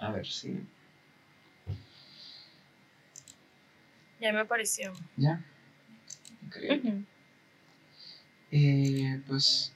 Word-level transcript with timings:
A 0.00 0.10
ver 0.12 0.26
si. 0.26 0.66
Ya 4.18 4.32
me 4.32 4.40
apareció. 4.40 4.94
¿Ya? 5.16 5.44
Increíble. 6.42 7.04
Eh, 8.50 9.20
pues. 9.26 9.74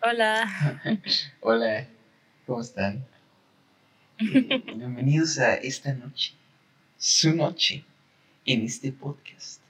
Hola. 0.00 0.80
Hola, 1.40 1.88
¿cómo 2.46 2.60
están? 2.60 3.04
Eh, 4.18 4.62
bienvenidos 4.76 5.38
a 5.40 5.54
esta 5.56 5.92
noche, 5.92 6.32
su 6.96 7.34
noche, 7.34 7.84
en 8.44 8.64
este 8.64 8.92
podcast, 8.92 9.60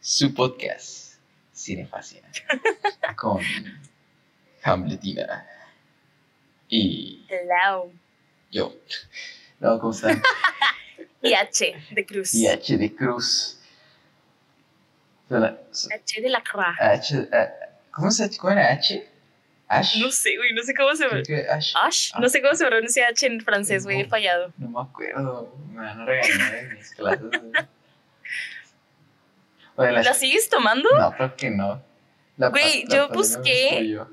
su 0.00 0.34
podcast, 0.34 1.20
Cinefacia, 1.54 2.22
con 3.16 3.40
Hamletina 4.64 5.46
y 6.68 7.24
Hello. 7.28 8.03
Yo. 8.54 8.72
No, 9.60 9.78
¿cómo 9.78 9.92
están? 9.92 10.22
Y 11.22 11.32
H 11.32 11.74
de 11.90 12.04
Cruz. 12.06 12.34
Y 12.34 12.46
H 12.46 12.76
de 12.76 12.94
Cruz. 12.94 13.58
H 15.30 16.20
de 16.20 16.28
la 16.28 16.42
Croix. 16.42 16.76
H, 16.78 17.28
¿Cómo 17.90 18.10
se 18.10 18.36
¿Cómo 18.36 18.52
era 18.52 18.70
H? 18.72 19.08
Ash. 19.66 19.96
No 19.98 20.10
sé, 20.10 20.36
güey, 20.36 20.52
no 20.52 20.62
sé 20.62 20.74
cómo 20.74 20.94
se 20.94 21.06
Ash. 21.50 21.72
Ash, 21.82 22.12
no 22.20 22.28
sé 22.28 22.42
cómo 22.42 22.54
se 22.54 22.66
pronuncia 22.66 23.08
H 23.08 23.26
en 23.26 23.40
francés, 23.40 23.84
güey, 23.84 24.02
he 24.02 24.04
fallado. 24.04 24.52
No 24.58 24.68
me 24.68 24.80
acuerdo. 24.82 25.50
Me 25.70 25.76
van 25.80 26.00
a 26.02 26.04
regañar 26.04 26.54
en 26.56 26.74
mis 26.74 26.90
clases. 26.90 27.26
Oye, 29.76 29.92
la- 29.92 30.02
¿La 30.02 30.14
sigues 30.14 30.50
tomando? 30.50 30.88
No, 30.96 31.10
creo 31.16 31.36
que 31.36 31.50
no. 31.50 31.82
La 32.36 32.48
Güey, 32.50 32.84
yo 32.88 33.08
busqué- 33.08 33.88
yo. 33.88 34.08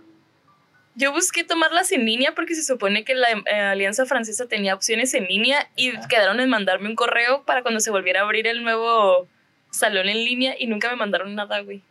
Yo 0.96 1.12
busqué 1.14 1.44
tomarlas 1.44 1.92
en 1.92 2.06
línea 2.06 2.36
porque 2.36 2.54
se 2.54 2.64
supone 2.64 3.04
que 3.06 3.16
la 3.16 3.28
eh, 3.30 3.60
Alianza 3.60 4.06
Francesa 4.06 4.48
tenía 4.48 4.76
opciones 4.76 5.14
en 5.14 5.26
línea 5.26 5.70
y 5.76 5.92
Ajá. 5.92 6.08
quedaron 6.08 6.40
en 6.40 6.50
mandarme 6.50 6.90
un 6.90 6.96
correo 6.96 7.44
para 7.44 7.62
cuando 7.62 7.80
se 7.80 7.92
volviera 7.92 8.22
a 8.22 8.24
abrir 8.24 8.48
el 8.48 8.64
nuevo 8.64 9.28
salón 9.72 10.10
en 10.10 10.18
línea 10.18 10.56
y 10.60 10.68
nunca 10.68 10.90
me 10.90 10.98
mandaron 10.98 11.34
nada, 11.34 11.62
güey. 11.62 11.82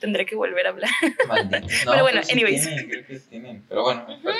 Tendré 0.00 0.26
que 0.26 0.36
volver 0.36 0.66
a 0.66 0.70
hablar. 0.70 0.90
No, 1.86 1.92
Pero 1.92 2.02
bueno, 2.02 2.22
sí 2.22 2.32
anyways. 2.32 2.62
Tienen, 2.62 2.88
creo 2.88 3.06
que 3.06 3.18
tienen. 3.20 3.64
Pero 3.68 3.82
bueno, 3.82 4.06
mejor. 4.06 4.34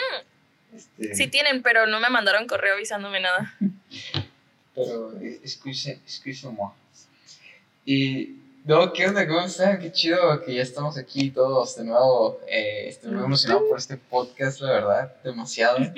Este, 0.74 1.14
Sí 1.14 1.28
tienen, 1.28 1.62
pero 1.62 1.86
no 1.86 2.00
me 2.00 2.10
mandaron 2.10 2.46
correo 2.46 2.74
avisándome 2.74 3.20
nada. 3.20 3.54
Pero, 4.74 5.16
eh, 5.20 5.40
excuse-moi. 5.44 6.72
Y, 7.86 8.34
no, 8.64 8.92
¿qué 8.92 9.06
onda? 9.06 9.26
¿Cómo 9.26 9.40
están? 9.42 9.78
Qué 9.78 9.92
chido 9.92 10.42
que 10.44 10.54
ya 10.54 10.62
estamos 10.62 10.96
aquí 10.98 11.30
todos 11.30 11.76
de 11.76 11.84
nuevo. 11.84 12.40
Eh, 12.48 12.88
estoy 12.88 13.12
muy 13.12 13.24
emocionado 13.24 13.68
por 13.68 13.78
este 13.78 13.96
podcast, 13.96 14.60
la 14.60 14.72
verdad, 14.72 15.14
demasiado. 15.22 15.78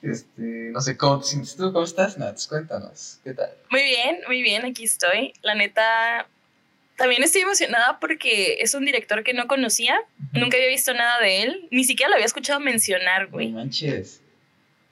Este, 0.00 0.70
no 0.70 0.80
sé, 0.80 0.96
¿cómo 0.96 1.18
te 1.18 1.26
sientes 1.26 1.56
tú? 1.56 1.72
¿Cómo 1.72 1.84
estás, 1.84 2.18
Nats? 2.18 2.46
Cuéntanos, 2.46 3.18
¿qué 3.24 3.34
tal? 3.34 3.50
Muy 3.68 3.82
bien, 3.82 4.18
muy 4.28 4.42
bien, 4.42 4.64
aquí 4.64 4.84
estoy. 4.84 5.32
La 5.42 5.56
neta, 5.56 6.28
también 6.96 7.24
estoy 7.24 7.42
emocionada 7.42 7.98
porque 7.98 8.58
es 8.60 8.74
un 8.74 8.84
director 8.84 9.24
que 9.24 9.34
no 9.34 9.48
conocía. 9.48 9.98
Nunca 10.34 10.56
había 10.56 10.68
visto 10.68 10.94
nada 10.94 11.20
de 11.20 11.42
él. 11.42 11.66
Ni 11.72 11.82
siquiera 11.82 12.10
lo 12.10 12.14
había 12.14 12.26
escuchado 12.26 12.60
mencionar, 12.60 13.24
No 13.24 13.30
güey. 13.32 13.48
manches. 13.48 14.20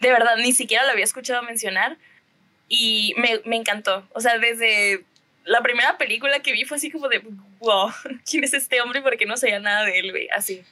De 0.01 0.11
verdad, 0.11 0.37
ni 0.39 0.53
siquiera 0.53 0.85
lo 0.85 0.91
había 0.91 1.05
escuchado 1.05 1.41
mencionar. 1.45 1.97
Y 2.69 3.15
me, 3.17 3.41
me 3.45 3.55
encantó. 3.55 4.09
O 4.13 4.21
sea, 4.21 4.39
desde 4.41 5.05
la 5.47 5.63
primera 5.63 5.97
película 5.97 6.41
que 6.41 6.53
vi 6.53 6.65
fue 6.65 6.77
así 6.77 6.91
como 6.91 7.09
de, 7.09 7.21
wow, 7.61 7.91
¿quién 8.29 8.45
es 8.45 8.53
este 8.53 8.81
hombre? 8.81 9.01
Porque 9.01 9.27
no 9.27 9.37
sabía 9.37 9.61
nada 9.61 9.85
de 9.85 9.99
él, 9.99 10.11
güey. 10.11 10.29
Así. 10.35 10.63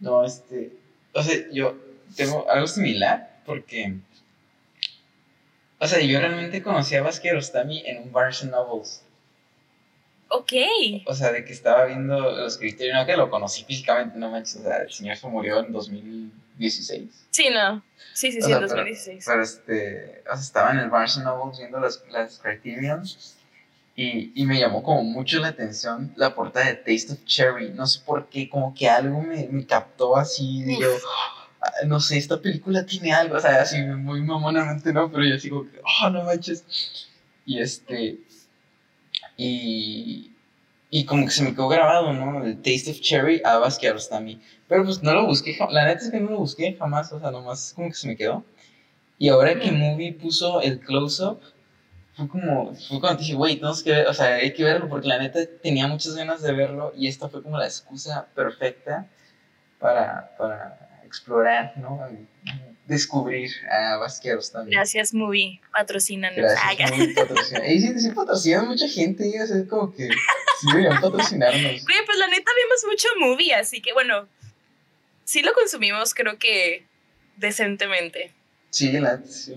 No, 0.00 0.24
este. 0.24 0.72
O 1.12 1.22
sea, 1.22 1.36
yo 1.52 1.76
tengo 2.16 2.50
algo 2.50 2.66
similar 2.66 3.40
porque. 3.44 3.94
O 5.78 5.86
sea, 5.86 6.00
yo 6.00 6.18
realmente 6.18 6.62
conocí 6.62 6.96
a 6.96 7.02
Vázquez 7.02 7.32
Rostami 7.32 7.82
en 7.86 8.02
un 8.02 8.12
Barnes 8.12 8.42
Novels. 8.44 9.04
Ok. 10.30 10.52
O 11.06 11.14
sea, 11.14 11.32
de 11.32 11.44
que 11.44 11.52
estaba 11.52 11.86
viendo 11.86 12.18
los 12.18 12.58
criterios. 12.58 12.96
No 12.96 13.06
que 13.06 13.16
lo 13.16 13.30
conocí 13.30 13.64
físicamente, 13.64 14.18
no 14.18 14.30
manches. 14.30 14.56
O 14.56 14.62
sea, 14.62 14.78
el 14.82 14.90
señor 14.92 15.16
se 15.16 15.26
murió 15.28 15.60
en 15.64 15.72
2016. 15.72 17.26
Sí, 17.30 17.48
no. 17.52 17.82
Sí, 18.12 18.32
sí, 18.32 18.38
O 18.38 18.46
sí, 18.46 18.52
en 18.52 18.58
pero- 18.58 18.68
2016. 18.68 19.24
Pero 19.26 19.42
este. 19.42 20.22
O 20.30 20.34
sea, 20.34 20.40
estaba 20.42 20.70
en 20.72 20.78
el 20.80 20.90
Barnes 20.90 21.18
Novels 21.18 21.58
viendo 21.58 21.80
las, 21.80 22.02
las 22.10 22.38
Criterion. 22.38 23.02
Y, 23.96 24.30
y 24.40 24.46
me 24.46 24.60
llamó 24.60 24.82
como 24.84 25.02
mucho 25.02 25.40
la 25.40 25.48
atención 25.48 26.12
la 26.16 26.32
portada 26.34 26.66
de 26.66 26.74
Taste 26.74 27.14
of 27.14 27.24
Cherry. 27.24 27.70
No 27.70 27.84
sé 27.86 28.00
por 28.06 28.28
qué, 28.28 28.48
como 28.48 28.72
que 28.72 28.88
algo 28.88 29.20
me, 29.22 29.48
me 29.48 29.66
captó 29.66 30.16
así. 30.16 30.62
Y 30.64 30.80
yo, 30.80 30.88
"Ah, 31.60 31.68
no 31.86 31.98
sé, 32.00 32.16
esta 32.18 32.40
película 32.40 32.86
tiene 32.86 33.12
algo. 33.12 33.36
O 33.36 33.40
sea, 33.40 33.60
así 33.62 33.76
muy 33.82 34.20
mamonamente, 34.22 34.92
¿no? 34.92 35.10
Pero 35.10 35.24
yo 35.24 35.40
que, 35.40 35.80
oh, 36.04 36.10
no 36.10 36.22
manches. 36.22 37.08
Y 37.44 37.60
este. 37.60 38.18
Y. 39.38 40.34
Y 40.90 41.04
como 41.04 41.26
que 41.26 41.30
se 41.32 41.42
me 41.42 41.52
quedó 41.52 41.68
grabado, 41.68 42.14
¿no? 42.14 42.44
El 42.44 42.56
Taste 42.56 42.90
of 42.92 43.00
Cherry 43.00 43.42
a 43.44 43.58
Basquiat 43.58 43.92
Rostami. 43.94 44.40
Pero 44.68 44.84
pues 44.84 45.02
no 45.02 45.12
lo 45.12 45.26
busqué, 45.26 45.56
la 45.70 45.84
neta 45.84 46.02
es 46.02 46.10
que 46.10 46.18
no 46.20 46.30
lo 46.30 46.38
busqué 46.38 46.76
jamás, 46.78 47.12
o 47.12 47.20
sea, 47.20 47.30
nomás 47.30 47.74
como 47.74 47.88
que 47.88 47.94
se 47.94 48.08
me 48.08 48.16
quedó. 48.16 48.44
Y 49.18 49.28
ahora 49.28 49.58
que 49.58 49.70
Mm. 49.70 49.78
Movie 49.78 50.12
puso 50.14 50.62
el 50.62 50.80
close-up, 50.80 51.40
fue 52.14 52.28
como, 52.28 52.74
fue 52.74 53.00
cuando 53.00 53.20
dije, 53.20 53.34
güey, 53.34 53.56
tenemos 53.56 53.82
que 53.82 53.90
ver, 53.92 54.06
o 54.08 54.14
sea, 54.14 54.36
hay 54.36 54.52
que 54.54 54.64
verlo, 54.64 54.88
porque 54.88 55.08
la 55.08 55.18
neta 55.18 55.40
tenía 55.62 55.86
muchas 55.88 56.16
ganas 56.16 56.42
de 56.42 56.52
verlo 56.52 56.92
y 56.96 57.06
esta 57.06 57.28
fue 57.28 57.42
como 57.42 57.58
la 57.58 57.66
excusa 57.66 58.26
perfecta 58.34 59.08
para, 59.78 60.34
para 60.38 61.00
explorar, 61.04 61.74
¿no? 61.76 62.00
Y 62.88 62.92
Descubrir 62.92 63.50
a 63.70 63.96
Basquiat 63.98 64.36
Rostami. 64.36 64.70
Gracias, 64.70 65.12
movie. 65.12 65.60
Patrocínanos. 65.72 66.36
Gracias. 66.36 66.90
Movie. 66.90 67.74
Y 67.74 67.80
sí, 67.80 68.00
sí 68.00 68.10
patrocinan 68.12 68.66
mucha 68.66 68.88
gente, 68.88 69.30
o 69.42 69.46
sea, 69.46 69.56
como 69.68 69.92
que 69.94 70.08
sí 70.08 70.66
deberían 70.72 71.00
patrocinarnos. 71.00 71.84
Güey, 71.84 72.06
pues 72.06 72.18
la 72.18 72.28
neta 72.28 72.50
vimos 72.56 72.84
mucho 72.86 73.08
movie, 73.20 73.54
así 73.54 73.82
que 73.82 73.92
bueno, 73.92 74.26
sí 75.24 75.42
lo 75.42 75.52
consumimos, 75.52 76.14
creo 76.14 76.38
que 76.38 76.86
decentemente. 77.36 78.32
Sí, 78.70 78.90
la 78.92 79.22
sí. 79.24 79.54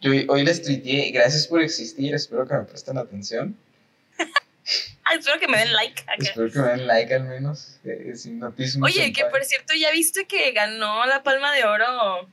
Yo 0.00 0.10
hoy- 0.28 0.44
les 0.44 0.62
tuiteé, 0.62 1.10
gracias 1.12 1.46
por 1.46 1.62
existir, 1.62 2.14
espero 2.14 2.46
que 2.46 2.54
me 2.54 2.64
presten 2.64 2.98
atención. 2.98 3.56
Ah, 5.06 5.16
espero 5.18 5.38
que 5.38 5.46
me 5.46 5.58
den 5.58 5.74
like 5.74 6.00
acá. 6.02 6.14
Espero 6.18 6.50
que 6.50 6.58
me 6.58 6.68
den 6.68 6.86
like 6.86 7.14
al 7.14 7.24
menos. 7.24 7.78
eh, 7.84 8.12
sin. 8.16 8.42
Oye, 8.82 9.12
que 9.12 9.26
por 9.26 9.44
cierto, 9.44 9.74
ya 9.74 9.90
viste 9.90 10.24
que 10.26 10.50
ganó 10.52 11.04
la 11.04 11.22
Palma 11.22 11.52
de 11.52 11.64
Oro. 11.64 12.26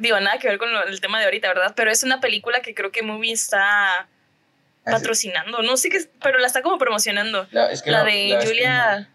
Digo, 0.00 0.18
nada 0.18 0.38
que 0.38 0.48
ver 0.48 0.56
con 0.56 0.72
lo- 0.72 0.84
el 0.86 0.98
tema 1.00 1.18
de 1.18 1.26
ahorita, 1.26 1.48
¿verdad? 1.48 1.74
Pero 1.76 1.90
es 1.90 2.02
una 2.02 2.20
película 2.20 2.62
que 2.62 2.74
creo 2.74 2.90
que 2.90 3.02
Movie 3.02 3.32
está 3.32 4.08
patrocinando. 4.84 5.60
No 5.62 5.76
sé 5.76 5.90
qué, 5.90 6.08
pero 6.22 6.38
la 6.38 6.46
está 6.46 6.62
como 6.62 6.78
promocionando. 6.78 7.46
La, 7.50 7.70
es 7.70 7.82
que 7.82 7.90
La 7.90 8.02
de 8.04 8.28
la 8.28 8.36
vez 8.36 8.44
que 8.44 8.48
Julia. 8.48 9.10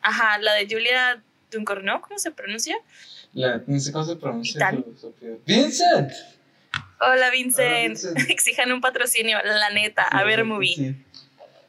Ajá, 0.00 0.38
la 0.38 0.54
de 0.54 0.66
Julia 0.66 1.22
Duncorneau, 1.50 2.00
¿cómo 2.00 2.18
se 2.18 2.30
pronuncia? 2.30 2.76
no- 3.34 3.46
la- 3.46 3.60
no 3.66 3.78
sé 3.78 3.92
cómo 3.92 4.04
se 4.06 4.16
pronuncia. 4.16 4.72
¡Vincent! 5.44 6.12
Hola, 7.00 7.28
Vincent. 7.30 7.98
Exijan 8.30 8.72
un 8.72 8.80
patrocinio, 8.80 9.38
la 9.44 9.68
neta. 9.70 10.04
A 10.04 10.24
ver, 10.24 10.44
Movie. 10.44 10.74
Sí, 10.76 10.96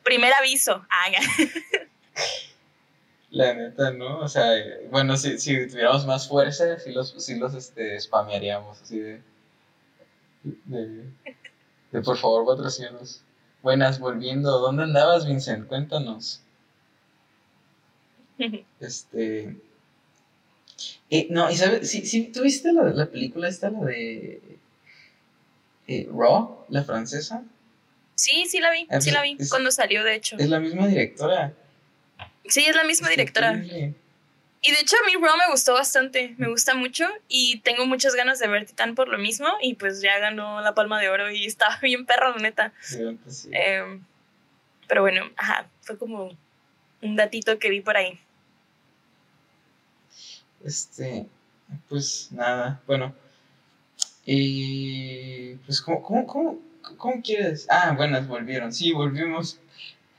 Primer 0.04 0.32
aviso. 0.34 0.86
Ah. 0.90 1.06
la 3.36 3.54
neta, 3.54 3.92
¿no? 3.92 4.20
O 4.20 4.28
sea, 4.28 4.58
eh, 4.58 4.88
bueno, 4.92 5.18
si, 5.18 5.38
si 5.38 5.68
tuviéramos 5.68 6.06
más 6.06 6.28
fuerza, 6.28 6.80
sí 6.80 6.92
los, 6.94 7.14
sí 7.18 7.36
los 7.38 7.54
este, 7.54 8.00
spamearíamos, 8.00 8.82
así 8.82 8.98
de, 9.00 9.22
de, 10.44 11.04
de 11.92 12.02
por 12.02 12.18
favor, 12.18 12.46
patrocínanos. 12.46 13.22
Buenas, 13.62 14.00
volviendo. 14.00 14.60
¿Dónde 14.60 14.84
andabas, 14.84 15.26
Vincent? 15.28 15.68
Cuéntanos. 15.68 16.42
Este. 18.80 19.58
Eh, 21.10 21.28
no, 21.30 21.50
y 21.50 21.56
sabes, 21.56 21.90
sí, 21.90 22.06
sí, 22.06 22.32
¿tuviste 22.34 22.74
la, 22.74 22.84
la 22.84 23.06
película 23.06 23.48
esta, 23.48 23.70
la 23.70 23.80
de. 23.82 24.60
eh, 25.88 26.10
Raw, 26.12 26.66
la 26.70 26.84
francesa? 26.84 27.44
Sí, 28.16 28.46
sí 28.48 28.60
la 28.60 28.72
vi, 28.72 28.88
Ah, 28.90 29.00
sí 29.02 29.12
la 29.12 29.22
vi. 29.22 29.38
es- 29.40 29.50
Cuando 29.50 29.72
salió, 29.72 30.04
de 30.04 30.16
hecho. 30.16 30.36
Es 30.38 30.50
la 30.50 30.60
misma 30.60 30.88
directora. 30.88 31.54
Sí, 32.48 32.66
es 32.66 32.76
la 32.76 32.84
misma 32.84 33.08
Está 33.10 33.22
directora. 33.22 33.54
increíble. 33.54 33.94
Y 34.62 34.72
de 34.72 34.80
hecho 34.80 34.96
a 34.96 35.06
mí 35.06 35.14
Raw 35.14 35.38
me 35.38 35.52
gustó 35.52 35.74
bastante, 35.74 36.34
me 36.38 36.50
gusta 36.50 36.74
mucho 36.74 37.08
y 37.28 37.60
tengo 37.60 37.86
muchas 37.86 38.16
ganas 38.16 38.40
de 38.40 38.48
ver 38.48 38.66
Titán 38.66 38.96
por 38.96 39.08
lo 39.10 39.20
mismo 39.20 39.48
y 39.62 39.76
pues 39.76 40.02
ya 40.02 40.18
ganó 40.18 40.60
la 40.62 40.74
Palma 40.74 41.00
de 41.00 41.10
Oro 41.10 41.30
y 41.30 41.46
estaba 41.46 41.78
bien 41.82 42.06
perra, 42.08 42.32
la 42.32 42.38
neta. 42.38 42.74
Sí, 42.82 43.04
antes 43.04 43.38
sí. 43.38 43.50
Em, 43.52 44.04
pero 44.88 45.02
bueno, 45.02 45.30
ajá, 45.38 45.68
fue 45.82 45.98
como 45.98 46.36
un 47.02 47.16
datito 47.16 47.60
que 47.60 47.70
vi 47.70 47.82
por 47.82 47.96
ahí. 47.96 48.20
Este. 50.64 51.28
Pues 51.90 52.30
nada, 52.32 52.82
bueno. 52.88 53.14
Y. 54.26 55.56
Pues, 55.66 55.82
¿cómo, 55.82 56.02
cómo, 56.02 56.26
cómo, 56.28 56.60
cómo 56.98 57.22
quieres? 57.22 57.68
Ah, 57.70 57.94
buenas, 57.96 58.28
volvieron. 58.28 58.74
Sí, 58.74 58.92
volvimos. 58.92 59.60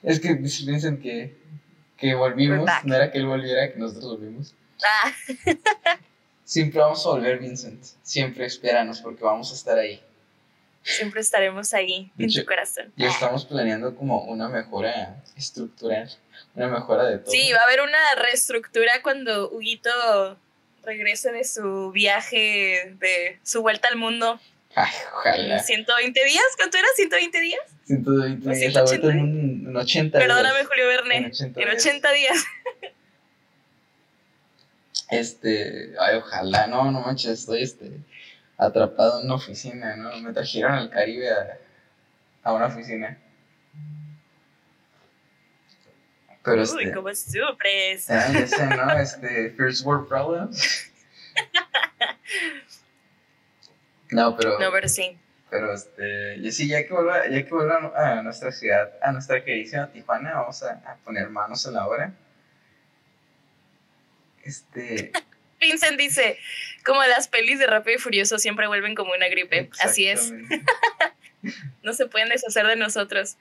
Es 0.02 0.20
que 0.20 0.36
piensan 0.64 0.98
que, 0.98 1.36
que 1.96 2.14
volvimos. 2.14 2.68
No 2.84 2.94
era 2.94 3.10
que 3.10 3.18
él 3.18 3.26
volviera, 3.26 3.72
que 3.72 3.78
nosotros 3.78 4.18
volvimos. 4.18 4.54
Ah, 4.82 5.12
Siempre 6.44 6.80
vamos 6.80 7.04
a 7.04 7.10
volver, 7.10 7.38
Vincent. 7.38 7.82
Siempre 8.02 8.46
espéranos 8.46 9.00
porque 9.00 9.24
vamos 9.24 9.50
a 9.50 9.54
estar 9.54 9.78
ahí. 9.78 10.00
Siempre 10.84 11.20
estaremos 11.20 11.74
ahí, 11.74 12.12
en 12.16 12.32
tu 12.32 12.44
corazón. 12.44 12.92
Ya 12.96 13.08
estamos 13.08 13.44
planeando 13.44 13.96
como 13.96 14.22
una 14.22 14.48
mejora 14.48 15.20
estructural, 15.36 16.08
una 16.54 16.68
mejora 16.68 17.04
de 17.06 17.18
todo. 17.18 17.32
Sí, 17.32 17.50
va 17.52 17.58
a 17.58 17.64
haber 17.64 17.80
una 17.80 18.14
reestructura 18.14 19.02
cuando 19.02 19.50
Huguito 19.50 19.90
regrese 20.84 21.32
de 21.32 21.42
su 21.42 21.90
viaje, 21.90 22.94
de 23.00 23.40
su 23.42 23.62
vuelta 23.62 23.88
al 23.88 23.96
mundo. 23.96 24.38
Ay, 24.78 24.92
ojalá. 25.14 25.58
120 25.58 26.24
días, 26.26 26.44
¿cuánto 26.58 26.76
era? 26.76 26.86
¿120 26.98 27.40
días? 27.40 27.60
120 27.86 28.50
días, 28.50 28.74
la 28.74 28.82
vuelta 28.82 29.08
en, 29.08 29.74
80 29.74 30.18
días. 30.18 30.28
Perdóname, 30.28 30.64
Julio 30.66 30.86
Verne. 30.86 31.16
En 31.16 31.24
80, 31.24 31.60
en 31.62 31.68
80 31.70 32.12
días. 32.12 32.44
Este, 35.08 35.94
ay, 36.00 36.16
ojalá, 36.16 36.66
no, 36.66 36.90
no 36.90 37.00
manches, 37.00 37.38
estoy 37.38 37.62
este, 37.62 37.92
atrapado 38.58 39.20
en 39.20 39.26
una 39.26 39.36
oficina, 39.36 39.94
¿no? 39.94 40.16
Me 40.16 40.32
trajeron 40.32 40.72
al 40.72 40.90
Caribe 40.90 41.30
a, 41.30 41.58
a 42.42 42.52
una 42.52 42.66
oficina. 42.66 43.16
Pero 46.42 46.62
este, 46.62 46.88
Uy, 46.88 46.92
cómo 46.92 47.14
sufres. 47.14 48.10
Ah, 48.10 48.36
ese, 48.36 48.66
¿no? 48.66 48.98
Este, 48.98 49.50
First 49.50 49.86
World 49.86 50.08
Problems. 50.08 50.90
No, 54.10 54.36
pero. 54.36 54.58
No, 54.58 54.70
pero 54.70 54.88
sí. 54.88 55.18
Pero 55.48 55.72
este, 55.72 56.36
y 56.36 56.50
sí, 56.50 56.68
ya 56.68 56.86
que 56.86 56.92
vuelva, 56.92 57.28
ya 57.28 57.44
que 57.44 57.50
vuelva 57.50 57.92
a 57.94 58.22
nuestra 58.22 58.50
ciudad, 58.50 58.92
a 59.00 59.12
nuestra 59.12 59.44
queridísima 59.44 59.90
Tijuana, 59.92 60.34
vamos 60.34 60.62
a, 60.62 60.72
a 60.84 60.96
poner 61.04 61.30
manos 61.30 61.64
en 61.66 61.74
la 61.74 61.86
obra. 61.86 62.12
Este. 64.42 65.12
Vincent 65.60 65.98
dice, 65.98 66.38
como 66.84 67.02
las 67.04 67.28
pelis 67.28 67.58
de 67.58 67.66
Rápido 67.66 67.96
y 67.96 68.00
Furioso 68.00 68.38
siempre 68.38 68.66
vuelven 68.66 68.94
como 68.94 69.12
una 69.14 69.28
gripe. 69.28 69.70
Así 69.80 70.06
es. 70.06 70.32
no 71.82 71.92
se 71.94 72.06
pueden 72.06 72.28
deshacer 72.28 72.66
de 72.66 72.76
nosotros. 72.76 73.36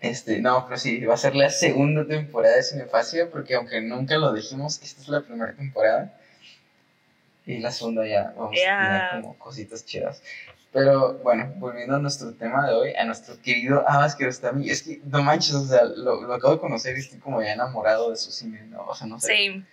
Este, 0.00 0.40
no, 0.40 0.66
pero 0.66 0.78
sí, 0.78 1.04
va 1.04 1.14
a 1.14 1.18
ser 1.18 1.34
la 1.34 1.50
segunda 1.50 2.06
temporada 2.06 2.56
de 2.56 2.62
Cinefacia, 2.62 3.30
porque 3.30 3.54
aunque 3.54 3.80
nunca 3.80 4.18
lo 4.18 4.32
dijimos, 4.32 4.80
esta 4.82 5.02
es 5.02 5.08
la 5.08 5.22
primera 5.22 5.54
temporada. 5.54 6.18
Y 7.46 7.58
la 7.58 7.70
segunda 7.70 8.06
ya 8.06 8.34
vamos 8.36 8.58
a 8.58 9.08
tener 9.10 9.22
como 9.22 9.38
cositas 9.38 9.84
chidas. 9.86 10.20
Pero 10.72 11.14
bueno, 11.18 11.52
volviendo 11.56 11.96
a 11.96 11.98
nuestro 11.98 12.34
tema 12.34 12.66
de 12.66 12.74
hoy, 12.74 12.94
a 12.94 13.04
nuestro 13.04 13.40
querido 13.40 13.88
Abbas 13.88 14.16
Kiarostami, 14.16 14.68
es 14.68 14.82
que 14.82 15.00
no 15.06 15.22
manches, 15.22 15.54
o 15.54 15.64
sea, 15.64 15.84
lo, 15.84 16.20
lo, 16.22 16.34
acabo 16.34 16.54
de 16.54 16.60
conocer 16.60 16.96
y 16.96 17.00
estoy 17.00 17.18
como 17.18 17.40
ya 17.40 17.52
enamorado 17.52 18.10
de 18.10 18.16
su 18.16 18.30
cine, 18.30 18.62
¿no? 18.64 18.84
O 18.84 18.94
sea, 18.94 19.06
no 19.06 19.18
sé. 19.20 19.28
Same. 19.28 19.64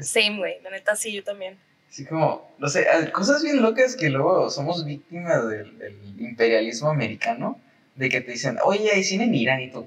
Same, 0.00 0.38
güey, 0.38 0.60
la 0.62 0.70
neta 0.70 0.96
sí, 0.96 1.12
yo 1.12 1.22
también. 1.22 1.58
Sí, 1.90 2.06
como, 2.06 2.50
no 2.58 2.68
sé, 2.68 2.86
cosas 3.12 3.42
bien 3.42 3.60
locas 3.62 3.94
que 3.94 4.08
luego 4.08 4.48
somos 4.48 4.84
víctimas 4.84 5.48
del, 5.48 5.78
del 5.78 5.96
imperialismo 6.18 6.88
americano, 6.88 7.60
de 7.94 8.08
que 8.08 8.20
te 8.20 8.32
dicen, 8.32 8.58
oye, 8.64 8.90
hay 8.90 9.04
cine 9.04 9.24
en 9.24 9.34
Irán 9.34 9.60
y 9.60 9.70
tú, 9.70 9.86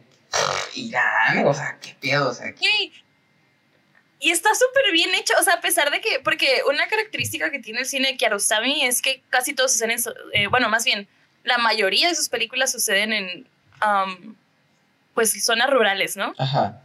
Irán, 0.76 1.46
o 1.46 1.54
sea, 1.54 1.78
qué 1.82 1.96
pedo, 2.00 2.30
o 2.30 2.34
sea. 2.34 2.54
¿qué? 2.54 2.92
Y 4.24 4.32
está 4.32 4.56
súper 4.56 4.94
bien 4.94 5.14
hecho, 5.16 5.34
o 5.38 5.44
sea, 5.44 5.56
a 5.56 5.62
pesar 5.62 5.92
de 5.92 6.00
que, 6.00 6.22
porque 6.22 6.62
una 6.70 6.88
característica 6.88 7.52
que 7.52 7.60
tiene 7.60 7.82
el 7.82 7.86
cine 7.86 8.08
de 8.08 8.16
Kiarostami 8.16 8.86
es 8.86 9.02
que 9.02 9.22
casi 9.30 9.54
todos 9.54 9.74
suceden, 9.74 9.92
en, 9.92 10.04
eh, 10.32 10.48
bueno, 10.48 10.70
más 10.70 10.86
bien, 10.86 11.10
la 11.44 11.58
mayoría 11.58 12.08
de 12.08 12.16
sus 12.16 12.30
películas 12.30 12.72
suceden 12.72 13.12
en, 13.12 13.50
um, 13.86 14.36
pues, 15.14 15.44
zonas 15.44 15.70
rurales, 15.70 16.16
¿no? 16.16 16.34
Ajá. 16.38 16.82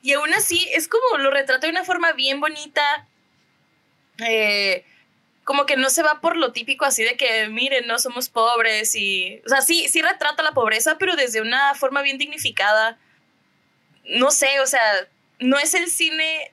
Y 0.00 0.14
aún 0.14 0.32
así, 0.32 0.66
es 0.72 0.88
como 0.88 1.18
lo 1.18 1.30
retrata 1.30 1.66
de 1.66 1.72
una 1.72 1.84
forma 1.84 2.12
bien 2.12 2.40
bonita, 2.40 3.06
eh, 4.26 4.86
como 5.44 5.66
que 5.66 5.76
no 5.76 5.90
se 5.90 6.02
va 6.02 6.22
por 6.22 6.36
lo 6.38 6.52
típico 6.52 6.86
así 6.86 7.04
de 7.04 7.18
que, 7.18 7.48
miren, 7.48 7.86
no 7.86 7.98
somos 7.98 8.30
pobres 8.30 8.94
y, 8.94 9.42
o 9.44 9.50
sea, 9.50 9.60
sí, 9.60 9.88
sí 9.88 10.00
retrata 10.00 10.42
la 10.42 10.52
pobreza, 10.52 10.96
pero 10.96 11.16
desde 11.16 11.42
una 11.42 11.74
forma 11.74 12.00
bien 12.00 12.16
dignificada. 12.16 12.98
No 14.04 14.30
sé, 14.30 14.58
o 14.60 14.66
sea, 14.66 14.80
no 15.40 15.58
es 15.58 15.74
el 15.74 15.88
cine. 15.88 16.52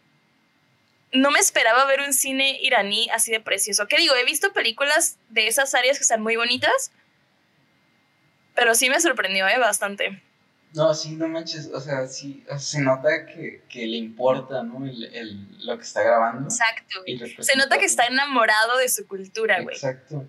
No 1.11 1.29
me 1.29 1.39
esperaba 1.39 1.85
ver 1.85 2.01
un 2.01 2.13
cine 2.13 2.59
iraní 2.61 3.07
así 3.11 3.31
de 3.31 3.39
precioso. 3.39 3.87
¿Qué 3.87 3.97
digo? 3.97 4.15
He 4.15 4.25
visto 4.25 4.51
películas 4.51 5.17
de 5.29 5.47
esas 5.47 5.75
áreas 5.75 5.97
que 5.97 6.03
están 6.03 6.21
muy 6.21 6.35
bonitas, 6.35 6.91
pero 8.55 8.73
sí 8.73 8.89
me 8.89 8.99
sorprendió 8.99 9.47
¿eh? 9.47 9.59
bastante. 9.59 10.23
No, 10.73 10.91
sí, 10.95 11.15
no 11.15 11.27
manches, 11.27 11.69
o 11.71 11.79
sea, 11.79 12.07
sí, 12.07 12.43
se 12.57 12.81
nota 12.81 13.27
que, 13.27 13.61
le 13.75 13.97
importa, 13.97 14.63
¿no? 14.63 14.83
El, 14.87 15.47
lo 15.65 15.77
que 15.77 15.83
está 15.83 16.01
grabando. 16.01 16.49
Exacto. 16.49 17.03
Se 17.43 17.55
nota 17.55 17.77
que 17.77 17.85
está 17.85 18.07
enamorado 18.07 18.77
de 18.77 18.89
su 18.89 19.07
cultura, 19.07 19.61
güey. 19.61 19.75
Exacto. 19.75 20.27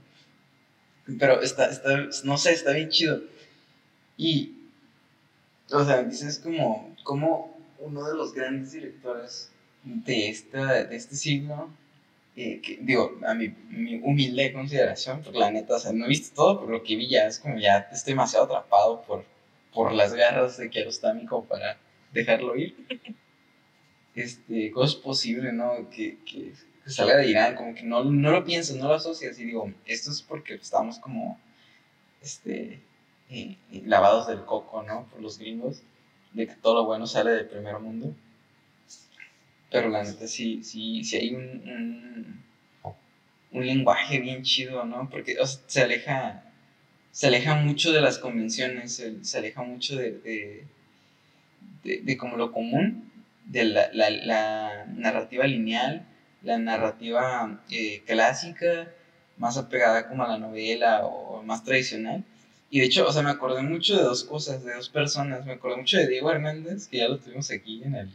Pero 1.19 1.41
está, 1.41 1.71
está, 1.71 2.09
no 2.25 2.37
sé, 2.37 2.53
está 2.53 2.73
bien 2.73 2.91
chido. 2.91 3.23
Y, 4.19 4.55
o 5.71 5.83
sea, 5.83 6.03
dices 6.03 6.39
como, 6.39 6.95
como 7.05 7.54
uno 7.85 8.09
de 8.09 8.15
los 8.15 8.33
grandes 8.33 8.73
directores 8.73 9.51
de, 9.85 10.31
esta, 10.31 10.85
de 10.85 10.97
este 10.97 11.15
siglo, 11.15 11.69
eh, 12.37 12.61
que, 12.61 12.79
digo, 12.81 13.19
a 13.27 13.35
mi, 13.35 13.49
mi, 13.69 14.01
humilde 14.03 14.53
consideración, 14.53 15.23
porque 15.23 15.39
la 15.39 15.51
neta, 15.51 15.77
o 15.77 15.79
sea, 15.79 15.93
no 15.93 16.07
he 16.07 16.09
visto 16.09 16.35
todo, 16.35 16.61
pero 16.61 16.73
lo 16.73 16.83
que 16.83 16.97
vi 16.97 17.09
ya 17.09 17.27
es 17.27 17.39
como 17.39 17.59
ya 17.59 17.89
estoy 17.93 18.15
demasiado 18.15 18.47
atrapado 18.47 19.03
por, 19.03 19.25
por 19.73 19.93
las 19.93 20.15
garras 20.15 20.57
de 20.57 20.71
Kiarostami 20.71 21.27
como 21.27 21.45
para 21.45 21.79
dejarlo 22.13 22.57
ir. 22.57 22.75
Este, 24.17 24.71
¿cómo 24.71 24.87
es 24.87 24.95
posible, 24.95 25.53
no? 25.53 25.91
Que, 25.91 26.19
que, 26.25 26.53
salga 26.87 27.17
de 27.17 27.27
Irán, 27.29 27.57
como 27.57 27.75
que 27.75 27.83
no, 27.83 28.05
no 28.05 28.31
lo 28.31 28.45
piensas, 28.45 28.77
no 28.77 28.87
lo 28.87 28.95
asocias 28.95 29.37
y 29.41 29.45
digo, 29.47 29.73
esto 29.87 30.13
es 30.13 30.23
porque 30.23 30.55
estamos 30.55 31.01
como, 31.01 31.37
este, 32.23 32.81
eh, 33.29 33.57
lavados 33.85 34.29
del 34.29 34.45
coco, 34.45 34.85
¿no? 34.85 35.07
Por 35.11 35.21
los 35.21 35.37
gringos 35.37 35.83
de 36.35 36.47
que 36.47 36.55
todo 36.55 36.75
lo 36.75 36.85
bueno 36.85 37.07
sale 37.07 37.31
del 37.31 37.47
primer 37.47 37.79
mundo. 37.79 38.15
Pero 39.71 39.89
la 39.89 40.05
neta 40.05 40.27
sí, 40.27 40.63
sí, 40.63 41.03
sí 41.03 41.17
hay 41.17 41.35
un, 41.35 42.43
un, 43.51 43.67
lenguaje 43.67 44.21
bien 44.21 44.43
chido, 44.43 44.85
¿no? 44.85 45.09
Porque 45.11 45.37
se 45.67 45.83
aleja 45.83 46.45
se 47.11 47.29
aleja 47.29 47.55
mucho 47.55 47.93
de 47.93 48.01
las 48.01 48.19
convenciones, 48.19 49.01
se, 49.23 49.39
aleja 49.39 49.63
mucho 49.63 49.97
de, 49.97 50.19
de, 51.85 52.01
de, 52.03 52.17
como 52.17 52.37
lo 52.37 52.51
común, 52.51 53.13
de 53.45 53.65
la, 53.65 53.89
la, 53.93 54.85
narrativa 54.89 55.47
lineal, 55.47 56.05
la 56.43 56.59
narrativa 56.59 57.63
eh, 57.71 58.03
clásica, 58.05 58.89
más 59.39 59.57
apegada 59.57 60.09
como 60.09 60.25
a 60.25 60.29
la 60.29 60.39
novela 60.39 61.07
o 61.07 61.41
más 61.45 61.63
tradicional, 61.63 62.25
y 62.75 62.81
de 62.81 62.87
hecho, 62.87 63.07
o 63.07 63.13
sea, 63.13 63.23
me 63.23 63.31
acordé 63.31 63.63
mucho 63.63 63.97
de 63.97 64.03
dos 64.03 64.25
cosas, 64.25 64.65
de 64.65 64.75
dos 64.75 64.89
personas. 64.89 65.47
Me 65.47 65.53
acordé 65.53 65.77
mucho 65.77 65.97
de 65.97 66.09
Diego 66.09 66.33
Hernández, 66.33 66.89
que 66.89 66.97
ya 66.97 67.07
lo 67.07 67.19
tuvimos 67.19 67.49
aquí 67.53 67.81
en 67.85 67.95
el. 67.95 68.11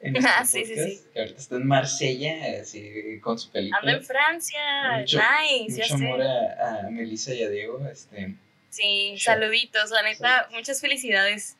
En 0.00 0.16
este 0.16 0.28
ah, 0.30 0.46
sí, 0.46 0.64
sí, 0.64 0.74
sí. 0.74 1.00
Que 1.12 1.20
ahorita 1.20 1.38
está 1.38 1.56
en 1.56 1.66
Marsella, 1.66 2.62
así, 2.62 3.20
con 3.20 3.38
su 3.38 3.50
película. 3.50 3.80
Anda 3.80 3.92
en 3.92 4.02
Francia, 4.02 4.60
mucho, 4.98 5.18
nice, 5.18 5.82
mucho 5.82 5.94
amor 5.96 6.22
A, 6.22 6.86
a, 6.86 6.90
Melissa 6.90 7.34
y 7.34 7.42
a 7.42 7.50
Diego. 7.50 7.86
Este, 7.86 8.34
sí, 8.70 9.16
saluditos, 9.18 9.90
la 9.90 10.02
neta, 10.04 10.48
muchas 10.54 10.80
felicidades. 10.80 11.58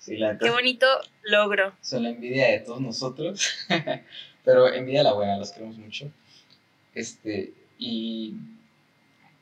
Sí, 0.00 0.18
la 0.18 0.34
neta. 0.34 0.44
Qué 0.44 0.50
bonito 0.50 0.86
logro. 1.22 1.72
Son 1.80 2.02
la 2.02 2.10
envidia 2.10 2.46
de 2.48 2.58
todos 2.58 2.82
nosotros, 2.82 3.56
pero 4.44 4.70
envidia 4.70 5.02
la 5.02 5.14
buena, 5.14 5.38
los 5.38 5.50
queremos 5.50 5.78
mucho. 5.78 6.12
Este, 6.94 7.54
y 7.78 8.34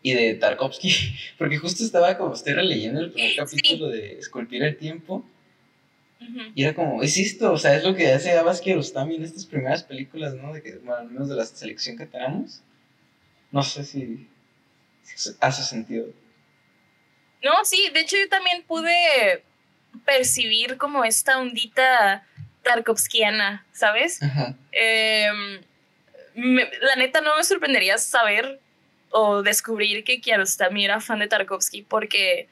y 0.02 0.14
de 0.14 0.35
Tarkovsky, 0.35 0.90
porque 1.38 1.59
justo 1.59 1.85
estaba 1.85 2.17
como 2.17 2.35
estoy 2.35 2.55
releyendo 2.55 3.00
el 3.00 3.12
primer 3.12 3.37
capítulo 3.37 3.88
de 3.88 4.19
Esculpir 4.19 4.62
el 4.62 4.76
Tiempo. 4.76 5.25
Y 6.55 6.64
era 6.64 6.75
como, 6.75 7.00
es 7.00 7.17
esto, 7.17 7.52
o 7.52 7.59
sea, 7.59 7.76
es 7.76 7.85
lo 7.85 7.95
que 7.95 8.12
hace 8.12 8.37
Abbas 8.37 8.61
Kiarostami 8.61 9.14
en 9.14 9.23
estas 9.23 9.47
primeras 9.47 9.85
películas, 9.85 10.35
¿no? 10.35 10.52
De 10.52 10.62
que, 10.62 10.76
bueno, 10.78 10.97
al 10.97 11.11
menos 11.11 11.28
de 11.28 11.37
la 11.37 11.45
selección 11.45 11.97
que 11.97 12.07
tenemos. 12.07 12.61
No 13.52 13.62
sé 13.62 13.85
si, 13.85 14.28
hace 15.40 15.62
sentido. 15.62 16.07
No, 17.43 17.64
sí, 17.64 17.88
de 17.95 18.00
hecho 18.00 18.17
yo 18.17 18.28
también 18.28 18.64
pude 18.64 19.45
percibir 20.05 20.76
como 20.76 21.05
esta 21.05 21.38
ondita 21.38 22.26
tarkovskiana, 22.62 23.64
¿sabes? 23.73 24.19
Em, 24.73 25.61
la 26.35 26.97
neta 26.97 27.21
no 27.21 27.37
me 27.37 27.45
sorprendería 27.45 27.97
saber 27.97 28.61
o 29.11 29.43
descubrir 29.43 30.05
que 30.05 30.21
Kiarostami 30.21 30.85
era 30.85 31.00
fan 31.00 31.19
de 31.21 31.29
Tarkovsky 31.29 31.83
porque 31.83 32.49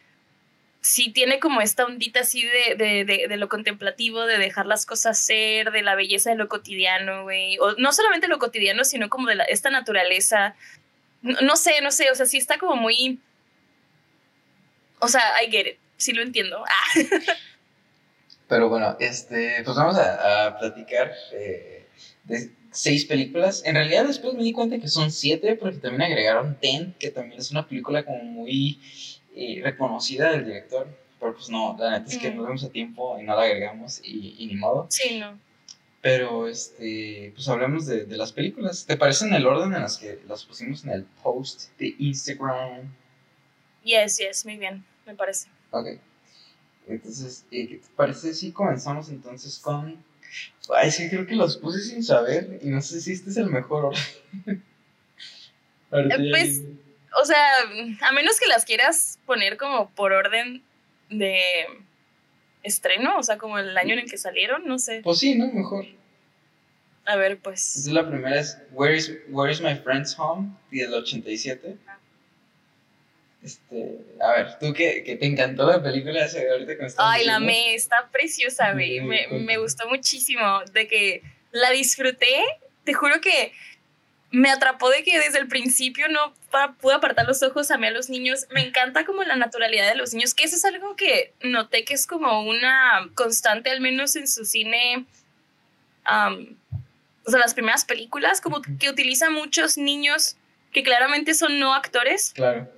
sí 0.87 1.11
tiene 1.11 1.41
como 1.41 1.61
esta 1.61 1.85
ondita 1.85 2.21
así 2.21 2.45
de, 2.45 2.77
de, 2.77 3.27
de, 3.29 3.37
lo 3.37 3.49
contemplativo, 3.49 4.25
de 4.25 4.39
dejar 4.39 4.67
las 4.67 4.87
cosas 4.87 5.19
ser, 5.19 5.73
de 5.73 5.83
la 5.83 5.97
belleza 5.97 6.31
de 6.31 6.37
lo 6.37 6.49
cotidiano, 6.49 7.25
güey. 7.25 7.59
O 7.59 7.75
no 7.75 7.93
solamente 7.93 8.29
lo 8.29 8.39
cotidiano, 8.39 8.85
sino 8.85 9.11
como 9.11 9.29
de 9.29 9.43
esta 9.49 9.71
naturaleza. 9.71 10.55
No, 11.23 11.57
sé, 11.57 11.81
no 11.83 11.91
sé, 11.91 12.11
o 12.11 12.15
sea, 12.15 12.27
sí 12.27 12.39
está 12.39 12.59
como 12.59 12.77
muy... 12.77 13.21
O 15.01 15.09
sea, 15.09 15.43
I 15.43 15.51
get 15.51 15.67
it, 15.67 15.79
sí 15.97 16.13
lo 16.13 16.23
entiendo. 16.23 16.65
Pero 18.49 18.69
bueno, 18.69 18.97
este, 19.01 19.63
pues 19.65 19.77
vamos 19.77 19.97
a, 19.99 20.57
platicar. 20.59 21.13
Eh, 21.33 21.87
seis 22.77 23.05
películas. 23.05 23.63
En 23.65 23.75
realidad 23.75 24.07
después 24.07 24.35
me 24.35 24.43
di 24.43 24.53
cuenta 24.53 24.79
que 24.79 24.89
son 24.89 25.11
siete 25.11 25.57
porque 25.57 25.79
también 25.79 26.03
agregaron 26.03 26.59
Ten, 26.61 26.95
que 26.99 27.11
también 27.11 27.41
es 27.41 27.51
una 27.51 27.67
película 27.67 28.05
como 28.05 28.23
muy 28.23 28.81
eh, 29.35 29.61
reconocida 29.63 30.33
del 30.33 30.45
director. 30.45 30.89
Pero 31.19 31.35
pues 31.35 31.49
no, 31.49 31.77
la 31.79 31.99
neta 31.99 32.11
es 32.11 32.19
que 32.19 32.31
no 32.31 32.43
vemos 32.43 32.63
a 32.65 32.71
tiempo 32.71 33.19
y 33.19 33.23
no 33.25 33.35
la 33.35 33.43
agregamos 33.43 34.01
y, 34.05 34.37
y 34.39 34.47
ni 34.47 34.57
modo. 34.57 34.87
Sí, 34.91 35.19
no. 35.19 35.39
Pero, 36.03 36.47
este, 36.47 37.33
pues 37.35 37.49
hablemos 37.49 37.87
de, 37.87 38.05
de, 38.05 38.17
las 38.17 38.33
películas. 38.33 38.87
¿Te 38.87 38.97
parece 38.97 39.27
en 39.27 39.35
el 39.35 39.47
orden 39.47 39.75
en 39.75 39.83
las 39.83 39.97
que 39.99 40.21
las 40.29 40.45
pusimos 40.45 40.85
en 40.85 40.91
el 40.91 41.05
post 41.23 41.77
de 41.79 41.97
Instagram? 41.99 42.95
Yes, 43.83 44.19
yes, 44.19 44.45
muy 44.45 44.57
bien, 44.57 44.85
me 45.05 45.15
parece. 45.15 45.49
Ok. 45.71 45.99
Entonces, 46.87 47.45
eh, 47.51 47.67
¿qué 47.67 47.77
te 47.79 47.89
parece 47.97 48.35
si 48.35 48.53
comenzamos 48.53 49.09
entonces 49.09 49.59
con... 49.59 49.97
Ay, 50.75 50.91
sí, 50.91 51.09
creo 51.09 51.27
que 51.27 51.35
los 51.35 51.57
puse 51.59 51.81
sin 51.81 52.03
saber 52.03 52.59
y 52.63 52.69
no 52.69 52.81
sé 52.81 53.01
si 53.01 53.13
este 53.13 53.31
es 53.31 53.37
el 53.37 53.47
mejor 53.47 53.87
orden. 53.87 54.63
pues, 56.31 56.63
o 57.21 57.25
sea, 57.25 57.61
a 58.01 58.13
menos 58.13 58.41
que 58.41 58.47
las 58.47 58.65
quieras 58.65 59.19
poner 59.27 59.57
como 59.57 59.91
por 59.91 60.13
orden 60.13 60.63
de 61.09 61.41
estreno, 62.63 63.19
o 63.19 63.23
sea, 63.23 63.39
como 63.39 63.59
el 63.59 63.77
año 63.79 63.95
en 63.95 64.01
el 64.01 64.11
que 64.11 64.19
salieron, 64.19 64.67
no 64.67 64.79
sé. 64.79 65.01
Pues 65.05 65.19
sí, 65.19 65.37
¿no? 65.37 65.47
Mejor. 65.53 65.87
A 67.07 67.17
ver, 67.17 67.39
pues. 67.39 67.77
Entonces 67.77 67.93
la 67.93 68.09
primera 68.09 68.41
es 68.41 68.59
Where 68.73 68.97
is, 68.97 69.13
Where 69.29 69.53
is 69.53 69.61
My 69.61 69.77
Friend's 69.77 70.19
Home, 70.19 70.51
del 70.71 70.93
87. 70.93 71.77
Este, 73.47 74.01
a 74.21 74.33
ver, 74.33 74.59
tú 74.59 74.73
que, 74.73 75.05
que 75.05 75.15
te 75.15 75.25
encantó 75.25 75.71
la 75.71 75.81
película 75.81 76.21
ahorita 76.25 76.79
con 76.79 76.89
Ay, 76.99 77.25
la 77.25 77.39
me, 77.39 77.77
está 77.77 78.09
preciosa, 78.11 78.73
güey. 78.73 79.01
Me, 79.01 79.29
me 79.29 79.57
gustó 79.57 79.89
muchísimo. 79.89 80.63
De 80.73 80.89
que 80.89 81.23
la 81.53 81.71
disfruté. 81.71 82.45
Te 82.83 82.93
juro 82.93 83.21
que 83.21 83.53
me 84.33 84.51
atrapó 84.51 84.91
de 84.91 85.05
que 85.05 85.17
desde 85.19 85.39
el 85.39 85.47
principio 85.47 86.09
no 86.09 86.35
pude 86.81 86.95
apartar 86.95 87.27
los 87.27 87.41
ojos 87.45 87.71
a 87.71 87.79
mí 87.79 87.87
a 87.87 87.93
los 87.93 88.11
niños. 88.11 88.47
Me 88.51 88.67
encanta 88.67 89.05
como 89.07 89.23
la 89.23 89.37
naturalidad 89.37 89.89
de 89.89 89.95
los 89.95 90.13
niños, 90.13 90.35
que 90.35 90.45
eso 90.45 90.57
es 90.57 90.65
algo 90.65 90.97
que 90.97 91.33
noté 91.43 91.85
que 91.85 91.95
es 91.95 92.09
como 92.09 92.43
una 92.43 93.09
constante, 93.15 93.71
al 93.71 93.81
menos 93.81 94.17
en 94.17 94.27
su 94.27 94.45
cine, 94.45 95.07
o 96.05 97.31
sea, 97.31 97.39
las 97.39 97.55
primeras 97.55 97.85
películas, 97.85 98.41
como 98.41 98.61
que 98.61 98.91
utiliza 98.91 99.31
muchos 99.31 99.79
niños 99.79 100.37
que 100.73 100.83
claramente 100.83 101.35
son 101.35 101.61
no 101.61 101.75
actores. 101.75 102.33
Claro. 102.35 102.69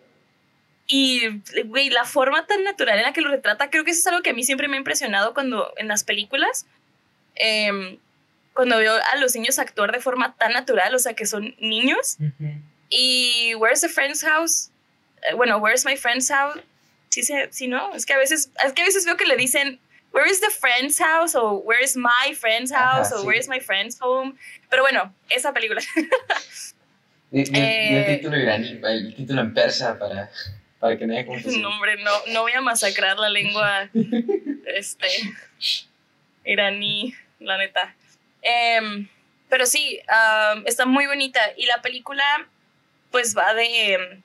Y, 0.90 1.20
güey, 1.66 1.90
la 1.90 2.04
forma 2.04 2.46
tan 2.46 2.64
natural 2.64 2.98
en 2.98 3.04
la 3.04 3.12
que 3.12 3.20
lo 3.20 3.30
retrata, 3.30 3.68
creo 3.68 3.84
que 3.84 3.90
eso 3.90 4.00
es 4.00 4.06
algo 4.06 4.22
que 4.22 4.30
a 4.30 4.32
mí 4.32 4.42
siempre 4.42 4.68
me 4.68 4.76
ha 4.76 4.78
impresionado 4.78 5.34
cuando 5.34 5.72
en 5.76 5.86
las 5.86 6.02
películas. 6.02 6.66
Eh, 7.36 7.98
cuando 8.58 8.78
veo 8.78 8.92
a 8.94 9.16
los 9.18 9.36
niños 9.36 9.60
actuar 9.60 9.92
de 9.92 10.00
forma 10.00 10.34
tan 10.34 10.52
natural, 10.52 10.92
o 10.92 10.98
sea, 10.98 11.14
que 11.14 11.26
son 11.26 11.54
niños. 11.60 12.16
Y 12.88 13.54
Where's 13.54 13.82
the 13.82 13.88
Friend's 13.88 14.24
House? 14.24 14.70
Eh, 15.30 15.34
bueno, 15.34 15.58
Where's 15.58 15.84
My 15.84 15.96
Friend's 15.96 16.28
House? 16.28 16.58
Sí, 17.08 17.22
sí, 17.50 17.68
no, 17.68 17.94
es 17.94 18.04
que 18.04 18.14
a 18.14 18.18
veces, 18.18 18.50
es 18.64 18.72
que 18.72 18.82
a 18.82 18.84
veces 18.84 19.04
veo 19.04 19.16
que 19.16 19.26
le 19.26 19.36
dicen 19.36 19.78
Where 20.12 20.28
is 20.28 20.40
the 20.40 20.50
friend's 20.50 20.98
house? 20.98 21.36
o 21.36 21.58
Where 21.58 21.80
is 21.84 21.96
my 21.96 22.34
friend's 22.34 22.72
house? 22.72 23.12
o 23.12 23.24
Where 23.24 23.38
is 23.38 23.48
my 23.48 23.60
friend's 23.60 23.96
home? 24.00 24.34
Pero 24.70 24.82
bueno, 24.82 25.14
esa 25.30 25.52
película. 25.52 25.80
y, 27.30 27.40
el 27.56 28.16
título 28.18 28.38
iraní, 28.38 28.80
el 28.82 29.14
título 29.14 29.42
en 29.42 29.54
persa 29.54 29.98
para, 29.98 30.30
para 30.78 30.96
que 30.96 31.06
no 31.06 31.14
haya 31.14 31.26
confusión. 31.26 31.62
No, 31.62 31.70
hombre, 31.70 31.96
no, 32.02 32.10
no 32.28 32.42
voy 32.42 32.52
a 32.52 32.60
masacrar 32.60 33.18
la 33.18 33.30
lengua 33.30 33.88
este, 34.66 35.08
iraní, 36.44 37.14
la 37.40 37.58
neta. 37.58 37.94
Em, 38.42 39.08
pero 39.48 39.66
sí, 39.66 40.00
está 40.66 40.86
muy 40.86 41.06
bonita. 41.06 41.40
Y 41.56 41.66
la 41.66 41.82
película, 41.82 42.24
pues 43.10 43.36
va 43.36 43.54
de. 43.54 44.20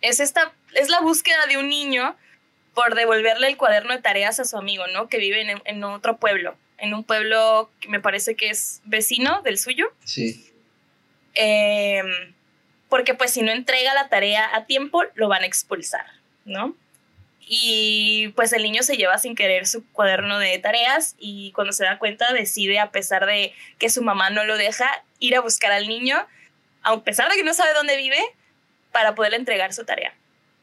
Es 0.00 0.20
esta. 0.20 0.52
Es 0.74 0.88
la 0.88 1.00
búsqueda 1.00 1.46
de 1.46 1.56
un 1.56 1.68
niño 1.68 2.16
por 2.74 2.94
devolverle 2.94 3.48
el 3.48 3.56
cuaderno 3.56 3.94
de 3.94 4.02
tareas 4.02 4.38
a 4.38 4.44
su 4.44 4.56
amigo, 4.56 4.86
¿no? 4.88 5.08
Que 5.08 5.18
vive 5.18 5.60
en, 5.64 5.84
otro 5.84 6.18
pueblo. 6.18 6.56
En 6.78 6.92
un 6.92 7.04
pueblo 7.04 7.70
que 7.80 7.88
me 7.88 8.00
parece 8.00 8.34
que 8.36 8.50
es 8.50 8.82
vecino 8.84 9.40
del 9.42 9.58
suyo. 9.58 9.90
Sí. 10.04 10.52
Em, 11.34 12.34
porque, 12.96 13.12
pues, 13.12 13.30
si 13.30 13.42
no 13.42 13.52
entrega 13.52 13.92
la 13.92 14.08
tarea 14.08 14.48
a 14.56 14.64
tiempo, 14.64 15.04
lo 15.16 15.28
van 15.28 15.42
a 15.42 15.46
expulsar, 15.46 16.06
¿no? 16.46 16.74
Y 17.46 18.32
pues 18.36 18.54
el 18.54 18.62
niño 18.62 18.82
se 18.82 18.96
lleva 18.96 19.18
sin 19.18 19.34
querer 19.34 19.66
su 19.66 19.86
cuaderno 19.92 20.38
de 20.38 20.58
tareas 20.60 21.14
y 21.18 21.52
cuando 21.52 21.74
se 21.74 21.84
da 21.84 21.98
cuenta 21.98 22.32
decide, 22.32 22.78
a 22.78 22.92
pesar 22.92 23.26
de 23.26 23.52
que 23.78 23.90
su 23.90 24.00
mamá 24.00 24.30
no 24.30 24.44
lo 24.44 24.56
deja, 24.56 25.04
ir 25.18 25.36
a 25.36 25.42
buscar 25.42 25.72
al 25.72 25.88
niño, 25.88 26.26
a 26.84 26.98
pesar 27.02 27.30
de 27.30 27.36
que 27.36 27.44
no 27.44 27.52
sabe 27.52 27.74
dónde 27.74 27.98
vive, 27.98 28.18
para 28.92 29.14
poderle 29.14 29.36
entregar 29.36 29.74
su 29.74 29.84
tarea. 29.84 30.14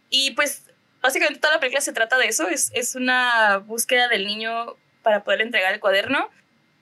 Y 0.09 0.31
pues 0.31 0.63
básicamente 1.03 1.39
toda 1.39 1.53
la 1.53 1.59
película 1.59 1.81
se 1.81 1.93
trata 1.93 2.17
de 2.17 2.29
eso, 2.29 2.47
es, 2.47 2.71
es 2.73 2.95
una 2.95 3.57
búsqueda 3.57 4.07
del 4.07 4.25
niño 4.25 4.75
para 5.03 5.23
poder 5.23 5.41
entregar 5.41 5.71
el 5.71 5.79
cuaderno, 5.79 6.31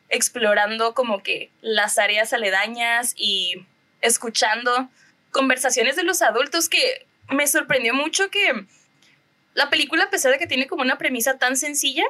explorando 0.08 0.94
como 0.94 1.22
que 1.22 1.52
las 1.60 2.00
áreas 2.00 2.32
aledañas 2.32 3.16
y 3.18 3.66
escuchando 4.02 4.90
conversaciones 5.32 5.96
de 5.96 6.04
los 6.04 6.22
adultos 6.22 6.70
que 6.70 7.08
me 7.30 7.48
sorprendió 7.48 7.94
mucho 7.94 8.30
que 8.30 8.66
la 9.54 9.70
película, 9.70 10.06
a 10.06 10.10
pesar 10.10 10.32
de 10.32 10.40
que 10.40 10.48
tiene 10.48 10.68
como 10.68 10.82
una 10.82 10.98
premisa 10.98 11.38
tan 11.38 11.58
sencilla, 11.58 12.06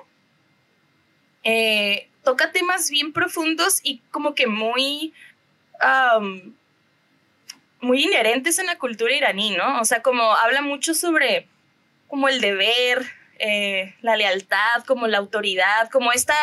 eh, 1.43 2.09
toca 2.23 2.51
temas 2.51 2.89
bien 2.89 3.13
profundos 3.13 3.79
y 3.83 3.99
como 4.11 4.35
que 4.35 4.47
muy, 4.47 5.13
muy 7.79 8.03
inherentes 8.03 8.59
en 8.59 8.67
la 8.67 8.77
cultura 8.77 9.13
iraní, 9.13 9.51
¿no? 9.51 9.81
O 9.81 9.85
sea, 9.85 10.01
como 10.01 10.35
habla 10.35 10.61
mucho 10.61 10.93
sobre 10.93 11.47
como 12.07 12.27
el 12.27 12.41
deber, 12.41 13.03
eh, 13.39 13.95
la 14.01 14.17
lealtad, 14.17 14.83
como 14.85 15.07
la 15.07 15.17
autoridad, 15.17 15.89
como 15.89 16.11
esta 16.11 16.35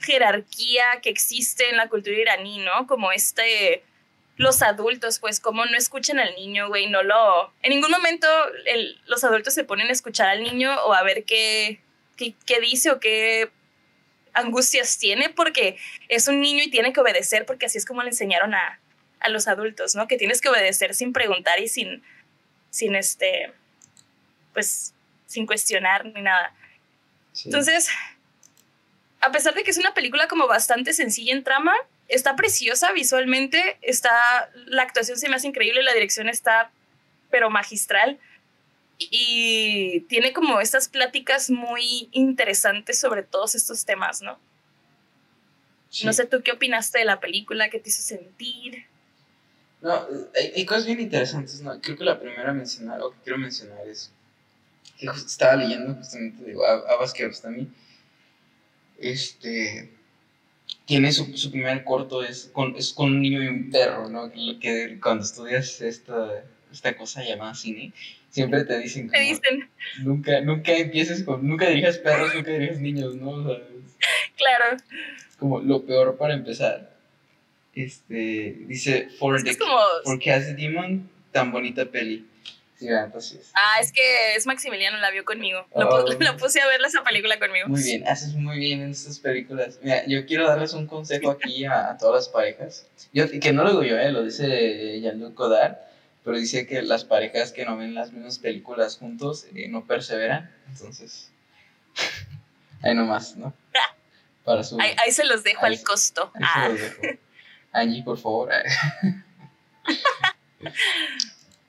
jerarquía 0.00 1.00
que 1.02 1.10
existe 1.10 1.68
en 1.68 1.76
la 1.76 1.88
cultura 1.88 2.16
iraní, 2.16 2.58
¿no? 2.58 2.86
Como 2.86 3.12
este 3.12 3.84
los 4.40 4.62
adultos, 4.62 5.18
pues, 5.18 5.38
como 5.38 5.66
no 5.66 5.76
escuchan 5.76 6.18
al 6.18 6.34
niño, 6.34 6.68
güey, 6.68 6.88
no 6.88 7.02
lo... 7.02 7.52
En 7.62 7.70
ningún 7.70 7.90
momento 7.90 8.26
los 9.06 9.22
adultos 9.22 9.52
se 9.52 9.64
ponen 9.64 9.88
a 9.88 9.92
escuchar 9.92 10.30
al 10.30 10.42
niño 10.42 10.74
o 10.86 10.94
a 10.94 11.02
ver 11.02 11.24
qué, 11.24 11.82
qué, 12.16 12.60
dice 12.62 12.90
o 12.90 13.00
qué 13.00 13.50
angustias 14.32 14.96
tiene, 14.96 15.28
porque 15.28 15.76
es 16.08 16.26
un 16.26 16.40
niño 16.40 16.62
y 16.62 16.70
tiene 16.70 16.94
que 16.94 17.00
obedecer, 17.00 17.44
porque 17.44 17.66
así 17.66 17.76
es 17.76 17.84
como 17.84 18.02
le 18.02 18.08
enseñaron 18.08 18.54
a, 18.54 18.80
a 19.20 19.28
los 19.28 19.46
adultos, 19.46 19.94
¿no? 19.94 20.08
Que 20.08 20.16
tienes 20.16 20.40
que 20.40 20.48
obedecer 20.48 20.94
sin 20.94 21.12
preguntar 21.12 21.60
y 21.60 21.68
sin, 21.68 22.02
sin 22.70 22.94
este, 22.94 23.52
pues, 24.54 24.94
sin 25.26 25.44
cuestionar 25.44 26.06
ni 26.06 26.22
nada. 26.22 26.54
Entonces, 27.44 27.90
a 29.20 29.30
pesar 29.32 29.52
de 29.52 29.64
que 29.64 29.70
es 29.70 29.76
una 29.76 29.92
película 29.92 30.28
como 30.28 30.48
bastante 30.48 30.94
sencilla 30.94 31.34
en 31.34 31.44
trama, 31.44 31.74
está 32.10 32.36
preciosa 32.36 32.92
visualmente, 32.92 33.78
está, 33.82 34.10
la 34.66 34.82
actuación 34.82 35.18
se 35.18 35.28
me 35.28 35.36
hace 35.36 35.48
increíble, 35.48 35.82
la 35.82 35.94
dirección 35.94 36.28
está, 36.28 36.70
pero 37.30 37.50
magistral. 37.50 38.18
Y 38.98 40.00
tiene 40.08 40.32
como 40.32 40.60
estas 40.60 40.88
pláticas 40.88 41.48
muy 41.48 42.08
interesantes 42.12 43.00
sobre 43.00 43.22
todos 43.22 43.54
estos 43.54 43.84
temas, 43.86 44.20
¿no? 44.20 44.38
No 46.04 46.12
sé 46.12 46.26
tú 46.26 46.42
qué 46.42 46.52
opinaste 46.52 46.98
de 46.98 47.04
la 47.04 47.18
película, 47.18 47.70
qué 47.70 47.80
te 47.80 47.88
hizo 47.88 48.02
sentir. 48.02 48.84
No, 49.80 50.06
hay, 50.36 50.66
cosas 50.66 50.84
bien 50.84 51.00
interesantes, 51.00 51.62
¿no? 51.62 51.80
Creo 51.80 51.96
que 51.96 52.04
la 52.04 52.20
primera 52.20 52.50
a 52.50 52.54
mencionar, 52.54 53.00
o 53.00 53.12
que 53.12 53.16
quiero 53.24 53.38
mencionar 53.38 53.88
es 53.88 54.12
que 54.98 55.06
estaba 55.06 55.56
leyendo 55.56 55.94
justamente 55.94 56.44
de 56.44 56.54
Abbas 56.54 57.14
Kiarostami, 57.14 57.68
este, 58.98 59.90
tiene 60.84 61.12
su, 61.12 61.36
su, 61.36 61.50
primer 61.50 61.84
corto 61.84 62.22
es 62.22 62.50
con, 62.52 62.74
es 62.76 62.92
con 62.92 63.12
un 63.12 63.20
niño 63.20 63.42
y 63.42 63.48
un 63.48 63.70
perro, 63.70 64.08
¿no? 64.08 64.30
Que, 64.30 64.58
que 64.58 64.98
cuando 65.00 65.24
estudias 65.24 65.80
esta, 65.80 66.44
esta 66.72 66.96
cosa 66.96 67.22
llamada 67.22 67.54
cine, 67.54 67.92
siempre 68.30 68.64
te 68.64 68.78
dicen 68.78 69.08
como, 69.08 69.20
dicen? 69.20 69.70
Nunca, 70.02 70.40
nunca 70.40 70.72
empieces 70.72 71.22
con, 71.22 71.46
nunca 71.46 71.68
dirijas 71.68 71.98
perros, 71.98 72.34
nunca 72.34 72.52
dirijas 72.52 72.80
niños, 72.80 73.16
¿no? 73.16 73.44
claro. 74.36 74.76
Como 75.38 75.60
lo 75.60 75.84
peor 75.84 76.16
para 76.16 76.34
empezar. 76.34 76.90
Este, 77.74 78.56
dice, 78.66 79.08
for, 79.18 79.42
the, 79.42 79.56
como... 79.56 79.78
for 80.04 80.18
Demon, 80.56 81.08
tan 81.30 81.52
bonita 81.52 81.84
peli. 81.86 82.26
Ah, 83.54 83.80
es 83.80 83.92
que 83.92 84.34
es 84.34 84.46
Maximiliano, 84.46 84.98
la 84.98 85.10
vio 85.10 85.24
conmigo. 85.24 85.66
Lo, 85.74 85.88
oh. 85.88 86.36
puse 86.38 86.60
a 86.60 86.66
ver 86.66 86.80
esa 86.86 87.02
película 87.02 87.38
conmigo. 87.38 87.68
Muy 87.68 87.82
bien, 87.82 88.06
haces 88.08 88.34
muy 88.34 88.58
bien 88.58 88.82
en 88.82 88.90
estas 88.90 89.18
películas. 89.18 89.78
Mira, 89.82 90.04
yo 90.06 90.24
quiero 90.26 90.48
darles 90.48 90.72
un 90.72 90.86
consejo 90.86 91.30
aquí 91.30 91.64
a, 91.64 91.96
todas 91.98 92.26
las 92.26 92.28
parejas. 92.28 92.86
Yo, 93.12 93.26
que 93.28 93.52
no 93.52 93.64
lo 93.64 93.70
digo 93.70 93.82
yo, 93.82 93.98
eh, 93.98 94.12
lo 94.12 94.22
dice 94.22 95.00
Jean-Luc 95.00 95.34
Godard, 95.34 95.76
pero 96.24 96.36
dice 96.36 96.66
que 96.66 96.82
las 96.82 97.04
parejas 97.04 97.52
que 97.52 97.64
no 97.64 97.76
ven 97.76 97.94
las 97.94 98.12
mismas 98.12 98.38
películas 98.38 98.96
juntos 98.96 99.46
eh, 99.54 99.68
no 99.68 99.86
perseveran. 99.86 100.50
Entonces, 100.68 101.30
ahí 102.82 102.94
nomás, 102.94 103.36
¿no? 103.36 103.52
Para 104.44 104.64
su, 104.64 104.80
ahí, 104.80 105.12
se 105.12 105.26
los 105.26 105.44
dejo 105.44 105.66
al 105.66 105.80
costo. 105.82 106.32
Ahí 106.34 106.42
se 106.42 106.72
los 106.72 106.80
ah. 106.80 106.98
dejo. 107.02 107.18
Angie, 107.72 108.02
por 108.02 108.18
favor. 108.18 108.50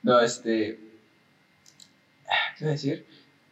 no, 0.02 0.20
este. 0.20 0.91
¿Qué 2.62 2.66
iba 2.66 2.70
a 2.70 2.74
decir? 2.74 3.06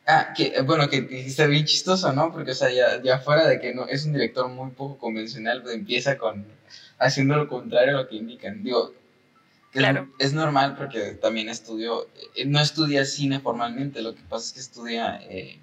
Ah, 0.06 0.32
que, 0.36 0.60
bueno, 0.62 0.88
que, 0.88 1.04
está 1.26 1.46
bien 1.46 1.64
chistoso, 1.64 2.12
¿no? 2.12 2.32
Porque, 2.32 2.52
o 2.52 2.54
sea, 2.54 2.70
ya, 2.70 3.02
ya 3.02 3.18
fuera 3.18 3.48
de 3.48 3.60
que 3.60 3.74
no 3.74 3.88
es 3.88 4.04
un 4.04 4.12
director 4.12 4.48
muy 4.48 4.70
poco 4.70 4.98
convencional, 4.98 5.62
pues 5.62 5.74
empieza 5.74 6.16
con 6.16 6.46
haciendo 6.96 7.34
lo 7.34 7.48
contrario 7.48 7.98
a 7.98 8.02
lo 8.02 8.08
que 8.08 8.14
indican. 8.14 8.62
Digo, 8.62 8.94
claro. 9.72 10.08
es, 10.20 10.32
normal 10.32 10.76
porque 10.76 11.14
también 11.14 11.48
estudió, 11.48 12.06
eh, 12.36 12.44
no 12.44 12.60
estudia 12.60 13.04
cine 13.04 13.40
formalmente, 13.40 14.00
lo 14.00 14.14
que 14.14 14.22
pasa 14.28 14.46
es 14.46 14.52
que 14.52 14.60
estudia, 14.60 15.20
eh, 15.28 15.58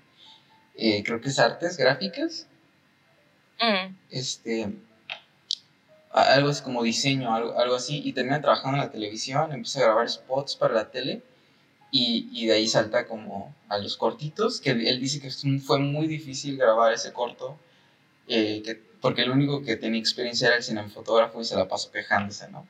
eh, 0.75 1.04
creo 1.06 1.22
que 1.22 1.30
es 1.30 1.39
artes 1.39 1.77
gráficas. 1.77 2.48
Mm. 3.62 3.96
Este, 4.10 4.74
algo 6.12 6.50
es 6.50 6.62
como 6.62 6.84
diseño, 6.84 7.34
algo, 7.34 7.58
algo 7.58 7.75
así, 7.75 8.01
y 8.04 8.12
termina 8.12 8.42
trabajando 8.42 8.77
en 8.77 8.84
la 8.84 8.92
televisión, 8.92 9.54
empieza 9.54 9.80
a 9.80 9.84
grabar 9.84 10.10
spots 10.10 10.58
para 10.58 10.74
la 10.74 10.92
tele. 10.92 11.22
Y, 11.89 12.29
y, 12.34 12.48
de 12.48 12.53
ahí 12.53 12.67
salta 12.67 13.08
como 13.08 13.56
a 13.70 13.77
los 13.77 13.96
cortitos, 13.96 14.60
que 14.60 14.72
él, 14.72 15.00
dice 15.00 15.22
que 15.22 15.32
fue 15.60 15.79
muy 15.79 16.08
difícil 16.08 16.58
grabar 16.58 16.94
ese 16.94 17.13
corto, 17.13 17.58
que 18.27 18.82
porque 19.01 19.22
el 19.22 19.32
único 19.32 19.63
que 19.63 19.77
tenía 19.77 20.00
experiencia 20.00 20.48
era 20.48 20.58
el 20.58 20.63
cinematógrafo 20.63 21.41
y 21.41 21.46
se 21.46 21.56
la 21.56 21.67
pasó 21.67 21.91
quejándose, 21.91 22.50
¿no? 22.50 22.67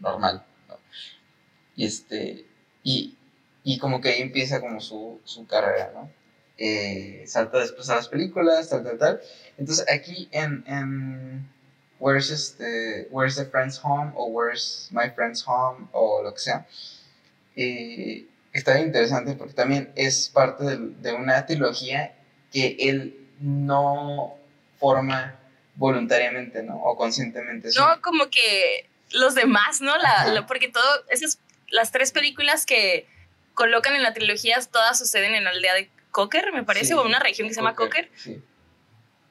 Normal, 0.00 0.44
¿no? 0.68 0.76
Y 1.76 1.86
este, 1.86 2.44
y, 2.82 3.16
y 3.64 3.78
como 3.78 4.00
que 4.00 4.10
ahí 4.10 4.20
empieza 4.20 4.60
como 4.60 4.80
su, 4.80 5.20
su 5.24 5.46
carrera, 5.46 5.92
¿no? 5.94 6.10
Eh, 6.58 7.24
salta 7.26 7.58
después 7.58 7.88
a 7.88 7.96
las 7.96 8.08
películas, 8.08 8.68
tal, 8.68 8.84
tal, 8.84 8.98
tal. 8.98 9.20
Entonces 9.56 9.86
aquí 9.90 10.28
en, 10.32 10.62
en 10.66 11.48
Where's, 11.98 12.30
este, 12.30 13.08
Where's 13.10 13.36
the 13.36 13.46
Friend's 13.46 13.80
Home 13.82 14.12
o 14.14 14.26
Where's 14.26 14.88
My 14.90 15.08
Friend's 15.10 15.42
Home 15.46 15.88
o 15.92 16.22
lo 16.22 16.34
que 16.34 16.40
sea, 16.40 16.66
eh, 17.56 18.26
está 18.52 18.80
interesante 18.80 19.34
porque 19.34 19.54
también 19.54 19.92
es 19.96 20.28
parte 20.28 20.64
de, 20.64 20.76
de 20.78 21.12
una 21.12 21.46
trilogía 21.46 22.14
que 22.52 22.76
él 22.80 23.16
no 23.40 24.34
forma 24.78 25.38
voluntariamente, 25.76 26.62
¿no? 26.62 26.76
O 26.76 26.96
conscientemente. 26.96 27.68
No, 27.76 28.00
como 28.02 28.28
que 28.28 28.88
los 29.12 29.34
demás, 29.34 29.80
¿no? 29.80 29.96
La, 29.96 30.46
porque 30.46 30.68
todo, 30.68 31.04
esas, 31.08 31.38
las 31.68 31.92
tres 31.92 32.12
películas 32.12 32.66
que 32.66 33.06
colocan 33.54 33.94
en 33.94 34.02
la 34.02 34.12
trilogía, 34.12 34.58
todas 34.70 34.98
suceden 34.98 35.34
en 35.34 35.44
la 35.44 35.50
aldea 35.50 35.74
de 35.74 35.90
Cocker, 36.10 36.52
me 36.52 36.64
parece, 36.64 36.94
o 36.94 37.04
una 37.04 37.18
región 37.18 37.48
que 37.48 37.54
se 37.54 37.60
llama 37.60 37.74
Cocker. 37.74 38.10
Sí. 38.16 38.42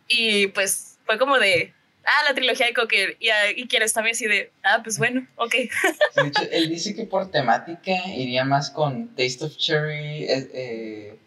Y 0.08 0.48
pues 0.48 0.98
fue 1.06 1.18
como 1.18 1.38
de, 1.38 1.74
ah, 2.06 2.24
la 2.28 2.36
trilogía 2.36 2.68
de 2.68 2.74
Cocker. 2.74 3.18
Y, 3.20 3.30
ah, 3.30 3.52
y 3.56 3.68
quieres 3.68 3.94
también 3.94 4.16
así 4.16 4.28
de, 4.28 4.52
ah, 4.64 4.82
pues 4.84 4.98
bueno, 4.98 5.28
ok. 5.36 5.54
de 6.16 6.28
hecho, 6.28 6.44
él 6.52 6.70
dice 6.70 6.96
que 6.96 7.06
por 7.06 7.32
temática 7.32 7.94
iría 8.16 8.44
más 8.44 8.70
con 8.70 9.10
Taste 9.16 9.46
of 9.46 9.58
Cherry, 9.58 10.24
eh, 10.24 10.50
eh 10.54 11.20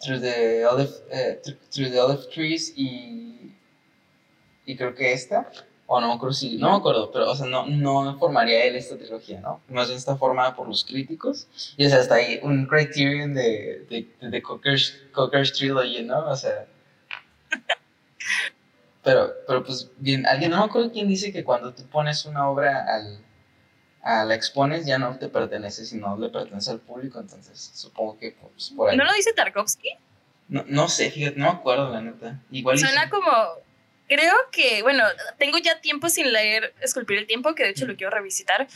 through, 0.00 0.20
the 0.20 0.66
olive, 0.66 0.92
eh, 1.12 1.40
through 1.70 1.90
the 1.90 2.00
Olive 2.00 2.24
Trees 2.32 2.72
y 2.76 3.32
y 4.64 4.76
creo 4.76 4.94
que 4.94 5.12
esta, 5.12 5.50
o 5.86 6.00
no 6.00 6.08
me 6.08 6.14
acuerdo 6.14 6.34
si, 6.34 6.56
no 6.56 6.70
me 6.70 6.76
acuerdo, 6.76 7.10
pero 7.12 7.30
o 7.30 7.34
sea, 7.34 7.46
no, 7.46 7.66
no 7.66 8.18
formaría 8.18 8.64
él 8.64 8.76
esta 8.76 8.96
trilogía, 8.96 9.40
¿no? 9.40 9.60
Más 9.68 9.88
bien 9.88 9.98
está 9.98 10.16
formada 10.16 10.54
por 10.54 10.68
los 10.68 10.84
críticos, 10.84 11.48
y 11.76 11.86
o 11.86 11.88
sea, 11.88 12.00
está 12.00 12.16
ahí 12.16 12.40
un 12.42 12.66
criterion 12.66 13.34
de, 13.34 13.84
de, 13.90 14.28
de 14.28 14.42
Cocker's, 14.42 14.96
Cocker's 15.12 15.52
Trilogy, 15.52 16.02
¿no? 16.02 16.28
O 16.28 16.36
sea... 16.36 16.66
Pero, 19.02 19.32
pero 19.46 19.64
pues 19.64 19.90
bien, 19.98 20.26
alguien, 20.26 20.52
no 20.52 20.58
me 20.58 20.64
acuerdo 20.64 20.92
quién 20.92 21.08
dice 21.08 21.32
que 21.32 21.42
cuando 21.42 21.74
tú 21.74 21.84
pones 21.88 22.24
una 22.24 22.48
obra 22.48 22.84
al, 22.88 23.18
a 24.02 24.24
la 24.24 24.34
expones 24.34 24.86
ya 24.86 24.98
no 24.98 25.18
te 25.18 25.28
pertenece, 25.28 25.84
sino 25.84 26.16
le 26.16 26.28
pertenece 26.28 26.70
al 26.70 26.80
público, 26.80 27.18
entonces 27.18 27.72
supongo 27.74 28.18
que 28.18 28.36
pues, 28.40 28.72
por 28.76 28.90
ahí. 28.90 28.96
¿No 28.96 29.04
lo 29.04 29.12
dice 29.12 29.32
Tarkovsky? 29.32 29.90
No, 30.48 30.64
no 30.68 30.88
sé, 30.88 31.10
fíjate, 31.10 31.36
no 31.36 31.52
me 31.52 31.58
acuerdo 31.58 31.90
la 31.90 32.00
neta. 32.00 32.40
Igual 32.50 32.78
Suena 32.78 33.10
como 33.10 33.30
creo 34.08 34.34
que, 34.50 34.82
bueno, 34.82 35.04
tengo 35.38 35.58
ya 35.58 35.80
tiempo 35.80 36.08
sin 36.08 36.32
leer 36.32 36.74
Esculpir 36.80 37.18
el 37.18 37.26
Tiempo, 37.26 37.54
que 37.54 37.64
de 37.64 37.70
hecho 37.70 37.86
lo 37.86 37.96
quiero 37.96 38.10
revisitar. 38.10 38.68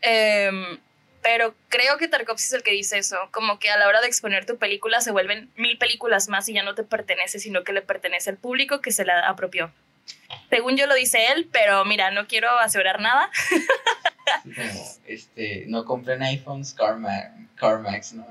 Em, 0.00 0.78
pero 1.24 1.54
creo 1.70 1.96
que 1.96 2.06
Tarkovsky 2.06 2.48
es 2.48 2.52
el 2.52 2.62
que 2.62 2.72
dice 2.72 2.98
eso, 2.98 3.16
como 3.30 3.58
que 3.58 3.70
a 3.70 3.78
la 3.78 3.88
hora 3.88 4.02
de 4.02 4.06
exponer 4.06 4.44
tu 4.44 4.58
película 4.58 5.00
se 5.00 5.10
vuelven 5.10 5.50
mil 5.56 5.78
películas 5.78 6.28
más 6.28 6.46
y 6.50 6.52
ya 6.52 6.62
no 6.62 6.74
te 6.74 6.84
pertenece, 6.84 7.38
sino 7.38 7.64
que 7.64 7.72
le 7.72 7.80
pertenece 7.80 8.28
al 8.28 8.36
público 8.36 8.82
que 8.82 8.92
se 8.92 9.06
la 9.06 9.26
apropió. 9.26 9.72
Según 10.50 10.76
yo 10.76 10.86
lo 10.86 10.94
dice 10.94 11.32
él, 11.32 11.48
pero 11.50 11.82
mira, 11.86 12.10
no 12.10 12.26
quiero 12.26 12.50
asegurar 12.58 13.00
nada. 13.00 13.30
este, 15.06 15.64
no 15.66 15.86
compren 15.86 16.22
iPhones, 16.22 16.74
CarMax, 16.74 18.12
¿no? 18.12 18.26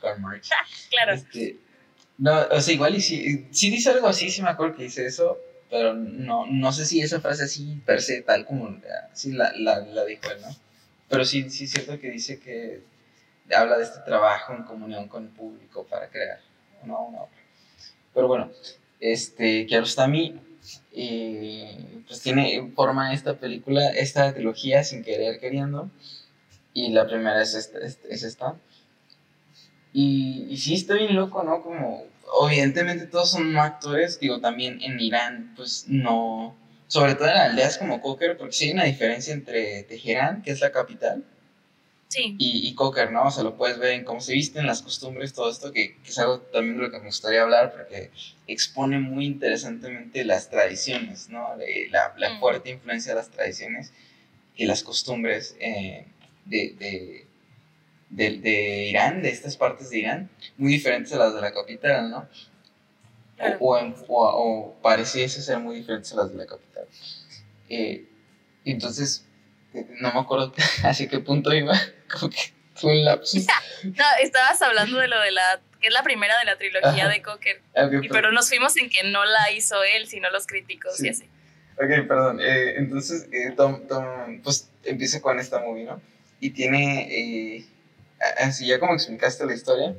CarMax. 0.00 0.50
claro. 0.90 1.14
Este, 1.14 1.56
no, 2.16 2.42
o 2.52 2.60
sea, 2.60 2.74
igual 2.74 2.94
y 2.94 3.00
si, 3.00 3.48
si 3.50 3.70
dice 3.70 3.90
algo 3.90 4.06
así, 4.06 4.30
sí 4.30 4.40
me 4.40 4.50
acuerdo 4.50 4.76
que 4.76 4.84
dice 4.84 5.04
eso, 5.04 5.36
pero 5.68 5.94
no, 5.94 6.46
no 6.46 6.70
sé 6.70 6.86
si 6.86 7.00
esa 7.00 7.20
frase 7.20 7.42
así 7.42 7.82
per 7.84 8.00
se, 8.00 8.22
tal 8.22 8.46
como 8.46 8.80
sí 9.14 9.32
la, 9.32 9.52
la, 9.56 9.80
la 9.80 10.04
dijo 10.04 10.30
él, 10.30 10.40
¿no? 10.42 10.69
Pero 11.10 11.24
sí, 11.24 11.50
sí 11.50 11.64
es 11.64 11.72
cierto 11.72 11.98
que 11.98 12.08
dice 12.08 12.38
que 12.38 12.84
habla 13.54 13.76
de 13.76 13.82
este 13.82 13.98
trabajo 14.06 14.54
en 14.54 14.62
comunión 14.62 15.08
con 15.08 15.24
el 15.24 15.30
público 15.30 15.84
para 15.84 16.08
crear 16.08 16.40
una, 16.84 16.96
obra. 16.96 17.28
Pero 18.14 18.28
bueno, 18.28 18.50
este, 19.00 19.66
Kiarostami 19.66 20.40
eh, 20.92 22.02
pues 22.06 22.20
tiene 22.20 22.70
forma 22.76 23.12
esta 23.12 23.38
película, 23.38 23.88
esta 23.90 24.32
trilogía 24.32 24.84
sin 24.84 25.02
querer 25.02 25.40
queriendo, 25.40 25.90
y 26.74 26.90
la 26.92 27.06
primera 27.08 27.42
es 27.42 27.54
esta. 27.54 27.80
Es, 27.80 28.22
esta. 28.22 28.56
Y, 29.92 30.46
y 30.48 30.56
sí, 30.58 30.74
está 30.74 30.94
bien 30.94 31.16
loco, 31.16 31.42
¿no? 31.42 31.60
Como 31.62 32.04
evidentemente 32.48 33.06
todos 33.06 33.32
son 33.32 33.56
actores, 33.58 34.20
digo, 34.20 34.40
también 34.40 34.80
en 34.82 35.00
Irán, 35.00 35.54
pues 35.56 35.86
no, 35.88 36.54
sobre 36.90 37.14
todo 37.14 37.28
en 37.28 37.36
aldeas 37.36 37.78
como 37.78 38.02
Cocker, 38.02 38.36
porque 38.36 38.52
sí 38.52 38.64
hay 38.64 38.72
una 38.72 38.84
diferencia 38.84 39.32
entre 39.32 39.84
Teherán, 39.84 40.42
que 40.42 40.50
es 40.50 40.60
la 40.60 40.72
capital, 40.72 41.22
sí. 42.08 42.34
y, 42.36 42.68
y 42.68 42.74
Cocker, 42.74 43.12
¿no? 43.12 43.28
O 43.28 43.30
sea, 43.30 43.44
lo 43.44 43.56
puedes 43.56 43.78
ver 43.78 43.92
en 43.92 44.04
cómo 44.04 44.20
se 44.20 44.32
visten, 44.32 44.66
las 44.66 44.82
costumbres, 44.82 45.32
todo 45.32 45.48
esto, 45.48 45.70
que, 45.70 45.96
es 46.04 46.18
algo 46.18 46.40
también 46.40 46.78
de 46.78 46.82
lo 46.82 46.90
que 46.90 46.98
me 46.98 47.06
gustaría 47.06 47.42
hablar, 47.42 47.72
porque 47.72 48.10
expone 48.48 48.98
muy 48.98 49.24
interesantemente 49.24 50.24
las 50.24 50.50
tradiciones, 50.50 51.28
¿no? 51.28 51.46
La, 51.92 52.12
la 52.18 52.30
mm. 52.34 52.40
fuerte 52.40 52.70
influencia 52.70 53.12
de 53.12 53.20
las 53.20 53.30
tradiciones 53.30 53.92
y 54.56 54.66
las 54.66 54.82
costumbres 54.82 55.56
eh, 55.60 56.06
de, 56.44 56.74
de 56.76 57.30
de, 58.10 58.38
de, 58.38 58.86
Irán, 58.88 59.22
de 59.22 59.30
estas 59.30 59.56
partes 59.56 59.90
de 59.90 60.00
Irán, 60.00 60.30
muy 60.58 60.72
diferentes 60.72 61.12
a 61.12 61.18
las 61.18 61.32
de 61.32 61.40
la 61.40 61.54
capital, 61.54 62.10
¿no? 62.10 62.28
O, 63.58 63.76
o, 64.08 64.82
pareciese 64.82 65.40
ser 65.42 65.58
muy 65.58 65.76
diferentes 65.76 66.12
a 66.12 66.16
las 66.16 66.30
de 66.30 66.36
la 66.36 66.46
capital. 66.46 66.84
Eh, 67.68 68.04
entonces, 68.64 69.24
no 69.72 70.12
me 70.12 70.20
acuerdo 70.20 70.52
hacia 70.84 71.08
qué 71.08 71.20
punto 71.20 71.52
iba, 71.52 71.74
como 72.12 72.30
que 72.30 72.52
fue 72.74 72.92
un 72.92 73.04
lapsus. 73.04 73.46
no, 73.84 74.04
estabas 74.22 74.60
hablando 74.62 74.98
de 74.98 75.08
lo 75.08 75.20
de 75.20 75.30
la, 75.30 75.60
que 75.80 75.88
es 75.88 75.92
la 75.92 76.02
primera 76.02 76.38
de 76.38 76.44
la 76.44 76.56
trilogía 76.56 77.08
de 77.08 77.22
Cocker, 77.22 77.62
pero 78.10 78.32
nos 78.32 78.48
fuimos 78.48 78.76
en 78.76 78.90
que 78.90 79.04
no 79.04 79.24
la 79.24 79.50
hizo 79.52 79.82
él, 79.82 80.06
sino 80.06 80.30
los 80.30 80.46
críticos 80.46 81.02
y 81.02 81.08
así. 81.08 81.24
Ok, 81.76 82.06
perdón. 82.06 82.40
Eh, 82.40 82.74
entonces, 82.76 83.26
eh, 83.32 83.52
Tom, 83.56 83.86
Tom, 83.86 84.42
pues 84.42 84.68
empieza 84.84 85.22
con 85.22 85.38
esta 85.38 85.60
movie, 85.60 85.84
¿no? 85.84 86.00
Y 86.38 86.50
tiene 86.50 87.56
eh, 87.58 87.66
así 88.38 88.66
ya 88.66 88.78
como 88.78 88.94
explicaste 88.94 89.46
la 89.46 89.54
historia, 89.54 89.94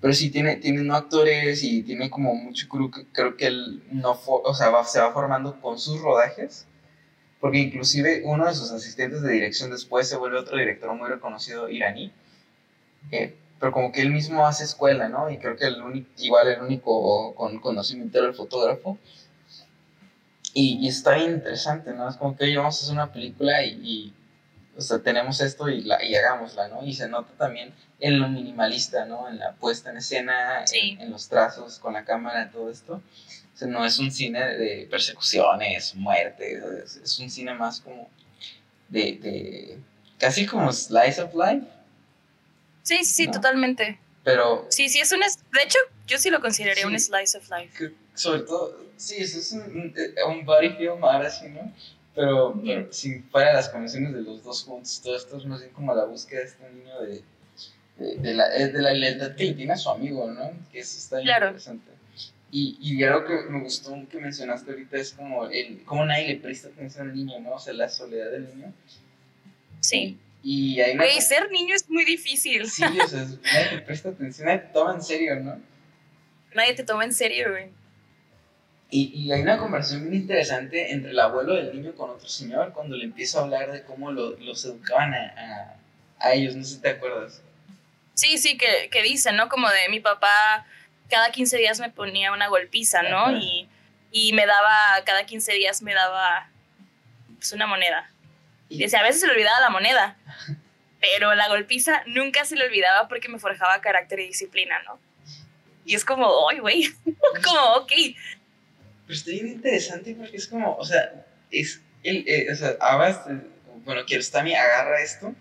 pero 0.00 0.14
sí 0.14 0.30
tiene, 0.30 0.56
tiene 0.56 0.82
no 0.82 0.94
actores 0.94 1.62
y 1.64 1.82
tiene 1.82 2.10
como 2.10 2.34
mucho 2.34 2.68
crew 2.68 2.90
creo 3.12 3.36
que 3.36 3.46
él 3.46 3.82
no, 3.90 4.18
o 4.26 4.54
sea, 4.54 4.84
se 4.84 5.00
va 5.00 5.12
formando 5.12 5.60
con 5.60 5.78
sus 5.78 6.00
rodajes, 6.00 6.66
porque 7.40 7.58
inclusive 7.58 8.22
uno 8.24 8.46
de 8.46 8.54
sus 8.54 8.70
asistentes 8.70 9.22
de 9.22 9.32
dirección 9.32 9.70
después 9.70 10.08
se 10.08 10.16
vuelve 10.16 10.38
otro 10.38 10.56
director 10.56 10.94
muy 10.94 11.08
reconocido 11.08 11.68
iraní, 11.68 12.12
eh, 13.10 13.34
pero 13.58 13.72
como 13.72 13.90
que 13.90 14.02
él 14.02 14.10
mismo 14.10 14.46
hace 14.46 14.64
escuela, 14.64 15.08
¿no? 15.08 15.30
Y 15.30 15.38
creo 15.38 15.56
que 15.56 15.66
el 15.66 15.82
único, 15.82 16.08
igual 16.18 16.48
el 16.48 16.60
único 16.60 17.34
con 17.34 17.58
conocimiento 17.58 18.18
era 18.18 18.28
el 18.28 18.34
fotógrafo. 18.34 18.98
Y, 20.54 20.78
y, 20.80 20.88
está 20.88 21.14
bien 21.14 21.32
interesante, 21.32 21.92
¿no? 21.92 22.08
Es 22.08 22.16
como 22.16 22.36
que 22.36 22.44
hoy 22.44 22.56
vamos 22.56 22.80
a 22.80 22.84
hacer 22.84 22.94
una 22.94 23.12
película 23.12 23.64
y 23.64 24.12
o 24.78 24.80
sea, 24.80 25.00
tenemos 25.00 25.40
esto 25.40 25.68
y, 25.68 25.82
la, 25.82 26.02
y 26.04 26.14
hagámosla, 26.14 26.68
¿no? 26.68 26.84
Y 26.84 26.94
se 26.94 27.08
nota 27.08 27.32
también 27.36 27.74
en 27.98 28.20
lo 28.20 28.28
minimalista, 28.28 29.06
¿no? 29.06 29.28
En 29.28 29.40
la 29.40 29.52
puesta 29.54 29.90
en 29.90 29.96
escena, 29.96 30.64
en, 30.72 31.10
los 31.10 31.28
trazos 31.28 31.80
con 31.80 31.94
la 31.94 32.04
cámara, 32.04 32.48
todo 32.52 32.70
esto. 32.70 33.02
O 33.54 33.58
sea, 33.58 33.66
no 33.66 33.84
es 33.84 33.98
un 33.98 34.12
cine 34.12 34.40
de 34.56 34.86
persecuciones, 34.88 35.96
muertes, 35.96 36.96
es, 37.02 37.18
un 37.18 37.28
cine 37.28 37.54
más 37.54 37.80
como 37.80 38.08
de, 38.88 39.18
de, 39.20 39.78
casi 40.16 40.46
como 40.46 40.72
slice 40.72 41.22
of 41.22 41.34
life. 41.34 41.66
Sí, 42.84 43.04
sí, 43.04 43.28
totalmente. 43.28 43.98
Pero... 44.22 44.64
Sí, 44.70 44.88
sí, 44.88 45.00
es 45.00 45.10
un... 45.10 45.18
De 45.18 45.62
hecho, 45.64 45.78
yo 46.06 46.18
sí 46.18 46.30
lo 46.30 46.40
consideraría 46.40 46.86
un 46.86 46.98
slice 47.00 47.36
of 47.36 47.50
life. 47.50 47.92
sobre 48.14 48.42
todo, 48.42 48.78
sí, 48.96 49.16
eso 49.16 49.40
es 49.40 49.50
un, 49.50 49.92
un 50.28 50.44
body 50.44 50.70
film 50.70 51.02
ahora 51.02 51.28
sí, 51.28 51.48
¿no? 51.48 51.72
Pero, 52.18 52.60
pero 52.64 52.92
si 52.92 53.20
fuera 53.20 53.52
las 53.52 53.68
conversaciones 53.68 54.12
de 54.12 54.22
los 54.22 54.42
dos 54.42 54.64
juntos, 54.64 55.00
todo 55.00 55.16
esto 55.16 55.36
es 55.36 55.44
más 55.44 55.60
bien 55.60 55.72
como 55.72 55.94
la 55.94 56.04
búsqueda 56.04 56.40
de 56.40 56.46
este 56.46 56.68
niño 56.72 57.00
de, 57.00 58.16
de, 58.16 58.34
la, 58.34 58.48
de 58.48 58.82
la 58.82 58.92
lealtad 58.92 59.36
que 59.36 59.44
le 59.44 59.52
tiene 59.52 59.74
a 59.74 59.76
su 59.76 59.88
amigo, 59.88 60.28
¿no? 60.28 60.50
Que 60.72 60.80
eso 60.80 60.98
está 60.98 61.20
claro. 61.20 61.46
interesante. 61.46 61.92
Y, 62.50 62.76
y 62.80 63.04
algo 63.04 63.24
que 63.24 63.34
me 63.48 63.60
gustó 63.60 63.94
que 64.10 64.18
mencionaste 64.18 64.68
ahorita 64.68 64.96
es 64.96 65.12
como 65.12 65.46
el 65.46 65.84
cómo 65.84 66.04
nadie 66.06 66.26
le 66.26 66.36
presta 66.40 66.66
atención 66.66 67.08
al 67.08 67.14
niño, 67.14 67.38
¿no? 67.38 67.52
O 67.52 67.58
sea, 67.60 67.72
la 67.72 67.88
soledad 67.88 68.32
del 68.32 68.48
niño. 68.52 68.72
Sí. 69.78 70.18
Y 70.42 70.80
hay 70.80 70.96
una... 70.96 71.06
Ser 71.20 71.52
niño 71.52 71.76
es 71.76 71.88
muy 71.88 72.04
difícil. 72.04 72.68
Sí, 72.68 72.82
o 72.82 73.06
sea, 73.06 73.26
nadie 73.26 73.76
le 73.76 73.82
presta 73.82 74.08
atención, 74.08 74.48
nadie 74.48 74.58
te 74.58 74.72
toma 74.72 74.94
en 74.94 75.02
serio, 75.02 75.36
¿no? 75.36 75.60
Nadie 76.52 76.74
te 76.74 76.82
toma 76.82 77.04
en 77.04 77.12
serio, 77.12 77.50
güey. 77.50 77.77
Y, 78.90 79.12
y, 79.14 79.32
hay 79.32 79.42
una 79.42 79.58
conversación 79.58 80.08
muy 80.08 80.16
interesante 80.16 80.92
entre 80.92 81.10
el 81.10 81.20
abuelo 81.20 81.54
del 81.54 81.74
niño 81.74 81.94
con 81.94 82.08
otro 82.08 82.26
señor 82.26 82.72
cuando 82.72 82.96
le 82.96 83.04
empieza 83.04 83.38
a 83.38 83.42
hablar 83.42 83.70
de 83.70 83.84
cómo 83.84 84.10
lo, 84.12 84.30
los 84.38 84.64
educaban 84.64 85.12
a, 85.12 85.26
a, 85.36 86.26
a, 86.26 86.32
ellos, 86.32 86.56
no 86.56 86.64
sé 86.64 86.76
si 86.76 86.80
te 86.80 86.88
acuerdas. 86.88 87.42
Sí, 88.14 88.38
sí, 88.38 88.56
que, 88.56 88.88
que 88.90 89.02
dicen, 89.02 89.36
¿no? 89.36 89.50
Como 89.50 89.68
de 89.68 89.90
mi 89.90 90.00
papá 90.00 90.66
cada 91.10 91.30
15 91.30 91.58
días 91.58 91.80
me 91.80 91.90
ponía 91.90 92.32
una 92.32 92.48
golpiza, 92.48 93.02
¿no? 93.02 93.36
Y, 93.36 93.68
y, 94.10 94.32
me 94.32 94.46
daba, 94.46 94.74
cada 95.04 95.26
15 95.26 95.52
días 95.52 95.82
me 95.82 95.94
daba 95.94 96.48
pues, 97.36 97.52
una 97.52 97.66
moneda. 97.66 98.10
Y 98.68 98.78
decía, 98.78 99.00
a 99.00 99.02
veces 99.02 99.20
se 99.20 99.26
le 99.26 99.32
olvidaba 99.34 99.60
la 99.60 99.70
moneda, 99.70 100.16
pero 101.00 101.34
la 101.34 101.48
golpiza 101.48 102.02
nunca 102.06 102.44
se 102.44 102.56
le 102.56 102.66
olvidaba 102.66 103.08
porque 103.08 103.28
me 103.28 103.38
forjaba 103.38 103.80
carácter 103.80 104.20
y 104.20 104.28
disciplina, 104.28 104.82
¿no? 104.82 104.98
Y 105.84 105.94
es 105.94 106.04
como, 106.04 106.48
ay, 106.50 106.58
güey, 106.58 106.88
como, 107.44 107.60
ok. 107.76 107.92
Pero 109.08 109.16
está 109.20 109.30
bien 109.30 109.48
interesante 109.48 110.14
porque 110.14 110.36
es 110.36 110.46
como, 110.46 110.76
o 110.76 110.84
sea, 110.84 111.24
es, 111.50 111.80
el, 112.02 112.28
eh, 112.28 112.52
o 112.52 112.54
sea, 112.54 112.76
Abbas, 112.78 113.22
bueno, 113.86 114.04
Kiarostami 114.04 114.52
agarra 114.52 115.02
esto 115.02 115.34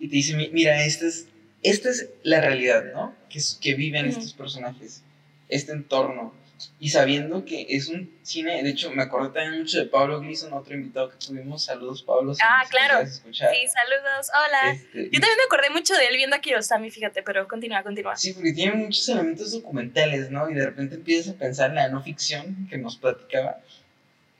y 0.00 0.08
te 0.08 0.16
dice, 0.16 0.34
mira, 0.52 0.84
esta 0.84 1.06
es, 1.06 1.28
esta 1.62 1.90
es 1.90 2.08
la 2.24 2.40
realidad, 2.40 2.86
¿no? 2.92 3.14
Que, 3.30 3.38
que 3.60 3.74
viven 3.74 4.06
uh 4.06 4.08
-huh. 4.08 4.10
estos 4.10 4.32
personajes, 4.34 5.04
este 5.48 5.70
entorno. 5.70 6.34
Y 6.80 6.90
sabiendo 6.90 7.44
que 7.44 7.66
es 7.68 7.88
un 7.88 8.18
cine, 8.22 8.62
de 8.62 8.70
hecho, 8.70 8.90
me 8.90 9.02
acordé 9.02 9.30
también 9.30 9.62
mucho 9.62 9.78
de 9.78 9.86
Pablo 9.86 10.20
Gleason, 10.20 10.52
otro 10.52 10.74
invitado 10.74 11.10
que 11.10 11.16
tuvimos. 11.16 11.64
Saludos, 11.64 12.02
Pablo. 12.02 12.34
Si 12.34 12.40
ah, 12.44 12.64
claro. 12.68 13.06
Sí, 13.06 13.22
saludos. 13.30 14.30
Hola. 14.34 14.72
Este, 14.72 15.04
Yo 15.04 15.20
también 15.20 15.36
me 15.36 15.44
acordé 15.44 15.70
mucho 15.70 15.94
de 15.94 16.06
él 16.06 16.16
viendo 16.16 16.36
a 16.36 16.40
Kirosami, 16.40 16.90
fíjate, 16.90 17.22
pero 17.22 17.46
continúa, 17.46 17.82
continúa. 17.82 18.16
Sí, 18.16 18.32
porque 18.32 18.52
tiene 18.52 18.74
muchos 18.74 19.08
elementos 19.08 19.52
documentales, 19.52 20.30
¿no? 20.30 20.50
Y 20.50 20.54
de 20.54 20.66
repente 20.66 20.96
empiezas 20.96 21.34
a 21.34 21.38
pensar 21.38 21.70
en 21.70 21.76
la 21.76 21.88
no 21.88 22.02
ficción 22.02 22.66
que 22.68 22.78
nos 22.78 22.96
platicaba. 22.96 23.60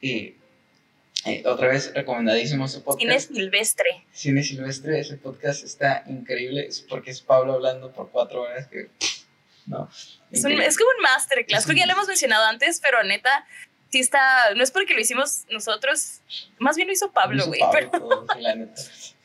Eh, 0.03 0.35
eh, 1.25 1.43
otra 1.47 1.69
vez, 1.69 1.93
recomendadísimo 1.95 2.67
ese 2.67 2.81
podcast. 2.81 3.01
Cine 3.01 3.21
Silvestre. 3.21 4.05
Cine 4.13 4.43
Silvestre, 4.43 5.01
ese 5.01 5.17
podcast 5.17 5.65
está 5.65 6.05
increíble, 6.07 6.69
porque 6.89 7.11
es 7.11 7.21
Pablo 7.21 7.55
hablando 7.55 7.93
por 7.93 8.11
cuatro 8.11 8.43
horas 8.43 8.69
que... 8.69 8.89
No, 9.69 9.89
es, 10.31 10.45
un, 10.45 10.53
es, 10.53 10.77
como 10.79 10.91
un 10.97 11.03
masterclass, 11.03 11.65
creo 11.65 11.75
que 11.75 11.81
ya 11.81 11.87
lo 11.87 11.93
hemos 11.93 12.09
mencionado 12.09 12.47
antes, 12.47 12.81
pero 12.81 13.03
neta, 13.05 13.47
sí 13.91 14.01
está, 14.01 14.55
no 14.55 14.63
es 14.63 14.71
porque 14.71 14.95
lo 14.95 15.01
hicimos 15.01 15.45
nosotros, 15.51 16.21
más 16.59 16.77
bien 16.77 16.89
lo 16.89 16.95
hizo 16.95 17.13
Pablo, 17.13 17.47
güey. 17.47 17.61
Pero, 17.73 17.91
pero 17.91 18.67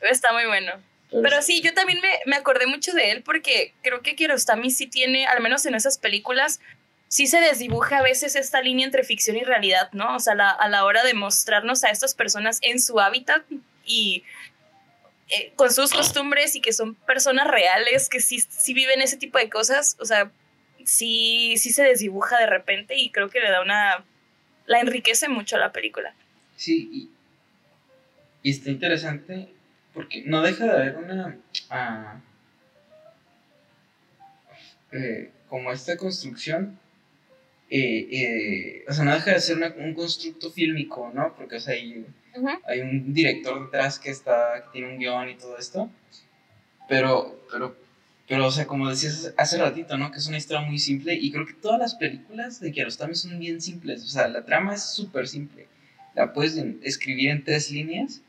está 0.10 0.32
muy 0.32 0.46
bueno. 0.46 0.72
Pero, 1.10 1.22
pero 1.22 1.42
sí, 1.42 1.62
yo 1.62 1.72
también 1.74 2.00
me, 2.00 2.18
me, 2.26 2.36
acordé 2.36 2.66
mucho 2.66 2.92
de 2.92 3.10
él 3.10 3.22
porque 3.22 3.74
creo 3.82 4.02
que 4.02 4.16
Kiarostami 4.16 4.70
sí 4.70 4.86
tiene, 4.86 5.26
al 5.26 5.42
menos 5.42 5.64
en 5.66 5.74
esas 5.74 5.98
películas, 5.98 6.60
sí 7.08 7.26
se 7.26 7.40
desdibuja 7.40 7.98
a 7.98 8.02
veces 8.02 8.34
esta 8.34 8.60
línea 8.60 8.84
entre 8.84 9.04
ficción 9.04 9.36
y 9.36 9.44
realidad, 9.44 9.90
¿no? 9.92 10.16
O 10.16 10.18
sea, 10.18 10.34
la, 10.34 10.50
a 10.50 10.68
la 10.68 10.84
hora 10.84 11.04
de 11.04 11.14
mostrarnos 11.14 11.84
a 11.84 11.90
estas 11.90 12.14
personas 12.14 12.58
en 12.62 12.80
su 12.80 12.98
hábitat 12.98 13.44
y 13.84 14.24
eh, 15.28 15.52
con 15.56 15.72
sus 15.72 15.92
costumbres 15.92 16.54
y 16.56 16.60
que 16.60 16.72
son 16.72 16.94
personas 16.94 17.46
reales 17.46 18.08
que 18.08 18.20
sí, 18.20 18.40
sí 18.40 18.74
viven 18.74 19.00
ese 19.00 19.16
tipo 19.16 19.38
de 19.38 19.48
cosas, 19.48 19.96
o 20.00 20.04
sea, 20.04 20.30
sí, 20.84 21.54
sí 21.56 21.70
se 21.70 21.82
desdibuja 21.82 22.38
de 22.38 22.46
repente 22.46 22.96
y 22.96 23.10
creo 23.10 23.30
que 23.30 23.40
le 23.40 23.50
da 23.50 23.62
una... 23.62 24.04
la 24.66 24.80
enriquece 24.80 25.28
mucho 25.28 25.56
la 25.58 25.72
película. 25.72 26.14
Sí, 26.56 26.88
y, 26.92 27.10
y 28.42 28.50
está 28.50 28.70
interesante 28.70 29.48
porque 29.92 30.22
no 30.26 30.42
deja 30.42 30.64
de 30.64 30.72
haber 30.72 30.96
una... 30.96 31.38
Uh, 31.70 32.20
eh, 34.96 35.30
como 35.48 35.72
esta 35.72 35.96
construcción 35.96 36.78
eh, 37.70 38.06
eh, 38.10 38.84
o 38.88 38.92
sea, 38.92 39.04
no 39.04 39.14
deja 39.14 39.32
de 39.32 39.40
ser 39.40 39.56
una, 39.56 39.74
un 39.76 39.94
constructo 39.94 40.52
fílmico, 40.52 41.10
¿no? 41.14 41.34
Porque, 41.34 41.56
o 41.56 41.60
sea, 41.60 41.74
hay, 41.74 42.06
uh 42.36 42.40
-huh. 42.40 42.60
hay, 42.66 42.80
un 42.80 43.14
director 43.14 43.64
detrás 43.64 43.98
que, 43.98 44.10
está, 44.10 44.62
que 44.64 44.68
tiene 44.72 44.92
un 44.92 44.98
guion 44.98 45.28
y 45.28 45.34
todo 45.36 45.58
esto, 45.58 45.90
pero, 46.88 47.40
pero, 47.50 47.76
pero, 48.28 48.46
o 48.46 48.50
sea, 48.50 48.66
como 48.66 48.88
decías 48.88 49.34
hace 49.36 49.58
ratito, 49.58 49.96
¿no? 49.96 50.10
Que 50.10 50.18
es 50.18 50.26
una 50.26 50.38
historia 50.38 50.66
muy 50.66 50.78
simple 50.78 51.14
y 51.14 51.30
creo 51.30 51.46
que 51.46 51.54
todas 51.54 51.78
las 51.78 51.94
películas 51.94 52.60
de 52.60 52.72
Kiarostami 52.72 53.14
son 53.14 53.38
bien 53.38 53.60
simples, 53.60 54.02
o 54.04 54.08
sea, 54.08 54.28
la 54.28 54.44
trama 54.44 54.74
es 54.74 54.82
súper 54.82 55.28
simple, 55.28 55.66
la 56.14 56.32
puedes 56.32 56.56
escribir 56.82 57.30
en 57.30 57.44
tres 57.44 57.70
líneas, 57.70 58.22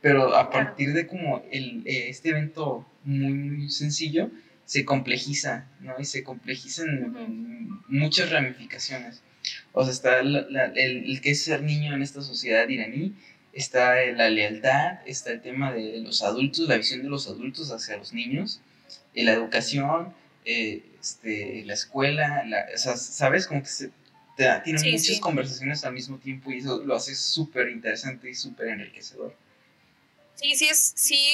pero 0.00 0.36
a 0.36 0.50
partir 0.50 0.92
de 0.92 1.06
como 1.06 1.42
el, 1.50 1.82
eh, 1.86 2.08
este 2.08 2.30
evento 2.30 2.86
muy, 3.04 3.32
muy 3.32 3.70
sencillo, 3.70 4.30
se 4.66 4.84
complejiza, 4.84 5.66
¿no? 5.80 5.94
Y 5.98 6.04
se 6.04 6.22
complejiza 6.22 6.82
en, 6.84 7.04
uh 7.04 7.18
-huh. 7.18 7.82
muchas 7.88 8.30
ramificaciones. 8.30 9.22
O 9.72 9.82
sea, 9.82 9.92
está 9.92 10.22
la, 10.22 10.46
la, 10.48 10.64
el, 10.66 11.04
el, 11.10 11.20
que 11.20 11.30
es 11.30 11.44
ser 11.44 11.62
niño 11.62 11.94
en 11.94 12.02
esta 12.02 12.22
sociedad 12.22 12.68
iraní, 12.68 13.14
está 13.54 14.04
la 14.12 14.30
lealtad, 14.30 14.98
está 15.06 15.30
el 15.30 15.40
tema 15.40 15.72
de 15.72 16.00
los 16.00 16.22
adultos, 16.22 16.68
la 16.68 16.76
visión 16.76 17.02
de 17.02 17.08
los 17.08 17.28
adultos 17.28 17.70
hacia 17.70 17.96
los 17.96 18.12
niños, 18.12 18.60
la 19.14 19.32
educación, 19.32 20.14
eh, 20.44 20.82
este, 21.00 21.62
la 21.64 21.74
escuela, 21.74 22.44
la, 22.46 22.66
o 22.74 22.78
sea, 22.78 22.96
¿sabes? 22.96 23.46
Como 23.46 23.62
que 23.62 23.68
se 23.68 23.90
te, 24.36 24.48
tiene 24.64 24.78
sí, 24.78 24.90
muchas 24.90 25.06
sí. 25.06 25.20
conversaciones 25.20 25.84
al 25.84 25.94
mismo 25.94 26.18
tiempo 26.18 26.50
y 26.50 26.58
eso 26.58 26.82
lo 26.84 26.96
hace 26.96 27.14
súper 27.14 27.68
interesante 27.68 28.28
y 28.28 28.34
súper 28.34 28.68
enriquecedor. 28.68 29.34
Sí, 30.34 30.56
sí, 30.56 30.66
es, 30.66 30.92
sí 30.96 31.24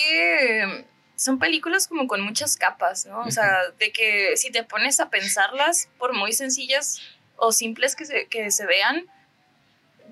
son 1.21 1.39
películas 1.39 1.87
como 1.87 2.07
con 2.07 2.23
muchas 2.23 2.57
capas, 2.57 3.05
¿no? 3.05 3.21
O 3.21 3.31
sea, 3.31 3.59
de 3.79 3.93
que 3.93 4.39
si 4.39 4.51
te 4.51 4.65
pones 4.65 5.01
a 5.01 5.11
pensarlas, 5.11 5.91
por 5.99 6.15
muy 6.15 6.33
sencillas 6.33 7.03
o 7.37 7.53
simples 7.53 7.95
que 7.95 8.07
se, 8.07 8.27
que 8.27 8.51
se 8.51 8.65
vean, 8.65 9.07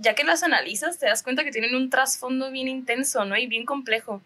ya 0.00 0.14
que 0.14 0.24
las 0.24 0.42
analizas, 0.42 0.98
te 0.98 1.06
das 1.06 1.22
cuenta 1.22 1.44
que 1.44 1.50
tienen 1.50 1.74
un 1.74 1.90
trasfondo 1.90 2.50
bien 2.50 2.68
intenso, 2.68 3.24
¿no? 3.24 3.36
Y 3.36 3.46
bien 3.46 3.64
complejo. 3.64 4.22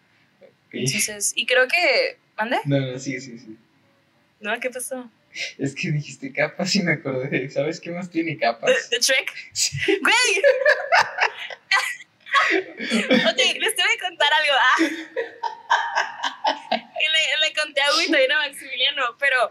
Okay. 0.67 0.85
Entonces, 0.85 1.33
y 1.35 1.45
creo 1.45 1.67
que... 1.67 2.17
¿Mande? 2.37 2.57
No, 2.65 2.79
no, 2.79 2.99
sí, 2.99 3.19
sí, 3.21 3.37
sí. 3.37 3.57
¿No? 4.39 4.59
¿Qué 4.59 4.69
pasó? 4.69 5.09
Es 5.57 5.73
que 5.73 5.91
dijiste 5.91 6.31
capas 6.31 6.75
y 6.75 6.83
me 6.83 6.93
acordé. 6.93 7.49
¿Sabes 7.49 7.79
qué 7.79 7.91
más 7.91 8.09
tiene 8.09 8.37
capas? 8.37 8.89
¿De 8.89 8.99
Shrek? 8.99 9.33
Sí. 9.51 9.77
¡Güey! 9.87 10.43
ok, 13.31 13.37
les 13.59 13.75
tengo 13.75 13.89
que 13.91 13.99
contar 13.99 14.29
algo. 14.39 14.53
Ah. 14.59 14.75
le, 16.71 17.47
le, 17.47 17.53
conté 17.53 17.81
a 17.81 17.95
Wito 17.97 18.17
y 18.17 18.31
a 18.31 18.37
Maximiliano, 18.37 19.15
pero 19.19 19.49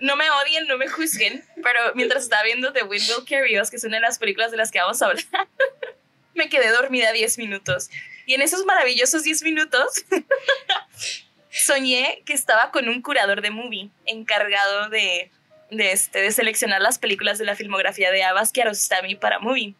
no 0.00 0.16
me 0.16 0.30
odien, 0.30 0.66
no 0.66 0.78
me 0.78 0.88
juzguen, 0.88 1.44
pero 1.62 1.80
mientras 1.94 2.24
estaba 2.24 2.42
viendo 2.42 2.72
The 2.72 2.84
Wind 2.84 3.08
Will 3.08 3.26
Carry 3.28 3.60
Us, 3.60 3.70
que 3.70 3.76
es 3.76 3.84
una 3.84 3.96
de 3.96 4.02
las 4.02 4.18
películas 4.18 4.50
de 4.50 4.56
las 4.56 4.70
que 4.70 4.78
vamos 4.78 5.00
a 5.02 5.06
hablar, 5.06 5.24
me 6.34 6.48
quedé 6.48 6.70
dormida 6.70 7.12
10 7.12 7.38
minutos. 7.38 7.90
Y 8.26 8.34
en 8.34 8.42
esos 8.42 8.64
maravillosos 8.64 9.22
10 9.22 9.42
minutos 9.42 10.04
soñé 11.50 12.22
que 12.26 12.32
estaba 12.32 12.70
con 12.70 12.88
un 12.88 13.02
curador 13.02 13.40
de 13.40 13.50
movie 13.50 13.90
encargado 14.04 14.88
de, 14.88 15.30
de, 15.70 15.92
este, 15.92 16.20
de 16.20 16.32
seleccionar 16.32 16.82
las 16.82 16.98
películas 16.98 17.38
de 17.38 17.44
la 17.44 17.56
filmografía 17.56 18.10
de 18.10 18.24
Abbas 18.24 18.52
Kiarostami 18.52 19.14
para 19.14 19.38
movie. 19.38 19.74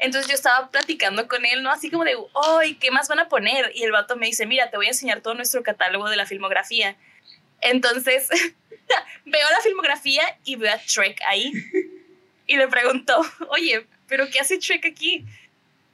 Entonces 0.00 0.28
yo 0.28 0.34
estaba 0.34 0.70
platicando 0.70 1.28
con 1.28 1.44
él, 1.44 1.62
¿no? 1.62 1.70
Así 1.70 1.90
como 1.90 2.04
de, 2.04 2.16
¡ay, 2.58 2.74
qué 2.76 2.90
más 2.90 3.08
van 3.08 3.20
a 3.20 3.28
poner! 3.28 3.70
Y 3.74 3.84
el 3.84 3.92
vato 3.92 4.16
me 4.16 4.26
dice, 4.26 4.46
mira, 4.46 4.70
te 4.70 4.76
voy 4.76 4.86
a 4.86 4.90
enseñar 4.90 5.20
todo 5.20 5.34
nuestro 5.34 5.62
catálogo 5.62 6.08
de 6.08 6.16
la 6.16 6.24
filmografía. 6.24 6.96
Entonces 7.60 8.28
veo 9.24 9.50
la 9.50 9.60
filmografía 9.62 10.38
y 10.44 10.56
veo 10.56 10.72
a 10.72 10.78
Trek 10.78 11.20
ahí. 11.26 11.52
Y 12.46 12.56
le 12.56 12.68
pregunto, 12.68 13.20
oye, 13.48 13.86
¿pero 14.08 14.28
qué 14.30 14.40
hace 14.40 14.58
Trek 14.58 14.84
aquí? 14.86 15.24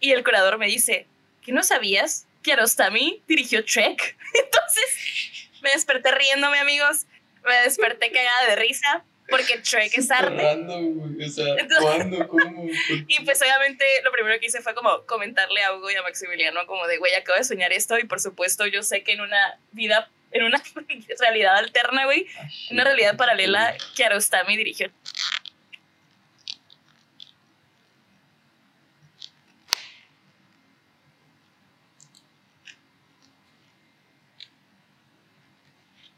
Y 0.00 0.12
el 0.12 0.24
curador 0.24 0.59
me 0.59 0.66
dice, 0.66 1.07
¿que 1.42 1.52
no 1.52 1.62
sabías? 1.62 2.26
Kiarostami 2.42 3.22
dirigió 3.26 3.64
Trek. 3.64 4.16
Entonces 4.35 5.48
me 5.62 5.70
desperté 5.70 6.12
riéndome, 6.12 6.59
amigos. 6.59 7.07
Me 7.44 7.55
desperté 7.62 8.11
cagada 8.11 8.48
de 8.48 8.57
risa 8.57 9.05
porque 9.29 9.59
Trek 9.59 9.92
es 9.96 10.11
arte. 10.11 10.42
Random, 10.42 11.16
o 11.20 11.29
sea, 11.29 11.55
Entonces, 11.59 11.79
¿cuándo? 11.81 12.29
¿Cómo? 12.29 12.66
y 12.88 13.24
pues 13.24 13.40
obviamente 13.42 13.85
lo 14.05 14.12
primero 14.12 14.38
que 14.38 14.46
hice 14.46 14.62
fue 14.62 14.74
como 14.74 15.05
comentarle 15.07 15.62
a 15.62 15.74
Hugo 15.74 15.90
y 15.90 15.94
a 15.94 16.02
Maximiliano 16.02 16.66
como 16.66 16.87
de, 16.87 16.98
güey, 16.98 17.14
acabo 17.14 17.38
de 17.38 17.44
soñar 17.44 17.72
esto 17.72 17.98
y 17.98 18.05
por 18.05 18.20
supuesto 18.20 18.66
yo 18.66 18.83
sé 18.83 19.02
que 19.02 19.12
en 19.12 19.20
una 19.20 19.59
vida, 19.72 20.09
en 20.30 20.44
una 20.44 20.62
realidad 21.20 21.56
alterna, 21.56 22.04
güey, 22.04 22.26
ah, 22.38 22.48
una 22.70 22.84
realidad 22.84 23.16
paralela 23.16 23.74
que 23.94 24.04
Arostami 24.04 24.56
dirigió. 24.56 24.90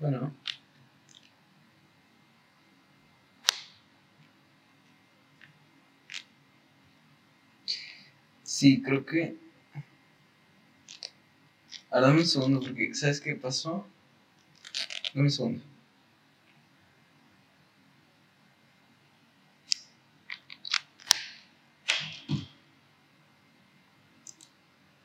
Bueno. 0.00 0.32
Sí, 8.42 8.82
creo 8.82 9.04
que... 9.04 9.36
Ahora 11.90 12.08
dame 12.08 12.20
un 12.20 12.26
segundo 12.26 12.60
porque, 12.60 12.94
¿sabes 12.94 13.20
qué 13.20 13.34
pasó? 13.34 13.86
Un 15.14 15.30
segundo. 15.30 15.62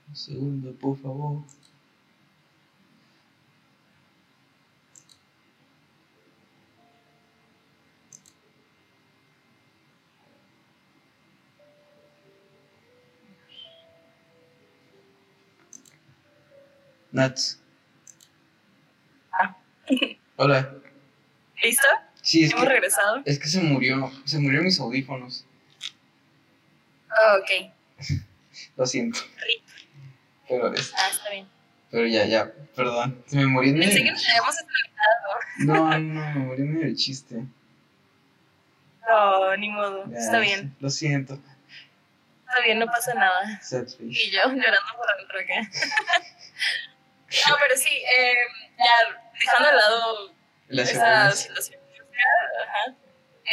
Un 0.10 0.16
segundo, 0.16 0.74
por 0.74 0.98
favor. 0.98 1.44
Nats. 17.12 17.63
Hola. 20.36 20.74
¿Listo? 21.62 21.88
Sí, 22.22 22.44
es 22.46 22.52
Hemos 22.52 22.64
que, 22.64 22.70
regresado. 22.70 23.22
es 23.26 23.40
que 23.40 23.48
se 23.48 23.62
murió. 23.62 24.12
Se 24.26 24.40
murió 24.40 24.62
mis 24.62 24.80
audífonos. 24.80 25.46
Ah, 27.10 27.38
ok. 27.40 27.72
Lo 28.78 28.86
siento. 28.86 29.20
Rip. 29.46 29.64
Pero, 30.48 30.74
es- 30.74 30.94
Ah, 30.98 31.10
está 31.12 31.30
bien. 31.30 31.48
pero 31.92 32.08
ya, 32.08 32.26
ya. 32.26 32.52
Perdón. 32.76 33.24
Se 33.28 33.38
me 33.38 33.46
murió 33.46 33.72
en 33.74 33.80
Pensé 33.80 33.98
que 33.98 34.00
medio. 34.04 34.14
nos 34.14 34.28
habíamos 34.30 34.56
desconectado. 34.56 35.34
No, 35.60 36.00
no, 36.00 36.34
me 36.34 36.46
morí 36.46 36.62
en 36.64 36.74
medio 36.74 36.86
del 36.88 36.96
chiste. 36.96 37.44
No, 39.08 39.58
ni 39.58 39.70
modo. 39.70 40.06
Ya, 40.10 40.18
Está 40.18 40.40
bien. 40.40 40.76
Lo 40.80 40.90
siento. 40.90 41.36
Está 41.36 42.64
bien, 42.66 42.80
no 42.80 42.86
pasa 42.88 43.14
nada. 43.14 43.60
Sad 43.62 43.84
face. 43.86 43.98
Y 44.00 44.32
yo 44.32 44.40
llorando 44.44 44.80
por 44.98 45.08
dentro 45.18 45.40
acá. 45.40 45.70
no, 47.50 47.56
pero 47.60 47.76
sí, 47.78 47.90
eh, 47.90 48.34
ya 48.78 49.23
dejando 49.40 49.70
de 49.70 49.76
lado 49.76 50.34
La 50.70 50.82
esa 50.84 50.92
segunda. 50.94 51.32
situación. 51.32 51.80
Ajá. 52.62 52.96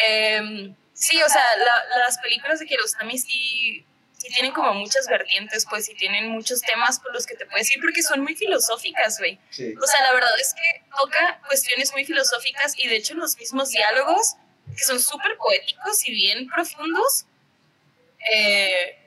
Em, 0.06 0.74
sí, 0.92 1.20
o 1.22 1.28
sea, 1.28 1.42
la- 1.56 1.98
las 1.98 2.18
películas 2.18 2.58
de 2.60 2.66
Kiarostami 2.66 3.18
sí, 3.18 3.84
sí 4.18 4.28
tienen 4.28 4.52
como 4.52 4.74
muchas 4.74 5.06
vertientes, 5.08 5.66
pues, 5.68 5.88
y 5.88 5.94
tienen 5.94 6.28
muchos 6.28 6.60
temas 6.60 7.00
por 7.00 7.12
los 7.12 7.26
que 7.26 7.34
te 7.36 7.46
puedes 7.46 7.70
ir, 7.74 7.80
porque 7.80 8.02
son 8.02 8.20
muy 8.20 8.36
filosóficas, 8.36 9.18
güey. 9.18 9.38
Sí. 9.50 9.74
O 9.82 9.86
sea, 9.86 10.02
la 10.02 10.12
verdad 10.12 10.30
es 10.40 10.54
que 10.54 10.84
toca 10.96 11.40
cuestiones 11.46 11.92
muy 11.92 12.04
filosóficas 12.04 12.74
y 12.78 12.86
de 12.88 12.96
hecho 12.96 13.14
los 13.14 13.36
mismos 13.38 13.70
diálogos, 13.70 14.34
que 14.76 14.84
son 14.84 15.00
súper 15.00 15.36
poéticos 15.36 16.06
y 16.06 16.12
bien 16.12 16.48
profundos. 16.48 17.24
eh, 18.34 18.98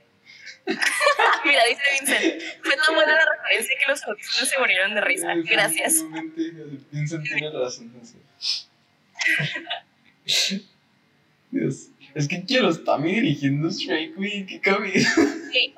Mira, 1.45 1.62
dice 1.67 1.82
Vincent, 1.99 2.43
fue 2.63 2.76
tan 2.78 2.95
buena 2.95 3.15
la 3.15 3.26
referencia 3.36 3.76
que 3.78 3.86
los 3.91 4.04
audífonos 4.04 4.49
se 4.49 4.60
murieron 4.60 4.95
de 4.95 5.02
risa. 5.02 5.34
Gracias. 5.36 6.04
Vincent 6.91 7.23
tiene 7.23 7.49
razón. 7.52 7.91
Dios. 11.52 11.89
Es 12.15 12.28
que 12.28 12.45
quiero 12.45 12.69
estar 12.69 13.02
dirigiendo 13.02 13.71
Stray 13.71 14.13
Queen, 14.13 14.45
qué. 14.45 14.62
Sí, 15.52 15.76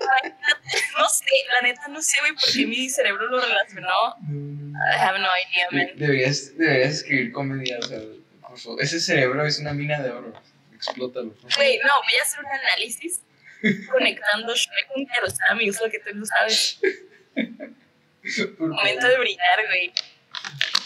no 0.98 1.08
sé, 1.08 1.26
la 1.54 1.62
neta 1.68 1.88
no 1.88 2.02
sé, 2.02 2.18
güey, 2.20 2.34
por 2.34 2.52
qué 2.52 2.68
mi 2.68 2.90
cerebro 2.90 3.28
lo 3.28 3.40
relacionó. 3.40 4.16
I 4.30 5.00
have 5.00 5.18
no 5.20 5.28
idea, 5.28 5.68
man. 5.72 5.98
Deberías, 5.98 6.58
deberías 6.58 6.96
escribir 6.96 7.32
comedia, 7.32 7.80
o 7.80 7.84
sea, 7.84 8.00
por 8.42 8.60
favor. 8.60 8.82
Ese 8.82 9.00
cerebro 9.00 9.46
es 9.46 9.60
una 9.60 9.74
mina 9.74 10.02
de 10.02 10.12
oro. 10.12 10.34
Explótalo. 10.74 11.34
Güey, 11.56 11.78
no, 11.78 11.94
voy 12.04 12.20
a 12.20 12.24
hacer 12.24 12.40
un 12.42 12.52
análisis 12.52 13.22
conectando 13.92 14.54
Shrek 14.54 14.88
con 14.94 15.06
Kiarostami, 15.06 15.70
es 15.70 15.82
lo 15.82 15.90
que 15.90 16.00
tú 16.00 16.16
no 16.16 16.26
sabes. 16.26 16.80
Momento 18.60 19.08
de 19.08 19.18
brillar, 19.18 19.66
güey. 19.68 19.94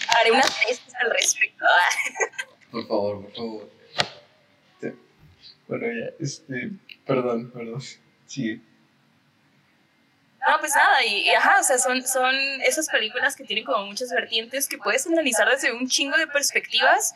Haré 0.08 0.32
una 0.32 0.41
tesis 0.41 0.82
al 1.01 1.12
respecto. 1.12 1.65
Por 2.71 2.88
favor, 2.88 3.23
por 3.23 3.36
favor. 3.36 3.79
Bueno, 5.67 5.86
ya, 5.86 6.12
este. 6.19 6.71
Perdón, 7.05 7.51
perdón. 7.51 7.82
Sigue. 8.25 8.60
No, 10.47 10.60
pues 10.60 10.73
nada, 10.73 11.05
y, 11.05 11.27
y 11.27 11.29
ajá, 11.29 11.60
o 11.60 11.63
sea, 11.63 11.77
son, 11.77 12.01
son 12.01 12.34
esas 12.62 12.89
películas 12.89 13.36
que 13.36 13.43
tienen 13.43 13.65
como 13.65 13.86
muchas 13.86 14.10
vertientes 14.10 14.67
que 14.67 14.77
puedes 14.77 15.05
analizar 15.05 15.47
desde 15.49 15.73
un 15.73 15.88
chingo 15.88 16.17
de 16.17 16.27
perspectivas 16.27 17.13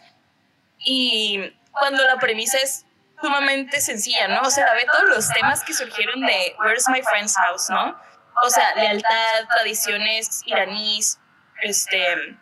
y 0.77 1.39
cuando 1.71 2.03
la 2.03 2.19
premisa 2.19 2.57
es 2.59 2.85
sumamente 3.23 3.79
sencilla, 3.79 4.27
¿no? 4.27 4.41
O 4.41 4.51
sea, 4.51 4.73
ve 4.73 4.85
todos 4.91 5.07
los 5.07 5.29
temas 5.29 5.63
que 5.63 5.73
surgieron 5.73 6.19
de 6.19 6.55
Where's 6.59 6.89
My 6.89 7.01
Friend's 7.01 7.37
House, 7.37 7.69
¿no? 7.69 7.97
O 8.43 8.49
sea, 8.49 8.75
lealtad, 8.75 9.47
tradiciones 9.49 10.41
iraníes, 10.45 11.19
este, 11.61 12.37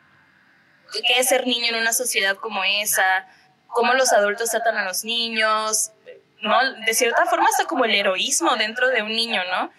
qué 0.91 1.19
es 1.19 1.27
ser 1.27 1.45
niño 1.45 1.67
en 1.67 1.75
una 1.75 1.93
sociedad 1.93 2.35
como 2.37 2.63
esa, 2.63 3.27
cómo 3.67 3.93
los 3.93 4.11
adultos 4.11 4.49
tratan 4.49 4.75
a 4.77 4.85
los 4.85 5.03
niños, 5.03 5.91
¿no? 6.41 6.73
De 6.85 6.95
cierta 6.95 7.27
forma 7.27 7.47
hasta 7.47 7.65
como 7.65 7.85
el 7.85 7.93
heroísmo 7.93 8.55
dentro 8.55 8.87
de 8.87 9.03
un 9.03 9.15
niño, 9.15 9.43
¿no? 9.51 9.71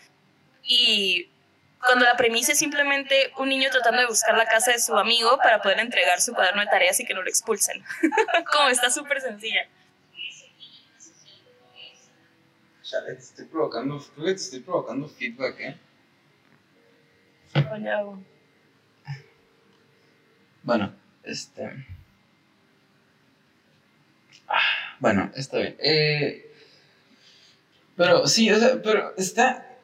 Y 0.63 1.33
cuando 1.81 2.05
la 2.05 2.17
premisa 2.17 2.53
es 2.53 2.61
simplemente 2.61 3.33
un 3.39 3.49
niño 3.49 3.71
tratando 3.73 4.03
de 4.03 4.07
buscar 4.07 4.37
la 4.39 4.47
casa 4.47 4.71
de 4.71 4.79
su 4.79 4.97
amigo 4.97 5.37
para 5.39 5.61
poder 5.61 5.81
entregar 5.81 6.21
su 6.21 6.33
cuaderno 6.33 6.61
de 6.61 6.69
tareas 6.69 7.01
y 7.01 7.05
que 7.05 7.15
no 7.15 7.23
lo 7.23 7.29
expulsen. 7.29 7.85
como 8.53 8.69
está 8.69 8.89
súper 8.89 9.21
sencilla. 9.21 9.67
Chale, 12.93 13.15
te 13.15 13.21
estoy 13.21 13.47
provocando, 13.47 13.99
creo 14.15 14.27
que 14.27 14.33
te 14.35 14.41
estoy 14.43 14.61
provocando 14.61 15.09
feedback, 15.09 15.61
¿eh? 15.61 15.77
Bueno, 20.63 20.95
este. 21.23 21.87
Ah, 24.47 24.97
bueno, 25.01 25.31
está 25.35 25.57
bien. 25.57 25.75
Eh, 25.79 26.53
pero 27.97 28.27
sí, 28.27 28.51
o 28.51 28.59
sea, 28.59 28.83
pero 28.83 29.17
está. 29.17 29.75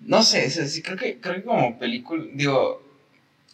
No 0.00 0.22
sé, 0.22 0.46
o 0.46 0.50
sea, 0.50 0.66
sí, 0.66 0.80
creo 0.80 0.96
que, 0.96 1.20
creo 1.20 1.34
que 1.34 1.42
como 1.42 1.78
película, 1.78 2.24
digo, 2.32 2.82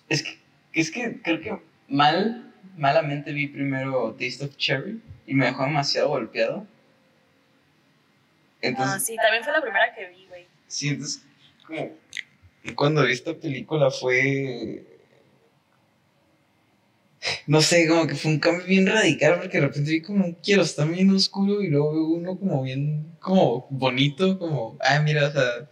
es 0.09 0.23
que, 0.23 0.39
es 0.75 0.93
que 0.93 1.21
creo 1.23 1.41
que 1.41 1.61
mal, 1.89 2.55
malamente 2.77 3.33
vi 3.33 3.49
primero 3.49 4.13
Taste 4.13 4.45
of 4.45 4.57
Cherry 4.57 5.03
y 5.27 5.35
me 5.35 5.47
dejó 5.47 5.65
demasiado 5.65 6.11
golpeado. 6.11 6.69
Entonces, 8.63 8.95
Ah, 8.97 9.01
sí, 9.01 9.17
también 9.17 9.43
fue 9.45 9.53
la 9.53 9.61
primera 9.63 9.95
que 9.95 10.07
vi, 10.09 10.27
güey. 10.27 10.47
Sí, 10.67 10.89
entonces, 10.89 11.23
como 11.67 11.91
cuando 12.77 13.05
vi 13.05 13.13
esta 13.13 13.35
película 13.35 13.91
fue. 13.91 14.85
No 17.47 17.61
sé, 17.61 17.87
como 17.87 18.07
que 18.07 18.15
fue 18.15 18.31
un 18.31 18.39
cambio 18.41 18.67
bien 18.67 18.87
radical 18.87 19.39
porque 19.41 19.61
de 19.61 19.67
repente 19.67 19.91
vi 19.91 20.01
como 20.03 20.25
un 20.25 20.33
quiero 20.35 20.63
está 20.63 20.85
bien 20.87 21.11
oscuro 21.15 21.61
y 21.63 21.69
luego 21.69 21.93
veo 21.93 22.05
uno 22.07 22.39
como 22.39 22.63
bien, 22.63 23.15
como 23.21 23.67
bonito, 23.69 24.39
como, 24.39 24.79
ah, 24.81 25.01
mira, 25.01 25.29
o 25.29 25.33
sea, 25.33 25.69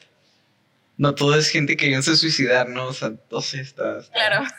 no 0.98 1.14
todo 1.14 1.38
es 1.38 1.48
gente 1.48 1.77
queriéndose 1.77 2.16
suicidar, 2.16 2.68
¿no? 2.68 2.88
O 2.88 2.92
sea, 2.92 3.11
no 3.11 3.38
está. 3.38 3.61
está- 3.61 4.01
Claro. 4.12 4.44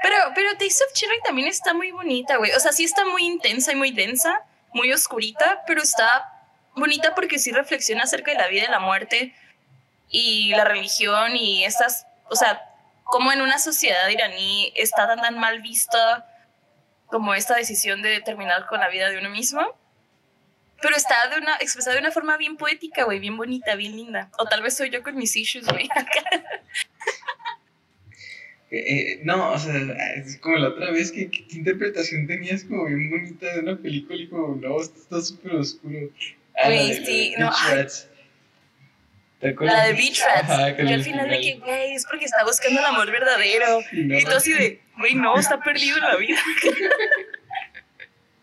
Pero, 0.00 0.14
pero 0.32 0.52
Taste 0.52 0.84
of 0.86 0.92
Cherry 0.94 1.16
también 1.24 1.48
está 1.48 1.74
muy 1.74 1.90
bonita, 1.90 2.36
güey. 2.36 2.52
O 2.52 2.60
sea, 2.60 2.70
sí 2.72 2.84
está 2.84 3.04
muy 3.04 3.24
intensa 3.26 3.72
y 3.72 3.74
muy 3.74 3.90
densa, 3.90 4.42
muy 4.72 4.92
oscurita, 4.92 5.62
pero 5.66 5.82
está 5.82 6.37
bonita 6.80 7.14
porque 7.14 7.38
sí 7.38 7.52
reflexiona 7.52 8.04
acerca 8.04 8.30
de 8.32 8.38
la 8.38 8.48
vida 8.48 8.64
y 8.64 8.70
la 8.70 8.80
muerte 8.80 9.34
y 10.10 10.50
la 10.50 10.64
religión 10.64 11.36
y 11.36 11.64
estas, 11.64 12.06
o 12.30 12.36
sea, 12.36 12.60
como 13.04 13.32
en 13.32 13.40
una 13.40 13.58
sociedad 13.58 14.08
iraní 14.08 14.72
está 14.76 15.06
tan, 15.06 15.20
tan 15.20 15.38
mal 15.38 15.60
vista 15.60 16.26
como 17.06 17.34
esta 17.34 17.56
decisión 17.56 18.02
de 18.02 18.20
terminar 18.20 18.66
con 18.66 18.80
la 18.80 18.88
vida 18.88 19.08
de 19.10 19.18
uno 19.18 19.30
mismo. 19.30 19.60
Pero 20.80 20.94
está 20.94 21.26
de 21.28 21.38
una, 21.38 21.56
expresada 21.56 21.94
de 21.96 22.00
una 22.02 22.12
forma 22.12 22.36
bien 22.36 22.56
poética, 22.56 23.02
güey, 23.04 23.18
bien 23.18 23.36
bonita, 23.36 23.74
bien 23.74 23.96
linda. 23.96 24.30
O 24.38 24.44
tal 24.44 24.62
vez 24.62 24.76
soy 24.76 24.90
yo 24.90 25.02
con 25.02 25.16
mis 25.16 25.34
issues, 25.36 25.66
güey. 25.66 25.88
Eh, 28.70 28.76
eh, 29.14 29.20
no, 29.24 29.52
o 29.52 29.58
sea, 29.58 29.74
es 30.16 30.36
como 30.40 30.56
la 30.56 30.68
otra 30.68 30.90
vez 30.90 31.10
que, 31.10 31.30
que- 31.30 31.46
¿qué 31.46 31.56
interpretación 31.56 32.26
tenías 32.26 32.64
como 32.64 32.84
bien 32.84 33.08
bonita 33.08 33.50
de 33.54 33.60
una 33.60 33.76
película 33.78 34.20
y 34.20 34.28
como, 34.28 34.56
no, 34.56 34.78
esto 34.78 34.98
está 35.00 35.22
súper 35.22 35.54
oscuro. 35.54 36.10
La 36.58 36.66
Güey, 36.66 36.88
de- 37.00 37.06
sí, 37.06 37.34
no. 37.38 37.52
¿Te 39.40 39.50
acuerdas? 39.50 39.76
La 39.76 39.84
de 39.84 39.92
Beach 39.92 40.20
Rats. 40.24 40.50
Ajá, 40.50 40.68
el 40.70 40.88
al 40.88 41.02
final 41.04 41.30
de 41.30 41.40
que, 41.40 41.54
güey, 41.58 41.94
es 41.94 42.04
porque 42.06 42.24
está 42.24 42.42
buscando 42.44 42.80
el 42.80 42.86
amor 42.86 43.10
verdadero. 43.10 43.80
Y 43.92 44.02
no, 44.02 44.18
Y 44.18 44.24
tú 44.24 44.32
así 44.32 44.52
de, 44.52 44.80
güey, 44.98 45.14
no, 45.14 45.38
está 45.38 45.60
perdido 45.60 45.96
en 45.98 46.04
la 46.04 46.16
vida. 46.16 46.40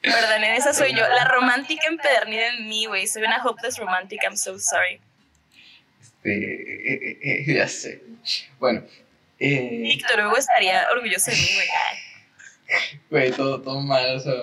Perdón, 0.01 0.43
en 0.43 0.53
esa 0.53 0.73
soy 0.73 0.91
yo. 0.93 1.01
La 1.07 1.25
romántica 1.25 1.87
empedernida 1.89 2.49
en 2.49 2.69
mí, 2.69 2.85
güey. 2.85 3.07
Soy 3.07 3.23
una 3.23 3.43
hopeless 3.43 3.77
romantic, 3.79 4.21
I'm 4.23 4.37
so 4.37 4.57
sorry. 4.59 5.01
Este, 5.99 6.31
eh, 6.31 7.17
eh, 7.23 7.43
eh, 7.47 7.53
ya 7.55 7.67
sé. 7.67 8.01
Bueno, 8.59 8.83
Eh, 9.39 9.79
Víctor 9.81 10.27
Hugo 10.27 10.37
estaría 10.37 10.87
orgulloso 10.93 11.31
de 11.31 11.37
mí, 11.37 11.49
güey. 11.55 11.67
Güey, 13.09 13.31
todo, 13.31 13.61
todo 13.61 13.81
mal, 13.81 14.15
o 14.15 14.19
sea. 14.19 14.33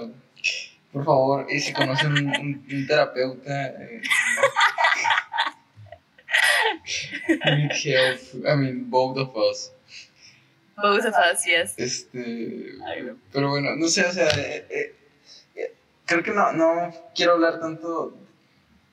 Por 0.92 1.05
favor, 1.05 1.46
eh, 1.48 1.59
si 1.61 1.72
conocen 1.72 2.12
un, 2.12 2.26
un- 2.28 2.66
un 2.70 2.87
terapeuta. 2.87 3.66
Eh, 3.68 4.02
need 7.57 7.72
help. 7.72 8.20
I 8.46 8.55
mean, 8.57 8.90
both 8.90 9.16
of 9.18 9.35
us. 9.37 9.70
Both 10.76 11.05
of 11.05 11.14
us, 11.14 11.44
yes. 11.44 11.74
Este. 11.78 12.74
Pero 13.33 13.50
bueno, 13.50 13.76
no 13.76 13.88
sé, 13.88 14.05
o 14.07 14.12
sea. 14.12 14.28
eh, 14.31 14.66
eh, 14.70 14.94
eh, 15.57 15.74
creo 16.07 16.22
que 16.22 16.31
no, 16.33 16.52
no 16.52 16.92
quiero 17.14 17.33
hablar 17.33 17.61
tanto 17.61 18.14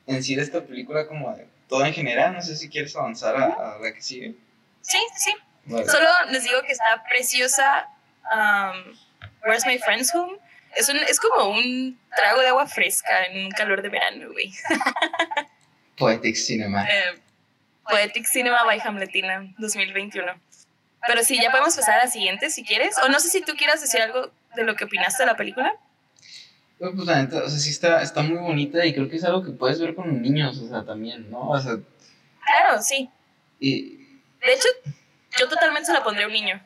en 0.07 0.23
sí 0.23 0.35
de 0.35 0.43
esta 0.43 0.61
película 0.61 1.07
como 1.07 1.35
de 1.35 1.47
todo 1.67 1.85
en 1.85 1.93
general. 1.93 2.33
No 2.33 2.41
sé 2.41 2.55
si 2.55 2.69
quieres 2.69 2.95
avanzar 2.95 3.35
a, 3.35 3.75
a 3.75 3.79
la 3.79 3.93
que 3.93 4.01
sigue. 4.01 4.35
Sí, 4.81 4.99
sí. 5.17 5.31
Vale. 5.65 5.85
Solo 5.85 6.07
les 6.31 6.43
digo 6.43 6.61
que 6.65 6.71
está 6.71 7.03
preciosa. 7.09 7.87
um, 8.33 8.93
Where's 9.45 9.65
My 9.65 9.77
Friend's 9.77 10.13
Home? 10.13 10.37
Es, 10.75 10.89
un, 10.89 10.97
es 10.97 11.19
como 11.19 11.49
un 11.49 11.99
trago 12.15 12.41
de 12.41 12.47
agua 12.47 12.67
fresca 12.67 13.25
en 13.25 13.45
un 13.45 13.51
calor 13.51 13.81
de 13.81 13.89
verano, 13.89 14.31
güey. 14.31 14.51
Poetic 15.97 16.35
Cinema. 16.35 16.85
Eh, 16.87 17.19
Poetic 17.89 18.25
Cinema 18.25 18.63
by 18.63 18.79
Hamletina 18.79 19.53
2021. 19.57 20.25
Pero 21.07 21.23
sí, 21.23 21.39
ya 21.41 21.51
podemos 21.51 21.75
pasar 21.75 21.99
a 21.99 22.05
la 22.05 22.11
siguiente 22.11 22.49
si 22.49 22.63
quieres. 22.63 22.97
O 23.03 23.09
no 23.09 23.19
sé 23.19 23.29
si 23.29 23.41
tú 23.41 23.53
quieras 23.55 23.81
decir 23.81 24.01
algo 24.01 24.31
de 24.55 24.63
lo 24.63 24.75
que 24.75 24.85
opinaste 24.85 25.23
de 25.23 25.27
la 25.27 25.35
película. 25.35 25.73
Pues, 26.77 26.91
pues, 26.95 27.07
la 27.07 27.21
neta, 27.21 27.43
o 27.43 27.49
sea, 27.49 27.59
sí 27.59 27.69
está, 27.69 28.01
está 28.01 28.21
muy 28.21 28.37
bonita 28.37 28.85
y 28.85 28.93
creo 28.93 29.09
que 29.09 29.17
es 29.17 29.23
algo 29.25 29.43
que 29.43 29.51
puedes 29.51 29.81
ver 29.81 29.95
con 29.95 30.21
niños, 30.21 30.57
o 30.59 30.69
sea, 30.69 30.85
también, 30.85 31.29
¿no? 31.29 31.49
O 31.49 31.59
sea, 31.59 31.77
Claro, 32.41 32.81
sí. 32.81 33.09
y, 33.59 33.97
De 34.39 34.53
hecho, 34.53 34.67
yo 35.37 35.47
totalmente 35.49 35.85
se 35.85 35.93
la 35.93 36.03
pondré 36.03 36.23
a 36.23 36.27
un 36.27 36.33
niño. 36.33 36.61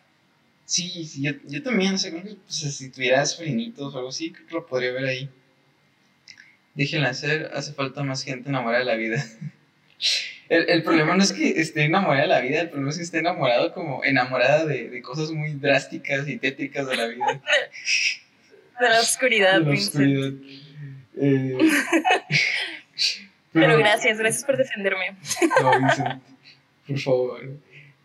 Sí, 0.74 1.06
sí, 1.06 1.22
yo, 1.22 1.34
yo 1.46 1.62
también, 1.62 1.94
o 1.94 1.98
sea, 2.00 2.12
que 2.12 2.20
pues, 2.20 2.76
si 2.76 2.90
tuvieras 2.90 3.34
sobrinitos 3.34 3.94
o 3.94 3.98
algo 3.98 4.10
así, 4.10 4.32
creo 4.32 4.48
que 4.48 4.54
lo 4.56 4.66
podría 4.66 4.92
ver 4.92 5.06
ahí. 5.06 5.30
Déjenla 6.74 7.10
hacer, 7.10 7.52
hace 7.54 7.74
falta 7.74 8.04
más 8.04 8.24
gente 8.24 8.50
enamorada 8.50 8.80
de 8.80 8.86
la 8.86 8.96
vida. 8.96 9.24
El, 10.50 10.70
el 10.70 10.84
problema 10.84 11.16
no 11.16 11.24
es 11.24 11.32
que 11.32 11.62
esté 11.62 11.84
enamorada 11.86 12.24
de 12.24 12.28
la 12.28 12.42
vida, 12.42 12.60
el 12.60 12.70
problema 12.70 12.92
es 12.92 12.98
que 12.98 13.04
esté 13.04 13.20
enamorado 13.20 13.74
como 13.74 14.04
enamorada 14.04 14.66
de, 14.66 14.90
de 14.90 15.02
cosas 15.02 15.32
muy 15.32 15.54
drásticas 15.54 16.28
y 16.28 16.38
tétricas 16.38 16.86
de 16.86 16.98
la 16.98 17.08
vida. 17.08 17.42
De 18.80 18.90
la 18.90 19.00
oscuridad, 19.00 19.60
de 19.60 19.66
la 19.66 19.72
oscuridad. 19.72 20.34
Eh, 21.16 21.58
Pero 23.54 23.78
gracias, 23.78 24.18
gracias 24.18 24.44
por 24.44 24.58
defenderme. 24.58 25.16
No, 25.62 25.80
Vincent, 25.80 26.24
por 26.88 27.00
favor. 27.00 27.42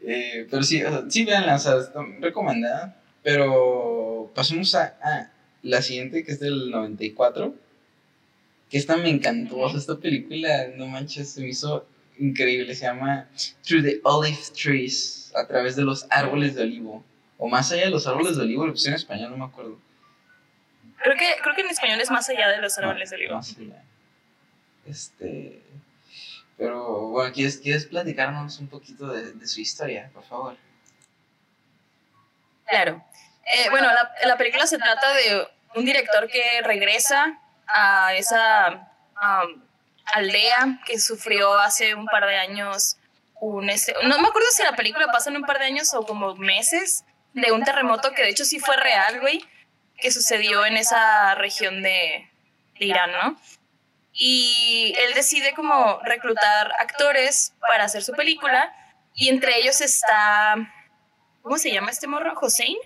Eh, 0.02 0.46
pero 0.50 0.62
sí, 0.62 0.82
o 0.82 0.90
sea, 0.90 1.04
sí, 1.08 1.24
veanla, 1.24 1.56
o 1.56 1.58
sea, 1.58 1.74
recomendada. 2.20 3.00
Pero 3.22 4.30
pasemos 4.34 4.74
a, 4.74 4.96
a 5.02 5.30
la 5.62 5.82
siguiente, 5.82 6.24
que 6.24 6.32
es 6.32 6.40
del 6.40 6.70
94. 6.70 7.54
Que 8.70 8.78
esta 8.78 8.96
me 8.96 9.08
encantó, 9.08 9.58
o 9.58 9.70
sea, 9.70 9.78
esta 9.78 9.96
película, 9.96 10.68
no 10.76 10.86
manches, 10.86 11.30
se 11.30 11.40
me 11.40 11.48
hizo 11.48 11.86
increíble. 12.18 12.74
Se 12.74 12.84
llama 12.84 13.28
Through 13.66 13.82
the 13.82 14.00
Olive 14.04 14.38
Trees, 14.60 15.32
a 15.34 15.46
través 15.46 15.76
de 15.76 15.82
los 15.82 16.06
árboles 16.10 16.54
de 16.54 16.62
olivo. 16.62 17.04
O 17.38 17.48
más 17.48 17.70
allá 17.72 17.84
de 17.84 17.90
los 17.90 18.06
árboles 18.06 18.36
de 18.36 18.42
olivo, 18.42 18.66
lo 18.66 18.72
puse 18.72 18.88
en 18.88 18.94
español, 18.94 19.30
no 19.30 19.38
me 19.38 19.44
acuerdo. 19.44 19.78
Creo 21.02 21.16
que, 21.16 21.26
creo 21.42 21.54
que 21.54 21.60
en 21.62 21.68
español 21.68 22.00
es 22.00 22.10
más 22.10 22.28
allá 22.28 22.48
de 22.48 22.60
los 22.60 22.76
árboles 22.78 23.10
de 23.10 23.16
olivo. 23.16 23.34
Más 23.34 23.56
allá. 23.56 23.82
Este. 24.86 25.62
Pero 26.58 27.08
bueno, 27.08 27.32
¿quieres, 27.32 27.58
¿quieres 27.58 27.86
platicarnos 27.86 28.58
un 28.58 28.68
poquito 28.68 29.06
de, 29.06 29.32
de 29.32 29.46
su 29.46 29.60
historia, 29.60 30.10
por 30.12 30.24
favor? 30.24 30.56
Claro. 32.66 33.02
Eh, 33.44 33.70
bueno, 33.70 33.86
la, 33.86 34.10
la 34.26 34.36
película 34.36 34.66
se 34.66 34.76
trata 34.76 35.12
de 35.14 35.48
un 35.76 35.84
director 35.84 36.28
que 36.28 36.60
regresa 36.62 37.38
a 37.66 38.14
esa 38.14 38.88
aldea 40.14 40.80
que 40.86 40.98
sufrió 40.98 41.58
hace 41.58 41.94
un 41.94 42.06
par 42.06 42.26
de 42.26 42.36
años 42.36 42.96
un... 43.40 43.66
no 43.66 44.18
me 44.18 44.28
acuerdo 44.28 44.48
si 44.50 44.62
la 44.62 44.74
película 44.74 45.06
pasa 45.12 45.30
en 45.30 45.36
un 45.36 45.42
par 45.42 45.58
de 45.58 45.66
años 45.66 45.94
o 45.94 46.04
como 46.04 46.34
meses 46.36 47.04
de 47.34 47.52
un 47.52 47.62
terremoto 47.62 48.12
que 48.12 48.22
de 48.22 48.30
hecho 48.30 48.44
sí 48.44 48.58
fue 48.58 48.76
real, 48.76 49.20
güey, 49.20 49.44
que 49.96 50.10
sucedió 50.10 50.66
en 50.66 50.76
esa 50.76 51.34
región 51.36 51.82
de 51.82 52.28
Irán, 52.78 53.12
¿no? 53.12 53.40
Y 54.20 54.94
él 54.98 55.14
decide 55.14 55.54
como 55.54 56.00
reclutar 56.02 56.72
actores 56.80 57.54
para 57.60 57.84
hacer 57.84 58.02
su 58.02 58.12
película 58.12 58.74
y 59.14 59.28
entre 59.28 59.58
ellos 59.58 59.80
está... 59.80 60.56
¿Cómo 61.40 61.56
se 61.56 61.70
llama 61.70 61.92
este 61.92 62.08
morro? 62.08 62.34
¿Hossein? 62.38 62.76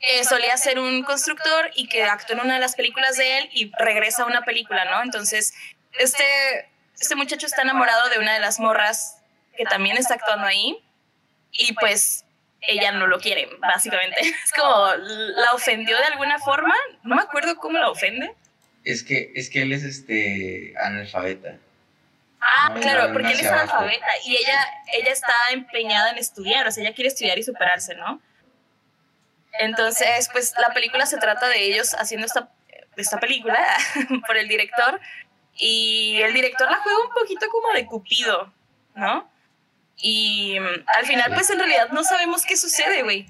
Que 0.00 0.24
solía 0.24 0.56
ser 0.56 0.80
un 0.80 1.04
constructor 1.04 1.70
y 1.76 1.88
que 1.88 2.02
actuó 2.02 2.34
en 2.34 2.40
una 2.40 2.54
de 2.54 2.60
las 2.60 2.74
películas 2.74 3.16
de 3.16 3.38
él 3.38 3.50
y 3.52 3.70
regresa 3.78 4.24
a 4.24 4.26
una 4.26 4.42
película, 4.42 4.84
¿no? 4.84 5.00
Entonces, 5.00 5.54
este, 5.92 6.68
este 7.00 7.14
muchacho 7.14 7.46
está 7.46 7.62
enamorado 7.62 8.08
de 8.08 8.18
una 8.18 8.34
de 8.34 8.40
las 8.40 8.58
morras 8.58 9.18
que 9.56 9.64
también 9.64 9.96
está 9.96 10.14
actuando 10.14 10.46
ahí 10.46 10.82
y 11.52 11.72
pues 11.74 12.24
ella 12.60 12.90
no 12.92 13.06
lo 13.06 13.20
quiere, 13.20 13.48
básicamente. 13.60 14.16
Es 14.44 14.52
como, 14.52 14.88
la 14.96 15.52
ofendió 15.52 15.96
de 15.96 16.04
alguna 16.04 16.38
forma, 16.40 16.74
no 17.04 17.14
me 17.14 17.22
acuerdo 17.22 17.56
cómo 17.56 17.78
la 17.78 17.90
ofende. 17.90 18.34
Es 18.86 19.02
que, 19.02 19.32
es 19.34 19.50
que 19.50 19.62
él 19.62 19.72
es 19.72 19.82
este 19.82 20.72
analfabeta. 20.80 21.58
Ah, 22.40 22.70
No, 22.72 22.80
claro, 22.80 23.12
porque 23.12 23.32
él 23.32 23.40
es 23.40 23.46
analfabeta 23.46 24.06
y 24.24 24.36
ella, 24.36 24.64
ella 24.96 25.10
está 25.10 25.34
empeñada 25.52 26.10
en 26.12 26.18
estudiar, 26.18 26.66
o 26.66 26.70
sea, 26.70 26.84
ella 26.84 26.94
quiere 26.94 27.08
estudiar 27.08 27.36
y 27.36 27.42
superarse, 27.42 27.96
¿no? 27.96 28.22
Entonces, 29.58 30.28
pues 30.32 30.54
la 30.58 30.72
película 30.72 31.04
se 31.04 31.18
trata 31.18 31.48
de 31.48 31.64
ellos 31.64 31.94
haciendo 31.98 32.26
esta, 32.26 32.48
esta 32.96 33.18
película 33.18 33.58
por 34.26 34.36
el 34.36 34.46
director 34.46 35.00
y 35.56 36.20
el 36.22 36.32
director 36.32 36.70
la 36.70 36.76
juega 36.78 36.98
un 37.08 37.12
poquito 37.12 37.48
como 37.48 37.72
de 37.72 37.86
cupido, 37.86 38.52
¿no? 38.94 39.28
Y 39.96 40.58
al 40.58 41.06
final, 41.06 41.32
pues 41.34 41.50
en 41.50 41.58
realidad 41.58 41.88
no 41.90 42.04
sabemos 42.04 42.44
qué 42.44 42.56
sucede, 42.56 43.02
güey. 43.02 43.26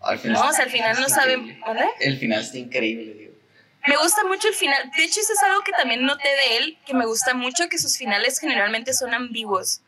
Al 0.00 0.18
final 0.18 0.42
No, 0.42 0.48
o 0.48 0.52
sea, 0.52 0.64
al 0.64 0.70
final 0.70 0.96
no 1.00 1.06
increíble. 1.06 1.60
¿Dónde? 1.64 1.84
El 2.00 2.18
final 2.18 2.40
está 2.40 2.58
increíble. 2.58 3.17
Me 3.88 3.96
gusta 3.96 4.24
mucho 4.24 4.48
el 4.48 4.54
final. 4.54 4.90
De 4.96 5.04
hecho, 5.04 5.20
eso 5.20 5.32
es 5.32 5.42
algo 5.42 5.62
que 5.62 5.72
también 5.72 6.02
noté 6.04 6.28
de 6.28 6.56
él, 6.58 6.78
que 6.86 6.94
me 6.94 7.06
gusta 7.06 7.34
mucho, 7.34 7.68
que 7.68 7.78
sus 7.78 7.96
finales 7.96 8.38
generalmente 8.38 8.92
son 8.92 9.14
ambiguos. 9.14 9.80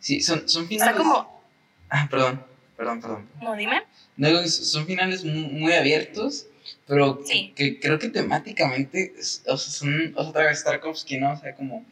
Sí, 0.00 0.20
son, 0.20 0.48
son 0.48 0.64
Está 0.64 0.68
finales. 0.68 0.96
como... 0.98 1.42
Ah, 1.88 2.06
perdón, 2.10 2.44
perdón, 2.76 3.00
perdón. 3.00 3.30
No, 3.40 3.56
dime. 3.56 3.82
No, 4.16 4.46
son 4.46 4.86
finales 4.86 5.24
muy, 5.24 5.72
abiertos, 5.72 6.46
pero 6.86 7.20
Sí. 7.24 7.52
que 7.56 7.80
creo 7.80 7.98
que 7.98 8.08
temáticamente, 8.08 9.14
o 9.46 9.56
sea, 9.56 9.56
son 9.56 10.12
o 10.14 10.20
sea, 10.22 10.30
otra 10.30 10.44
vez 10.46 10.62
Tarkovsky, 10.64 11.18
¿no? 11.18 11.32
O 11.32 11.36
sea, 11.36 11.54
como 11.54 11.84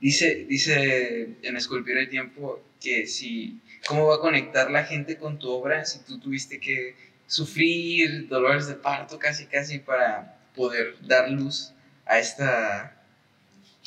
dice, 0.00 0.46
dice 0.48 1.36
en 1.42 1.56
Esculpir 1.56 1.96
el 1.98 2.08
Tiempo 2.08 2.60
que 2.80 3.06
si, 3.06 3.60
¿cómo 3.86 4.06
va 4.06 4.16
a 4.16 4.20
conectar 4.20 4.70
la 4.70 4.84
gente 4.84 5.16
con 5.18 5.38
tu 5.38 5.50
obra 5.50 5.84
si 5.84 5.98
tú 6.00 6.18
tuviste 6.20 6.60
que 6.60 6.94
sufrir 7.28 8.26
dolores 8.26 8.66
de 8.66 8.74
parto 8.74 9.20
casi, 9.20 9.46
casi 9.46 9.78
para 9.78 10.36
poder 10.56 10.96
dar 11.06 11.30
luz 11.30 11.72
a 12.04 12.18
esta, 12.18 12.96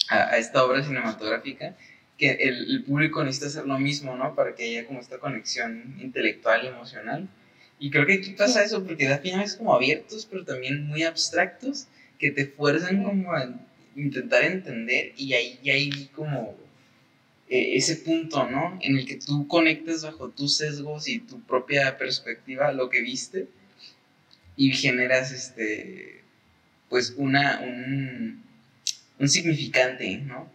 a, 0.10 0.16
a 0.16 0.38
esta 0.38 0.64
obra 0.64 0.82
cinematográfica? 0.82 1.76
Que 2.18 2.32
el, 2.32 2.72
el 2.72 2.84
público 2.84 3.22
necesita 3.24 3.48
hacer 3.48 3.66
lo 3.66 3.78
mismo, 3.78 4.16
¿no? 4.16 4.34
Para 4.34 4.56
que 4.56 4.64
haya 4.64 4.88
como 4.88 5.02
esta 5.02 5.18
conexión 5.18 5.98
intelectual 6.00 6.64
y 6.64 6.68
emocional. 6.68 7.28
Y 7.80 7.90
creo 7.90 8.06
que 8.06 8.14
aquí 8.14 8.32
pasa 8.32 8.64
eso, 8.64 8.86
porque 8.86 9.10
da 9.10 9.18
finales 9.18 9.56
como 9.56 9.74
abiertos, 9.74 10.28
pero 10.30 10.46
también 10.46 10.86
muy 10.88 11.04
abstractos, 11.04 11.88
que 12.20 12.30
te 12.32 12.46
fuerzan 12.46 13.04
como 13.04 13.34
a 13.34 13.50
intentar 13.96 14.44
entender 14.44 15.14
y 15.18 15.34
ahí 15.34 15.60
y 15.64 15.70
hay 15.72 16.06
como 16.16 16.56
eh, 17.52 17.76
ese 17.76 17.98
punto, 17.98 18.50
¿no? 18.50 18.80
En 18.82 18.98
el 18.98 19.06
que 19.06 19.18
tú 19.18 19.46
conectas 19.46 20.04
bajo 20.04 20.30
tus 20.30 20.56
sesgos 20.56 21.10
y 21.10 21.20
tu 21.20 21.42
propia 21.42 21.98
perspectiva 21.98 22.72
lo 22.72 22.90
que 22.90 23.02
viste 23.02 23.50
y 24.56 24.72
generas 24.72 25.34
este, 25.34 26.24
pues 26.88 27.14
una, 27.18 27.60
un, 27.60 28.42
un 29.20 29.28
significante, 29.28 30.16
¿no? 30.20 30.50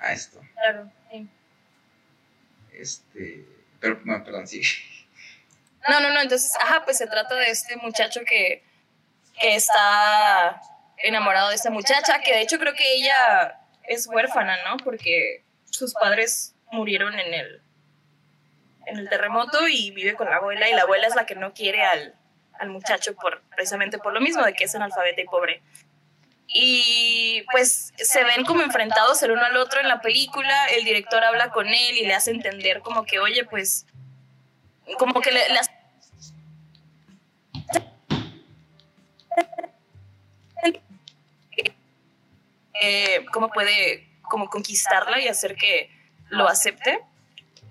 A 0.00 0.12
esto. 0.14 0.40
Claro. 0.54 0.90
sí. 1.12 1.28
Este, 2.72 3.44
pero, 3.78 4.00
bueno, 4.04 4.24
perdón, 4.24 4.48
sí. 4.48 4.62
No, 5.88 6.00
no, 6.00 6.12
no. 6.12 6.20
Entonces, 6.20 6.50
ajá, 6.60 6.84
pues 6.84 6.98
se 6.98 7.06
trata 7.06 7.36
de 7.36 7.50
este 7.50 7.76
muchacho 7.76 8.22
que, 8.26 8.64
que 9.40 9.54
está 9.54 10.60
enamorado 11.04 11.50
de 11.50 11.54
esta 11.54 11.70
muchacha, 11.70 12.18
que 12.18 12.32
de 12.32 12.42
hecho 12.42 12.58
creo 12.58 12.74
que 12.74 12.96
ella 12.96 13.60
es 13.86 14.08
huérfana, 14.08 14.56
¿no? 14.64 14.76
Porque 14.78 15.45
sus 15.70 15.94
padres 15.94 16.54
murieron 16.70 17.18
en 17.18 17.34
el, 17.34 17.62
en 18.86 18.98
el 18.98 19.08
terremoto 19.08 19.68
y 19.68 19.90
vive 19.90 20.14
con 20.14 20.28
la 20.28 20.36
abuela 20.36 20.68
y 20.68 20.74
la 20.74 20.82
abuela 20.82 21.06
es 21.06 21.14
la 21.14 21.26
que 21.26 21.34
no 21.34 21.52
quiere 21.52 21.82
al, 21.82 22.14
al 22.58 22.70
muchacho 22.70 23.14
por, 23.14 23.42
precisamente 23.54 23.98
por 23.98 24.12
lo 24.12 24.20
mismo 24.20 24.42
de 24.44 24.54
que 24.54 24.64
es 24.64 24.74
analfabeta 24.74 25.20
y 25.20 25.26
pobre. 25.26 25.62
y 26.48 27.44
pues 27.50 27.92
se 27.96 28.24
ven 28.24 28.44
como 28.44 28.62
enfrentados 28.62 29.22
el 29.22 29.32
uno 29.32 29.44
al 29.44 29.56
otro 29.56 29.80
en 29.80 29.88
la 29.88 30.00
película, 30.00 30.66
el 30.68 30.84
director 30.84 31.22
habla 31.24 31.50
con 31.50 31.66
él 31.66 31.96
y 31.96 32.06
le 32.06 32.14
hace 32.14 32.30
entender 32.30 32.80
como 32.80 33.04
que, 33.04 33.18
oye, 33.18 33.44
pues, 33.44 33.86
como 34.98 35.20
que 35.20 35.32
le. 35.32 35.40
Eh, 42.82 43.24
cómo 43.32 43.48
puede 43.50 44.06
como 44.28 44.48
conquistarla 44.48 45.20
y 45.20 45.28
hacer 45.28 45.56
que 45.56 45.90
lo 46.28 46.48
acepte. 46.48 47.00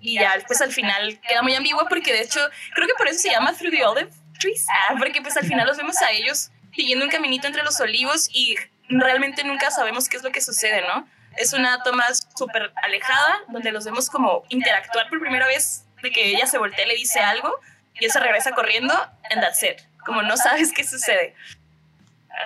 Y 0.01 0.19
ya 0.19 0.35
pues 0.45 0.61
al 0.61 0.71
final 0.71 1.19
queda 1.27 1.41
muy 1.41 1.55
ambiguo 1.55 1.85
porque 1.89 2.13
de 2.13 2.21
hecho 2.21 2.39
creo 2.73 2.87
que 2.87 2.93
por 2.95 3.07
eso 3.07 3.19
se 3.19 3.31
llama 3.31 3.53
Through 3.53 3.71
the 3.71 3.85
Olive 3.85 4.11
Trees, 4.39 4.65
ah, 4.69 4.95
porque 4.99 5.21
pues 5.21 5.35
al 5.37 5.45
final 5.45 5.65
los 5.65 5.77
vemos 5.77 6.01
a 6.01 6.11
ellos 6.11 6.51
siguiendo 6.73 7.05
un 7.05 7.11
caminito 7.11 7.47
entre 7.47 7.63
los 7.63 7.79
olivos 7.79 8.29
y 8.31 8.55
realmente 8.89 9.43
nunca 9.43 9.71
sabemos 9.71 10.09
qué 10.09 10.17
es 10.17 10.23
lo 10.23 10.31
que 10.31 10.41
sucede, 10.41 10.81
¿no? 10.81 11.07
Es 11.37 11.53
una 11.53 11.81
toma 11.83 12.05
súper 12.37 12.71
alejada 12.83 13.39
donde 13.49 13.71
los 13.71 13.85
vemos 13.85 14.09
como 14.09 14.43
interactuar 14.49 15.09
por 15.09 15.19
primera 15.19 15.47
vez 15.47 15.85
de 16.01 16.11
que 16.11 16.29
ella 16.29 16.45
se 16.45 16.57
voltea 16.57 16.85
y 16.85 16.89
le 16.89 16.95
dice 16.95 17.19
algo 17.19 17.59
y 17.95 18.05
él 18.05 18.11
se 18.11 18.19
regresa 18.19 18.51
corriendo 18.51 18.93
and 19.31 19.41
that's 19.41 19.63
it. 19.63 19.81
Como 20.05 20.21
no 20.21 20.37
sabes 20.37 20.71
qué 20.73 20.83
sucede. 20.83 21.33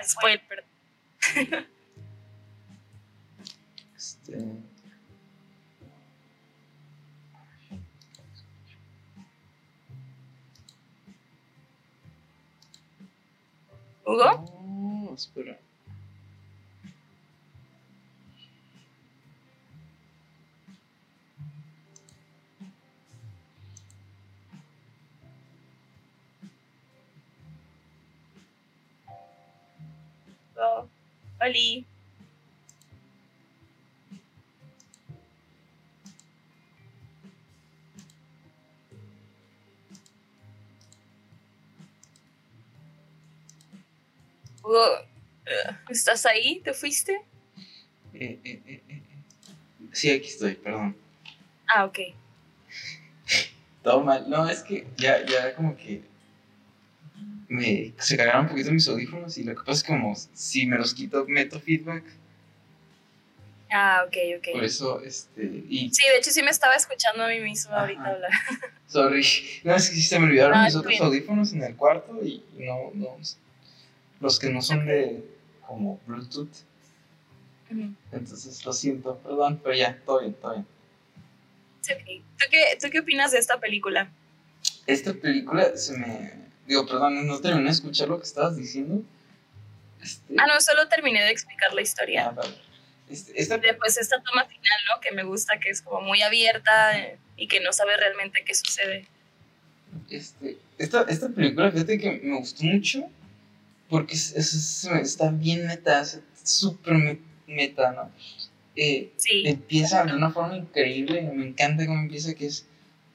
Spoiler, 0.02 0.42
perdón. 0.46 1.66
Este... 4.30 4.70
¿Hugo? 14.04 15.04
No, 15.04 15.14
espera. 15.14 15.58
Oh, 30.56 30.88
Oli. 31.40 31.89
¿Estás 45.88 46.26
ahí? 46.26 46.60
¿Te 46.60 46.72
fuiste? 46.72 47.22
Eh, 48.14 48.38
eh, 48.44 48.60
eh, 48.66 49.02
sí, 49.92 50.10
aquí 50.10 50.26
estoy, 50.26 50.54
perdón. 50.54 50.96
Ah, 51.74 51.84
ok. 51.84 51.98
Todo 53.82 54.02
mal. 54.02 54.28
No, 54.28 54.48
es 54.48 54.62
que 54.62 54.86
ya, 54.96 55.24
ya 55.24 55.54
como 55.54 55.76
que 55.76 56.02
me, 57.48 57.92
se 57.98 58.16
cagaron 58.16 58.42
un 58.42 58.48
poquito 58.48 58.72
mis 58.72 58.86
audífonos 58.88 59.36
y 59.38 59.44
lo 59.44 59.54
que 59.54 59.60
pasa 59.60 59.72
es 59.72 59.82
que 59.82 59.92
como 59.92 60.14
si 60.14 60.66
me 60.66 60.76
los 60.76 60.94
quito 60.94 61.24
meto 61.26 61.60
feedback. 61.60 62.04
Ah, 63.72 64.04
ok, 64.06 64.16
ok. 64.38 64.52
Por 64.52 64.64
eso, 64.64 65.00
este, 65.02 65.42
y... 65.68 65.90
Sí, 65.94 66.02
de 66.08 66.18
hecho 66.18 66.30
sí 66.30 66.42
me 66.42 66.50
estaba 66.50 66.74
escuchando 66.74 67.24
a 67.24 67.28
mí 67.28 67.40
mismo 67.40 67.72
ahorita 67.72 68.04
hablar. 68.04 68.30
Sorry. 68.88 69.24
No, 69.62 69.76
es 69.76 69.88
que 69.88 69.94
sí 69.94 70.02
se 70.02 70.18
me 70.18 70.26
olvidaron 70.26 70.64
mis 70.64 70.74
otros 70.74 71.00
audífonos 71.00 71.52
en 71.52 71.62
el 71.62 71.76
cuarto 71.76 72.18
y 72.22 72.42
no, 72.58 72.90
no, 72.94 73.16
los 74.20 74.38
que 74.38 74.50
no 74.50 74.62
son 74.62 74.86
de 74.86 75.24
como 75.66 76.00
Bluetooth. 76.06 76.48
Entonces 78.12 78.64
lo 78.64 78.72
siento, 78.72 79.16
perdón, 79.18 79.60
pero 79.62 79.76
ya, 79.76 79.98
todo 80.04 80.20
bien, 80.20 80.34
todo 80.34 80.52
bien. 80.54 80.66
¿Tú, 81.86 82.44
qué, 82.50 82.78
¿Tú 82.80 82.88
qué 82.90 83.00
opinas 83.00 83.32
de 83.32 83.38
esta 83.38 83.58
película? 83.58 84.10
Esta 84.86 85.14
película 85.14 85.76
se 85.76 85.96
me... 85.96 86.32
Digo, 86.66 86.86
perdón, 86.86 87.26
no 87.26 87.40
terminé 87.40 87.66
de 87.66 87.70
escuchar 87.70 88.08
lo 88.08 88.18
que 88.18 88.24
estabas 88.24 88.56
diciendo. 88.56 89.02
Este 90.02 90.34
ah, 90.38 90.46
no, 90.46 90.60
solo 90.60 90.88
terminé 90.88 91.22
de 91.22 91.30
explicar 91.30 91.72
la 91.72 91.80
historia. 91.80 92.28
Ah, 92.28 92.30
vale. 92.32 92.54
Este, 93.08 93.40
esta... 93.40 93.58
Después 93.58 93.96
esta 93.96 94.20
toma 94.20 94.44
final, 94.44 94.78
¿no? 94.92 95.00
Que 95.00 95.12
me 95.12 95.22
gusta, 95.22 95.58
que 95.60 95.70
es 95.70 95.80
como 95.82 96.00
muy 96.00 96.22
abierta 96.22 96.98
eh, 96.98 97.18
y 97.36 97.46
que 97.46 97.60
no 97.60 97.72
sabe 97.72 97.96
realmente 97.96 98.44
qué 98.44 98.54
sucede. 98.54 99.06
Este, 100.08 100.58
esta, 100.78 101.02
esta 101.02 101.28
película, 101.28 101.70
fíjate 101.70 101.98
que 101.98 102.20
me 102.22 102.38
gustó 102.38 102.64
mucho 102.64 103.08
porque 103.90 104.14
es, 104.14 104.84
está 104.84 105.30
bien 105.30 105.66
meta, 105.66 106.00
es 106.00 106.20
súper 106.44 107.18
meta, 107.46 107.92
¿no? 107.92 108.10
Eh, 108.76 109.10
sí. 109.16 109.42
Empieza 109.46 110.04
de 110.04 110.14
una 110.14 110.30
forma 110.30 110.56
increíble, 110.56 111.22
me 111.34 111.48
encanta 111.48 111.84
cómo 111.86 112.00
empieza, 112.00 112.34
que 112.34 112.46
es 112.46 112.66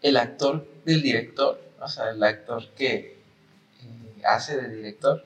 el 0.01 0.17
actor 0.17 0.67
del 0.85 1.01
director, 1.01 1.59
o 1.79 1.87
sea, 1.87 2.11
el 2.11 2.21
actor 2.21 2.69
que 2.75 2.93
eh, 2.93 3.15
hace 4.25 4.61
de 4.61 4.75
director, 4.75 5.25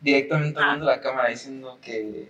directamente 0.00 0.60
ah. 0.62 0.76
la 0.76 1.00
cámara 1.00 1.28
diciendo 1.28 1.78
que, 1.82 2.28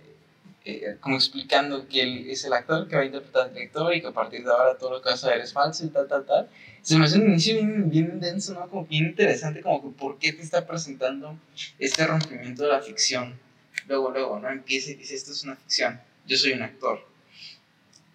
eh, 0.65 0.97
como 1.01 1.17
explicando 1.17 1.87
que 1.89 2.03
él 2.03 2.31
es 2.31 2.45
el 2.45 2.53
actor 2.53 2.89
que 2.89 2.97
va 2.97 3.03
a 3.03 3.07
interpretar 3.07 3.49
al 3.49 3.55
director 3.55 3.95
y 3.95 4.01
que 4.01 4.07
a 4.07 4.12
partir 4.12 4.45
de 4.45 4.51
ahora 4.51 4.77
todo 4.79 4.93
lo 4.93 5.03
que 5.03 5.11
vas 5.11 5.25
a 5.25 5.31
ver 5.31 5.41
es 5.41 5.53
falso 5.53 5.85
y 5.85 5.89
tal, 5.89 6.09
tal, 6.09 6.25
tal 6.25 6.49
se 6.85 6.99
me 6.99 7.07
hace 7.07 7.19
un 7.19 7.31
inicio 7.31 7.55
bien, 7.55 7.89
bien 7.89 8.21
denso, 8.21 8.53
¿no? 8.53 8.69
Como 8.69 8.85
bien 8.85 9.07
interesante, 9.07 9.62
como 9.62 9.83
que 9.83 9.99
por 9.99 10.19
qué 10.19 10.35
te 10.35 10.43
está 10.43 10.67
presentando 10.67 11.39
este 11.79 12.07
rompimiento 12.07 12.65
de 12.65 12.69
la 12.69 12.83
ficción. 12.83 13.41
Luego, 13.89 14.11
luego, 14.11 14.39
¿no? 14.39 14.51
Empieza 14.51 14.91
y 14.91 14.97
dice, 14.97 15.15
esto 15.15 15.33
es 15.33 15.43
una 15.45 15.57
ficción, 15.57 15.99
yo 16.27 16.37
soy 16.37 16.53
un 16.53 16.61
actor. 16.61 17.09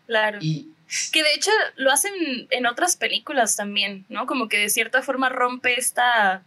Claro. 0.06 0.38
Y 0.40 0.70
que 1.12 1.24
de 1.24 1.34
hecho 1.34 1.50
lo 1.78 1.92
hacen 1.92 2.14
en 2.52 2.68
otras 2.68 2.96
películas 2.96 3.56
también, 3.56 4.06
¿no? 4.08 4.28
Como 4.28 4.48
que 4.50 4.60
de 4.60 4.70
cierta 4.70 5.02
forma 5.02 5.30
rompe 5.30 5.80
esta 5.80 6.44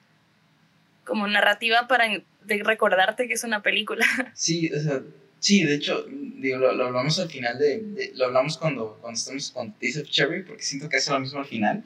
como 1.04 1.26
narrativa 1.26 1.88
para 1.88 2.06
de 2.06 2.62
recordarte 2.62 3.26
que 3.26 3.34
es 3.34 3.42
una 3.42 3.62
película. 3.62 4.06
Sí, 4.34 4.70
o 4.72 4.80
sea, 4.80 5.02
sí, 5.42 5.64
de 5.64 5.74
hecho, 5.74 6.06
digo, 6.08 6.56
lo, 6.56 6.86
hablamos 6.86 7.18
al 7.18 7.28
final 7.28 7.58
de, 7.58 8.12
lo 8.14 8.24
hablamos 8.24 8.56
cuando, 8.56 8.96
cuando 9.02 9.18
estamos 9.18 9.50
con 9.50 9.72
Taste 9.72 10.00
of 10.00 10.08
Cherry, 10.08 10.42
porque 10.44 10.62
siento 10.62 10.88
que 10.88 10.96
hace 10.96 11.10
lo 11.10 11.20
mismo 11.20 11.40
al 11.40 11.46
final 11.46 11.84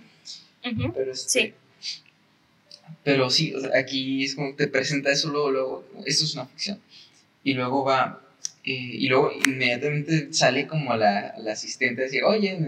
pero 0.95 1.13
este, 1.13 1.29
sí. 1.29 1.55
Pero 3.05 3.31
sí, 3.31 3.55
aquí 3.75 4.25
es 4.25 4.35
como 4.35 4.55
te 4.55 4.69
presenta 4.69 5.11
eso 5.11 5.29
luego, 5.29 5.51
luego, 5.51 5.89
esto 6.07 6.25
es 6.25 6.35
una 6.35 6.47
ficción. 6.47 6.81
Y 7.45 7.55
luego 7.55 7.85
va, 7.85 8.23
eh, 8.65 8.73
y 8.73 9.09
luego 9.09 9.33
inmediatamente 9.47 10.33
sale 10.33 10.67
como 10.67 10.95
la, 10.97 11.35
la 11.39 11.53
asistente 11.53 12.03
a 12.03 12.05
decir, 12.05 12.25
oye, 12.25 12.59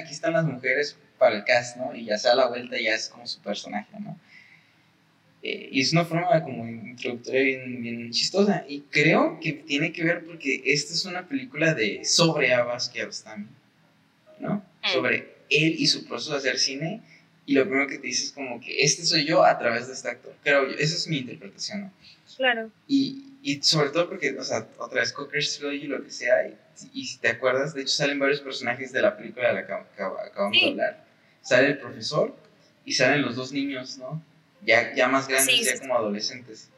aquí 0.00 0.12
están 0.12 0.32
las 0.32 0.44
mujeres 0.44 0.96
para 1.18 1.36
el 1.36 1.44
cast, 1.44 1.76
¿no? 1.76 1.94
Y 1.94 2.06
ya 2.06 2.18
se 2.18 2.28
da 2.28 2.34
la 2.34 2.48
vuelta 2.48 2.78
y 2.78 2.84
ya 2.84 2.94
es 2.94 3.08
como 3.08 3.26
su 3.26 3.40
personaje, 3.40 3.92
¿no? 4.00 4.18
Eh, 5.46 5.68
y 5.72 5.82
es 5.82 5.92
una 5.92 6.06
forma 6.06 6.42
como 6.42 6.66
introductoria 6.66 7.42
bien, 7.42 7.82
bien, 7.82 8.10
chistosa. 8.10 8.64
Y 8.66 8.80
creo 8.90 9.38
que 9.42 9.52
tiene 9.52 9.92
que 9.92 10.02
ver 10.02 10.24
porque 10.24 10.62
esta 10.64 10.94
es 10.94 11.04
una 11.04 11.28
película 11.28 11.74
de 11.74 12.02
sobre 12.02 12.54
Abbas 12.54 12.88
Kiarostami, 12.88 13.46
¿no? 14.40 14.64
Mm. 14.82 14.88
Sobre 14.88 15.34
él 15.50 15.74
y 15.78 15.86
su 15.86 16.06
proceso 16.06 16.32
de 16.32 16.38
hacer 16.38 16.58
cine 16.58 17.02
y 17.44 17.52
lo 17.52 17.64
primero 17.64 17.86
que 17.86 17.98
te 17.98 18.06
dices 18.06 18.28
es 18.28 18.32
como 18.32 18.58
que 18.58 18.82
este 18.82 19.04
soy 19.04 19.26
yo 19.26 19.44
a 19.44 19.58
través 19.58 19.86
de 19.86 19.92
este 19.92 20.08
actor. 20.08 20.34
Creo 20.42 20.66
yo, 20.66 20.78
esa 20.78 20.94
es 20.94 21.06
mi 21.08 21.18
interpretación, 21.18 21.82
¿no? 21.82 21.92
Claro. 22.38 22.70
Y, 22.88 23.34
y 23.42 23.62
sobre 23.62 23.90
todo 23.90 24.08
porque, 24.08 24.34
o 24.38 24.44
sea, 24.44 24.66
otra 24.78 25.00
vez 25.00 25.12
Cocker's 25.12 25.58
Trilogy, 25.58 25.86
lo 25.86 26.02
que 26.02 26.10
sea, 26.10 26.48
y, 26.48 26.56
y, 26.94 27.04
si 27.04 27.18
te 27.18 27.28
acuerdas, 27.28 27.74
de 27.74 27.82
hecho 27.82 27.92
salen 27.92 28.18
varios 28.18 28.40
personajes 28.40 28.92
de 28.92 29.02
la 29.02 29.14
película 29.14 29.48
de 29.48 29.54
la 29.54 29.66
que 29.66 29.72
acabamos 29.74 30.58
de 30.58 30.70
hablar. 30.70 31.04
Sale 31.42 31.66
el 31.66 31.78
profesor 31.78 32.34
y 32.86 32.92
salen 32.94 33.20
los 33.20 33.36
dos 33.36 33.52
niños, 33.52 33.98
¿no? 33.98 34.22
Ya, 34.64 34.94
ya 34.94 35.08
más 35.08 35.28
grandes, 35.28 35.64
ya 35.64 35.78
como 35.78 35.96
adolescentes. 35.96 36.70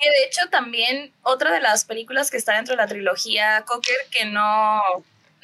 Que 0.00 0.08
de 0.08 0.24
hecho 0.24 0.48
también 0.50 1.12
otra 1.22 1.52
de 1.52 1.60
las 1.60 1.84
películas 1.84 2.30
que 2.30 2.36
está 2.36 2.56
dentro 2.56 2.72
de 2.72 2.82
la 2.82 2.88
trilogía 2.88 3.64
Cocker 3.66 3.96
que 4.10 4.24
no, 4.24 4.82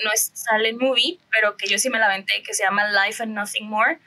no 0.04 0.10
sale 0.14 0.70
en 0.70 0.78
movie, 0.78 1.18
pero 1.30 1.56
que 1.56 1.68
yo 1.68 1.78
sí 1.78 1.90
me 1.90 1.98
la 1.98 2.06
aventé, 2.06 2.42
que 2.42 2.54
se 2.54 2.64
llama 2.64 2.88
Life 2.90 3.22
and 3.22 3.34
Nothing 3.34 3.68
More, 3.68 3.98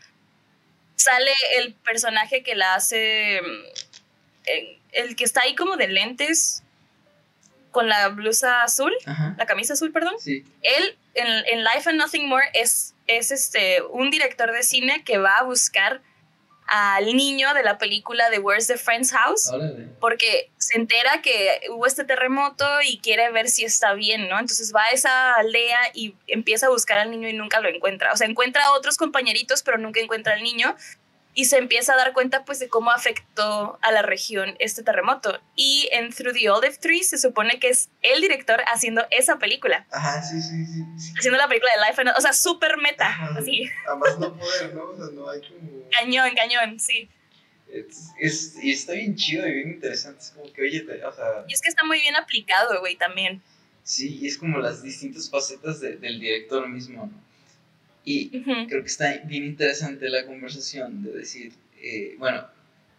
sale 0.95 1.31
el 1.57 1.73
personaje 1.73 2.43
que 2.43 2.55
la 2.55 2.75
hace, 2.75 3.41
mm, 3.41 4.75
el, 4.91 5.15
que 5.15 5.23
está 5.23 5.41
ahí 5.41 5.55
como 5.55 5.77
de 5.77 5.87
lentes, 5.87 6.63
con 7.71 7.87
la 7.87 8.09
blusa 8.09 8.63
azul, 8.63 8.91
la 9.37 9.45
camisa 9.45 9.73
azul, 9.73 9.91
perdón. 9.91 10.15
Él 10.25 10.97
en, 11.13 11.63
Life 11.63 11.89
and 11.89 11.99
Nothing 11.99 12.27
More 12.27 12.45
es, 12.53 12.95
es 13.07 13.31
este, 13.31 13.81
un 13.83 14.09
director 14.09 14.51
de 14.51 14.63
cine 14.63 15.03
que 15.03 15.17
va 15.17 15.37
a 15.37 15.43
buscar 15.43 16.01
al 16.69 17.15
niño 17.15 17.53
de 17.53 17.63
la 17.63 17.77
película 17.77 18.29
de 18.29 18.39
Where's 18.39 18.67
the 18.67 18.77
Friend's 18.77 19.11
House, 19.11 19.51
porque 19.99 20.51
se 20.57 20.77
entera 20.77 21.21
que 21.21 21.61
hubo 21.69 21.85
este 21.85 22.03
terremoto 22.03 22.65
y 22.85 22.99
quiere 22.99 23.31
ver 23.31 23.49
si 23.49 23.65
está 23.65 23.93
bien, 23.93 24.29
¿no? 24.29 24.39
Entonces 24.39 24.71
va 24.73 24.83
a 24.83 24.91
esa 24.91 25.33
aldea 25.33 25.79
y 25.93 26.15
empieza 26.27 26.67
a 26.67 26.69
buscar 26.69 26.99
al 26.99 27.11
niño 27.11 27.27
y 27.27 27.33
nunca 27.33 27.59
lo 27.59 27.69
encuentra. 27.69 28.13
O 28.13 28.17
sea, 28.17 28.27
encuentra 28.27 28.65
a 28.65 28.71
otros 28.73 28.97
compañeritos, 28.97 29.63
pero 29.63 29.77
nunca 29.77 29.99
encuentra 29.99 30.33
al 30.33 30.43
niño. 30.43 30.75
Y 31.33 31.45
se 31.45 31.57
empieza 31.57 31.93
a 31.93 31.97
dar 31.97 32.13
cuenta 32.13 32.43
pues 32.43 32.59
de 32.59 32.67
cómo 32.67 32.91
afectó 32.91 33.79
a 33.81 33.91
la 33.91 34.01
región 34.01 34.55
este 34.59 34.83
terremoto. 34.83 35.39
Y 35.55 35.89
en 35.91 36.11
Through 36.11 36.33
the 36.33 36.49
Olive 36.49 36.77
Tree 36.77 37.03
se 37.03 37.17
supone 37.17 37.59
que 37.59 37.69
es 37.69 37.89
el 38.01 38.21
director 38.21 38.61
haciendo 38.73 39.05
esa 39.11 39.37
película. 39.37 39.85
Ajá, 39.91 40.21
sí, 40.21 40.41
sí, 40.41 40.65
sí. 40.65 41.13
Haciendo 41.17 41.37
la 41.37 41.47
película 41.47 41.71
de 41.73 41.89
Life 41.89 42.01
and 42.01 42.17
O 42.17 42.21
sea, 42.21 42.33
súper 42.33 42.77
meta, 42.77 43.29
así. 43.37 43.69
Además 43.87 44.19
no 44.19 44.37
poder, 44.37 44.73
¿no? 44.73 44.89
O 44.89 44.97
sea, 44.97 45.05
no 45.13 45.29
hay 45.29 45.41
como... 45.41 45.89
Cañón, 45.91 46.35
cañón, 46.35 46.79
sí. 46.79 47.09
Es, 48.19 48.55
y 48.61 48.71
está 48.71 48.93
bien 48.93 49.15
chido 49.15 49.47
y 49.47 49.53
bien 49.53 49.69
interesante. 49.69 50.21
Es 50.21 50.31
como 50.31 50.51
que, 50.51 50.63
oye, 50.63 50.85
o 51.05 51.13
sea... 51.13 51.45
Y 51.47 51.53
es 51.53 51.61
que 51.61 51.69
está 51.69 51.85
muy 51.85 51.99
bien 52.01 52.15
aplicado, 52.15 52.79
güey, 52.79 52.95
también. 52.95 53.41
Sí, 53.83 54.19
y 54.21 54.27
es 54.27 54.37
como 54.37 54.59
las 54.59 54.83
distintas 54.83 55.29
facetas 55.29 55.79
del 55.79 56.19
director 56.19 56.67
mismo, 56.67 57.05
¿no? 57.05 57.28
Y 58.11 58.41
creo 58.67 58.81
que 58.81 58.87
está 58.87 59.17
bien 59.25 59.45
interesante 59.45 60.09
la 60.09 60.25
conversación 60.25 61.03
de 61.03 61.11
decir, 61.11 61.53
eh, 61.79 62.15
bueno, 62.17 62.43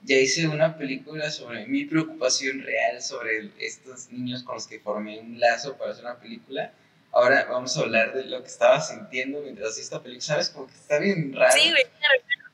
ya 0.04 0.14
hice 0.14 0.46
una 0.46 0.78
película 0.78 1.32
sobre 1.32 1.66
mi 1.66 1.84
preocupación 1.84 2.62
real 2.62 3.02
sobre 3.02 3.50
estos 3.58 4.12
niños 4.12 4.44
con 4.44 4.54
los 4.54 4.68
que 4.68 4.78
formé 4.78 5.18
un 5.18 5.40
lazo 5.40 5.76
para 5.76 5.90
hacer 5.90 6.04
una 6.04 6.20
película. 6.20 6.72
Ahora 7.10 7.44
vamos 7.50 7.76
a 7.76 7.80
hablar 7.80 8.14
de 8.14 8.26
lo 8.26 8.40
que 8.40 8.46
estaba 8.46 8.80
sintiendo 8.80 9.42
mientras 9.42 9.70
hacía 9.70 9.82
esta 9.82 10.00
película. 10.00 10.22
¿Sabes? 10.22 10.50
Como 10.50 10.68
que 10.68 10.74
está 10.74 11.00
bien 11.00 11.32
raro. 11.34 11.60
Sí, 11.60 11.70
güey, 11.70 11.82
claro, 11.98 12.52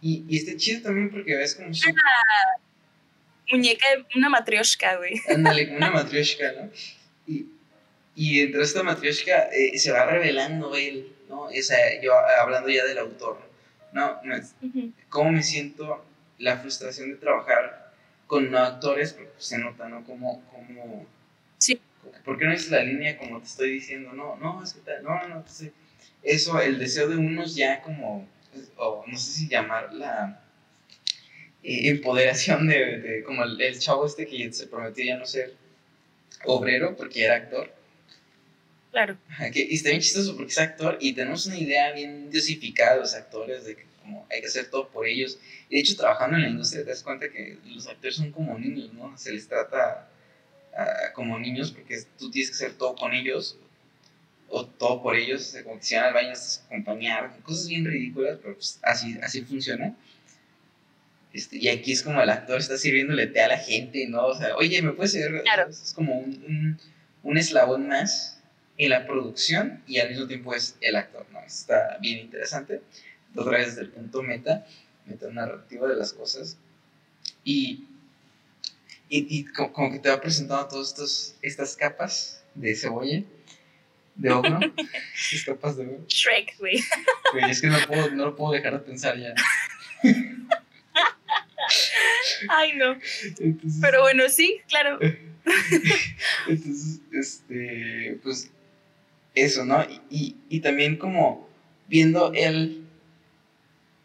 Y, 0.00 0.24
y 0.28 0.36
está 0.36 0.56
chido 0.56 0.82
también 0.82 1.10
porque 1.10 1.34
ves 1.34 1.56
como... 1.56 1.74
Su... 1.74 1.90
Una 1.90 2.02
muñeca, 3.50 3.86
una 4.14 4.28
matrioshka, 4.28 4.98
güey. 4.98 5.20
Ándale, 5.28 5.76
una 5.76 5.90
matrioshka, 5.90 6.52
¿no? 6.52 6.70
Y, 7.26 7.46
y 8.14 8.40
entre 8.40 8.62
esta 8.62 8.84
matrioshka 8.84 9.48
eh, 9.52 9.76
se 9.80 9.90
va 9.90 10.06
revelando 10.06 10.76
él 10.76 11.16
¿no? 11.30 11.48
yo 12.02 12.12
hablando 12.14 12.68
ya 12.68 12.84
del 12.84 12.98
autor, 12.98 13.38
¿no? 13.92 14.20
no 14.22 14.34
¿Cómo 15.08 15.32
me 15.32 15.42
siento 15.42 16.04
la 16.38 16.58
frustración 16.58 17.10
de 17.10 17.16
trabajar 17.16 17.92
con 18.26 18.50
no 18.50 18.58
actores? 18.58 19.12
Porque 19.12 19.30
pues, 19.30 19.44
se 19.44 19.58
nota, 19.58 19.88
¿no? 19.88 20.04
Como, 20.04 20.44
como, 20.50 21.06
sí. 21.56 21.80
¿Por 22.24 22.38
qué 22.38 22.46
no 22.46 22.52
es 22.52 22.70
la 22.70 22.82
línea 22.82 23.16
como 23.16 23.38
te 23.38 23.46
estoy 23.46 23.70
diciendo? 23.70 24.12
No, 24.12 24.36
no, 24.36 24.62
es 24.62 24.74
que 24.74 24.80
tal, 24.80 25.02
no, 25.02 25.28
no, 25.28 25.28
no, 25.28 25.44
eso, 26.22 26.60
el 26.60 26.78
deseo 26.78 27.08
de 27.08 27.16
unos 27.16 27.54
ya 27.54 27.80
como, 27.82 28.28
o 28.76 29.04
no 29.06 29.18
sé 29.18 29.32
si 29.32 29.48
llamar 29.48 29.92
la 29.92 30.42
eh, 31.62 31.88
empoderación 31.88 32.68
de, 32.68 33.22
como 33.24 33.44
el, 33.44 33.60
el, 33.60 33.78
chavo 33.78 34.04
este 34.06 34.26
que 34.26 34.52
se 34.52 34.66
prometió 34.66 35.04
ya 35.04 35.16
no 35.16 35.24
ser 35.24 35.54
obrero 36.44 36.96
porque 36.96 37.24
era 37.24 37.36
actor 37.36 37.72
Claro. 38.90 39.16
y 39.54 39.74
está 39.74 39.90
bien 39.90 40.00
chistoso 40.00 40.36
porque 40.36 40.50
es 40.50 40.58
actor 40.58 40.98
y 41.00 41.12
tenemos 41.12 41.46
una 41.46 41.56
idea 41.56 41.92
bien 41.92 42.28
diosificada 42.30 42.94
de 42.94 43.00
los 43.00 43.14
actores, 43.14 43.64
de 43.64 43.76
que 43.76 43.84
como 44.02 44.26
hay 44.30 44.40
que 44.40 44.48
hacer 44.48 44.68
todo 44.68 44.88
por 44.88 45.06
ellos. 45.06 45.38
Y 45.68 45.76
de 45.76 45.80
hecho, 45.80 45.96
trabajando 45.96 46.36
en 46.36 46.42
la 46.42 46.48
industria 46.48 46.82
te 46.82 46.90
das 46.90 47.02
cuenta 47.02 47.30
que 47.30 47.58
los 47.66 47.86
actores 47.86 48.16
son 48.16 48.32
como 48.32 48.58
niños, 48.58 48.92
¿no? 48.92 49.16
Se 49.16 49.32
les 49.32 49.46
trata 49.46 50.08
como 51.14 51.38
niños 51.38 51.72
porque 51.72 52.02
tú 52.18 52.30
tienes 52.30 52.50
que 52.50 52.56
hacer 52.56 52.78
todo 52.78 52.94
con 52.94 53.12
ellos 53.12 53.58
o 54.48 54.66
todo 54.66 55.02
por 55.02 55.14
ellos, 55.14 55.56
como 55.62 55.78
que 55.78 55.84
si 55.84 55.94
van 55.94 56.06
al 56.06 56.14
baño, 56.14 56.32
estás 56.32 56.64
acompañar, 56.66 57.36
cosas 57.42 57.68
bien 57.68 57.84
ridículas, 57.84 58.38
pero 58.42 58.54
pues 58.54 58.80
así, 58.82 59.16
así 59.22 59.42
funciona. 59.42 59.94
Este, 61.32 61.58
y 61.58 61.68
aquí 61.68 61.92
es 61.92 62.02
como 62.02 62.20
el 62.20 62.28
actor 62.28 62.58
está 62.58 62.76
sirviéndole 62.76 63.28
té 63.28 63.40
a 63.42 63.48
la 63.48 63.58
gente, 63.58 64.08
¿no? 64.08 64.26
O 64.26 64.36
sea, 64.36 64.56
oye, 64.56 64.82
¿me 64.82 64.92
puedes 64.92 65.12
servir? 65.12 65.42
Claro. 65.42 65.68
Es 65.68 65.92
como 65.94 66.18
un, 66.18 66.30
un, 66.44 66.80
un 67.22 67.38
eslabón 67.38 67.86
más 67.86 68.39
en 68.80 68.90
la 68.90 69.06
producción 69.06 69.82
y 69.86 69.98
al 69.98 70.08
mismo 70.08 70.26
tiempo 70.26 70.54
es 70.54 70.74
el 70.80 70.96
actor, 70.96 71.26
¿no? 71.32 71.40
Está 71.40 71.98
bien 72.00 72.18
interesante. 72.18 72.80
Otra 73.36 73.58
vez 73.58 73.66
desde 73.68 73.82
el 73.82 73.90
punto 73.90 74.22
meta, 74.22 74.66
meta 75.04 75.28
narrativa 75.28 75.86
de 75.86 75.96
las 75.96 76.14
cosas. 76.14 76.56
Y, 77.44 77.84
y, 79.10 79.44
como, 79.52 79.92
que 79.92 79.98
te 79.98 80.08
va 80.08 80.18
presentando 80.18 80.66
todas 80.66 81.36
estas 81.42 81.76
capas 81.76 82.42
de 82.54 82.74
cebolla, 82.74 83.22
de 84.14 84.30
ogro, 84.30 84.58
estas 85.14 85.44
capas 85.44 85.76
de 85.76 85.84
ogro. 85.84 86.06
Shrek, 86.08 86.56
güey. 86.58 86.82
es 87.50 87.60
que 87.60 87.66
no, 87.66 87.76
puedo, 87.86 88.10
no 88.12 88.24
lo 88.24 88.34
puedo 88.34 88.54
dejar 88.54 88.72
de 88.72 88.78
pensar 88.78 89.18
ya. 89.18 89.34
Ay, 92.48 92.72
no. 92.76 92.98
Pero 93.82 94.00
bueno, 94.00 94.26
sí, 94.30 94.58
claro. 94.68 94.98
Entonces, 96.48 97.00
este, 97.12 98.18
pues 98.22 98.50
eso, 99.42 99.64
¿no? 99.64 99.84
Y, 100.10 100.36
y, 100.48 100.60
también 100.60 100.96
como 100.96 101.48
viendo 101.88 102.32
el... 102.34 102.84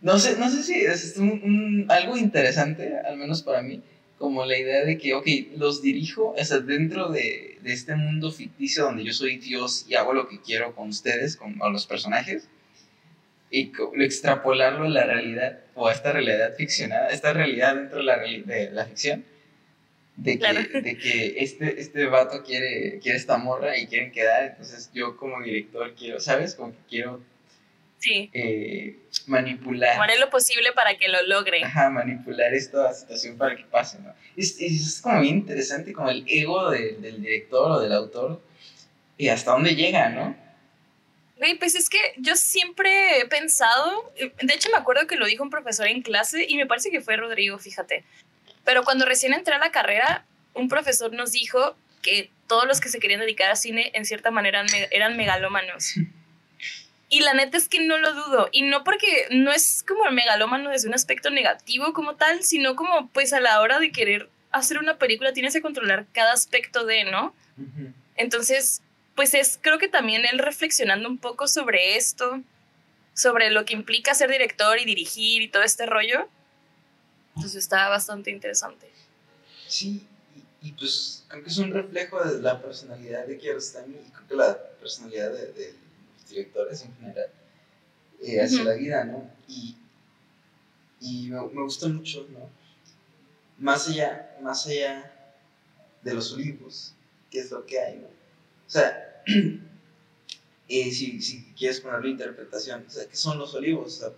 No 0.02 0.20
sé, 0.20 0.38
no 0.38 0.50
sé 0.50 0.64
si 0.64 0.74
es 0.74 1.18
un, 1.18 1.86
algo 1.90 2.18
interesante, 2.18 2.98
al 2.98 3.18
menos 3.18 3.42
para 3.42 3.62
mí, 3.62 3.82
como 4.18 4.46
la 4.46 4.58
idea 4.58 4.86
de 4.86 4.98
que, 4.98 5.14
ok, 5.14 5.28
los 5.58 5.82
dirijo, 5.82 6.36
o 6.38 6.44
sea, 6.44 6.60
dentro 6.60 7.10
de, 7.10 7.58
de 7.62 7.74
este 7.74 7.96
mundo 7.96 8.32
ficticio 8.32 8.84
donde 8.84 9.04
yo 9.04 9.14
soy 9.14 9.38
Dios 9.38 9.86
y 9.90 9.96
hago 9.96 10.14
lo 10.14 10.28
que 10.28 10.40
quiero 10.42 10.76
con 10.76 10.90
ustedes, 10.90 11.36
con, 11.36 11.58
los 11.72 11.88
personajes, 11.88 12.48
y 13.50 13.72
extrapolarlo 14.00 14.86
a 14.86 14.90
la 14.90 15.06
realidad, 15.06 15.60
o 15.74 15.88
a 15.88 15.94
esta 15.94 16.12
realidad 16.12 16.54
ficcionada, 16.56 17.10
esta 17.10 17.34
realidad 17.34 17.76
dentro 17.76 17.98
de 17.98 18.04
la, 18.04 18.18
de 18.20 18.70
la 18.72 18.86
ficción, 18.86 19.26
de 20.18 20.40
que, 20.40 20.82
de 20.82 20.98
que 20.98 21.36
este, 21.40 21.80
este 21.80 22.06
vato 22.06 22.44
quiere, 22.44 23.00
quiere 23.00 23.18
esta 23.18 23.38
morra 23.38 23.78
y 23.78 23.88
quieren 23.88 24.12
quedar, 24.12 24.46
entonces 24.46 24.90
yo 24.94 25.18
como 25.18 25.42
director 25.42 25.94
quiero, 25.96 26.20
¿sabes? 26.20 26.56
Como 26.56 26.72
que 26.72 26.80
quiero 26.90 27.22
sí. 28.00 28.30
eh, 28.34 28.98
manipular. 29.28 30.00
Haré 30.00 30.18
lo 30.20 30.30
posible 30.30 30.72
para 30.72 30.98
que 30.98 31.08
lo 31.10 31.22
logre. 31.24 31.64
Ajá, 31.64 31.90
manipular 31.90 32.54
esta 32.54 32.94
situación 32.94 33.38
para 33.38 33.56
que 33.56 33.64
pase, 33.64 34.00
¿no? 34.00 34.14
Es, 34.38 34.60
es 34.60 35.02
como 35.02 35.20
bien 35.22 35.38
interesante 35.38 35.92
como 35.92 36.10
el 36.10 36.24
ego 36.28 36.72
del 36.72 37.22
director 37.22 37.72
o 37.72 37.80
del 37.82 37.94
autor 37.94 38.42
y 39.18 39.30
hasta 39.30 39.52
dónde 39.52 39.76
llega, 39.76 40.10
¿no? 40.10 40.46
Güey, 41.38 41.56
pues 41.60 41.76
es 41.76 41.90
que 41.90 42.00
yo 42.18 42.38
siempre 42.38 43.20
he 43.20 43.26
pensado, 43.26 44.14
de 44.18 44.54
hecho 44.54 44.70
me 44.70 44.78
acuerdo 44.78 45.06
que 45.06 45.18
lo 45.18 45.26
dijo 45.26 45.44
un 45.44 45.50
profesor 45.50 45.88
en 45.88 46.02
clase 46.02 46.46
y 46.48 46.56
me 46.56 46.66
parece 46.66 46.92
que 46.92 47.02
fue 47.02 47.18
Rodrigo, 47.18 47.58
fíjate, 47.60 48.06
pero 48.66 48.84
cuando 48.84 49.06
recién 49.06 49.34
entré 49.34 49.54
a 49.56 49.60
la 49.60 49.72
carrera, 49.72 50.26
un 50.54 50.68
profesor 50.68 51.14
nos 51.14 51.32
dijo 51.32 51.78
que 52.02 52.30
todos 52.48 52.68
los 52.68 52.82
que 52.82 52.90
se 52.90 53.00
querían 53.00 53.22
dedicar 53.22 53.50
a 53.50 53.56
cine, 53.56 53.92
en 53.94 54.06
cierta 54.06 54.32
manera, 54.32 54.66
eran 54.92 55.16
megalómanos. 55.16 55.96
Y 57.08 57.22
la 57.22 57.34
neta 57.34 57.58
es 57.58 57.70
que 57.70 57.86
no 57.86 57.98
lo 57.98 58.14
dudo. 58.14 58.50
Y 58.52 58.64
no 58.64 58.84
porque 58.84 59.28
no 59.32 59.52
es 59.52 59.84
como 59.88 60.06
el 60.06 60.14
megalómano 60.14 60.72
desde 60.72 60.88
un 60.88 60.96
aspecto 60.96 61.30
negativo 61.30 61.94
como 61.94 62.16
tal, 62.16 62.44
sino 62.44 62.76
como 62.76 63.08
pues 63.10 63.32
a 63.32 63.40
la 63.40 63.62
hora 63.62 63.80
de 63.80 63.92
querer 63.92 64.30
hacer 64.52 64.80
una 64.80 64.98
película 64.98 65.34
tienes 65.34 65.54
que 65.54 65.62
controlar 65.62 66.06
cada 66.14 66.34
aspecto 66.34 66.86
de, 66.86 67.04
¿no? 67.06 67.36
Entonces, 68.16 68.82
pues 69.14 69.34
es 69.34 69.60
creo 69.62 69.78
que 69.78 69.88
también 69.88 70.26
él 70.26 70.40
reflexionando 70.40 71.08
un 71.10 71.18
poco 71.18 71.48
sobre 71.48 71.98
esto, 71.98 72.42
sobre 73.14 73.50
lo 73.52 73.66
que 73.66 73.74
implica 73.74 74.14
ser 74.14 74.32
director 74.32 74.80
y 74.80 74.86
dirigir 74.86 75.42
y 75.42 75.48
todo 75.48 75.64
este 75.64 75.86
rollo, 75.86 76.28
entonces 77.36 77.56
está 77.64 77.90
bastante 77.90 78.32
interesante. 78.32 78.90
Sí, 79.68 80.08
y, 80.62 80.72
pues 80.72 81.24
creo 81.28 81.44
que 81.44 81.50
es 81.50 81.58
un 81.58 81.72
reflejo 81.72 82.24
de 82.24 82.42
la 82.42 82.62
personalidad 82.62 83.28
de 83.28 83.38
Kiarostami 83.38 83.96
y 83.96 84.12
creo 84.12 84.28
que 84.28 84.36
la 84.36 84.58
personalidad 84.80 85.32
de, 85.32 85.76
los 86.18 86.30
directores 86.30 86.82
en 86.84 86.96
general 86.96 87.30
eh, 88.22 88.42
hacia 88.42 88.64
la 88.64 88.74
vida, 88.74 89.04
¿no? 89.04 89.30
Y, 89.48 89.76
y 91.02 91.28
me, 91.30 91.40
me, 91.42 91.62
gusta 91.62 91.88
mucho, 91.88 92.26
¿no? 92.32 92.50
Más 93.60 93.88
allá, 93.90 94.38
más 94.42 94.66
allá 94.66 95.12
de 96.02 96.14
los 96.14 96.34
olivos, 96.34 96.94
¿qué 97.30 97.40
es 97.40 97.52
lo 97.52 97.66
que 97.66 97.80
hay, 97.80 97.98
¿no? 97.98 98.08
O 98.08 98.70
sea, 98.70 99.24
eh, 100.68 100.92
si, 100.92 101.22
si, 101.22 101.44
quieres 101.58 101.82
ponerlo 101.82 102.08
interpretación, 102.08 102.86
o 102.88 102.90
sea, 102.90 103.06
¿qué 103.08 103.16
son 103.16 103.38
los 103.38 103.54
olivos? 103.54 103.86
O 103.86 104.00
sea, 104.00 104.10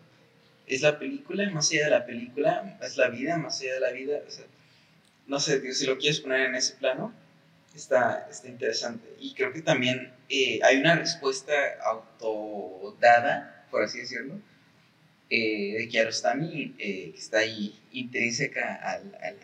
es 0.67 0.81
la 0.81 0.99
película, 0.99 1.49
más 1.49 1.71
allá 1.71 1.85
de 1.85 1.91
la 1.91 2.05
película, 2.05 2.77
es 2.81 2.97
la 2.97 3.07
vida, 3.09 3.37
más 3.37 3.61
allá 3.61 3.75
de 3.75 3.79
la 3.79 3.91
vida. 3.91 4.19
O 4.27 4.29
sea, 4.29 4.45
no 5.25 5.39
sé, 5.39 5.73
si 5.73 5.85
lo 5.85 5.97
quieres 5.97 6.19
poner 6.19 6.41
en 6.41 6.55
ese 6.55 6.75
plano, 6.75 7.13
está, 7.73 8.27
está 8.29 8.49
interesante. 8.49 9.07
Y 9.19 9.33
creo 9.33 9.53
que 9.53 9.61
también 9.61 10.11
eh, 10.29 10.59
hay 10.63 10.77
una 10.77 10.95
respuesta 10.95 11.53
autodada, 11.85 13.65
por 13.71 13.83
así 13.83 13.99
decirlo, 13.99 14.39
eh, 15.29 15.75
de 15.77 15.87
Kiarostami, 15.87 16.75
eh, 16.77 17.11
que 17.11 17.17
está 17.17 17.39
ahí 17.39 17.79
intrínseca 17.91 18.75
a, 18.75 19.01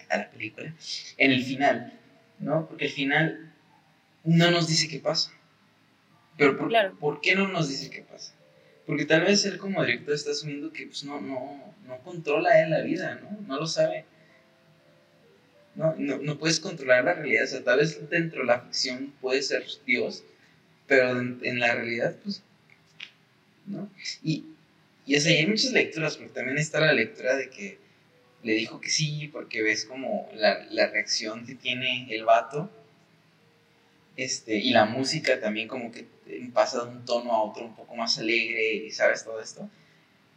a, 0.09 0.17
la 0.17 0.29
película, 0.29 0.73
en 1.17 1.31
el 1.31 1.43
final, 1.43 1.99
¿no? 2.39 2.67
Porque 2.67 2.85
el 2.85 2.91
final 2.91 3.53
no 4.25 4.51
nos 4.51 4.67
dice 4.67 4.89
qué 4.89 4.99
pasa. 4.99 5.31
Pero 6.37 6.57
por, 6.57 6.97
¿por 6.97 7.21
qué 7.21 7.35
no 7.35 7.47
nos 7.47 7.69
dice 7.69 7.89
qué 7.89 8.01
pasa? 8.01 8.33
Porque 8.85 9.05
tal 9.05 9.21
vez 9.21 9.45
él 9.45 9.57
como 9.57 9.83
director 9.83 10.13
está 10.13 10.31
asumiendo 10.31 10.71
que 10.73 10.87
pues, 10.87 11.03
no, 11.03 11.21
no, 11.21 11.73
no 11.87 11.97
controla 11.99 12.61
él 12.61 12.69
la 12.69 12.81
vida, 12.81 13.19
¿no? 13.21 13.39
No 13.47 13.59
lo 13.59 13.67
sabe. 13.67 14.05
No, 15.75 15.95
no, 15.97 16.17
no, 16.17 16.37
puedes 16.37 16.59
controlar 16.59 17.05
la 17.05 17.13
realidad. 17.13 17.45
O 17.45 17.47
sea, 17.47 17.63
tal 17.63 17.79
vez 17.79 18.09
dentro 18.09 18.41
de 18.41 18.47
la 18.47 18.61
ficción 18.61 19.13
puede 19.21 19.41
ser 19.41 19.65
Dios, 19.85 20.23
pero 20.87 21.19
en, 21.19 21.59
la 21.59 21.73
realidad, 21.73 22.15
pues, 22.23 22.43
¿no? 23.65 23.89
Y, 24.21 24.43
Y 25.05 25.15
o 25.15 25.21
sea, 25.21 25.31
hay 25.31 25.47
muchas 25.47 25.71
lecturas, 25.71 26.17
porque 26.17 26.33
también 26.33 26.57
está 26.57 26.79
la 26.79 26.93
lectura 26.93 27.35
de 27.35 27.49
que 27.49 27.77
le 28.43 28.53
dijo 28.53 28.81
que 28.81 28.89
sí, 28.89 29.29
porque 29.31 29.61
ves 29.63 29.85
como 29.85 30.29
la, 30.35 30.65
la 30.69 30.87
reacción 30.87 31.45
que 31.45 31.55
tiene 31.55 32.13
el 32.13 32.25
vato. 32.25 32.69
Este, 34.15 34.57
y 34.57 34.71
la 34.71 34.85
música 34.85 35.39
también 35.39 35.67
como 35.67 35.91
que 35.91 36.05
pasa 36.53 36.83
de 36.83 36.91
un 36.91 37.05
tono 37.05 37.31
a 37.33 37.43
otro 37.43 37.65
un 37.65 37.75
poco 37.75 37.95
más 37.95 38.17
alegre 38.17 38.73
y 38.73 38.91
sabes 38.91 39.23
todo 39.23 39.41
esto. 39.41 39.69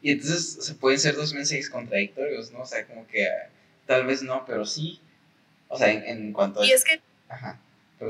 Y 0.02 0.12
entonces 0.12 0.64
se 0.64 0.74
pueden 0.74 0.98
ser 0.98 1.16
dos 1.16 1.32
mensajes 1.32 1.70
contradictorios, 1.70 2.52
¿no? 2.52 2.60
O 2.60 2.66
sea, 2.66 2.86
como 2.86 3.06
que 3.06 3.26
ah, 3.26 3.48
tal 3.86 4.06
vez 4.06 4.22
no, 4.22 4.44
pero 4.46 4.64
sí. 4.64 5.00
O 5.68 5.76
sea, 5.76 5.90
en, 5.90 6.04
en 6.04 6.32
cuanto 6.32 6.60
a... 6.60 6.66
Y 6.66 6.72
es 6.72 6.84
que 6.84 7.00
Ajá, 7.28 7.58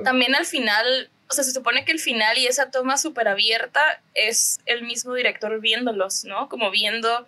también 0.04 0.34
al 0.34 0.46
final, 0.46 1.10
o 1.28 1.32
sea, 1.32 1.44
se 1.44 1.52
supone 1.52 1.84
que 1.84 1.92
el 1.92 1.98
final 1.98 2.36
y 2.38 2.46
esa 2.46 2.70
toma 2.70 2.98
súper 2.98 3.28
abierta 3.28 4.02
es 4.14 4.58
el 4.66 4.82
mismo 4.82 5.14
director 5.14 5.60
viéndolos, 5.60 6.24
¿no? 6.24 6.48
Como 6.48 6.70
viendo 6.70 7.26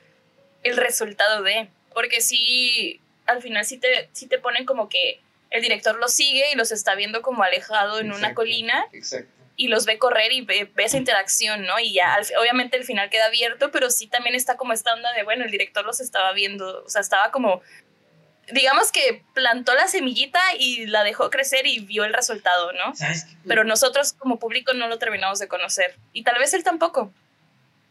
el 0.64 0.76
resultado 0.76 1.42
de... 1.42 1.68
Porque 1.94 2.20
sí, 2.20 3.00
al 3.26 3.42
final 3.42 3.64
sí 3.64 3.78
te, 3.78 4.08
sí 4.12 4.26
te 4.26 4.38
ponen 4.38 4.66
como 4.66 4.88
que 4.88 5.20
el 5.50 5.62
director 5.62 5.96
los 5.98 6.12
sigue 6.12 6.52
y 6.52 6.56
los 6.56 6.72
está 6.72 6.94
viendo 6.94 7.22
como 7.22 7.42
alejado 7.42 8.00
en 8.00 8.12
una 8.12 8.34
colina. 8.34 8.86
Exacto. 8.92 9.37
Y 9.60 9.68
los 9.68 9.84
ve 9.84 9.98
correr 9.98 10.32
y 10.32 10.42
ve, 10.42 10.70
esa 10.76 10.96
interacción, 10.96 11.66
¿no? 11.66 11.78
Y 11.80 11.92
ya, 11.92 12.16
obviamente 12.40 12.76
el 12.76 12.84
final 12.84 13.10
queda 13.10 13.26
abierto, 13.26 13.70
pero 13.72 13.90
sí 13.90 14.06
también 14.06 14.34
está 14.34 14.56
como 14.56 14.72
esta 14.72 14.94
onda 14.94 15.12
de, 15.12 15.24
bueno, 15.24 15.44
el 15.44 15.50
director 15.50 15.84
los 15.84 16.00
estaba 16.00 16.32
viendo, 16.32 16.84
o 16.84 16.88
sea, 16.88 17.00
estaba 17.00 17.32
como, 17.32 17.60
digamos 18.52 18.92
que 18.92 19.24
plantó 19.34 19.74
la 19.74 19.88
semillita 19.88 20.40
y 20.58 20.86
la 20.86 21.02
dejó 21.02 21.28
crecer 21.28 21.66
y 21.66 21.80
vio 21.80 22.04
el 22.04 22.14
resultado, 22.14 22.72
¿no? 22.72 22.94
¿Sabes 22.94 23.24
qué? 23.24 23.36
Pero 23.46 23.64
nosotros 23.64 24.12
como 24.12 24.38
público 24.38 24.74
no 24.74 24.86
lo 24.86 24.98
terminamos 24.98 25.40
de 25.40 25.48
conocer. 25.48 25.96
Y 26.12 26.22
tal 26.22 26.38
vez 26.38 26.54
él 26.54 26.62
tampoco. 26.62 27.12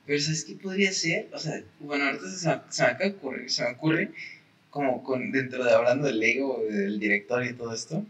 Pero 0.05 0.21
¿sabes 0.21 0.45
qué 0.45 0.55
podría 0.55 0.93
ser? 0.93 1.27
O 1.33 1.37
sea, 1.37 1.61
bueno, 1.79 2.05
ahorita 2.05 2.29
se 2.29 2.47
me, 2.47 2.61
se 2.69 2.81
me 2.81 2.87
acaba 2.87 3.09
de 3.09 3.15
ocurrir, 3.17 3.51
se 3.51 3.63
me 3.63 3.71
ocurre 3.71 4.11
como 4.69 5.03
con, 5.03 5.31
dentro 5.31 5.63
de 5.63 5.73
hablando 5.73 6.07
del 6.07 6.21
ego, 6.21 6.63
del 6.69 6.99
director 6.99 7.43
y 7.43 7.53
todo 7.53 7.73
esto. 7.73 8.05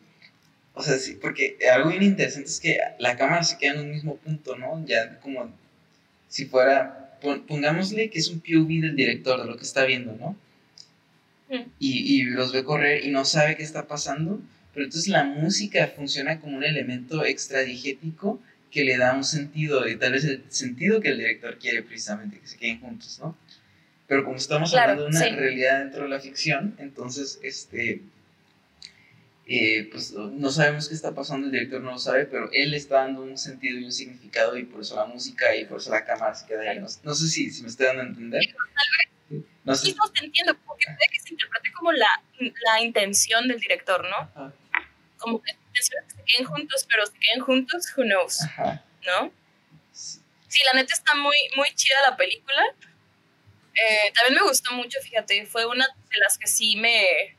O 0.78 0.84
sea, 0.84 1.00
sí, 1.00 1.18
porque 1.20 1.58
algo 1.74 1.90
bien 1.90 2.04
interesante 2.04 2.50
es 2.50 2.60
que 2.60 2.78
la 3.00 3.18
cámara 3.18 3.44
se 3.44 3.58
queda 3.58 3.74
en 3.74 3.80
un 3.80 3.90
mismo 3.90 4.18
punto, 4.18 4.56
¿no? 4.56 4.86
Ya 4.86 5.20
como 5.22 5.52
si 6.30 6.46
fuera, 6.46 7.18
pongámosle 7.48 8.12
que 8.12 8.20
es 8.20 8.28
un 8.30 8.42
POV 8.42 8.82
del 8.82 8.96
director, 8.96 9.42
de 9.42 9.48
lo 9.48 9.58
que 9.58 9.64
está 9.64 9.86
viendo, 9.86 10.16
¿no? 10.16 10.38
Mm. 11.50 11.68
Y, 11.80 12.22
y 12.22 12.24
los 12.26 12.54
ve 12.54 12.64
correr 12.64 13.04
y 13.04 13.10
no 13.10 13.26
sabe 13.26 13.58
qué 13.58 13.64
está 13.64 13.88
pasando, 13.88 14.40
pero 14.72 14.86
entonces 14.86 15.08
la 15.08 15.24
música 15.24 15.88
funciona 15.96 16.40
como 16.40 16.58
un 16.58 16.64
elemento 16.64 17.26
extradigético 17.26 18.40
que 18.70 18.84
le 18.84 18.98
da 18.98 19.16
un 19.16 19.24
sentido, 19.24 19.88
y 19.90 19.96
tal 19.96 20.12
vez 20.12 20.26
el 20.26 20.44
sentido 20.50 21.02
que 21.02 21.10
el 21.10 21.18
director 21.18 21.58
quiere 21.58 21.82
precisamente, 21.82 22.40
que 22.40 22.48
se 22.48 22.58
queden 22.58 22.82
juntos, 22.82 23.18
¿no? 23.20 23.36
Pero 24.06 24.24
como 24.24 24.38
estamos 24.38 24.76
hablando 24.76 25.06
de 25.06 25.10
una 25.10 25.26
realidad 25.30 25.80
dentro 25.80 26.04
de 26.04 26.10
la 26.10 26.20
ficción, 26.20 26.76
entonces, 26.78 27.40
este, 27.42 28.02
eh, 29.50 29.88
pues 29.90 30.12
no 30.12 30.52
sabemos 30.52 30.90
qué 30.90 30.96
está 30.96 31.16
pasando, 31.16 31.46
el 31.46 31.54
director 31.54 31.82
no 31.82 31.92
lo 31.92 32.00
sabe, 32.00 32.26
pero 32.26 32.50
él 32.52 32.74
está 32.74 32.96
dando 32.96 33.22
un 33.22 33.38
sentido 33.38 33.80
y 33.80 33.86
un 33.86 33.94
significado 33.94 34.58
y 34.58 34.66
por 34.66 34.82
eso 34.82 34.98
la 34.98 35.06
música 35.06 35.56
y 35.56 35.64
por 35.64 35.80
eso 35.80 35.90
la 35.90 36.04
cámara 36.04 36.36
se 36.36 36.46
queda 36.46 36.70
ahí. 36.70 36.80
No, 36.80 37.16
sé 37.16 37.28
si, 37.30 37.50
si, 37.50 37.62
me 37.62 37.70
estoy 37.70 37.86
dando 37.86 38.04
a 38.04 38.06
entender. 38.08 38.42
No 39.64 39.74
sé. 39.74 39.86
Sí, 39.86 39.96
no 39.98 40.12
te 40.12 40.26
entiendo, 40.26 40.54
porque 40.66 40.86
puede 40.88 41.10
que 41.12 41.20
se 41.22 41.30
interprete 41.30 41.72
como 41.72 41.94
la, 41.94 42.10
la 42.40 42.82
intención 42.82 43.48
del 43.48 43.58
director, 43.58 44.06
¿no? 44.10 44.54
Como 45.18 45.42
que 45.42 45.54
se 45.82 45.94
queden 46.26 46.46
juntos, 46.46 46.86
pero 46.90 47.06
se 47.06 47.14
queden 47.14 47.40
juntos, 47.40 47.94
who 47.96 48.04
knows, 48.04 48.40
¿no? 49.06 49.32
Sí. 49.94 50.62
la 50.66 50.74
neta 50.82 50.94
está 50.94 51.16
muy, 51.16 51.38
muy 51.56 51.70
chida 51.74 51.96
la 52.02 52.18
película. 52.18 52.62
Eh, 53.74 54.12
también 54.14 54.42
me 54.42 54.50
gustó 54.50 54.74
mucho, 54.74 55.00
fíjate, 55.02 55.46
fue 55.46 55.66
una 55.66 55.88
de 55.88 56.18
las 56.20 56.38
que 56.38 56.48
sí 56.48 56.76
me, 56.76 57.37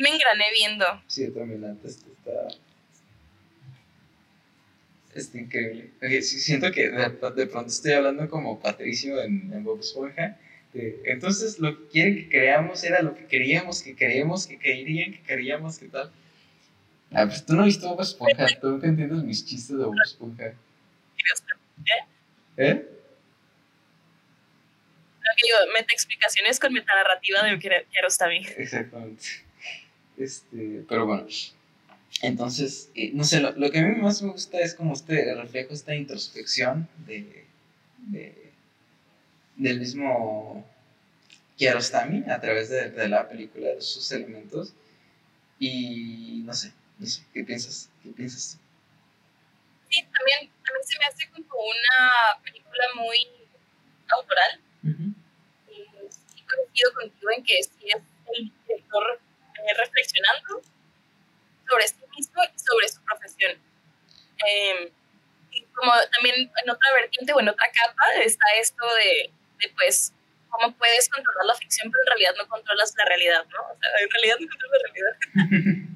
me 0.00 0.10
engrané 0.10 0.44
viendo. 0.52 0.84
Sí, 1.06 1.30
también 1.30 1.64
antes 1.64 1.98
está, 1.98 2.48
está 5.14 5.38
increíble. 5.38 5.90
siento 6.22 6.70
que 6.72 6.90
de, 6.90 7.46
pronto 7.46 7.68
estoy 7.68 7.92
hablando 7.92 8.28
como 8.28 8.60
Patricio 8.60 9.22
en, 9.22 9.52
en 9.52 9.64
Bob 9.64 9.80
Esponja. 9.80 10.38
entonces 10.72 11.58
lo 11.58 11.76
que 11.76 11.88
quieren 11.88 12.16
que 12.16 12.28
creamos 12.28 12.82
era 12.84 13.02
lo 13.02 13.14
que 13.14 13.26
queríamos, 13.26 13.82
que 13.82 13.94
queríamos, 13.94 14.46
que 14.46 14.58
querían, 14.58 15.12
que 15.12 15.22
queríamos, 15.22 15.78
que 15.78 15.88
tal. 15.88 16.10
Ah, 17.12 17.26
pues 17.26 17.44
tú 17.44 17.54
no 17.54 17.64
viste 17.64 17.86
Bob 17.86 18.00
Esponja, 18.00 18.46
tú 18.60 18.70
nunca 18.70 18.86
entiendes 18.86 19.22
mis 19.22 19.44
chistes 19.44 19.76
de 19.76 19.84
Bob 19.84 19.94
Esponja. 20.04 20.46
¿Eh? 20.46 20.54
¿Eh? 22.56 22.86
que 25.36 25.48
yo 25.48 25.72
meta 25.72 25.92
explicaciones 25.92 26.58
con 26.58 26.72
metanarrativa 26.72 27.42
de 27.44 27.58
Kiarostami. 27.58 28.46
Exactamente. 28.56 29.24
Este, 30.20 30.84
pero 30.88 31.06
bueno. 31.06 31.26
Entonces, 32.22 32.90
eh, 32.94 33.10
no 33.14 33.24
sé, 33.24 33.40
lo, 33.40 33.52
lo, 33.52 33.70
que 33.70 33.78
a 33.78 33.82
mí 33.82 34.00
más 34.00 34.20
me 34.22 34.32
gusta 34.32 34.58
es 34.58 34.74
como 34.74 34.92
este 34.92 35.34
reflejo, 35.34 35.72
esta 35.72 35.94
introspección 35.94 36.88
de, 37.06 37.46
de 37.98 38.52
del 39.56 39.80
mismo 39.80 40.66
Kiarostami 41.56 42.24
a 42.30 42.40
través 42.40 42.68
de, 42.68 42.90
de, 42.90 43.08
la 43.08 43.28
película, 43.28 43.68
de 43.68 43.80
sus 43.80 44.10
elementos. 44.12 44.74
Y 45.58 46.42
no 46.44 46.52
sé, 46.52 46.72
no 46.98 47.06
sé, 47.06 47.22
¿qué 47.32 47.44
piensas? 47.44 47.88
¿Qué 48.02 48.10
piensas 48.10 48.52
tú? 48.52 48.58
Sí, 49.88 50.02
también, 50.02 50.50
también 50.64 50.84
se 50.84 50.98
me 50.98 51.04
hace 51.06 51.30
como 51.30 51.62
una 51.62 52.42
película 52.42 52.84
muy 52.96 53.18
autoral 54.08 54.60
coincido 56.50 56.92
contigo 56.94 57.30
en 57.36 57.44
que 57.44 57.62
sí 57.62 57.86
es 57.86 58.02
el 58.36 58.52
director 58.66 59.20
eh, 59.68 59.74
reflexionando 59.76 60.62
sobre 61.68 61.88
sí 61.88 62.04
mismo 62.16 62.42
y 62.44 62.58
sobre 62.58 62.88
su 62.88 63.02
profesión. 63.04 63.52
Eh, 64.46 64.92
y 65.52 65.64
como 65.74 65.92
también 66.12 66.50
en 66.62 66.70
otra 66.70 66.92
vertiente 66.94 67.32
o 67.32 67.40
en 67.40 67.48
otra 67.48 67.66
capa 67.72 68.04
está 68.22 68.44
esto 68.58 68.84
de, 68.94 69.30
de, 69.58 69.74
pues, 69.74 70.12
cómo 70.48 70.72
puedes 70.76 71.08
controlar 71.08 71.46
la 71.46 71.54
ficción, 71.54 71.90
pero 71.90 72.02
en 72.02 72.06
realidad 72.08 72.34
no 72.38 72.48
controlas 72.48 72.94
la 72.96 73.04
realidad, 73.04 73.44
¿no? 73.46 73.60
O 73.62 73.78
sea, 73.78 73.90
en 74.00 74.10
realidad 74.10 74.36
no 74.40 74.48
controlas 74.48 74.80
la 74.82 74.88
realidad. 74.88 75.14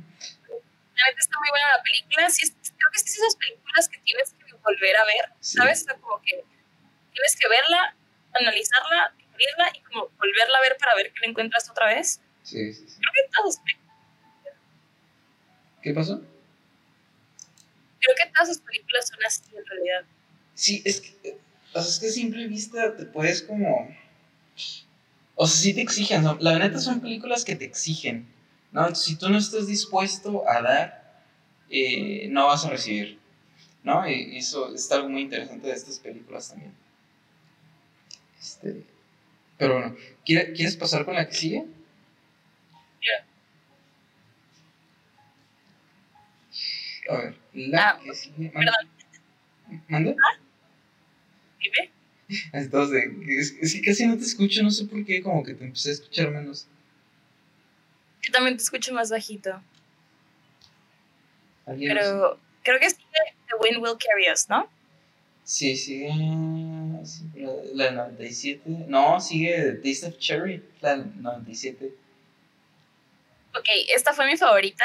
Realmente 0.94 1.20
está 1.20 1.38
muy 1.40 1.50
buena 1.50 1.76
la 1.76 1.82
película. 1.82 2.30
Sí, 2.30 2.50
creo 2.52 2.90
que 2.92 3.00
es 3.00 3.18
esas 3.18 3.36
películas 3.36 3.88
que 3.88 3.98
tienes 3.98 4.32
que 4.32 4.54
volver 4.54 4.96
a 4.96 5.04
ver, 5.04 5.24
¿sabes? 5.40 5.82
O 5.82 5.84
sea, 5.86 5.94
como 5.96 6.22
que 6.22 6.44
tienes 7.12 7.36
que 7.36 7.48
verla, 7.48 7.96
analizarla, 8.32 9.12
y 9.74 9.80
como 9.82 10.08
volverla 10.18 10.58
a 10.58 10.60
ver 10.62 10.76
para 10.76 10.94
ver 10.94 11.12
que 11.12 11.20
la 11.20 11.26
encuentras 11.26 11.68
otra 11.70 11.86
vez. 11.86 12.20
Sí, 12.44 12.72
sí, 12.74 12.84
sí. 12.86 13.00
Creo 13.00 13.12
que 13.14 13.30
todas 13.34 13.60
¿Qué 15.82 15.92
pasó? 15.92 16.22
Creo 18.00 18.16
que 18.16 18.32
todas 18.32 18.48
las 18.48 18.58
películas 18.58 19.08
son 19.08 19.18
así 19.26 19.42
en 19.56 19.66
realidad. 19.66 20.04
Sí, 20.54 20.82
es 20.84 21.00
que, 21.00 21.38
o 21.72 21.82
sea, 21.82 21.90
es 21.90 21.98
que 21.98 22.06
a 22.06 22.10
simple 22.10 22.46
vista 22.46 22.96
te 22.96 23.06
puedes 23.06 23.42
como... 23.42 23.94
O 25.34 25.46
sea, 25.46 25.56
sí 25.56 25.74
te 25.74 25.80
exigen, 25.80 26.22
¿no? 26.22 26.36
la 26.40 26.58
neta 26.58 26.78
son 26.78 27.00
películas 27.00 27.44
que 27.44 27.56
te 27.56 27.64
exigen, 27.64 28.28
¿no? 28.70 28.94
si 28.94 29.16
tú 29.16 29.28
no 29.28 29.38
estás 29.38 29.66
dispuesto 29.66 30.48
a 30.48 30.62
dar, 30.62 31.22
eh, 31.70 32.28
no 32.30 32.46
vas 32.46 32.64
a 32.64 32.70
recibir, 32.70 33.18
¿no? 33.82 34.08
Y 34.08 34.38
eso 34.38 34.72
es 34.72 34.90
algo 34.92 35.08
muy 35.08 35.22
interesante 35.22 35.66
de 35.66 35.72
estas 35.72 35.98
películas 35.98 36.50
también. 36.50 36.72
Este, 38.40 38.84
pero 39.58 39.74
bueno, 39.74 39.96
¿quieres 40.24 40.76
pasar 40.76 41.04
con 41.04 41.14
la 41.14 41.26
que 41.26 41.34
sigue? 41.34 41.64
A 47.10 47.16
ver, 47.18 47.34
la 47.52 47.90
ah, 47.90 48.00
que 48.02 48.14
sigue. 48.14 48.50
Perdón. 48.50 48.74
¿Manda? 49.88 50.12
¿Ah? 50.12 50.40
¿Dime? 51.60 51.90
Entonces, 52.52 53.04
es, 53.60 53.74
que 53.74 53.82
casi 53.82 54.06
no 54.06 54.16
te 54.16 54.24
escucho, 54.24 54.62
no 54.62 54.70
sé 54.70 54.86
por 54.86 55.04
qué, 55.04 55.22
como 55.22 55.42
que 55.44 55.54
te 55.54 55.64
empecé 55.64 55.90
a 55.90 55.92
escuchar 55.92 56.30
menos. 56.30 56.66
Yo 58.22 58.32
también 58.32 58.56
te 58.56 58.62
escucho 58.62 58.94
más 58.94 59.10
bajito. 59.10 59.62
Pero 61.66 62.38
creo 62.62 62.80
que 62.80 62.90
sigue 62.90 63.04
The 63.48 63.56
Wind 63.60 63.82
Will 63.82 63.98
Carry 63.98 64.32
Us, 64.32 64.48
¿no? 64.48 64.68
Sí, 65.44 65.76
sigue 65.76 66.08
la, 67.74 67.90
97. 67.90 68.62
No, 68.88 69.20
sigue 69.20 69.72
Taste 69.82 70.06
of 70.06 70.18
Cherry, 70.18 70.62
la 70.80 70.96
97. 70.96 71.92
Ok, 73.56 73.68
esta 73.94 74.12
fue 74.12 74.26
mi 74.26 74.36
favorita. 74.36 74.84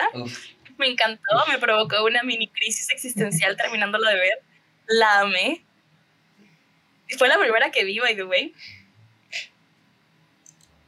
Me 0.78 0.88
encantó, 0.88 1.46
me 1.48 1.58
provocó 1.58 2.04
una 2.06 2.24
mini 2.24 2.48
crisis 2.48 2.90
existencial 2.90 3.58
terminándola 3.62 4.12
de 4.12 4.20
ver. 4.20 4.40
La 4.88 5.20
amé. 5.22 5.64
Fue 7.18 7.28
la 7.28 7.38
primera 7.38 7.72
que 7.72 7.84
vi, 7.84 8.00
by 8.00 8.16
the 8.16 8.24
way. 8.24 8.54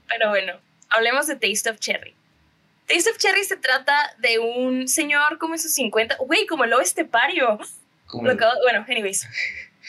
Pero 0.07 0.29
bueno, 0.29 0.59
hablemos 0.89 1.27
de 1.27 1.36
Taste 1.36 1.69
of 1.69 1.79
Cherry. 1.79 2.15
Taste 2.88 3.09
of 3.09 3.17
Cherry 3.17 3.43
se 3.43 3.57
trata 3.57 4.13
de 4.19 4.39
un 4.39 4.88
señor 4.88 5.38
como 5.38 5.55
en 5.55 5.59
sus 5.59 5.73
50, 5.73 6.17
güey, 6.17 6.45
como 6.45 6.65
el 6.65 6.73
oeste 6.73 7.05
pario. 7.05 7.59
Bueno, 8.11 8.86
anyways. 8.88 9.25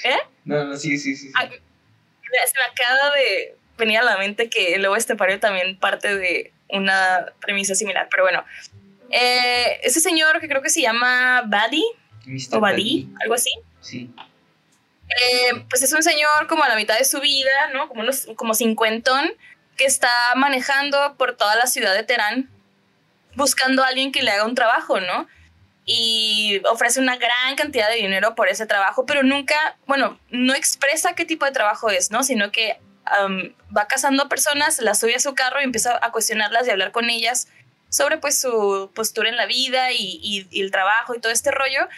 ¿Eh? 0.05 0.18
No, 0.45 0.64
no, 0.64 0.76
sí, 0.76 0.97
sí, 0.99 1.16
sí. 1.16 1.32
Ah, 1.34 1.49
se 1.49 2.59
me 2.59 2.64
acaba 2.64 3.14
de 3.16 3.57
venir 3.76 3.99
a 3.99 4.05
la 4.05 4.16
mente 4.16 4.49
que 4.49 4.74
el 4.74 4.82
lobo 4.82 4.97
estepario 4.97 5.40
también 5.40 5.78
parte 5.78 6.16
de 6.16 6.53
una 6.73 7.27
premisa 7.41 7.75
similar, 7.75 8.09
pero 8.11 8.25
bueno. 8.25 8.45
Eh, 9.11 9.79
ese 9.83 10.01
señor 10.01 10.41
que 10.41 10.49
creo 10.49 10.62
que 10.62 10.70
se 10.70 10.81
llama 10.81 11.43
Buddy, 11.43 11.85
o 12.53 12.61
Buddy, 12.61 13.09
algo 13.20 13.35
así. 13.35 13.51
Sí. 13.81 14.11
Eh, 15.09 15.64
pues 15.68 15.83
es 15.83 15.93
un 15.93 16.03
señor 16.03 16.47
como 16.49 16.64
a 16.64 16.68
la 16.68 16.77
mitad 16.77 16.99
de 16.99 17.05
su 17.05 17.20
vida, 17.20 17.70
¿no? 17.75 17.89
Como, 17.89 18.01
unos, 18.01 18.27
como 18.37 18.55
cincuentón, 18.55 19.33
que 19.77 19.85
está 19.85 20.11
manejando 20.37 21.16
por 21.16 21.37
toda 21.37 21.57
la 21.57 21.66
ciudad 21.66 21.95
de 21.95 22.03
Teherán 22.03 22.49
buscando 23.35 23.83
a 23.83 23.89
alguien 23.89 24.12
que 24.12 24.23
le 24.23 24.31
haga 24.31 24.45
un 24.45 24.55
trabajo, 24.55 25.01
¿no? 25.01 25.27
Y 25.85 26.62
ofrece 26.70 27.01
una 27.01 27.16
gran 27.16 27.57
cantidad 27.57 27.89
de 27.89 27.97
dinero 27.97 28.35
por 28.35 28.49
ese 28.49 28.66
trabajo, 28.66 29.05
pero 29.05 29.23
nunca, 29.23 29.77
bueno, 29.87 30.18
no 30.31 30.55
expresa 30.55 31.14
qué 31.14 31.25
tipo 31.25 31.45
de 31.45 31.53
trabajo 31.53 31.91
es, 31.91 32.11
¿no? 32.11 32.23
Sino 32.23 32.53
que 32.53 32.79
va 33.76 33.86
cazando 33.86 34.28
personas, 34.28 34.80
las 34.80 35.00
sube 35.00 35.14
a 35.14 35.20
su 35.20 35.34
carro 35.34 35.61
y 35.61 35.64
empieza 35.64 35.98
a 36.00 36.12
cuestionarlas 36.12 36.66
y 36.66 36.70
hablar 36.70 36.92
con 36.92 37.11
ellas 37.11 37.48
sobre 37.88 38.16
pues 38.18 38.40
su 38.40 38.90
postura 38.94 39.28
en 39.28 39.36
la 39.36 39.46
vida 39.46 39.92
y, 39.92 40.48
y 40.50 40.61
el 40.62 40.70
trabajo 40.70 41.14
y 41.14 41.20
todo 41.20 41.32
este 41.32 41.50
rollo. 41.50 41.88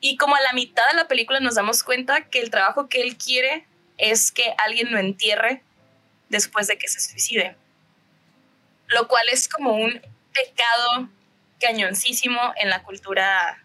Y 0.00 0.16
como 0.16 0.36
a 0.36 0.40
la 0.40 0.52
mitad 0.52 0.86
de 0.90 0.96
la 0.96 1.08
película 1.08 1.40
nos 1.40 1.54
damos 1.54 1.82
cuenta 1.82 2.24
que 2.26 2.40
el 2.40 2.50
trabajo 2.50 2.88
que 2.88 3.00
él 3.00 3.16
quiere 3.16 3.66
es 3.96 4.30
que 4.30 4.54
alguien 4.58 4.92
lo 4.92 4.98
entierre 4.98 5.62
después 6.28 6.66
de 6.66 6.78
que 6.78 6.88
se 6.88 7.00
suicide. 7.00 7.56
Lo 8.88 9.08
cual 9.08 9.28
es 9.30 9.48
como 9.48 9.74
un 9.74 10.00
pecado 10.32 11.08
cañoncísimo 11.60 12.38
en 12.56 12.70
la 12.70 12.82
cultura 12.82 13.62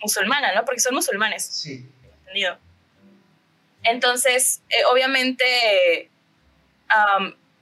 musulmana, 0.00 0.54
¿no? 0.54 0.64
Porque 0.64 0.80
son 0.80 0.94
musulmanes. 0.94 1.44
Sí. 1.44 1.86
¿Entendido? 2.20 2.58
Entonces, 3.82 4.62
eh, 4.68 4.84
obviamente, 4.90 6.10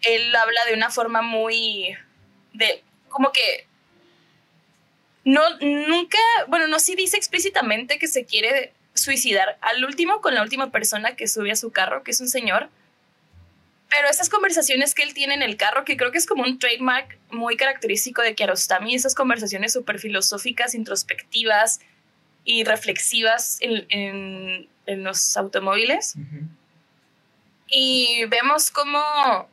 él 0.03 0.37
habla 0.37 0.65
de 0.67 0.75
una 0.75 0.91
forma 0.91 1.23
muy 1.23 1.97
de 2.55 2.83
como 3.09 3.31
que 3.33 3.67
no 5.25 5.43
nunca, 5.61 6.19
bueno, 6.49 6.67
no 6.69 6.79
sí 6.81 6.95
dice 6.95 7.17
explícitamente 7.17 7.99
que 7.99 8.09
se 8.09 8.25
quiere 8.25 8.73
suicidar 8.95 9.59
al 9.61 9.85
último 9.85 10.21
con 10.21 10.35
la 10.35 10.43
última 10.43 10.71
persona 10.71 11.17
que 11.17 11.29
sube 11.29 11.53
a 11.53 11.57
su 11.57 11.71
carro, 11.71 12.03
que 12.03 12.11
es 12.11 12.21
un 12.21 12.29
señor. 12.29 12.71
Pero 13.91 14.09
esas 14.09 14.29
conversaciones 14.29 14.95
que 14.95 15.03
él 15.03 15.15
tiene 15.15 15.35
en 15.35 15.43
el 15.43 15.57
carro, 15.57 15.85
que 15.85 15.97
creo 15.97 16.13
que 16.13 16.19
es 16.19 16.27
como 16.27 16.43
un 16.43 16.59
trademark 16.59 17.19
muy 17.31 17.57
característico 17.57 18.21
de 18.21 18.35
Kiarostami, 18.35 18.95
esas 18.95 19.15
conversaciones 19.15 19.73
súper 19.73 19.99
filosóficas, 19.99 20.75
introspectivas 20.75 21.81
y 22.45 22.65
reflexivas 22.65 23.59
en, 23.61 24.69
los 24.97 25.37
automóviles. 25.37 26.15
Y 27.69 28.25
vemos 28.27 28.71
cómo 28.71 29.49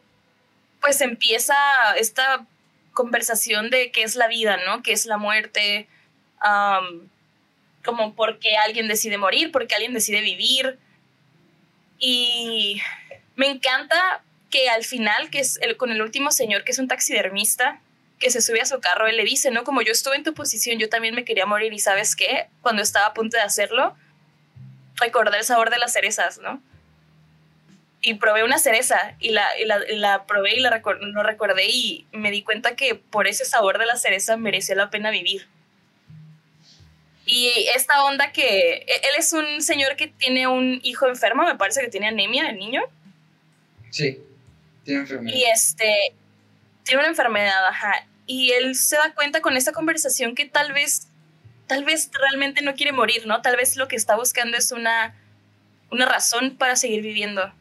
pues 0.82 1.02
empieza 1.02 1.56
esta 1.98 2.46
conversación 2.94 3.70
de 3.70 3.92
qué 3.92 4.04
es 4.04 4.16
la 4.16 4.28
vida, 4.28 4.58
¿no? 4.66 4.84
¿Qué 4.84 4.94
es 4.94 5.06
la 5.06 5.18
muerte? 5.18 5.88
como 7.84 8.14
por 8.16 8.40
qué 8.40 8.58
alguien 8.58 8.88
decide 8.88 9.18
morir, 9.18 9.52
por 9.52 9.68
qué 9.68 9.76
alguien 9.76 9.94
decide 9.94 10.22
vivir. 10.22 10.78
Y 11.98 12.82
me 13.36 13.48
encanta 13.48 14.24
que 14.50 14.70
al 14.70 14.84
final, 14.84 15.30
que 15.30 15.40
es 15.40 15.58
el, 15.62 15.78
con 15.78 15.92
el 15.92 16.02
último 16.02 16.32
señor, 16.32 16.64
que 16.64 16.72
es 16.72 16.80
un 16.80 16.88
taxidermista, 16.88 17.80
que 18.20 18.32
se 18.32 18.42
sube 18.42 18.62
a 18.62 18.66
su 18.66 18.80
carro, 18.80 19.08
él 19.08 19.18
le 19.18 19.24
dice, 19.24 19.52
¿no? 19.52 19.64
Como 19.64 19.82
yo 19.82 19.92
estuve 19.92 20.16
en 20.16 20.24
tu 20.24 20.34
posición, 20.34 20.80
yo 20.80 20.90
también 20.90 21.16
me 21.16 21.26
quería 21.26 21.46
morir 21.46 21.74
y 21.74 21.80
sabes 21.80 22.16
qué, 22.16 22.48
cuando 22.62 22.82
estaba 22.82 23.08
a 23.08 23.14
punto 23.14 23.38
de 23.38 23.44
hacerlo, 23.44 23.96
recordé 24.96 25.38
el 25.38 25.44
sabor 25.44 25.70
de 25.70 25.78
las 25.78 25.94
cerezas, 25.94 26.40
¿no? 26.40 26.62
Y 28.02 28.16
probé 28.16 28.44
una 28.44 28.60
cereza 28.60 29.16
y 29.20 29.30
la, 29.30 29.48
la, 29.90 30.26
probé 30.26 30.56
y 30.56 30.60
la 30.60 30.82
no 31.02 31.24
recordé 31.24 31.66
y 31.68 32.06
me 32.12 32.30
di 32.30 32.44
cuenta 32.44 32.76
que 32.76 32.96
por 32.96 33.28
ese 33.28 33.46
sabor 33.46 33.80
de 33.80 33.86
la 33.86 33.96
cereza 33.96 34.38
merecía 34.38 34.76
la 34.76 34.90
pena 34.90 35.10
vivir. 35.10 35.48
Y 37.26 37.68
esta 37.76 38.04
onda 38.04 38.32
que 38.32 38.86
e, 38.88 38.96
él 38.96 39.16
es 39.18 39.34
un 39.34 39.62
señor 39.62 39.96
que 39.96 40.08
tiene 40.08 40.48
un 40.48 40.80
hijo 40.84 41.08
enfermo, 41.08 41.44
me 41.44 41.56
parece 41.56 41.82
que 41.82 41.90
tiene 41.90 42.08
anemia 42.08 42.50
el 42.50 42.58
niño. 42.58 42.84
Sí, 43.90 44.20
tiene 44.84 45.02
enfermedad. 45.02 45.36
Y 45.36 45.44
este, 45.46 46.14
tiene 46.84 47.00
una 47.00 47.10
enfermedad, 47.10 47.68
ajá. 47.68 48.08
Y 48.28 48.52
él 48.52 48.76
se 48.76 48.96
da 48.96 49.14
cuenta 49.14 49.42
con 49.42 49.58
esta 49.58 49.72
conversación 49.72 50.36
que 50.36 50.46
tal 50.46 50.74
vez, 50.74 51.08
tal 51.68 51.84
vez 51.84 52.10
realmente 52.14 52.62
no 52.62 52.76
quiere 52.76 52.92
morir, 52.92 53.26
¿no? 53.26 53.42
Tal 53.42 53.56
vez 53.56 53.76
lo 53.76 53.88
que 53.88 53.96
está 53.96 54.16
buscando 54.16 54.58
es 54.58 54.72
una, 54.72 55.16
una 55.92 56.06
razón 56.06 56.58
para 56.58 56.76
seguir 56.76 57.02
viviendo. 57.02 57.54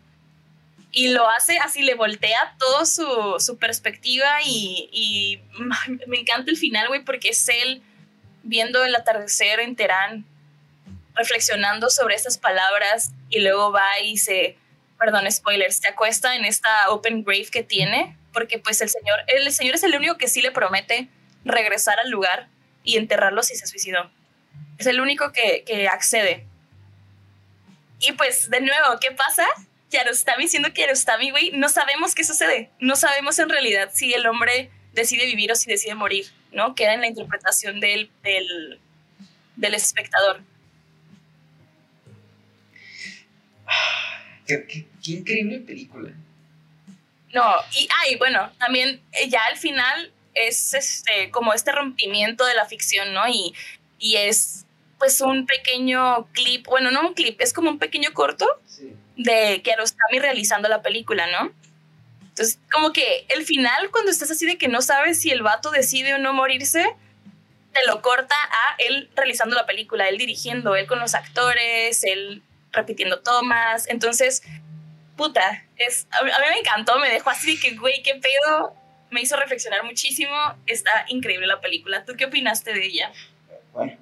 Y 0.90 1.08
lo 1.08 1.28
hace 1.28 1.58
así, 1.58 1.82
le 1.82 1.94
voltea 1.94 2.54
todo 2.58 2.86
su, 2.86 3.36
su 3.38 3.58
perspectiva 3.58 4.38
y, 4.44 4.88
y 4.92 5.40
me 6.06 6.20
encanta 6.20 6.50
el 6.50 6.56
final, 6.56 6.88
güey, 6.88 7.04
porque 7.04 7.30
es 7.30 7.48
él 7.48 7.82
viendo 8.42 8.84
el 8.84 8.94
atardecer 8.94 9.60
en 9.60 9.74
Teherán, 9.74 10.24
reflexionando 11.14 11.90
sobre 11.90 12.14
estas 12.14 12.38
palabras 12.38 13.12
y 13.30 13.40
luego 13.40 13.72
va 13.72 14.00
y 14.02 14.18
se, 14.18 14.56
perdón, 14.98 15.30
spoilers, 15.30 15.76
se 15.76 15.88
acuesta 15.88 16.36
en 16.36 16.44
esta 16.44 16.90
open 16.90 17.24
grave 17.24 17.48
que 17.50 17.62
tiene, 17.62 18.16
porque 18.32 18.58
pues 18.58 18.80
el 18.80 18.90
señor, 18.90 19.18
el 19.28 19.50
señor 19.52 19.76
es 19.76 19.82
el 19.82 19.96
único 19.96 20.18
que 20.18 20.28
sí 20.28 20.42
le 20.42 20.50
promete 20.50 21.08
regresar 21.44 21.98
al 22.00 22.10
lugar 22.10 22.48
y 22.84 22.96
enterrarlo 22.98 23.42
si 23.42 23.56
se 23.56 23.66
suicidó. 23.66 24.10
Es 24.78 24.86
el 24.86 25.00
único 25.00 25.32
que, 25.32 25.64
que 25.66 25.88
accede. 25.88 26.46
Y 28.00 28.12
pues, 28.12 28.50
de 28.50 28.60
nuevo, 28.60 28.98
¿qué 29.00 29.10
pasa? 29.10 29.46
Kiarostami 29.90 30.48
siendo 30.48 30.72
Kiarostami, 30.72 31.30
güey, 31.30 31.52
no 31.52 31.68
sabemos 31.68 32.14
qué 32.14 32.24
sucede. 32.24 32.70
No 32.80 32.96
sabemos 32.96 33.38
en 33.38 33.48
realidad 33.48 33.90
si 33.92 34.12
el 34.12 34.26
hombre 34.26 34.70
decide 34.92 35.26
vivir 35.26 35.50
o 35.52 35.56
si 35.56 35.70
decide 35.70 35.94
morir, 35.94 36.26
¿no? 36.52 36.74
Queda 36.74 36.94
en 36.94 37.00
la 37.00 37.06
interpretación 37.06 37.80
del, 37.80 38.10
del, 38.22 38.80
del 39.56 39.74
espectador. 39.74 40.42
Qué, 44.46 44.66
qué, 44.66 44.86
increíble 45.12 45.60
película. 45.60 46.10
No, 47.32 47.54
y 47.72 47.88
ay, 48.02 48.16
bueno, 48.16 48.52
también 48.58 49.00
eh, 49.12 49.28
ya 49.28 49.42
al 49.46 49.56
final 49.56 50.12
es 50.34 50.74
este 50.74 51.30
como 51.30 51.52
este 51.54 51.72
rompimiento 51.72 52.44
de 52.44 52.54
la 52.54 52.66
ficción, 52.66 53.14
¿no? 53.14 53.28
Y, 53.28 53.54
y 53.98 54.16
es 54.16 54.66
pues 54.98 55.20
un 55.20 55.46
pequeño 55.46 56.26
clip, 56.32 56.66
bueno, 56.66 56.90
no 56.90 57.08
un 57.08 57.14
clip, 57.14 57.40
es 57.40 57.52
como 57.52 57.70
un 57.70 57.78
pequeño 57.78 58.12
corto 58.12 58.46
de 59.16 59.60
Kiarostami 59.62 60.18
realizando 60.18 60.68
la 60.68 60.82
película, 60.82 61.26
¿no? 61.26 61.52
Entonces, 62.20 62.58
como 62.72 62.92
que 62.92 63.26
el 63.28 63.44
final, 63.44 63.90
cuando 63.92 64.10
estás 64.10 64.30
así 64.30 64.44
de 64.44 64.58
que 64.58 64.66
no 64.66 64.82
sabes 64.82 65.20
si 65.20 65.30
el 65.30 65.42
vato 65.42 65.70
decide 65.70 66.14
o 66.14 66.18
no 66.18 66.32
morirse, 66.32 66.84
te 67.72 67.86
lo 67.86 68.02
corta 68.02 68.34
a 68.34 68.76
él 68.78 69.08
realizando 69.14 69.54
la 69.54 69.66
película, 69.66 70.08
él 70.08 70.18
dirigiendo, 70.18 70.74
él 70.74 70.86
con 70.86 70.98
los 70.98 71.14
actores, 71.14 72.02
él 72.02 72.42
repitiendo 72.72 73.20
tomas. 73.20 73.88
Entonces, 73.88 74.42
puta, 75.16 75.64
es, 75.76 76.06
a, 76.10 76.24
mí, 76.24 76.30
me 76.48 76.58
encantó, 76.58 76.98
me 76.98 77.08
dejó 77.08 77.30
así 77.30 77.54
de 77.54 77.60
que, 77.60 77.76
güey, 77.76 78.02
qué 78.02 78.14
pedo. 78.14 78.74
Me 79.14 79.22
hizo 79.22 79.36
reflexionar 79.36 79.84
muchísimo. 79.84 80.34
Está 80.66 81.06
increíble 81.08 81.46
la 81.46 81.60
película. 81.60 82.04
¿Tú 82.04 82.14
qué 82.16 82.26
opinaste 82.26 82.74
de 82.74 82.84
ella? 82.84 83.12
Bueno, 83.72 83.96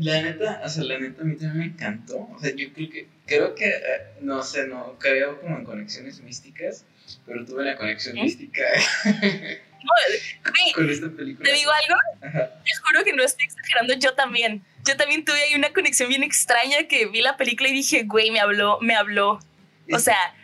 la 0.00 0.22
neta, 0.22 0.60
o 0.64 0.68
sea, 0.68 0.84
la 0.84 0.98
neta 0.98 1.22
a 1.22 1.24
mí 1.24 1.36
también 1.36 1.58
me 1.58 1.64
encantó. 1.64 2.28
O 2.34 2.38
sea, 2.40 2.54
yo 2.54 2.72
creo 2.72 2.90
que, 2.90 3.08
creo 3.26 3.54
que, 3.54 3.68
eh, 3.68 4.02
no 4.20 4.42
sé, 4.42 4.68
no 4.68 4.96
creo 4.98 5.40
como 5.40 5.56
en 5.56 5.64
conexiones 5.64 6.20
místicas 6.20 6.84
pero 7.24 7.44
tuve 7.44 7.64
la 7.64 7.76
conexión 7.76 8.14
mística 8.14 8.62
con 10.74 10.90
esta 10.90 11.08
película. 11.10 11.48
¿Te 11.48 11.56
digo 11.56 11.70
algo? 11.70 12.00
Te 12.64 12.70
juro 12.82 13.04
que 13.04 13.12
no 13.12 13.22
estoy 13.22 13.46
exagerando, 13.46 13.94
yo 13.94 14.14
también. 14.14 14.64
Yo 14.84 14.96
también 14.96 15.24
tuve 15.24 15.40
ahí 15.40 15.54
una 15.54 15.72
conexión 15.72 16.08
bien 16.08 16.22
extraña 16.22 16.88
que 16.88 17.06
vi 17.06 17.20
la 17.20 17.36
película 17.36 17.68
y 17.68 17.72
dije, 17.72 18.04
güey, 18.04 18.30
me 18.30 18.40
habló, 18.40 18.78
me 18.80 18.94
habló. 18.94 19.40
o 19.92 19.98
sea, 19.98 20.34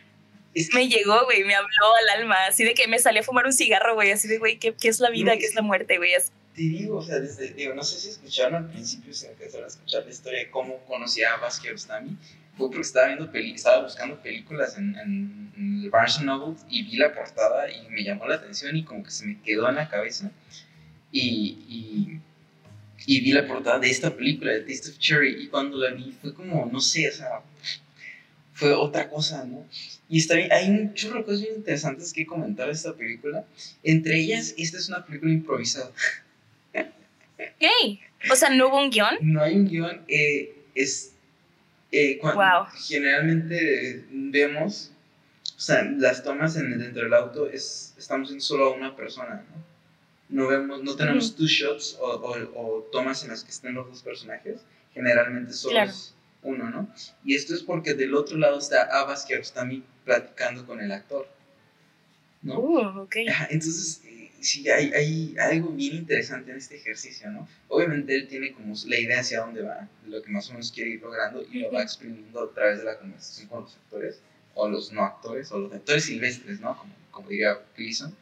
me 0.75 0.89
llegó, 0.89 1.25
güey, 1.25 1.45
me 1.45 1.55
habló 1.55 1.95
al 2.01 2.21
alma, 2.21 2.37
así 2.47 2.65
de 2.65 2.75
que 2.75 2.89
me 2.89 2.99
salí 2.99 3.19
a 3.19 3.23
fumar 3.23 3.47
un 3.47 3.53
cigarro, 3.53 3.95
güey, 3.95 4.11
así 4.11 4.29
de, 4.29 4.39
güey, 4.39 4.59
¿qué, 4.59 4.75
¿qué, 4.75 4.89
es 4.89 5.01
la 5.01 5.11
vida? 5.11 5.37
¿Qué 5.37 5.47
es 5.47 5.55
la 5.55 5.63
muerte, 5.63 5.99
güey? 5.99 6.13
Te 6.55 6.61
digo, 6.61 6.99
o 6.99 7.03
sea, 7.03 7.19
desde, 7.19 7.55
digo, 7.55 7.75
no 7.75 7.83
sé 7.83 7.99
si 7.99 8.11
escucharon 8.11 8.55
al 8.55 8.71
principio, 8.71 9.15
si 9.15 9.27
empezaron 9.27 9.65
a 9.65 9.69
escuchar 9.69 10.05
la 10.05 10.11
historia 10.11 10.41
de 10.41 10.51
cómo 10.51 10.79
conocí 10.87 11.23
a 11.23 11.37
Vázquez 11.37 11.73
Ostami 11.73 12.17
fue 12.57 12.69
porque 12.69 12.83
estaba 12.83 13.07
viendo 13.07 13.33
peli 13.33 13.55
estaba 13.55 13.83
buscando 13.83 14.21
películas 14.21 14.77
en, 14.77 14.95
en, 14.99 15.83
el 15.85 15.91
Barnes 15.91 16.21
Noble 16.21 16.57
y 16.69 16.83
vi 16.83 16.97
la 16.97 17.15
portada 17.15 17.71
y 17.71 17.89
me 17.89 18.05
llamó 18.05 18.27
la 18.27 18.35
atención 18.35 18.77
y 18.77 18.85
como 18.85 19.03
que 19.03 19.11
se 19.11 19.25
me 19.25 19.41
quedó 19.41 19.69
en 19.69 19.77
la 19.77 19.89
cabeza 19.89 20.31
y, 21.11 21.59
y, 21.69 22.21
y 23.07 23.21
vi 23.21 23.33
la 23.33 23.47
portada 23.47 23.79
de 23.79 23.91
esta 23.91 24.15
película, 24.15 24.53
de 24.53 24.61
Taste 24.61 24.91
of 24.91 24.99
Cherry, 24.99 25.43
y 25.43 25.49
cuando 25.49 25.77
la 25.77 25.91
vi 25.91 26.13
fue 26.21 26.33
como, 26.33 26.67
no 26.67 26.81
sé, 26.81 27.09
o 27.09 27.13
sea, 27.13 27.43
fue 28.53 28.73
otra 28.73 29.09
cosa, 29.09 29.45
¿no? 29.45 29.67
Y 30.09 30.19
está 30.19 30.35
bien, 30.35 30.53
hay 30.53 30.69
un 30.69 30.95
chorro 30.95 31.21
de 31.21 31.25
cosas 31.25 31.41
bien 31.41 31.55
interesantes 31.57 32.13
que 32.13 32.27
comentar 32.27 32.67
de 32.67 32.73
esta 32.73 32.95
película. 32.95 33.45
Entre 33.83 34.19
ellas, 34.19 34.55
esta 34.59 34.79
es 34.79 34.89
una 34.89 35.05
película 35.05 35.33
improvisada. 35.33 35.91
¿Qué? 36.73 38.01
O 38.31 38.37
sea, 38.37 38.51
¿no 38.51 38.69
hubo 38.69 38.81
un 38.81 38.91
guion? 38.91 39.17
No 39.23 39.43
hay 39.43 39.57
un 39.57 39.67
guion. 39.67 40.03
Eh, 40.09 40.55
es 40.75 41.13
Eh, 41.95 42.19
cuando 42.19 42.67
Generalmente 42.89 44.05
vemos, 44.11 44.93
o 45.57 45.61
sea, 45.61 45.83
las 45.85 46.23
tomas 46.23 46.57
en, 46.57 46.79
dentro 46.79 47.03
del 47.05 47.13
auto 47.13 47.49
es, 47.51 47.95
estamos 47.99 48.31
en 48.33 48.41
solo 48.41 48.67
a 48.67 48.75
una 48.75 48.97
persona, 48.97 49.45
¿no? 49.51 49.73
No, 50.31 50.49
vemos, 50.49 50.83
no 50.83 50.97
tenemos 50.97 51.37
two 51.37 51.47
shots 51.47 51.99
o, 52.01 52.07
o, 52.55 52.89
tomas 52.91 53.23
en 53.25 53.29
las 53.29 53.45
que 53.45 53.51
estén 53.51 53.75
los 53.75 53.87
dos 53.87 54.03
personajes, 54.03 54.61
generalmente 54.95 55.53
solo 55.53 55.83
es 55.83 56.15
uno, 56.43 56.71
¿no? 56.71 56.93
Y 57.25 57.35
esto 57.35 57.55
es 57.55 57.63
porque 57.63 57.95
del 57.95 58.15
otro 58.15 58.37
lado 58.37 58.59
está 58.59 58.83
Abbas 58.83 59.25
Kiarostami 59.25 59.85
platicando 60.05 60.67
con 60.67 60.81
el 60.81 60.93
actor, 60.93 61.29
¿no? 62.43 62.59
Uh, 62.59 63.01
okay. 63.03 63.27
entonces, 63.51 64.03
sí, 64.41 64.69
hay, 64.69 64.93
hay, 64.93 65.37
algo 65.39 65.71
bien 65.71 65.97
interesante 65.97 66.51
en 66.51 66.59
este 66.59 66.77
ejercicio, 66.77 67.31
¿no? 67.31 67.49
Obviamente 67.69 68.15
él 68.15 68.27
tiene 68.27 68.53
como 68.53 68.75
la 68.87 68.99
idea 68.99 69.21
hacia 69.21 69.41
dónde 69.41 69.63
va, 69.63 69.89
lo 70.07 70.23
que 70.23 70.31
más 70.31 70.49
o 70.49 70.53
menos 70.53 70.73
quiere 70.73 70.91
ir 70.91 71.03
logrando 71.03 71.45
y 71.51 71.61
lo 71.61 71.73
va 71.73 71.83
exprimiendo 71.83 72.43
a 72.43 72.53
través 72.53 72.79
de 72.79 72.85
la 72.85 72.99
conversación 72.99 73.49
con 73.49 73.63
los 73.63 73.77
actores, 73.77 74.21
o 74.55 74.69
los 74.69 74.93
no 74.93 75.05
actores, 75.05 75.51
o 75.53 75.59
los 75.59 75.73
actores 75.73 76.05
silvestres, 76.05 76.61
¿no? 76.61 76.77
Como, 76.77 76.93
como 77.11 77.29
diría 77.29 77.59
Gleason. 77.77 78.15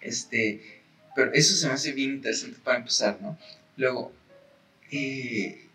Este, 0.00 0.82
pero 1.14 1.32
eso 1.32 1.54
se 1.54 1.66
me 1.66 1.74
hace 1.74 1.92
bien 1.92 2.12
interesante 2.12 2.58
para 2.62 2.78
empezar, 2.78 3.18
¿no? 3.20 3.38
Luego, 3.76 4.12
eh, 4.90 5.67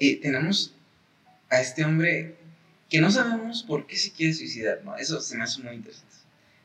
eh, 0.00 0.20
tenemos 0.20 0.74
a 1.50 1.60
este 1.60 1.84
hombre 1.84 2.36
que 2.88 3.00
no 3.00 3.10
sabemos 3.10 3.62
por 3.62 3.86
qué 3.86 3.96
se 3.96 4.12
quiere 4.12 4.32
suicidar, 4.32 4.80
¿no? 4.84 4.96
Eso 4.96 5.20
se 5.20 5.36
me 5.36 5.44
hace 5.44 5.62
muy 5.62 5.74
interesante. 5.74 6.08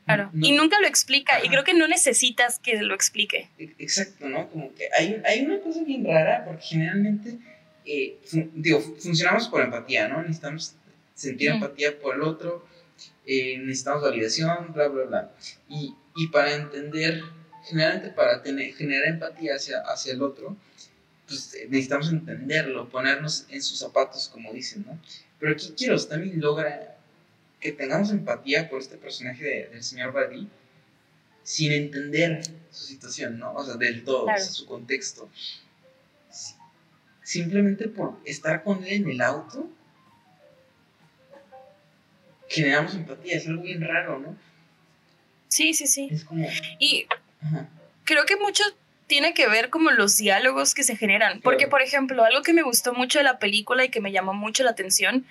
Claro. 0.04 0.30
y 0.34 0.52
nunca 0.52 0.78
lo 0.80 0.86
explica, 0.86 1.42
y 1.42 1.48
creo 1.48 1.64
que 1.64 1.72
no 1.72 1.88
necesitas 1.88 2.58
que 2.58 2.76
lo 2.82 2.94
explique. 2.94 3.48
E, 3.58 3.74
exacto, 3.78 4.28
¿no? 4.28 4.50
Como 4.50 4.74
que 4.74 4.86
hay, 4.98 5.22
hay 5.24 5.46
una 5.46 5.60
cosa 5.60 5.82
bien 5.82 6.04
rara, 6.04 6.44
porque 6.44 6.62
generalmente, 6.62 7.38
eh, 7.86 8.18
digo, 8.54 8.80
funcionamos 8.80 9.48
por 9.48 9.62
empatía, 9.62 10.06
¿no? 10.08 10.20
Necesitamos 10.20 10.74
sentir 11.14 11.52
empatía 11.52 11.98
por 11.98 12.16
el 12.16 12.22
otro, 12.22 12.66
eh, 13.26 13.56
necesitamos 13.58 14.02
validación, 14.02 14.74
bla, 14.74 14.88
bla, 14.88 15.04
bla. 15.04 15.30
Y, 15.70 15.94
y 16.16 16.28
para 16.28 16.54
entender, 16.54 17.22
generalmente 17.64 18.10
para 18.10 18.42
tener, 18.42 18.74
generar 18.74 19.08
empatía 19.08 19.54
hacia, 19.54 19.80
hacia 19.80 20.12
el 20.12 20.20
otro, 20.22 20.54
pues 21.26 21.56
necesitamos 21.68 22.10
entenderlo, 22.10 22.88
ponernos 22.88 23.46
en 23.48 23.62
sus 23.62 23.78
zapatos, 23.78 24.28
como 24.28 24.52
dicen, 24.52 24.84
¿no? 24.86 24.98
Pero 25.38 25.52
aquí 25.52 25.72
quiero 25.76 26.02
también 26.06 26.40
logra 26.40 26.96
que 27.60 27.72
tengamos 27.72 28.10
empatía 28.10 28.68
por 28.68 28.80
este 28.80 28.96
personaje 28.96 29.68
del 29.70 29.82
señor 29.82 30.12
Badi 30.12 30.48
sin 31.42 31.72
entender 31.72 32.42
su 32.70 32.86
situación, 32.86 33.38
¿no? 33.38 33.54
O 33.54 33.64
sea, 33.64 33.76
del 33.76 34.04
todo, 34.04 34.26
su 34.38 34.66
contexto. 34.66 35.30
Simplemente 37.22 37.88
por 37.88 38.18
estar 38.24 38.62
con 38.62 38.84
él 38.84 39.02
en 39.02 39.10
el 39.10 39.20
auto, 39.20 39.70
generamos 42.48 42.94
empatía, 42.94 43.36
es 43.36 43.46
algo 43.46 43.62
bien 43.62 43.80
raro, 43.80 44.18
¿no? 44.18 44.36
Sí, 45.48 45.72
sí, 45.72 45.86
sí. 45.86 46.10
Y 46.78 47.06
creo 48.04 48.26
que 48.26 48.36
mucho 48.36 48.62
tiene 49.06 49.34
que 49.34 49.48
ver 49.48 49.70
como 49.70 49.90
los 49.90 50.16
diálogos 50.16 50.74
que 50.74 50.82
se 50.82 50.96
generan. 50.96 51.40
Porque, 51.40 51.68
por 51.68 51.82
ejemplo, 51.82 52.24
algo 52.24 52.42
que 52.42 52.52
me 52.52 52.62
gustó 52.62 52.94
mucho 52.94 53.18
de 53.18 53.24
la 53.24 53.38
película 53.38 53.84
y 53.84 53.90
que 53.90 54.00
me 54.00 54.12
llamó 54.12 54.32
mucho 54.32 54.64
la 54.64 54.70
atención 54.70 55.26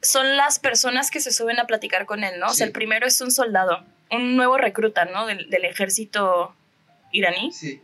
son 0.00 0.36
las 0.36 0.58
personas 0.58 1.10
que 1.10 1.20
se 1.20 1.32
suben 1.32 1.58
a 1.58 1.66
platicar 1.66 2.06
con 2.06 2.24
él, 2.24 2.38
¿no? 2.38 2.48
O 2.48 2.54
sea, 2.54 2.66
el 2.66 2.72
primero 2.72 3.06
es 3.06 3.20
un 3.20 3.30
soldado, 3.30 3.84
un 4.10 4.36
nuevo 4.36 4.58
recluta, 4.58 5.06
¿no? 5.06 5.26
Del, 5.26 5.64
ejército 5.64 6.54
iraní. 7.10 7.52
Sí. 7.52 7.80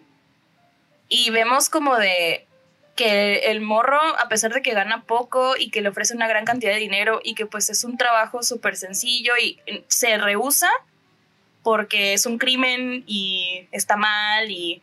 Y 1.09 1.31
vemos 1.31 1.71
como 1.71 1.97
de 1.97 2.47
que 2.95 3.51
el 3.51 3.63
morro, 3.63 4.01
a 4.19 4.29
pesar 4.29 4.53
de 4.53 4.61
que 4.61 4.75
gana 4.75 5.05
poco 5.05 5.57
y 5.57 5.71
que 5.71 5.81
le 5.81 5.89
ofrece 5.89 6.15
una 6.15 6.29
gran 6.29 6.45
cantidad 6.45 6.73
de 6.73 6.79
dinero 6.79 7.21
y 7.25 7.35
que 7.35 7.47
pues 7.47 7.71
es 7.71 7.85
un 7.85 7.97
trabajo 7.97 8.43
súper 8.43 8.77
sencillo 8.77 9.33
y 9.43 9.59
se 9.89 10.19
rehúsa 10.19 10.69
porque 11.63 12.13
es 12.13 12.27
un 12.27 12.39
crimen 12.39 13.03
y 13.07 13.67
está 13.73 13.97
mal 13.97 14.51
y, 14.51 14.83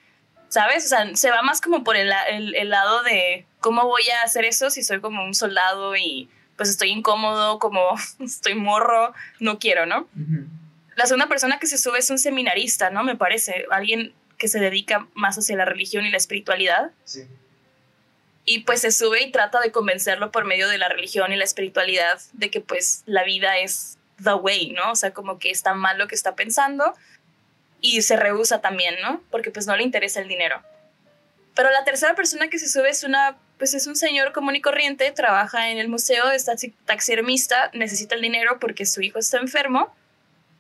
¿sabes? 0.50 0.86
O 0.86 0.90
sea, 0.90 1.16
se 1.16 1.32
va 1.32 1.42
más 1.42 1.62
como 1.62 1.84
por 1.84 1.96
el, 1.96 2.12
el 2.30 2.70
lado 2.70 3.04
de 3.04 3.46
cómo 3.60 3.86
voy 3.86 4.04
a 4.10 4.24
hacer 4.24 4.46
eso 4.46 4.70
si 4.70 4.84
soy 4.84 5.00
como 5.02 5.24
un 5.24 5.34
soldado 5.34 5.96
y 5.96 6.30
pues 6.58 6.70
estoy 6.70 6.90
incómodo, 6.90 7.60
como 7.60 7.82
estoy 8.20 8.56
morro, 8.56 9.14
no 9.40 9.60
quiero, 9.60 9.86
¿no? 9.86 10.08
La 10.96 11.06
segunda 11.06 11.28
persona 11.28 11.60
que 11.60 11.68
se 11.68 11.78
sube 11.78 12.00
es 12.00 12.10
un 12.10 12.18
seminarista, 12.18 12.90
¿no? 12.90 13.04
Me 13.04 13.16
parece, 13.16 13.66
alguien 13.72 14.14
que 14.38 14.48
se 14.48 14.60
dedica 14.60 15.08
más 15.14 15.38
hacia 15.38 15.56
la 15.56 15.66
religión 15.66 16.06
y 16.06 16.12
la 16.12 16.18
espiritualidad. 16.18 16.92
Sí. 17.06 17.24
Y 18.46 18.60
pues 18.60 18.82
se 18.82 18.92
sube 18.92 19.22
y 19.22 19.32
trata 19.32 19.60
de 19.60 19.72
convencerlo 19.72 20.32
por 20.32 20.46
medio 20.46 20.68
de 20.68 20.78
la 20.78 20.90
religión 20.90 21.32
y 21.32 21.36
la 21.36 21.44
espiritualidad 21.44 22.20
de 22.34 22.50
que 22.50 22.62
pues 22.62 23.04
la 23.06 23.24
vida 23.24 23.60
es 23.60 23.98
the 24.24 24.34
way, 24.34 24.72
¿no? 24.72 24.92
O 24.92 24.96
sea, 24.96 25.14
como 25.14 25.38
que 25.38 25.52
está 25.52 25.74
mal 25.74 25.98
lo 25.98 26.08
que 26.08 26.16
está 26.16 26.36
pensando 26.36 26.96
y 27.82 28.02
se 28.02 28.16
rehúsa 28.16 28.62
también, 28.62 28.96
¿no? 29.02 29.22
Porque 29.30 29.52
pues 29.52 29.68
no 29.68 29.76
le 29.76 29.84
interesa 29.84 30.20
el 30.20 30.28
dinero. 30.28 30.62
Pero 31.56 31.72
la 31.72 31.84
tercera 31.84 32.16
persona 32.16 32.50
que 32.50 32.60
se 32.60 32.70
sube 32.70 32.90
es 32.90 33.04
una 33.04 33.38
pues 33.58 33.74
es 33.74 33.88
un 33.88 33.96
señor 33.96 34.34
común 34.34 34.56
y 34.56 34.62
corriente, 34.62 35.12
trabaja 35.12 35.70
en 35.70 35.80
el 35.80 35.88
museo, 35.88 36.30
es 36.30 36.48
taxidermista, 36.86 37.72
necesita 37.74 38.16
el 38.16 38.22
dinero 38.22 38.60
porque 38.60 38.86
su 38.86 39.02
hijo 39.02 39.20
está 39.20 39.40
enfermo. 39.40 39.94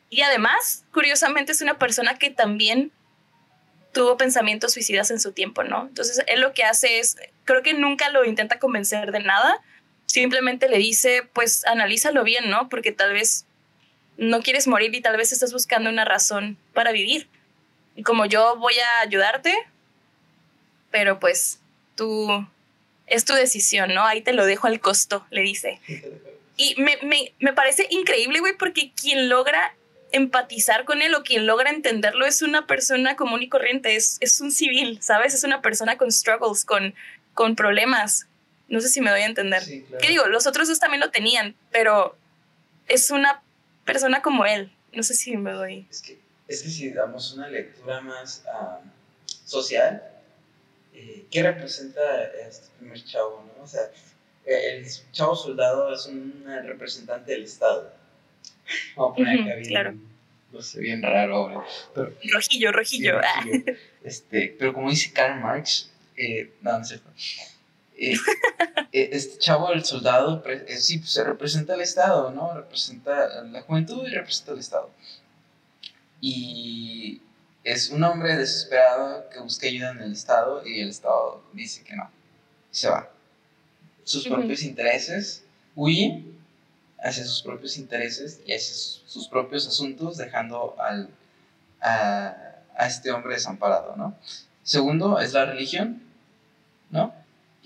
Y 0.10 0.22
además, 0.22 0.84
curiosamente, 0.94 1.52
es 1.52 1.62
una 1.62 1.78
persona 1.78 2.18
que 2.18 2.30
también 2.30 2.92
tuvo 3.94 4.18
pensamientos 4.18 4.74
suicidas 4.74 5.12
en 5.12 5.20
su 5.20 5.32
tiempo, 5.32 5.64
¿no? 5.64 5.88
Entonces, 5.88 6.24
él 6.28 6.42
lo 6.42 6.54
que 6.54 6.64
hace 6.64 7.00
es, 7.00 7.18
creo 7.46 7.62
que 7.62 7.74
nunca 7.74 8.10
lo 8.10 8.26
intenta 8.26 8.60
convencer 8.60 9.12
de 9.12 9.20
nada, 9.20 9.62
simplemente 10.06 10.70
le 10.70 10.78
dice, 10.78 11.28
pues 11.34 11.66
analízalo 11.66 12.24
bien, 12.24 12.50
¿no? 12.50 12.70
Porque 12.70 12.92
tal 12.92 13.14
vez 13.14 13.46
no 14.18 14.42
quieres 14.42 14.68
morir 14.68 14.94
y 14.94 15.02
tal 15.02 15.18
vez 15.18 15.32
estás 15.32 15.54
buscando 15.54 15.90
una 15.90 16.06
razón 16.06 16.58
para 16.74 16.92
vivir. 16.92 17.28
Y 17.96 18.04
como 18.04 18.26
yo 18.26 18.58
voy 18.58 18.76
a 18.80 19.02
ayudarte, 19.02 19.56
pero 20.92 21.20
pues 21.20 21.60
tú 21.96 22.46
es 23.06 23.26
tu 23.26 23.34
decisión, 23.34 23.94
¿no? 23.94 24.04
Ahí 24.04 24.22
te 24.22 24.34
lo 24.34 24.46
dejo 24.46 24.68
al 24.68 24.80
costo, 24.80 25.26
le 25.32 25.42
dice. 25.42 25.80
Y 26.58 26.76
me, 26.82 26.98
me, 27.04 27.34
me 27.40 27.54
parece 27.54 27.88
increíble, 27.90 28.40
güey, 28.40 28.58
porque 28.58 28.92
quien 28.92 29.30
logra 29.30 29.76
empatizar 30.12 30.86
con 30.86 31.02
él 31.02 31.14
o 31.16 31.24
quien 31.24 31.46
logra 31.46 31.70
entenderlo 31.70 32.26
es 32.26 32.42
una 32.42 32.66
persona 32.66 33.16
común 33.16 33.44
y 33.44 33.50
corriente, 33.50 33.96
es, 33.96 34.18
es 34.20 34.40
un 34.42 34.52
civil, 34.52 35.00
¿sabes? 35.02 35.34
Es 35.34 35.44
una 35.44 35.62
persona 35.62 35.98
con 35.98 36.12
struggles, 36.12 36.66
con, 36.66 36.96
con 37.34 37.56
problemas. 37.56 38.28
No 38.68 38.82
sé 38.82 38.90
si 38.90 39.02
me 39.02 39.12
doy 39.12 39.22
a 39.22 39.26
entender. 39.26 39.64
¿Qué 40.02 40.08
digo? 40.10 40.28
Los 40.28 40.48
otros 40.48 40.68
dos 40.68 40.80
también 40.80 41.00
lo 41.00 41.12
tenían, 41.12 41.56
pero 41.72 42.18
es 42.88 43.12
una 43.12 43.42
persona 43.88 44.22
como 44.22 44.46
él. 44.46 44.72
No 44.94 45.02
sé 45.02 45.16
si 45.16 45.36
me 45.36 45.52
doy. 45.52 45.88
Es 45.90 46.04
que, 46.04 46.20
es 46.48 46.62
que 46.62 46.70
si 46.70 46.92
damos 46.92 47.34
una 47.34 47.48
lectura 47.48 48.02
más 48.02 48.44
ah, 48.54 48.82
social, 49.46 50.04
eh, 50.94 51.26
¿qué 51.32 51.42
representa 51.42 52.02
este 52.48 52.68
primer 52.78 53.04
chavo? 53.04 53.44
¿no? 53.58 53.64
O 53.64 53.68
sea, 53.68 53.82
el 54.46 54.86
chavo 55.12 55.36
soldado 55.36 55.92
es 55.94 56.06
un 56.06 56.46
representante 56.46 57.32
del 57.32 57.44
Estado. 57.44 57.92
Vamos 58.96 59.14
a 59.14 59.16
poner 59.16 59.42
acá 59.42 59.56
bien, 59.56 59.68
claro. 59.68 59.94
no 60.52 60.62
sé, 60.62 60.80
bien 60.80 61.02
raro. 61.02 61.66
Pero, 61.96 62.14
rojillo, 62.34 62.72
rojillo. 62.72 63.20
Este, 64.04 64.56
pero 64.58 64.74
como 64.74 64.90
dice 64.90 65.12
Karl 65.12 65.42
Marx, 65.42 65.92
eh, 66.16 66.52
no, 66.62 66.74
no 66.74 66.82
es 66.82 66.88
cierto. 66.88 67.10
Eh, 67.98 68.16
este 68.92 69.40
chavo, 69.40 69.74
el 69.74 69.84
soldado, 69.84 70.44
sí, 70.78 71.00
pues 71.00 71.12
se 71.12 71.24
representa 71.24 71.74
al 71.74 71.82
Estado, 71.82 72.32
¿no? 72.32 72.54
Representa 72.54 73.44
la 73.44 73.62
juventud 73.62 74.08
y 74.08 74.14
representa 74.14 74.54
al 74.54 74.60
Estado. 74.60 74.90
Y 76.22 77.22
es 77.64 77.90
un 77.90 78.04
hombre 78.04 78.38
desesperado 78.38 79.30
que 79.30 79.40
busca 79.40 79.68
ayuda 79.68 79.92
en 79.92 80.02
el 80.02 80.14
Estado 80.14 80.66
y 80.66 80.80
el 80.80 80.90
Estado 80.90 81.44
dice 81.54 81.84
que 81.84 81.96
no. 81.96 82.10
Se 82.72 82.90
va. 82.90 83.12
Sus 84.04 84.28
propios 84.28 84.64
intereses, 84.64 85.44
huye 85.76 86.24
hacia 87.00 87.26
sus 87.26 87.42
propios 87.42 87.78
intereses 87.78 88.42
y 88.46 88.54
hacia 88.54 88.74
sus, 88.74 89.28
propios 89.28 89.68
asuntos, 89.68 90.18
dejando 90.18 90.76
al, 90.80 91.10
a, 91.82 92.36
a, 92.76 92.88
este 92.88 93.12
hombre 93.12 93.34
desamparado, 93.34 93.96
¿no? 93.96 94.16
Segundo, 94.64 95.20
es 95.20 95.34
la 95.34 95.46
religión, 95.46 96.02
¿no? 96.90 97.14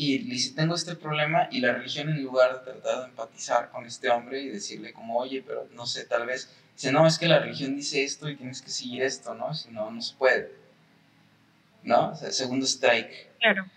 Y 0.04 0.54
tengo 0.54 0.74
este 0.74 0.96
problema 0.96 1.48
y 1.52 1.60
la 1.60 1.74
religión 1.74 2.10
en 2.10 2.24
lugar 2.24 2.54
de 2.54 2.72
tratar 2.72 3.02
de 3.02 3.06
empatizar 3.10 3.70
con 3.70 3.86
este 3.86 4.10
hombre 4.10 4.42
y 4.42 4.50
decirle 4.50 4.94
como, 4.94 5.20
oye, 5.20 5.44
pero 5.46 5.68
no 5.76 5.86
sé, 5.86 6.06
tal 6.06 6.26
vez 6.26 6.50
Dice, 6.82 6.92
no, 6.92 7.06
es 7.06 7.20
que 7.20 7.28
la 7.28 7.38
religión 7.38 7.76
dice 7.76 8.04
esto 8.04 8.28
y 8.28 8.36
tienes 8.36 8.62
que 8.62 8.72
seguir 8.72 9.04
esto, 9.04 9.36
¿no? 9.36 9.54
Si 9.54 9.70
no, 9.70 9.92
no 9.92 10.02
se 10.02 10.16
puede. 10.16 10.52
¿No? 11.84 12.10
O 12.10 12.16
sea, 12.16 12.32
segundo 12.32 12.66
strike. 12.66 13.30
Claro. 13.40 13.68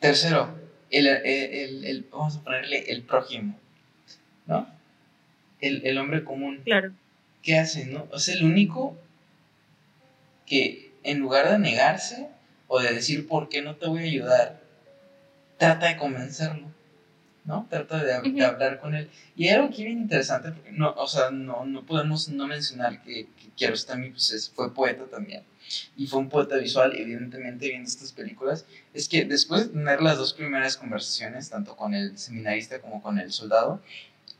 Tercero, 0.00 0.54
el, 0.90 1.06
el, 1.06 1.84
el, 1.86 2.06
vamos 2.10 2.36
a 2.36 2.42
ponerle 2.42 2.92
el 2.92 3.04
prójimo, 3.04 3.58
¿no? 4.46 4.68
El, 5.60 5.86
el 5.86 5.96
hombre 5.96 6.24
común. 6.24 6.60
Claro. 6.64 6.92
¿Qué 7.42 7.58
hace, 7.58 7.86
no? 7.86 8.06
O 8.10 8.18
sea, 8.18 8.34
el 8.34 8.44
único 8.44 8.98
que 10.44 10.92
en 11.04 11.20
lugar 11.20 11.50
de 11.50 11.58
negarse 11.58 12.28
o 12.68 12.80
de 12.80 12.92
decir 12.92 13.26
por 13.26 13.48
qué 13.48 13.62
no 13.62 13.76
te 13.76 13.86
voy 13.86 14.00
a 14.00 14.06
ayudar, 14.06 14.60
trata 15.58 15.86
de 15.86 15.96
convencerlo 15.96 16.74
¿no? 17.44 17.66
Trata 17.68 18.02
de, 18.02 18.30
de 18.30 18.44
hablar 18.44 18.80
con 18.80 18.94
él. 18.94 19.10
Y 19.36 19.48
era 19.48 19.62
algo 19.62 19.74
que 19.74 19.84
bien 19.84 19.98
interesante, 19.98 20.50
porque 20.52 20.72
no, 20.72 20.92
o 20.92 21.06
sea, 21.06 21.30
no, 21.30 21.64
no 21.64 21.84
podemos 21.84 22.28
no 22.28 22.46
mencionar 22.46 23.02
que, 23.02 23.28
que 23.36 23.50
Kiarostami 23.54 24.10
pues, 24.10 24.50
fue 24.54 24.72
poeta 24.72 25.04
también. 25.04 25.44
Y 25.96 26.06
fue 26.06 26.20
un 26.20 26.28
poeta 26.28 26.56
visual, 26.56 26.94
evidentemente, 26.96 27.68
viendo 27.68 27.88
estas 27.88 28.12
películas. 28.12 28.66
Es 28.92 29.08
que 29.08 29.24
después 29.24 29.68
de 29.68 29.74
tener 29.74 30.02
las 30.02 30.18
dos 30.18 30.32
primeras 30.32 30.76
conversaciones, 30.76 31.50
tanto 31.50 31.76
con 31.76 31.94
el 31.94 32.18
seminarista 32.18 32.80
como 32.80 33.02
con 33.02 33.18
el 33.18 33.32
soldado, 33.32 33.82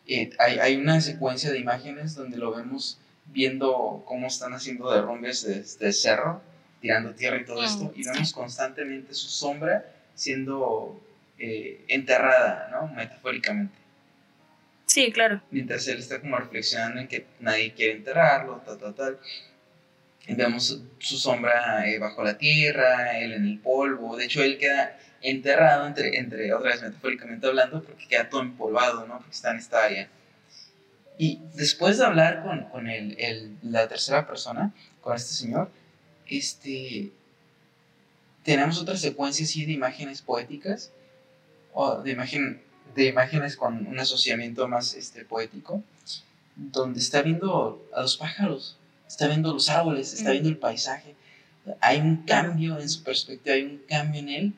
eh, 0.06 0.30
hay, 0.38 0.58
hay 0.58 0.76
una 0.76 1.00
secuencia 1.00 1.50
de 1.50 1.58
imágenes 1.58 2.14
donde 2.14 2.36
lo 2.36 2.54
vemos 2.54 2.98
viendo 3.26 4.02
cómo 4.06 4.26
están 4.26 4.52
haciendo 4.52 4.90
derrumbes 4.90 5.46
de, 5.46 5.62
de 5.62 5.92
cerro, 5.92 6.42
tirando 6.80 7.14
tierra 7.14 7.38
y 7.40 7.46
todo 7.46 7.64
esto, 7.64 7.90
y 7.96 8.04
vemos 8.04 8.32
constantemente 8.34 9.14
su 9.14 9.28
sombra 9.28 9.93
siendo 10.14 11.00
eh, 11.38 11.84
enterrada, 11.88 12.68
¿no? 12.72 12.88
Metafóricamente. 12.94 13.74
Sí, 14.86 15.10
claro. 15.12 15.42
Mientras 15.50 15.86
él 15.88 15.98
está 15.98 16.20
como 16.20 16.36
reflexionando 16.36 17.00
en 17.00 17.08
que 17.08 17.26
nadie 17.40 17.72
quiere 17.72 17.92
enterrarlo, 17.94 18.62
tal, 18.64 18.78
tal, 18.78 18.94
tal. 18.94 19.18
Vemos 20.28 20.66
su, 20.66 20.88
su 20.98 21.18
sombra 21.18 21.86
eh, 21.88 21.98
bajo 21.98 22.22
la 22.22 22.38
tierra, 22.38 23.18
él 23.18 23.32
en 23.32 23.44
el 23.46 23.58
polvo. 23.58 24.16
De 24.16 24.24
hecho, 24.24 24.42
él 24.42 24.56
queda 24.58 24.98
enterrado, 25.20 25.86
entre, 25.86 26.18
entre 26.18 26.52
otra 26.54 26.70
vez 26.70 26.82
metafóricamente 26.82 27.46
hablando, 27.46 27.82
porque 27.82 28.06
queda 28.08 28.28
todo 28.30 28.40
empolvado, 28.42 29.06
¿no? 29.06 29.18
Porque 29.18 29.32
está 29.32 29.50
en 29.50 29.58
esta 29.58 29.84
área. 29.84 30.08
Y 31.18 31.40
después 31.54 31.98
de 31.98 32.04
hablar 32.06 32.42
con, 32.42 32.64
con 32.70 32.88
el, 32.88 33.16
el- 33.20 33.56
la 33.62 33.86
tercera 33.88 34.26
persona, 34.26 34.72
con 35.00 35.14
este 35.16 35.32
señor, 35.34 35.70
este, 36.26 37.10
tenemos 38.45 38.80
otra 38.80 38.97
secuencia 38.97 39.45
así 39.45 39.64
de 39.64 39.72
imágenes 39.72 40.22
poéticas, 40.22 40.92
o 41.72 41.97
de, 42.03 42.12
imagen, 42.12 42.62
de 42.95 43.07
imágenes 43.07 43.57
con 43.57 43.86
un 43.86 43.99
asociamiento 43.99 44.68
más 44.68 44.95
este, 44.95 45.24
poético, 45.24 45.82
donde 46.55 47.01
está 47.01 47.22
viendo 47.22 47.82
a 47.92 48.03
los 48.03 48.16
pájaros, 48.16 48.76
está 49.09 49.26
viendo 49.26 49.53
los 49.53 49.68
árboles, 49.68 50.12
está 50.12 50.30
viendo 50.30 50.51
el 50.51 50.59
paisaje. 50.59 51.16
Hay 51.80 51.99
un 51.99 52.18
cambio 52.18 52.78
en 52.78 52.88
su 52.88 53.03
perspectiva, 53.03 53.57
hay 53.57 53.62
un 53.64 53.82
cambio 53.88 54.20
en 54.20 54.28
él 54.28 54.53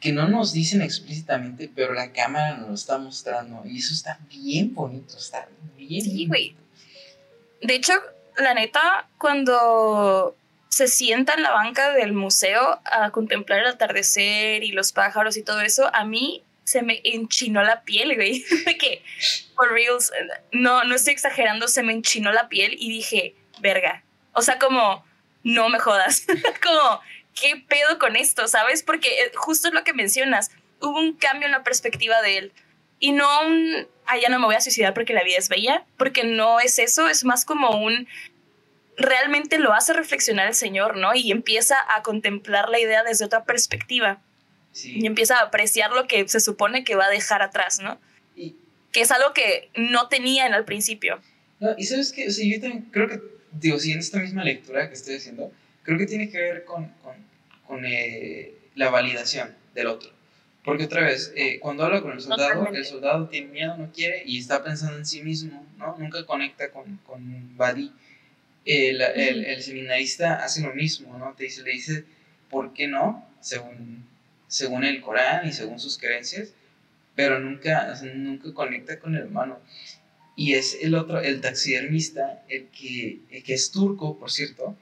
que 0.00 0.12
no 0.12 0.28
nos 0.28 0.52
dicen 0.52 0.80
explícitamente, 0.82 1.70
pero 1.74 1.92
la 1.92 2.12
cámara 2.12 2.56
nos 2.56 2.68
lo 2.68 2.74
está 2.74 2.98
mostrando 2.98 3.62
y 3.66 3.78
eso 3.78 3.92
está 3.92 4.18
bien 4.30 4.72
bonito, 4.74 5.16
está 5.16 5.48
bien. 5.76 6.02
Sí, 6.02 6.26
bonito. 6.26 6.28
güey. 6.28 6.56
De 7.62 7.74
hecho, 7.74 7.92
la 8.36 8.54
neta, 8.54 9.08
cuando 9.18 10.36
se 10.68 10.88
sienta 10.88 11.34
en 11.34 11.42
la 11.42 11.52
banca 11.52 11.92
del 11.92 12.12
museo 12.12 12.80
a 12.84 13.10
contemplar 13.10 13.60
el 13.60 13.66
atardecer 13.66 14.62
y 14.62 14.72
los 14.72 14.92
pájaros 14.92 15.36
y 15.36 15.42
todo 15.42 15.60
eso, 15.60 15.88
a 15.94 16.04
mí 16.04 16.42
se 16.64 16.82
me 16.82 17.00
enchinó 17.04 17.62
la 17.62 17.82
piel, 17.82 18.14
güey. 18.16 18.44
De 18.66 18.76
que, 18.76 19.02
for 19.54 19.70
reals, 19.72 20.12
no, 20.52 20.84
no 20.84 20.94
estoy 20.94 21.12
exagerando, 21.12 21.68
se 21.68 21.82
me 21.82 21.92
enchinó 21.92 22.32
la 22.32 22.48
piel 22.48 22.76
y 22.78 22.90
dije, 22.90 23.34
verga. 23.60 24.02
O 24.32 24.42
sea, 24.42 24.58
como, 24.58 25.04
no 25.44 25.68
me 25.68 25.78
jodas. 25.78 26.26
como, 26.62 27.00
¿qué 27.40 27.64
pedo 27.68 27.98
con 27.98 28.16
esto? 28.16 28.48
¿Sabes? 28.48 28.82
Porque 28.82 29.08
eh, 29.08 29.32
justo 29.34 29.70
lo 29.70 29.84
que 29.84 29.92
mencionas. 29.92 30.50
Hubo 30.80 30.98
un 30.98 31.14
cambio 31.14 31.46
en 31.46 31.52
la 31.52 31.62
perspectiva 31.62 32.20
de 32.20 32.38
él. 32.38 32.52
Y 32.98 33.12
no 33.12 33.46
un, 33.46 33.86
ah, 34.06 34.18
ya 34.18 34.28
no 34.28 34.38
me 34.38 34.46
voy 34.46 34.56
a 34.56 34.60
suicidar 34.60 34.92
porque 34.92 35.14
la 35.14 35.22
vida 35.22 35.36
es 35.38 35.48
bella, 35.48 35.84
porque 35.96 36.24
no 36.24 36.60
es 36.60 36.78
eso, 36.78 37.08
es 37.08 37.24
más 37.24 37.44
como 37.44 37.70
un, 37.70 38.08
realmente 38.96 39.58
lo 39.58 39.72
hace 39.74 39.92
reflexionar 39.92 40.48
el 40.48 40.54
Señor, 40.54 40.96
¿no? 40.96 41.14
Y 41.14 41.30
empieza 41.32 41.76
a 41.94 42.02
contemplar 42.02 42.68
la 42.68 42.78
idea 42.78 43.02
desde 43.02 43.24
otra 43.24 43.44
perspectiva 43.44 44.20
Sí. 44.72 44.98
y 45.00 45.06
empieza 45.06 45.38
a 45.38 45.44
apreciar 45.44 45.90
lo 45.92 46.06
que 46.06 46.28
se 46.28 46.38
supone 46.40 46.84
que 46.84 46.96
va 46.96 47.06
a 47.06 47.10
dejar 47.10 47.40
atrás, 47.42 47.80
¿no? 47.80 47.98
Y, 48.36 48.56
Que 48.92 49.00
es 49.02 49.10
algo 49.10 49.32
que 49.34 49.70
no 49.76 50.08
tenía 50.08 50.46
en 50.46 50.54
el 50.54 50.64
principio. 50.64 51.20
no, 51.60 51.70
y 51.78 51.84
sabes 51.84 52.12
que, 52.12 52.28
o 52.28 52.30
sea, 52.30 52.44
yo 52.46 52.60
también 52.60 52.82
creo 52.90 53.08
que, 53.08 53.20
digo, 53.52 53.78
siguiendo 53.78 54.04
esta 54.04 54.18
misma 54.18 54.44
lectura 54.44 54.88
que 54.88 54.94
estoy 54.94 55.16
haciendo, 55.16 55.50
creo 55.82 55.96
que 55.98 56.06
tiene 56.06 56.28
que 56.30 56.38
ver 56.38 56.64
con, 56.64 56.88
con, 57.02 57.14
con 57.66 57.84
eh, 57.86 58.52
la 58.74 58.90
validación 58.90 59.54
del 59.74 59.86
otro. 59.86 60.10
Porque 60.64 60.84
otra 60.84 61.02
vez, 61.02 61.32
eh, 61.36 61.58
cuando 61.60 61.84
habla 61.84 62.02
con 62.02 62.12
el 62.12 62.20
soldado, 62.20 62.48
Totalmente. 62.48 62.78
el 62.80 62.84
soldado 62.84 63.28
tiene 63.28 63.46
miedo, 63.48 63.76
no 63.76 63.90
quiere 63.92 64.22
y 64.26 64.38
está 64.38 64.62
pensando 64.64 64.98
en 64.98 65.06
sí 65.06 65.22
mismo, 65.22 65.64
¿no? 65.78 65.96
Nunca 65.98 66.26
conecta 66.26 66.70
con, 66.70 66.96
con 67.06 67.56
Badi. 67.56 67.92
El, 68.66 69.00
el, 69.00 69.44
el 69.44 69.62
seminarista 69.62 70.42
hace 70.44 70.60
lo 70.60 70.74
mismo, 70.74 71.16
¿no? 71.16 71.32
Te 71.34 71.44
dice, 71.44 71.62
le 71.62 71.70
dice, 71.70 72.04
¿por 72.50 72.74
qué 72.74 72.88
no? 72.88 73.24
Según, 73.40 74.04
según 74.48 74.84
el 74.84 75.00
Corán 75.00 75.48
y 75.48 75.52
según 75.52 75.78
sus 75.80 75.96
creencias, 75.98 76.52
pero 77.14 77.38
nunca, 77.38 77.90
o 77.92 77.96
sea, 77.96 78.12
nunca 78.12 78.52
conecta 78.52 78.98
con 78.98 79.14
el 79.14 79.22
hermano. 79.22 79.60
Y 80.36 80.54
es 80.54 80.76
el 80.82 80.94
otro, 80.96 81.20
el 81.20 81.40
taxidermista, 81.40 82.42
el 82.48 82.66
que, 82.66 83.20
el 83.30 83.42
que 83.42 83.54
es 83.54 83.70
turco, 83.70 84.18
por 84.18 84.30
cierto. 84.30 84.76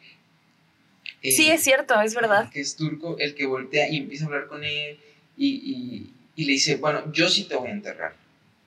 eh, 1.22 1.30
Sí, 1.30 1.50
es 1.50 1.62
cierto, 1.62 2.00
es 2.00 2.14
verdad. 2.14 2.50
que 2.50 2.60
es 2.60 2.76
turco, 2.76 3.16
el 3.18 3.34
que 3.34 3.46
voltea 3.46 3.88
y 3.88 3.98
empieza 3.98 4.24
a 4.24 4.28
hablar 4.28 4.46
con 4.46 4.64
él 4.64 4.98
y, 5.36 5.46
y- 5.48 6.10
y 6.36 6.44
le 6.46 6.52
dice, 6.52 6.76
bueno, 6.76 7.12
yo 7.12 7.28
sí 7.28 7.44
te 7.44 7.54
voy 7.54 7.68
a 7.68 7.72
enterrar. 7.72 8.16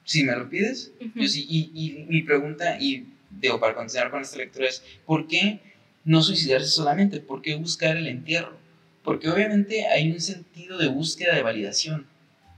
Si 0.06 0.24
me 0.24 0.34
lo 0.36 0.50
pides, 0.50 0.92
Ujú. 1.02 1.20
yo 1.22 1.28
sí. 1.28 1.46
Y, 1.50 1.72
y 1.74 2.04
mi 2.06 2.22
pregunta, 2.22 2.78
y 2.80 3.08
digo, 3.30 3.60
para 3.60 3.76
continuar 3.76 4.12
con 4.12 4.22
esta 4.22 4.38
lectura 4.38 4.68
es, 4.68 4.84
¿por 5.06 5.28
qué 5.28 5.60
no 6.04 6.22
suicidarse 6.22 6.68
solamente? 6.68 7.20
¿Por 7.20 7.42
qué 7.42 7.56
buscar 7.56 7.98
el 7.98 8.08
entierro? 8.08 8.58
Porque 9.04 9.30
obviamente 9.30 9.88
hay 9.88 10.12
un 10.12 10.20
sentido 10.20 10.78
de 10.78 10.88
búsqueda 10.88 11.36
de 11.36 11.42
validación. 11.42 12.08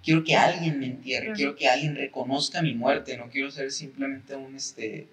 Quiero 0.04 0.24
que 0.24 0.36
alguien 0.36 0.80
me 0.80 0.86
entierre, 0.86 1.34
quiero 1.34 1.56
que 1.56 1.68
alguien 1.68 1.96
reconozca 1.96 2.62
mi 2.62 2.74
muerte, 2.74 3.18
no 3.18 3.30
quiero 3.30 3.52
ser 3.52 3.72
simplemente 3.72 4.36
un, 4.36 4.56
este, 4.56 5.08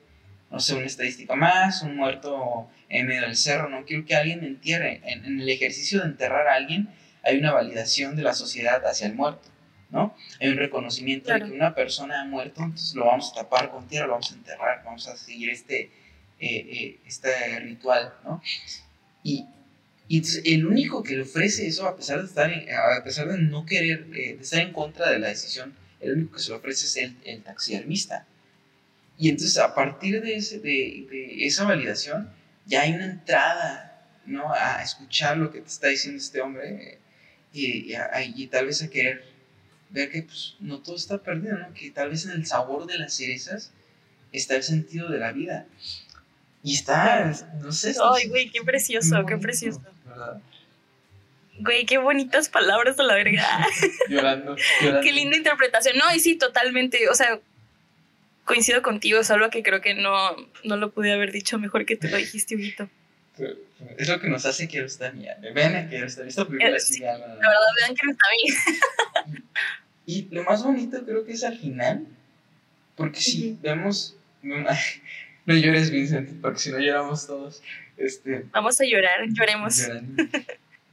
no 0.50 0.60
sé, 0.60 0.74
una 0.74 0.86
estadística 0.86 1.34
más, 1.34 1.82
un 1.82 1.96
muerto 1.96 2.68
en 2.88 3.06
medio 3.06 3.22
del 3.22 3.36
cerro, 3.36 3.68
no 3.68 3.84
quiero 3.84 4.06
que 4.06 4.14
alguien 4.14 4.40
me 4.40 4.46
entierre. 4.46 5.00
En, 5.04 5.24
en 5.24 5.40
el 5.40 5.48
ejercicio 5.48 6.00
de 6.00 6.06
enterrar 6.06 6.46
a 6.46 6.54
alguien 6.54 6.88
hay 7.22 7.38
una 7.38 7.52
validación 7.52 8.14
de 8.14 8.22
la 8.22 8.32
sociedad 8.32 8.86
hacia 8.86 9.08
el 9.08 9.14
muerto, 9.14 9.48
¿no? 9.90 10.14
Hay 10.40 10.48
un 10.48 10.56
reconocimiento 10.56 11.26
Claro. 11.26 11.44
de 11.46 11.50
que 11.52 11.56
una 11.56 11.74
persona 11.74 12.22
ha 12.22 12.24
muerto, 12.24 12.62
entonces 12.62 12.94
lo 12.94 13.06
vamos 13.06 13.30
a 13.32 13.42
tapar 13.42 13.70
con 13.70 13.86
tierra, 13.88 14.06
lo 14.06 14.12
vamos 14.12 14.32
a 14.32 14.34
enterrar, 14.34 14.82
vamos 14.84 15.06
a 15.08 15.16
seguir 15.16 15.50
este, 15.50 15.82
eh, 15.82 15.90
eh, 16.40 16.98
este 17.06 17.60
ritual, 17.60 18.12
¿no? 18.24 18.42
Y, 19.22 19.46
y 20.08 20.16
entonces 20.18 20.42
el 20.44 20.66
único 20.66 21.02
que 21.02 21.16
le 21.16 21.22
ofrece 21.22 21.66
eso, 21.66 21.86
a 21.88 21.96
pesar 21.96 22.20
de, 22.20 22.26
estar 22.26 22.50
en- 22.52 22.68
a 22.72 23.02
pesar 23.04 23.28
de 23.28 23.38
no 23.38 23.64
querer, 23.66 24.06
eh, 24.14 24.36
de 24.36 24.42
estar 24.42 24.60
en 24.60 24.72
contra 24.72 25.10
de 25.10 25.18
la 25.18 25.28
decisión, 25.28 25.74
el 26.00 26.12
único 26.12 26.36
que 26.36 26.42
se 26.42 26.50
lo 26.50 26.56
ofrece 26.58 26.84
es 26.86 26.96
el, 26.96 27.16
el 27.24 27.42
taxidermista. 27.42 28.26
Y 29.18 29.30
entonces 29.30 29.56
a 29.58 29.74
partir 29.74 30.20
de, 30.22 30.36
ese, 30.36 30.58
de, 30.58 31.06
de 31.10 31.46
esa 31.46 31.64
validación, 31.64 32.28
ya 32.66 32.82
hay 32.82 32.92
una 32.92 33.06
entrada, 33.06 34.04
¿no? 34.26 34.52
A 34.52 34.82
escuchar 34.82 35.38
lo 35.38 35.50
que 35.50 35.60
te 35.60 35.68
está 35.68 35.88
diciendo 35.88 36.18
este 36.18 36.40
hombre 36.42 36.68
eh, 36.92 36.98
y, 37.52 37.92
y 37.92 37.94
a- 37.94 38.10
y 38.22 38.46
tal 38.48 38.66
vez 38.66 38.82
a 38.82 38.90
querer 38.90 39.24
ver 40.00 40.10
que 40.10 40.22
pues, 40.22 40.56
no 40.60 40.78
todo 40.80 40.96
está 40.96 41.18
perdido, 41.18 41.58
¿no? 41.58 41.72
Que 41.74 41.90
tal 41.90 42.10
vez 42.10 42.24
en 42.26 42.32
el 42.32 42.46
sabor 42.46 42.86
de 42.86 42.98
las 42.98 43.14
cerezas 43.14 43.72
está 44.32 44.56
el 44.56 44.62
sentido 44.62 45.08
de 45.08 45.18
la 45.18 45.32
vida. 45.32 45.66
Y 46.62 46.74
está, 46.74 47.32
no 47.60 47.72
sé. 47.72 47.90
está 47.90 48.02
Ay, 48.14 48.28
güey, 48.28 48.50
qué 48.50 48.62
precioso, 48.62 49.14
muy 49.14 49.26
qué 49.26 49.34
bonito, 49.34 49.42
precioso. 49.42 49.82
¿verdad? 50.06 50.40
Güey, 51.58 51.86
qué 51.86 51.98
bonitas 51.98 52.48
palabras 52.48 52.98
a 52.98 53.02
la 53.02 53.14
verga. 53.14 53.66
Llorando, 54.08 54.56
llorando. 54.80 55.00
Qué 55.02 55.12
linda 55.12 55.36
interpretación. 55.36 55.96
No, 55.96 56.14
y 56.14 56.20
sí, 56.20 56.36
totalmente. 56.36 57.08
O 57.08 57.14
sea, 57.14 57.40
coincido 58.44 58.82
contigo, 58.82 59.24
solo 59.24 59.48
que 59.48 59.62
creo 59.62 59.80
que 59.80 59.94
no, 59.94 60.36
no 60.64 60.76
lo 60.76 60.90
pude 60.90 61.12
haber 61.12 61.32
dicho 61.32 61.58
mejor 61.58 61.86
que 61.86 61.96
tú 61.96 62.08
lo 62.08 62.16
dijiste, 62.16 62.56
Huguito. 62.56 62.88
Es 63.98 64.08
lo 64.08 64.18
que 64.20 64.28
nos 64.28 64.46
hace 64.46 64.68
que 64.68 64.80
estar 64.80 65.12
mía. 65.12 65.36
Ven 65.54 65.76
a 65.76 65.88
que 65.88 65.98
estar 65.98 66.26
esta 66.26 66.46
película 66.46 66.76
Eh, 66.76 66.80
sí. 66.80 67.00
La 67.00 67.12
verdad, 67.18 67.38
vean 67.80 67.94
que 67.94 68.06
no 68.06 68.12
está 68.12 68.26
bien. 68.42 69.44
Y 70.06 70.28
lo 70.30 70.44
más 70.44 70.62
bonito 70.64 71.04
creo 71.04 71.24
que 71.24 71.32
es 71.32 71.42
al 71.44 71.58
final, 71.58 72.06
porque 72.96 73.20
si 73.20 73.52
Ujú. 73.52 73.58
vemos, 73.62 74.16
no 74.42 74.64
llores 75.54 75.90
Vincent, 75.90 76.40
porque 76.40 76.58
si 76.60 76.70
no 76.70 76.78
lloramos 76.78 77.26
todos, 77.26 77.62
este, 77.96 78.44
Vamos 78.52 78.80
a 78.80 78.84
llorar, 78.84 79.26
lloremos. 79.28 79.80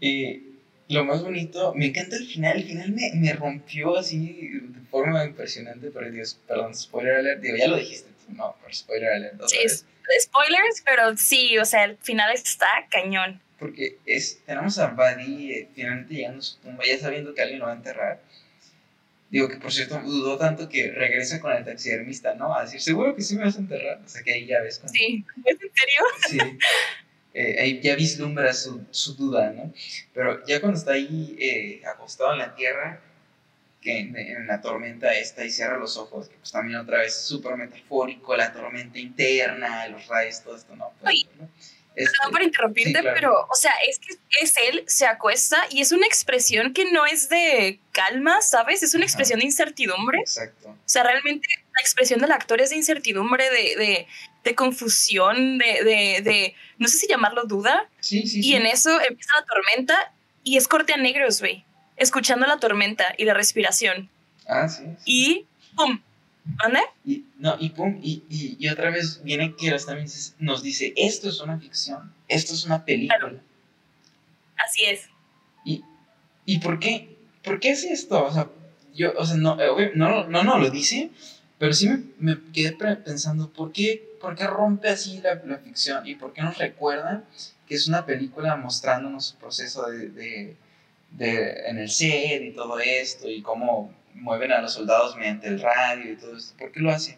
Eh, 0.01 0.41
lo 0.89 1.05
más 1.05 1.21
bonito, 1.23 1.73
me 1.75 1.87
encanta 1.87 2.15
el 2.17 2.25
final, 2.27 2.57
el 2.57 2.63
final 2.65 2.91
me, 2.91 3.11
me 3.15 3.33
rompió 3.33 3.97
así 3.97 4.49
de 4.51 4.79
forma 4.91 5.23
impresionante, 5.25 5.91
pero 5.91 6.11
Dios, 6.11 6.37
perdón, 6.47 6.75
spoiler 6.75 7.15
alert, 7.15 7.41
digo, 7.41 7.55
ya 7.57 7.67
lo 7.67 7.77
dijiste, 7.77 8.09
no, 8.29 8.55
pero 8.61 8.73
spoiler 8.73 9.13
alert 9.13 9.41
Sí, 9.47 9.57
vez. 9.63 9.85
spoilers, 10.21 10.83
pero 10.85 11.15
sí, 11.17 11.57
o 11.57 11.65
sea, 11.65 11.85
el 11.85 11.97
final 11.97 12.31
está 12.33 12.67
cañón. 12.91 13.39
porque 13.59 13.97
es, 14.05 14.39
tenemos 14.45 14.77
a 14.79 14.87
Buddy 14.87 15.51
eh, 15.53 15.67
finalmente 15.73 16.13
llegando 16.15 16.39
a 16.39 16.43
su 16.43 16.57
tumba, 16.57 16.83
ya 16.85 16.97
sabiendo 16.99 17.33
que 17.33 17.41
alguien 17.41 17.59
lo 17.59 17.65
va 17.67 17.71
a 17.71 17.75
enterrar. 17.75 18.21
Digo 19.33 19.49
que 19.49 19.57
por 19.57 19.73
cierto 19.73 19.99
dudó 19.99 20.37
tanto 20.37 20.69
que 20.69 20.91
regresa 20.91 21.41
con 21.41 21.51
el 21.51 21.65
taxidermista, 21.65 22.35
¿no? 22.35 22.55
A 22.55 22.65
decir, 22.65 22.79
seguro 22.79 23.15
que 23.15 23.23
sí 23.23 23.35
me 23.35 23.43
vas 23.45 23.55
a 23.55 23.61
enterrar. 23.61 23.99
O 24.05 24.07
sea 24.07 24.21
que 24.21 24.31
ahí 24.31 24.45
ya 24.45 24.61
ves 24.61 24.77
como- 24.77 24.93
Sí, 24.93 25.25
¿es 25.43 25.53
en 25.53 25.71
serio? 25.73 26.03
Sí. 26.29 26.59
Eh, 27.33 27.59
ahí 27.59 27.81
ya 27.81 27.95
vislumbra 27.95 28.53
su, 28.53 28.85
su 28.91 29.15
duda, 29.15 29.49
¿no? 29.49 29.73
Pero 30.13 30.45
ya 30.45 30.61
cuando 30.61 30.77
está 30.77 30.91
ahí 30.91 31.35
eh, 31.39 31.81
acostado 31.83 32.33
en 32.33 32.37
la 32.37 32.53
tierra, 32.53 33.01
que 33.81 34.01
en, 34.01 34.45
la 34.45 34.61
tormenta 34.61 35.11
esta 35.15 35.43
y 35.43 35.49
cierra 35.49 35.79
los 35.79 35.97
ojos, 35.97 36.29
que 36.29 36.35
pues 36.35 36.51
también 36.51 36.77
otra 36.77 36.99
vez 36.99 37.15
súper 37.15 37.57
metafórico, 37.57 38.37
la 38.37 38.53
tormenta 38.53 38.99
interna, 38.99 39.87
los 39.87 40.05
rayos, 40.05 40.43
todo 40.43 40.55
esto, 40.55 40.75
¿no? 40.75 40.93
Pues, 41.01 41.25
¿no? 41.39 41.49
Este, 41.95 42.11
Perdón 42.17 42.31
por 42.31 42.41
interrumpirte, 42.41 43.03
pero, 43.03 43.47
o 43.49 43.55
sea, 43.55 43.71
es 43.87 43.99
que 43.99 44.15
es 44.41 44.53
él, 44.57 44.83
se 44.87 45.05
acuesta 45.05 45.63
y 45.69 45.81
es 45.81 45.91
una 45.91 46.07
expresión 46.07 46.73
que 46.73 46.91
no 46.91 47.05
es 47.05 47.29
de 47.29 47.79
calma, 47.91 48.41
¿sabes? 48.41 48.81
Es 48.81 48.95
una 48.95 49.05
expresión 49.05 49.39
de 49.39 49.45
incertidumbre. 49.45 50.19
Exacto. 50.19 50.69
O 50.69 50.89
sea, 50.89 51.03
realmente 51.03 51.47
la 51.51 51.81
expresión 51.81 52.19
del 52.19 52.31
actor 52.31 52.61
es 52.61 52.71
de 52.71 52.77
incertidumbre, 52.77 53.49
de, 53.49 53.75
de, 53.75 54.07
de 54.43 54.55
confusión, 54.55 55.59
de, 55.59 55.83
de, 55.83 56.21
de, 56.23 56.55
no 56.79 56.87
sé 56.87 56.97
si 56.97 57.07
llamarlo 57.07 57.45
duda. 57.45 57.87
Sí, 57.99 58.25
sí. 58.25 58.41
Y 58.41 58.55
en 58.55 58.65
eso 58.65 58.99
empieza 59.01 59.39
la 59.39 59.45
tormenta 59.45 60.13
y 60.43 60.57
es 60.57 60.67
corte 60.67 60.93
a 60.93 60.97
negros, 60.97 61.39
güey. 61.39 61.63
Escuchando 61.95 62.47
la 62.47 62.57
tormenta 62.57 63.13
y 63.17 63.25
la 63.25 63.35
respiración. 63.35 64.09
Ah, 64.47 64.67
sí. 64.67 64.83
Y 65.05 65.45
¡pum! 65.75 66.01
¿Dónde? 66.45 66.79
Y, 67.05 67.25
no, 67.39 67.55
y 67.59 67.69
pum, 67.69 67.99
y, 68.01 68.23
y, 68.29 68.67
otra 68.69 68.89
vez 68.89 69.21
viene 69.23 69.55
que 69.55 69.71
también 69.85 70.09
nos 70.39 70.61
dice, 70.61 70.93
esto 70.97 71.29
es 71.29 71.39
una 71.39 71.57
ficción, 71.57 72.13
esto 72.27 72.53
es 72.53 72.65
una 72.65 72.83
película. 72.83 73.41
Así 74.57 74.85
es. 74.85 75.07
¿Y, 75.63 75.83
y 76.45 76.59
por 76.59 76.79
qué? 76.79 77.17
¿Por 77.43 77.59
qué 77.59 77.71
es 77.71 77.83
esto? 77.85 78.25
O 78.25 78.31
sea, 78.31 78.49
yo, 78.93 79.13
o 79.17 79.25
sea, 79.25 79.37
no, 79.37 79.59
eh, 79.59 79.91
no, 79.95 80.25
no, 80.27 80.43
no 80.43 80.57
lo 80.59 80.69
dice, 80.69 81.11
pero 81.57 81.73
sí 81.73 81.87
me, 81.87 82.03
me 82.19 82.37
quedé 82.51 82.73
pensando, 82.73 83.49
¿por 83.49 83.71
qué, 83.71 84.17
¿por 84.19 84.35
qué 84.35 84.45
rompe 84.45 84.89
así 84.89 85.19
la, 85.21 85.35
la, 85.45 85.57
ficción? 85.59 86.05
¿Y 86.05 86.15
por 86.15 86.33
qué 86.33 86.41
nos 86.41 86.57
recuerda 86.57 87.23
que 87.67 87.75
es 87.75 87.87
una 87.87 88.05
película 88.05 88.57
mostrándonos 88.57 89.27
su 89.27 89.37
proceso 89.37 89.89
de, 89.89 90.09
de, 90.09 90.55
de 91.11 91.67
en 91.67 91.77
el 91.77 91.89
set 91.89 92.41
y 92.43 92.51
todo 92.51 92.79
esto 92.79 93.29
y 93.29 93.41
cómo 93.41 93.93
mueven 94.15 94.51
a 94.51 94.61
los 94.61 94.73
soldados 94.73 95.15
mediante 95.15 95.47
el 95.47 95.61
radio 95.61 96.13
y 96.13 96.15
todo 96.15 96.37
esto. 96.37 96.55
¿Por 96.57 96.71
qué 96.71 96.79
lo 96.79 96.91
hace? 96.91 97.17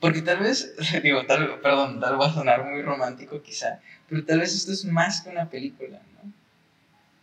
Porque 0.00 0.22
tal 0.22 0.38
vez, 0.38 0.74
digo, 1.02 1.26
tal, 1.26 1.60
perdón, 1.60 2.00
tal 2.00 2.20
va 2.20 2.26
a 2.26 2.34
sonar 2.34 2.64
muy 2.64 2.82
romántico 2.82 3.42
quizá, 3.42 3.80
pero 4.08 4.24
tal 4.24 4.40
vez 4.40 4.54
esto 4.54 4.72
es 4.72 4.84
más 4.84 5.22
que 5.22 5.30
una 5.30 5.50
película, 5.50 6.00
¿no? 6.14 6.32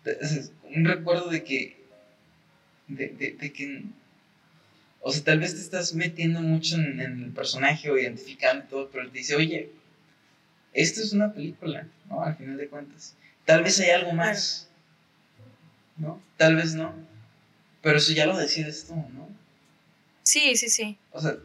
Es 0.05 0.51
un 0.75 0.85
recuerdo 0.85 1.29
de 1.29 1.43
que, 1.43 1.83
de, 2.87 3.07
de, 3.39 3.53
que, 3.53 3.83
o 5.01 5.11
sea, 5.11 5.23
tal 5.23 5.39
vez 5.39 5.55
te 5.55 5.61
estás 5.61 5.95
metiendo 5.95 6.41
mucho 6.41 6.75
en, 6.75 6.99
el 6.99 7.31
personaje 7.31 7.89
o 7.89 7.97
identificando 7.97 8.65
todo, 8.65 8.89
pero 8.91 9.09
te 9.09 9.17
dice, 9.17 9.35
oye, 9.35 9.71
esto 10.73 11.01
es 11.01 11.13
una 11.13 11.33
película, 11.33 11.87
¿no? 12.07 12.21
Al 12.21 12.35
final 12.35 12.57
de 12.57 12.67
cuentas. 12.67 13.15
Tal 13.45 13.63
vez 13.63 13.79
hay 13.79 13.91
algo 13.91 14.13
más, 14.13 14.69
¿no? 15.97 16.21
Tal 16.37 16.55
vez 16.55 16.75
no. 16.75 16.93
Pero 17.85 17.99
eso 17.99 18.13
ya 18.13 18.25
lo 18.25 18.35
decides 18.35 18.87
tú, 18.87 18.95
¿no? 18.95 19.29
Sí, 20.23 20.55
sí, 20.55 20.69
sí. 20.69 20.97
O 21.11 21.21
sea... 21.21 21.35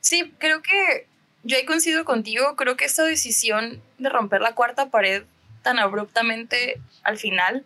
Sí, 0.00 0.32
creo 0.38 0.62
que 0.62 1.08
yo 1.42 1.56
ahí 1.56 1.64
coincido 1.64 2.04
contigo. 2.04 2.54
Creo 2.54 2.76
que 2.76 2.84
esta 2.84 3.02
decisión 3.02 3.82
de 3.98 4.08
romper 4.08 4.40
la 4.40 4.54
cuarta 4.54 4.88
pared 4.90 5.24
tan 5.64 5.80
abruptamente 5.80 6.80
al 7.02 7.18
final 7.18 7.64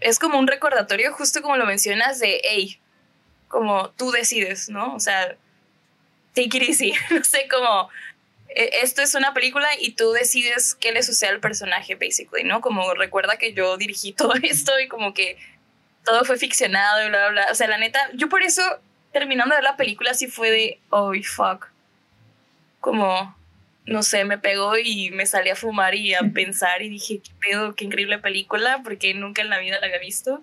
es 0.00 0.18
como 0.18 0.36
un 0.36 0.48
recordatorio, 0.48 1.12
justo 1.12 1.42
como 1.42 1.56
lo 1.56 1.64
mencionas, 1.64 2.18
de, 2.18 2.40
hey, 2.42 2.80
como 3.46 3.90
tú 3.90 4.10
decides, 4.10 4.68
¿no? 4.68 4.92
O 4.96 4.98
sea, 4.98 5.36
take 6.34 6.58
it 6.58 6.70
easy. 6.70 6.92
no 7.12 7.22
sé, 7.22 7.46
como 7.48 7.88
e, 8.48 8.80
esto 8.82 9.00
es 9.02 9.14
una 9.14 9.32
película 9.32 9.68
y 9.78 9.92
tú 9.92 10.10
decides 10.10 10.74
qué 10.74 10.90
le 10.90 11.04
sucede 11.04 11.30
al 11.30 11.40
personaje, 11.40 11.94
basically, 11.94 12.42
¿no? 12.42 12.60
Como 12.60 12.94
recuerda 12.94 13.36
que 13.36 13.52
yo 13.52 13.76
dirigí 13.76 14.12
todo 14.16 14.34
esto 14.42 14.72
y 14.80 14.88
como 14.88 15.14
que 15.14 15.38
todo 16.04 16.24
fue 16.24 16.38
ficcionado 16.38 17.04
y 17.04 17.08
bla, 17.08 17.18
bla, 17.18 17.30
bla. 17.30 17.52
O 17.52 17.54
sea, 17.54 17.68
la 17.68 17.78
neta, 17.78 17.98
yo 18.14 18.28
por 18.28 18.42
eso, 18.42 18.62
terminando 19.12 19.54
de 19.54 19.60
ver 19.60 19.64
la 19.64 19.76
película, 19.76 20.14
sí 20.14 20.26
fue 20.26 20.50
de, 20.50 20.80
oh, 20.90 21.12
fuck. 21.22 21.68
Como, 22.80 23.36
no 23.86 24.02
sé, 24.02 24.24
me 24.24 24.38
pegó 24.38 24.78
y 24.78 25.10
me 25.10 25.26
salí 25.26 25.50
a 25.50 25.56
fumar 25.56 25.94
y 25.94 26.14
a 26.14 26.20
pensar 26.32 26.82
y 26.82 26.88
dije, 26.88 27.20
qué 27.20 27.30
pedo, 27.40 27.74
qué 27.74 27.84
increíble 27.84 28.18
película, 28.18 28.80
porque 28.82 29.14
nunca 29.14 29.42
en 29.42 29.50
la 29.50 29.58
vida 29.58 29.78
la 29.80 29.86
había 29.86 29.98
visto. 29.98 30.42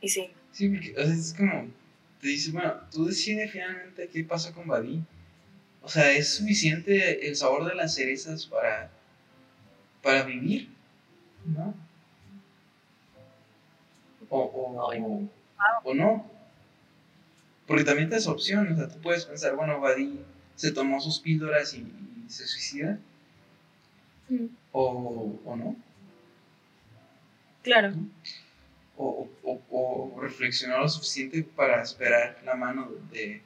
Y 0.00 0.08
sí. 0.08 0.30
Sí, 0.52 0.68
porque 0.68 0.94
o 0.98 1.04
sea, 1.04 1.14
es 1.14 1.34
como, 1.36 1.68
te 2.20 2.28
dice, 2.28 2.50
bueno, 2.50 2.74
tú 2.90 3.06
decides 3.06 3.50
finalmente 3.50 4.08
qué 4.12 4.24
pasa 4.24 4.52
con 4.52 4.66
Buddy. 4.66 5.02
O 5.82 5.88
sea, 5.88 6.10
es 6.12 6.34
suficiente 6.34 7.28
el 7.28 7.36
sabor 7.36 7.64
de 7.68 7.74
las 7.74 7.94
cerezas 7.94 8.46
para, 8.46 8.90
para 10.02 10.22
vivir, 10.24 10.68
¿no? 11.44 11.74
O, 14.28 14.38
o, 14.38 15.28
o, 15.84 15.94
no. 15.94 16.30
Porque 17.66 17.84
también 17.84 18.08
te 18.08 18.16
das 18.16 18.26
opción, 18.26 18.72
o 18.72 18.76
sea, 18.76 18.88
tú 18.88 19.00
puedes 19.00 19.24
pensar, 19.24 19.56
bueno, 19.56 19.80
Buddy 19.80 20.20
se 20.54 20.72
tomó 20.72 21.00
sus 21.00 21.20
píldoras 21.20 21.74
y, 21.74 21.86
se 22.28 22.46
suicida. 22.46 22.98
Mm. 24.28 24.46
O, 24.72 25.38
o 25.44 25.56
no. 25.56 25.76
Claro. 27.62 27.94
O, 28.96 29.28
o, 29.42 29.60
o, 29.70 30.20
reflexionó 30.20 30.78
lo 30.78 30.88
suficiente 30.88 31.42
para 31.42 31.82
esperar 31.82 32.38
la 32.44 32.54
mano 32.54 32.90
de, 33.12 33.42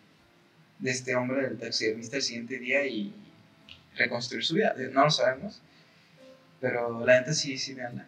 de 0.78 0.90
este 0.90 1.14
hombre, 1.14 1.42
del 1.42 1.58
taxidermista, 1.58 2.16
el 2.16 2.22
siguiente 2.22 2.58
día 2.58 2.86
y 2.86 3.12
reconstruir 3.96 4.44
su 4.44 4.54
vida. 4.54 4.74
No 4.92 5.04
lo 5.04 5.10
sabemos. 5.10 5.60
Pero 6.60 7.04
la 7.04 7.14
gente 7.16 7.34
sí, 7.34 7.56
sí, 7.58 7.74
veanla. 7.74 8.06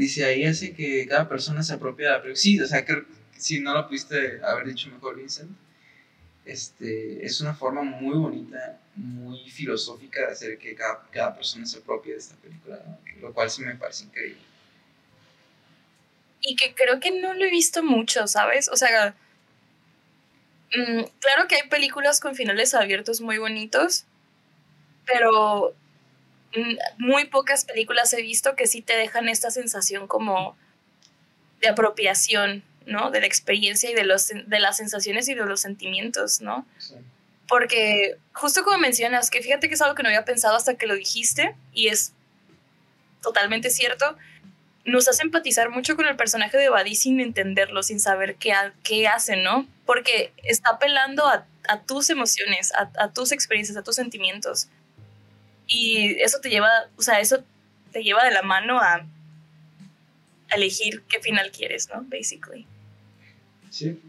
Dice 0.00 0.24
ahí 0.24 0.46
hace 0.46 0.72
que 0.72 1.06
cada 1.06 1.28
persona 1.28 1.62
se 1.62 1.74
apropia 1.74 2.06
de 2.06 2.12
la 2.12 2.22
película. 2.22 2.40
Sí, 2.40 2.58
o 2.58 2.66
sea, 2.66 2.86
que 2.86 3.04
si 3.36 3.60
no 3.60 3.74
lo 3.74 3.86
pudiste 3.86 4.40
haber 4.42 4.66
dicho 4.68 4.88
mejor, 4.88 5.16
Vincent. 5.16 5.50
Este, 6.46 7.22
es 7.22 7.38
una 7.42 7.52
forma 7.52 7.82
muy 7.82 8.16
bonita, 8.16 8.80
muy 8.96 9.50
filosófica 9.50 10.20
de 10.20 10.32
hacer 10.32 10.56
que 10.56 10.74
cada, 10.74 11.06
cada 11.10 11.36
persona 11.36 11.66
se 11.66 11.80
apropie 11.80 12.14
de 12.14 12.18
esta 12.18 12.34
película, 12.36 12.82
lo 13.20 13.34
cual 13.34 13.50
sí 13.50 13.60
me 13.60 13.74
parece 13.74 14.04
increíble. 14.04 14.40
Y 16.40 16.56
que 16.56 16.74
creo 16.74 16.98
que 16.98 17.10
no 17.20 17.34
lo 17.34 17.44
he 17.44 17.50
visto 17.50 17.82
mucho, 17.82 18.26
¿sabes? 18.26 18.70
O 18.70 18.76
sea, 18.76 19.14
mm, 20.74 21.02
claro 21.20 21.46
que 21.46 21.56
hay 21.56 21.68
películas 21.68 22.20
con 22.20 22.34
finales 22.34 22.72
abiertos 22.72 23.20
muy 23.20 23.36
bonitos, 23.36 24.06
pero 25.04 25.74
muy 26.98 27.26
pocas 27.26 27.64
películas 27.64 28.12
he 28.12 28.22
visto 28.22 28.56
que 28.56 28.66
sí 28.66 28.82
te 28.82 28.96
dejan 28.96 29.28
esta 29.28 29.50
sensación 29.50 30.06
como 30.06 30.56
de 31.60 31.68
apropiación, 31.68 32.62
¿no? 32.86 33.10
De 33.10 33.20
la 33.20 33.26
experiencia 33.26 33.90
y 33.90 33.94
de, 33.94 34.04
los, 34.04 34.28
de 34.28 34.60
las 34.60 34.76
sensaciones 34.76 35.28
y 35.28 35.34
de 35.34 35.44
los 35.44 35.60
sentimientos, 35.60 36.40
¿no? 36.40 36.66
Porque 37.46 38.16
justo 38.32 38.64
como 38.64 38.78
mencionas, 38.78 39.30
que 39.30 39.42
fíjate 39.42 39.68
que 39.68 39.74
es 39.74 39.82
algo 39.82 39.94
que 39.94 40.02
no 40.02 40.08
había 40.08 40.24
pensado 40.24 40.56
hasta 40.56 40.74
que 40.76 40.86
lo 40.86 40.94
dijiste 40.94 41.54
y 41.72 41.88
es 41.88 42.12
totalmente 43.22 43.70
cierto, 43.70 44.16
nos 44.84 45.08
hace 45.08 45.22
empatizar 45.22 45.70
mucho 45.70 45.94
con 45.96 46.06
el 46.06 46.16
personaje 46.16 46.56
de 46.56 46.70
Buddy 46.70 46.94
sin 46.94 47.20
entenderlo, 47.20 47.82
sin 47.82 48.00
saber 48.00 48.36
qué, 48.36 48.54
qué 48.82 49.08
hace, 49.08 49.36
¿no? 49.36 49.66
Porque 49.84 50.32
está 50.42 50.70
apelando 50.70 51.26
a, 51.26 51.46
a 51.68 51.82
tus 51.82 52.10
emociones, 52.10 52.72
a, 52.74 52.90
a, 52.98 53.12
tus 53.12 53.32
experiencias, 53.32 53.76
a 53.76 53.82
tus 53.82 53.96
sentimientos. 53.96 54.68
Y 55.72 56.20
eso 56.20 56.40
te 56.40 56.50
lleva, 56.50 56.68
o 56.96 57.02
sea, 57.02 57.20
eso 57.20 57.44
te 57.92 58.02
lleva 58.02 58.24
de 58.24 58.32
la 58.32 58.42
mano 58.42 58.80
a 58.80 59.06
elegir 60.50 61.02
qué 61.08 61.20
final 61.20 61.52
quieres, 61.52 61.88
¿no? 61.88 62.02
Basically. 62.02 62.66
Sí. 63.70 64.00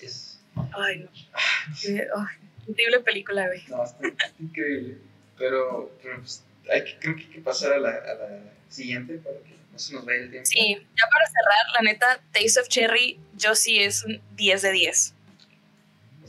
Es... 0.00 0.40
Ay, 0.72 1.00
no. 1.00 2.28
increíble 2.66 3.00
película, 3.00 3.46
güey. 3.46 3.62
No, 3.68 3.84
está 3.84 4.32
increíble. 4.40 4.96
Pero, 5.36 5.92
pero 6.02 6.20
pues, 6.20 6.42
hay 6.72 6.84
que, 6.84 6.98
creo 6.98 7.16
que 7.16 7.22
hay 7.22 7.28
que 7.28 7.40
pasar 7.40 7.74
a 7.74 7.78
la, 7.78 7.90
a 7.90 8.14
la 8.14 8.40
siguiente 8.70 9.18
para 9.18 9.36
que 9.40 9.56
no 9.70 9.78
se 9.78 9.92
nos 9.92 10.06
vaya 10.06 10.20
el 10.20 10.30
tiempo. 10.30 10.46
Sí, 10.46 10.74
ya 10.74 11.04
para 11.10 11.26
cerrar, 11.26 11.74
la 11.74 11.82
neta, 11.82 12.20
Taste 12.32 12.60
of 12.60 12.68
Cherry, 12.68 13.20
yo 13.36 13.54
sí 13.54 13.80
es 13.80 14.04
un 14.04 14.22
10 14.36 14.62
de 14.62 14.72
10. 14.72 15.14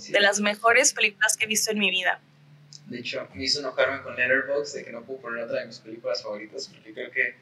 De 0.10 0.20
las 0.20 0.42
mejores 0.42 0.94
películas 0.94 1.38
que 1.38 1.46
he 1.46 1.48
visto 1.48 1.72
en 1.72 1.80
mi 1.80 1.92
vida. 1.92 2.20
De 2.90 3.00
hecho, 3.00 3.28
me 3.36 3.44
hizo 3.44 3.60
enojarme 3.60 4.02
con 4.02 4.16
Letterboxd 4.16 4.76
de 4.76 4.86
que 4.86 4.92
no 4.92 5.04
puedo 5.04 5.22
poner 5.22 5.44
otra 5.44 5.60
de 5.60 5.68
mis 5.68 5.78
películas 5.78 6.24
favoritas 6.24 6.68
porque 6.68 6.94
creo 6.94 7.12
que 7.12 7.36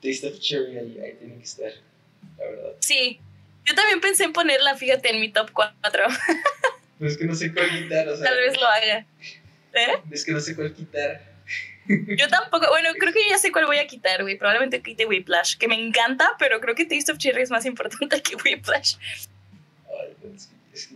Taste 0.00 0.28
of 0.28 0.38
Cherry 0.38 0.78
ahí, 0.78 1.16
tiene 1.18 1.36
que 1.36 1.44
estar, 1.44 1.72
la 2.38 2.44
verdad. 2.44 2.72
Sí, 2.80 3.20
yo 3.64 3.74
también 3.74 4.00
pensé 4.00 4.24
en 4.24 4.32
ponerla, 4.32 4.76
fíjate, 4.76 5.10
en 5.10 5.20
mi 5.20 5.32
top 5.32 5.50
4. 5.52 6.06
Pues 6.98 7.14
es 7.14 7.18
que 7.18 7.24
no 7.24 7.34
sé 7.34 7.52
cuál 7.52 7.68
quitar, 7.68 8.08
o 8.08 8.16
sea. 8.16 8.26
Tal 8.26 8.36
vez 8.36 8.60
lo 8.60 8.64
haga. 8.64 9.04
¿Eh? 9.72 9.92
Es 10.12 10.24
que 10.24 10.30
no 10.30 10.38
sé 10.38 10.54
cuál 10.54 10.72
quitar. 10.72 11.20
Yo 11.88 12.28
tampoco, 12.28 12.68
bueno, 12.68 12.90
creo 12.96 13.12
que 13.12 13.28
ya 13.28 13.38
sé 13.38 13.50
cuál 13.50 13.66
voy 13.66 13.78
a 13.78 13.88
quitar, 13.88 14.22
güey. 14.22 14.38
Probablemente 14.38 14.80
quite 14.82 15.04
Whiplash, 15.06 15.56
que 15.56 15.66
me 15.66 15.74
encanta, 15.74 16.36
pero 16.38 16.60
creo 16.60 16.76
que 16.76 16.84
Taste 16.84 17.10
of 17.10 17.18
Cherry 17.18 17.42
es 17.42 17.50
más 17.50 17.66
importante 17.66 18.22
que 18.22 18.36
Whiplash. 18.36 18.94
Ay, 19.88 20.14
es 20.72 20.86
que 20.86 20.94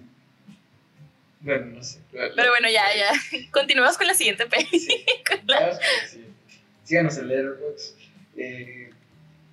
bueno, 1.47 1.66
no 1.66 1.82
sé. 1.82 2.01
Pero 2.10 2.51
bueno, 2.51 2.68
ya, 2.68 2.85
ya. 2.94 3.12
Continuamos 3.51 3.97
con 3.97 4.06
la 4.06 4.14
siguiente 4.14 4.47
película. 4.47 5.78
Sí. 6.10 6.24
Síganos 6.85 7.16
en 7.18 7.28
Letterboxd. 7.28 7.94
Eh, 8.36 8.90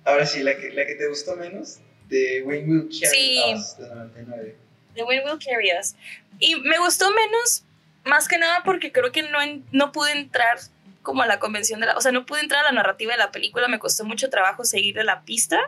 Ahora 0.04 0.26
sí, 0.26 0.42
la 0.42 0.56
que, 0.56 0.70
la 0.70 0.86
que 0.86 0.94
te 0.96 1.08
gustó 1.08 1.34
menos, 1.36 1.78
de 2.08 2.42
Wayne 2.42 2.70
Will 2.70 2.88
Carry 2.88 3.16
Sí. 3.16 3.42
Us, 3.54 3.78
de 3.78 3.88
99. 3.88 4.56
The 4.94 5.02
Wind 5.02 5.24
Will 5.24 5.38
Carry 5.44 5.70
Us. 5.78 5.94
Y 6.38 6.56
me 6.56 6.78
gustó 6.78 7.10
menos, 7.10 7.64
más 8.04 8.28
que 8.28 8.38
nada 8.38 8.62
porque 8.64 8.92
creo 8.92 9.12
que 9.12 9.22
no, 9.22 9.38
no 9.72 9.92
pude 9.92 10.12
entrar 10.12 10.58
como 11.02 11.22
a 11.22 11.26
la 11.26 11.38
convención 11.38 11.80
de 11.80 11.86
la... 11.86 11.96
O 11.96 12.00
sea, 12.00 12.12
no 12.12 12.26
pude 12.26 12.40
entrar 12.40 12.64
a 12.64 12.68
la 12.68 12.72
narrativa 12.72 13.12
de 13.12 13.18
la 13.18 13.32
película, 13.32 13.66
me 13.68 13.78
costó 13.78 14.04
mucho 14.04 14.30
trabajo 14.30 14.64
seguirle 14.64 15.04
la 15.04 15.22
pista, 15.22 15.58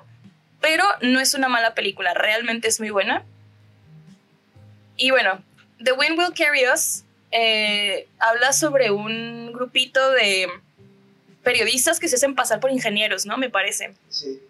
pero 0.60 0.84
no 1.00 1.20
es 1.20 1.34
una 1.34 1.48
mala 1.48 1.74
película, 1.74 2.14
realmente 2.14 2.68
es 2.68 2.78
muy 2.78 2.90
buena. 2.90 3.24
Y 4.96 5.10
bueno, 5.10 5.42
The 5.82 5.92
Wind 5.92 6.18
Will 6.18 6.32
Carry 6.34 6.66
Us 6.72 7.04
eh, 7.30 8.06
habla 8.18 8.52
sobre 8.52 8.90
un 8.90 9.52
grupito 9.52 10.10
de 10.12 10.48
periodistas 11.42 12.00
que 12.00 12.08
se 12.08 12.16
hacen 12.16 12.34
pasar 12.34 12.60
por 12.60 12.70
ingenieros, 12.70 13.26
¿no? 13.26 13.36
Me 13.36 13.50
parece 13.50 13.94
Sí. 14.08 14.40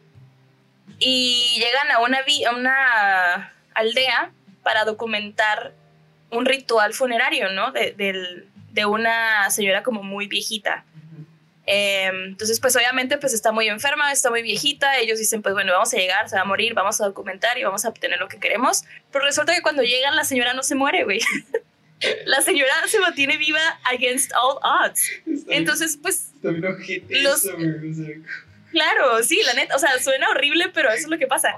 y 0.99 1.57
llegan 1.59 1.91
a 1.91 1.99
una, 2.01 2.23
vi- 2.23 2.45
a 2.45 2.53
una 2.53 3.53
aldea 3.75 4.31
para 4.63 4.85
documentar 4.85 5.73
un 6.31 6.47
ritual 6.47 6.95
funerario, 6.95 7.51
¿no? 7.51 7.73
De, 7.73 7.93
del- 7.93 8.49
de 8.73 8.87
una 8.87 9.51
señora 9.51 9.83
como 9.83 10.03
muy 10.03 10.27
viejita. 10.27 10.85
Eh, 11.67 12.11
entonces, 12.27 12.61
pues 12.61 12.77
obviamente, 12.77 13.19
pues 13.19 13.35
está 13.35 13.51
muy 13.53 13.69
enferma, 13.69 14.13
está 14.13 14.31
muy 14.31 14.43
viejita. 14.43 14.99
Ellos 14.99 15.19
dicen, 15.19 15.43
pues 15.43 15.53
bueno, 15.55 15.73
vamos 15.73 15.93
a 15.93 15.97
llegar, 15.97 16.29
se 16.29 16.37
va 16.37 16.43
a 16.43 16.45
morir, 16.45 16.75
vamos 16.75 17.01
a 17.01 17.05
documentar 17.07 17.59
y 17.59 17.65
vamos 17.65 17.85
a 17.85 17.89
obtener 17.89 18.19
lo 18.21 18.29
que 18.29 18.39
queremos. 18.39 18.85
Pero 19.13 19.25
resulta 19.25 19.55
que 19.55 19.63
cuando 19.63 19.83
llegan, 19.83 20.15
la 20.15 20.25
señora 20.25 20.55
no 20.55 20.63
se 20.63 20.75
muere, 20.77 21.05
güey. 21.05 21.21
la 22.27 22.41
señora 22.43 22.73
se 22.87 23.01
mantiene 23.01 23.37
viva 23.37 23.61
against 23.85 24.31
all 24.35 24.59
odds. 24.63 25.03
Está 25.27 25.55
Entonces, 25.55 25.99
pues 26.01 26.31
bien 26.43 27.23
los- 27.25 27.45
eso, 27.45 27.57
Claro, 28.71 29.23
sí, 29.23 29.41
la 29.45 29.55
neta, 29.55 29.75
o 29.75 29.79
sea, 29.79 29.99
suena 30.01 30.29
horrible, 30.29 30.69
pero 30.75 30.91
eso 30.91 31.05
es 31.05 31.09
lo 31.09 31.19
que 31.19 31.27
pasa. 31.27 31.55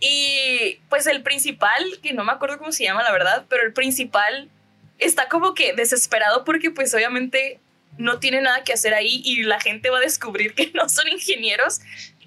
Y 0.00 0.80
pues 0.88 1.06
el 1.06 1.22
principal, 1.22 1.84
que 2.02 2.12
no 2.12 2.24
me 2.24 2.32
acuerdo 2.32 2.58
cómo 2.58 2.72
se 2.72 2.84
llama, 2.84 3.02
la 3.02 3.12
verdad, 3.12 3.44
pero 3.48 3.64
el 3.64 3.72
principal 3.72 4.48
está 4.98 5.28
como 5.28 5.54
que 5.54 5.72
desesperado 5.74 6.44
porque 6.44 6.70
pues 6.70 6.94
obviamente 6.94 7.60
no 7.98 8.18
tiene 8.20 8.40
nada 8.40 8.64
que 8.64 8.72
hacer 8.72 8.94
ahí 8.94 9.20
y 9.24 9.42
la 9.42 9.60
gente 9.60 9.90
va 9.90 9.98
a 9.98 10.00
descubrir 10.00 10.54
que 10.54 10.70
no 10.74 10.88
son 10.88 11.08
ingenieros 11.08 11.80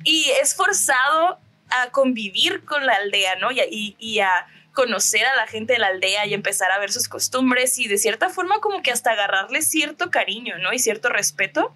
y 0.04 0.30
es 0.42 0.54
forzado 0.56 1.40
a 1.70 1.90
convivir 1.92 2.64
con 2.66 2.86
la 2.86 2.94
aldea, 2.94 3.36
¿no? 3.38 3.52
Y, 3.52 3.60
a- 3.62 3.66
y- 3.70 3.96
y 3.98 4.20
a 4.20 4.48
conocer 4.74 5.26
a 5.26 5.36
la 5.36 5.48
gente 5.48 5.74
de 5.74 5.80
la 5.80 5.88
aldea 5.88 6.26
y 6.26 6.34
empezar 6.34 6.72
a 6.72 6.80
ver 6.80 6.92
sus 6.92 7.08
costumbres 7.10 7.78
y 7.80 7.88
de 7.88 7.98
cierta 7.98 8.30
forma 8.30 8.60
como 8.62 8.82
que 8.84 8.92
hasta 8.92 9.12
agarrarle 9.12 9.62
cierto 9.62 10.10
cariño, 10.12 10.58
¿no? 10.60 10.72
Y 10.74 10.80
cierto 10.80 11.10
respeto. 11.10 11.74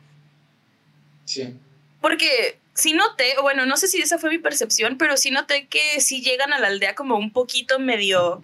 Sí. 1.26 1.56
Porque 2.02 2.58
sí 2.74 2.94
noté, 2.94 3.38
o 3.38 3.42
bueno, 3.42 3.66
no 3.66 3.78
sé 3.78 3.88
si 3.88 4.02
esa 4.02 4.18
fue 4.18 4.30
mi 4.30 4.38
percepción, 4.38 4.98
pero 4.98 5.18
sí 5.18 5.32
noté 5.32 5.68
que 5.68 6.00
sí 6.02 6.22
llegan 6.22 6.54
a 6.54 6.60
la 6.60 6.68
aldea 6.68 6.96
como 6.96 7.18
un 7.18 7.32
poquito 7.32 7.80
medio, 7.80 8.44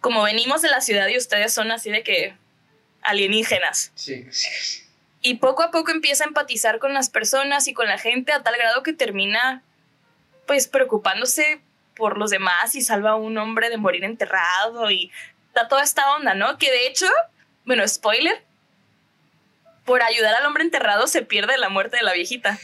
como 0.00 0.22
venimos 0.24 0.60
de 0.62 0.68
la 0.70 0.80
ciudad 0.80 1.08
y 1.08 1.16
ustedes 1.16 1.52
son 1.52 1.70
así 1.70 1.90
de 1.90 2.02
que 2.02 2.34
alienígenas. 3.04 3.92
Sí, 3.94 4.26
sí. 4.30 4.82
Y 5.22 5.34
poco 5.36 5.62
a 5.62 5.70
poco 5.70 5.90
empieza 5.90 6.24
a 6.24 6.26
empatizar 6.26 6.78
con 6.78 6.92
las 6.92 7.08
personas 7.08 7.68
y 7.68 7.74
con 7.74 7.86
la 7.86 7.98
gente 7.98 8.32
a 8.32 8.42
tal 8.42 8.56
grado 8.56 8.82
que 8.82 8.92
termina 8.92 9.62
pues 10.46 10.68
preocupándose 10.68 11.60
por 11.96 12.18
los 12.18 12.30
demás 12.30 12.74
y 12.74 12.82
salva 12.82 13.10
a 13.10 13.16
un 13.16 13.38
hombre 13.38 13.70
de 13.70 13.76
morir 13.76 14.04
enterrado 14.04 14.90
y 14.90 15.10
da 15.54 15.68
toda 15.68 15.82
esta 15.82 16.14
onda, 16.16 16.34
¿no? 16.34 16.58
Que 16.58 16.70
de 16.70 16.86
hecho, 16.86 17.06
bueno, 17.64 17.86
spoiler, 17.86 18.42
por 19.84 20.02
ayudar 20.02 20.34
al 20.34 20.46
hombre 20.46 20.64
enterrado 20.64 21.06
se 21.06 21.22
pierde 21.22 21.56
la 21.56 21.68
muerte 21.68 21.96
de 21.96 22.02
la 22.02 22.12
viejita. 22.12 22.58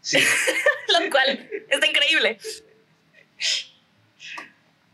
Sí. 0.00 0.18
lo 1.00 1.10
cual 1.10 1.50
está 1.68 1.86
increíble. 1.86 2.38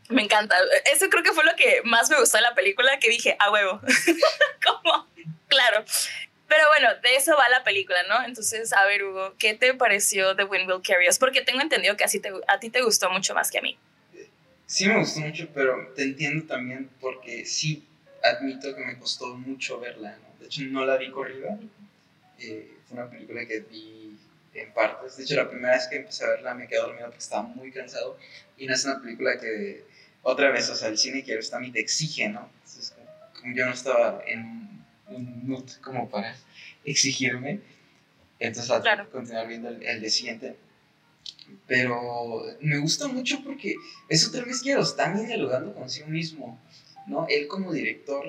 Me 0.08 0.22
encanta. 0.22 0.56
Eso 0.92 1.08
creo 1.08 1.22
que 1.22 1.32
fue 1.32 1.44
lo 1.44 1.56
que 1.56 1.80
más 1.84 2.10
me 2.10 2.18
gustó 2.18 2.36
de 2.36 2.42
la 2.42 2.54
película, 2.54 2.98
que 2.98 3.08
dije, 3.08 3.36
a 3.38 3.50
huevo. 3.50 3.80
Como, 4.64 5.08
claro. 5.48 5.84
Pero 6.46 6.68
bueno, 6.68 6.88
de 7.02 7.16
eso 7.16 7.36
va 7.36 7.48
la 7.48 7.64
película, 7.64 8.02
¿no? 8.08 8.24
Entonces, 8.24 8.72
a 8.72 8.84
ver, 8.84 9.02
Hugo, 9.04 9.34
¿qué 9.38 9.54
te 9.54 9.72
pareció 9.74 10.36
The 10.36 10.44
Wind 10.44 10.70
Will 10.70 10.82
Carry 10.82 11.08
Us? 11.08 11.18
Porque 11.18 11.40
tengo 11.40 11.60
entendido 11.60 11.96
que 11.96 12.04
así 12.04 12.20
a 12.48 12.60
ti 12.60 12.70
te 12.70 12.82
gustó 12.82 13.10
mucho 13.10 13.34
más 13.34 13.50
que 13.50 13.58
a 13.58 13.62
mí. 13.62 13.78
Sí 14.66 14.86
me 14.86 14.98
gustó 14.98 15.20
mucho, 15.20 15.48
pero 15.54 15.92
te 15.96 16.02
entiendo 16.02 16.46
también 16.46 16.90
porque 17.00 17.44
sí 17.46 17.86
admito 18.22 18.74
que 18.74 18.84
me 18.84 18.98
costó 18.98 19.34
mucho 19.34 19.80
verla, 19.80 20.16
¿no? 20.16 20.40
De 20.40 20.46
hecho, 20.46 20.62
no 20.64 20.84
la 20.84 20.96
vi 20.96 21.10
corrida. 21.10 21.58
Eh, 22.38 22.72
fue 22.86 22.98
una 22.98 23.10
película 23.10 23.46
que 23.46 23.60
vi 23.60 24.16
en 24.54 24.72
partes. 24.72 25.16
De 25.16 25.24
hecho, 25.24 25.36
la 25.36 25.48
primera 25.48 25.74
vez 25.74 25.86
que 25.88 25.96
empecé 25.96 26.24
a 26.24 26.28
verla 26.28 26.54
me 26.54 26.68
quedé 26.68 26.80
dormido 26.80 27.06
porque 27.06 27.18
estaba 27.18 27.42
muy 27.42 27.72
cansado. 27.72 28.18
Y 28.56 28.66
no 28.66 28.74
es 28.74 28.84
una 28.84 29.00
película 29.00 29.38
que, 29.38 29.84
otra 30.24 30.50
vez, 30.50 30.68
o 30.70 30.74
sea, 30.74 30.88
el 30.88 30.98
cine 30.98 31.22
que 31.22 31.32
está 31.38 31.60
te 31.70 31.80
exige, 31.80 32.28
¿no? 32.28 32.48
Entonces, 32.54 32.94
como, 33.40 33.54
yo 33.54 33.66
no 33.66 33.72
estaba 33.72 34.22
en 34.26 34.82
un 35.06 35.46
mood 35.46 35.70
como 35.82 36.10
para 36.10 36.34
exigirme, 36.84 37.60
entonces 38.40 38.70
a 38.72 38.80
Claro. 38.82 39.08
continuar 39.10 39.46
viendo 39.46 39.68
el, 39.68 39.82
el 39.82 40.00
de 40.00 40.10
siguiente. 40.10 40.56
Pero 41.66 42.42
me 42.60 42.78
gusta 42.78 43.06
mucho 43.06 43.42
porque 43.44 43.76
es 44.08 44.26
otra 44.26 44.44
vez 44.44 44.62
que 44.62 44.74
bien 45.14 45.26
dialogando 45.26 45.74
consigo 45.74 46.06
mismo, 46.08 46.58
¿no? 47.06 47.26
Él 47.28 47.46
como 47.46 47.72
director, 47.72 48.24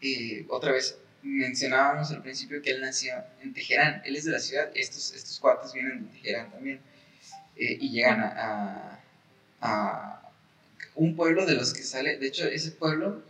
eh, 0.00 0.46
otra 0.48 0.72
vez 0.72 0.96
mencionábamos 1.22 2.10
al 2.10 2.22
principio 2.22 2.62
que 2.62 2.70
él 2.70 2.80
nació 2.80 3.14
en 3.42 3.52
Teherán, 3.52 4.02
él 4.04 4.16
es 4.16 4.24
de 4.24 4.32
la 4.32 4.40
ciudad, 4.40 4.70
estos, 4.74 5.12
estos 5.12 5.38
cuates 5.38 5.72
vienen 5.72 6.10
de 6.12 6.18
Teherán 6.20 6.50
también, 6.50 6.80
eh, 7.56 7.78
y 7.80 7.90
llegan 7.90 8.20
a, 8.20 8.30
a, 8.38 9.00
a 9.60 10.21
un 10.94 11.16
pueblo 11.16 11.46
de 11.46 11.54
los 11.54 11.72
que 11.72 11.82
sale, 11.82 12.18
de 12.18 12.26
hecho 12.26 12.46
ese 12.46 12.72
pueblo, 12.72 13.22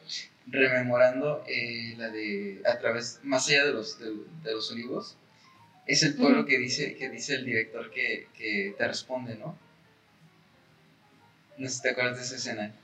rememorando 0.46 1.44
eh, 1.46 1.94
la 1.96 2.08
de, 2.10 2.60
a 2.66 2.78
través, 2.78 3.20
más 3.22 3.48
allá 3.48 3.66
de 3.66 3.72
los, 3.72 3.98
de, 3.98 4.10
de 4.42 4.52
los 4.52 4.70
olivos, 4.70 5.16
es 5.86 6.02
el 6.02 6.14
pueblo 6.14 6.46
que, 6.46 6.58
dice, 6.58 6.96
que 6.96 7.10
dice 7.10 7.34
el 7.34 7.44
director 7.44 7.90
que, 7.90 8.28
que 8.36 8.74
te 8.76 8.86
responde, 8.86 9.36
¿no? 9.36 9.56
No 11.58 11.68
sé 11.68 11.76
si 11.76 11.82
te 11.82 11.90
acuerdas 11.90 12.18
de 12.18 12.24
esa 12.24 12.36
escena. 12.36 12.74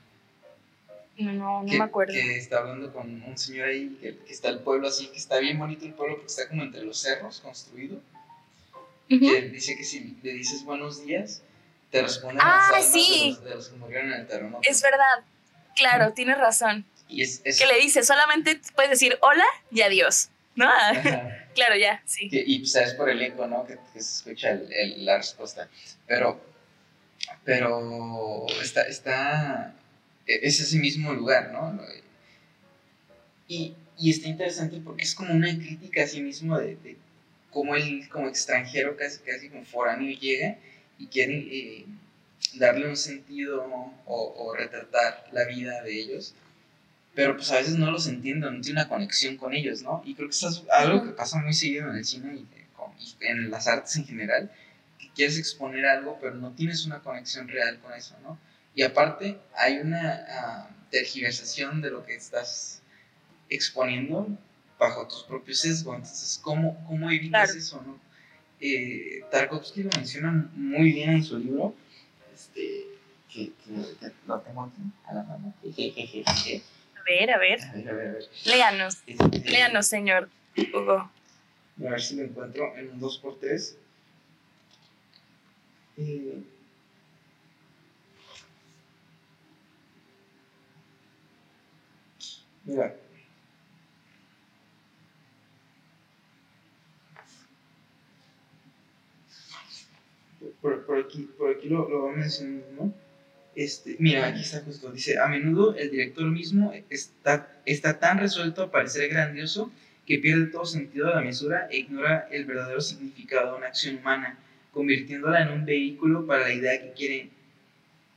No, 1.17 1.63
no 1.63 1.65
que, 1.65 1.77
me 1.77 1.83
acuerdo. 1.83 2.13
que 2.13 2.37
está 2.37 2.59
hablando 2.59 2.93
con 2.93 3.21
un 3.23 3.37
señor 3.37 3.67
ahí, 3.69 3.97
que, 4.01 4.17
que 4.17 4.33
está 4.33 4.49
el 4.49 4.59
pueblo 4.59 4.87
así, 4.87 5.07
que 5.07 5.17
está 5.17 5.39
bien 5.39 5.59
bonito 5.59 5.85
el 5.85 5.93
pueblo 5.93 6.15
porque 6.15 6.27
está 6.27 6.47
como 6.47 6.63
entre 6.63 6.83
los 6.83 6.97
cerros 6.99 7.41
construido. 7.41 8.01
Ujú. 9.11 9.19
Que 9.19 9.49
dice 9.49 9.75
que 9.75 9.83
si 9.83 10.17
le 10.21 10.33
dices 10.33 10.63
buenos 10.63 11.05
días, 11.05 11.41
te 11.91 12.01
responden 12.01 12.39
Ah, 12.41 12.69
las 12.71 12.85
almas 12.87 12.91
sí. 12.91 13.23
de, 13.23 13.29
los, 13.29 13.43
de 13.43 13.55
los 13.55 13.69
que 13.69 13.75
murieron 13.77 14.13
en 14.13 14.19
el 14.21 14.27
terremoto. 14.27 14.69
Es 14.69 14.81
verdad. 14.81 15.23
Claro, 15.75 16.13
tienes 16.13 16.37
razón. 16.37 16.85
Y 17.07 17.23
es, 17.23 17.41
es- 17.43 17.57
Que 17.59 17.65
le 17.65 17.79
dice, 17.79 18.03
solamente 18.03 18.59
puedes 18.75 18.91
decir 18.91 19.17
hola 19.21 19.45
y 19.71 19.81
adiós. 19.81 20.29
¿No? 20.55 20.69
Ajá. 20.69 21.45
claro, 21.55 21.75
ya, 21.77 22.01
sí. 22.05 22.29
Que- 22.29 22.43
y 22.45 22.59
pues 22.59 22.73
sabes 22.73 22.93
por 22.93 23.09
el 23.09 23.21
eco, 23.21 23.47
¿no? 23.47 23.65
Que, 23.65 23.77
que 23.93 24.01
se 24.01 24.17
escucha 24.17 24.51
el- 24.51 24.71
el- 24.73 25.05
la 25.05 25.17
respuesta. 25.17 25.69
Pero, 26.05 26.39
pero 27.45 28.45
está, 28.61 28.81
está, 28.83 29.73
e- 30.27 30.39
es 30.43 30.59
ese 30.59 30.77
mismo 30.77 31.13
lugar, 31.13 31.51
¿no? 31.51 31.79
Y, 33.47 33.73
y 33.97 34.11
está 34.11 34.27
interesante 34.27 34.79
porque 34.83 35.03
es 35.03 35.15
como 35.15 35.33
una 35.33 35.47
crítica 35.57 36.03
a 36.03 36.07
sí 36.07 36.21
mismo 36.21 36.57
de, 36.57 36.75
de 36.75 36.97
cómo 37.51 37.75
él 37.75 38.07
como 38.09 38.27
extranjero, 38.27 38.95
casi, 38.95 39.19
casi 39.19 39.49
como 39.49 39.65
foráneo, 39.65 40.15
llega 40.19 40.57
y 40.99 41.07
quiere 41.07 41.37
eh, 41.37 41.85
darle 42.55 42.87
un 42.89 42.97
sentido 42.97 43.63
o, 44.05 44.35
o 44.37 44.55
retratar 44.55 45.27
la 45.31 45.45
vida 45.45 45.81
de 45.81 45.99
ellos 45.99 46.35
pero 47.19 47.35
pues 47.35 47.51
a 47.51 47.55
veces 47.55 47.75
no 47.75 47.91
los 47.91 48.07
entiendo, 48.07 48.49
no 48.49 48.61
tiene 48.61 48.79
una 48.79 48.89
conexión 48.89 49.35
con 49.35 49.53
ellos, 49.53 49.81
¿no? 49.81 50.01
Y 50.05 50.15
creo 50.15 50.29
que 50.29 50.35
eso 50.35 50.47
es 50.49 50.63
algo 50.71 51.03
que 51.03 51.11
pasa 51.11 51.39
muy 51.39 51.53
seguido 51.53 51.89
en 51.89 51.97
el 51.97 52.05
cine 52.05 52.35
y, 52.35 52.47
eh, 52.55 52.65
y 52.99 53.25
en 53.25 53.51
las 53.51 53.67
artes 53.67 53.95
en 53.97 54.05
general, 54.05 54.51
que 54.97 55.09
quieres 55.11 55.37
exponer 55.37 55.85
algo, 55.85 56.17
pero 56.21 56.35
no 56.35 56.51
tienes 56.53 56.85
una 56.85 56.99
conexión 56.99 57.47
real 57.47 57.79
con 57.79 57.93
eso, 57.93 58.15
¿no? 58.23 58.39
Y 58.75 58.83
aparte 58.83 59.37
hay 59.57 59.79
una 59.79 60.25
ah, 60.29 60.69
tergiversación 60.91 61.81
de 61.81 61.91
lo 61.91 62.05
que 62.05 62.15
estás 62.15 62.81
exponiendo 63.49 64.27
bajo 64.77 65.07
tus 65.07 65.23
propios 65.23 65.59
sesgos, 65.59 65.95
entonces, 65.97 66.39
¿cómo, 66.41 66.81
cómo 66.87 67.09
evitas 67.11 67.49
Claro. 67.49 67.59
eso, 67.59 67.83
no? 67.85 67.99
Eh, 68.61 69.23
Tarkovsky 69.31 69.83
lo 69.83 69.89
menciona 69.95 70.49
muy 70.55 70.91
bien 70.91 71.11
en 71.11 71.23
su 71.23 71.37
libro, 71.39 71.73
este, 72.33 72.85
que, 73.31 73.51
que- 73.63 73.95
que 73.99 74.11
lo 74.27 74.39
tengo 74.41 74.63
aquí 74.63 74.81
a 75.05 75.13
la 75.13 75.23
mano. 75.23 75.53
A 75.63 77.03
ver, 77.07 77.31
a 77.31 77.37
ver. 77.37 77.61
A 77.61 77.73
ver, 77.73 77.89
a 77.89 77.93
ver, 77.93 78.07
a 78.07 78.11
ver. 78.13 78.29
Léanos, 78.45 78.97
Este, 79.07 79.39
léanos, 79.49 79.87
señor 79.87 80.29
Hugo. 80.73 80.97
A 80.99 81.11
ver 81.91 82.01
si 82.01 82.15
lo 82.17 82.23
encuentro 82.23 82.75
en 82.77 82.91
un 82.91 82.99
2x3. 82.99 83.75
Eh, 85.97 86.43
mira. 92.65 92.95
Aquí, 100.99 101.29
por 101.37 101.51
aquí 101.51 101.69
lo, 101.69 101.89
lo 101.89 102.03
va 102.03 102.11
mencionando, 102.13 102.65
¿no? 102.77 102.93
Este, 103.55 103.95
mira, 103.99 104.27
aquí 104.27 104.41
está 104.41 104.61
justo, 104.61 104.91
dice, 104.91 105.19
a 105.19 105.27
menudo 105.27 105.75
el 105.75 105.91
director 105.91 106.25
mismo 106.25 106.73
está, 106.89 107.61
está 107.65 107.99
tan 107.99 108.19
resuelto 108.19 108.63
a 108.63 108.71
parecer 108.71 109.09
grandioso 109.09 109.71
que 110.05 110.19
pierde 110.19 110.47
todo 110.47 110.65
sentido 110.65 111.07
de 111.07 111.15
la 111.15 111.21
mesura 111.21 111.67
e 111.69 111.79
ignora 111.79 112.27
el 112.31 112.45
verdadero 112.45 112.81
significado 112.81 113.51
de 113.51 113.57
una 113.57 113.67
acción 113.67 113.97
humana, 113.97 114.39
convirtiéndola 114.71 115.41
en 115.43 115.49
un 115.49 115.65
vehículo 115.65 116.25
para 116.25 116.43
la 116.43 116.53
idea 116.53 116.81
que 116.81 116.93
quiere, 116.93 117.29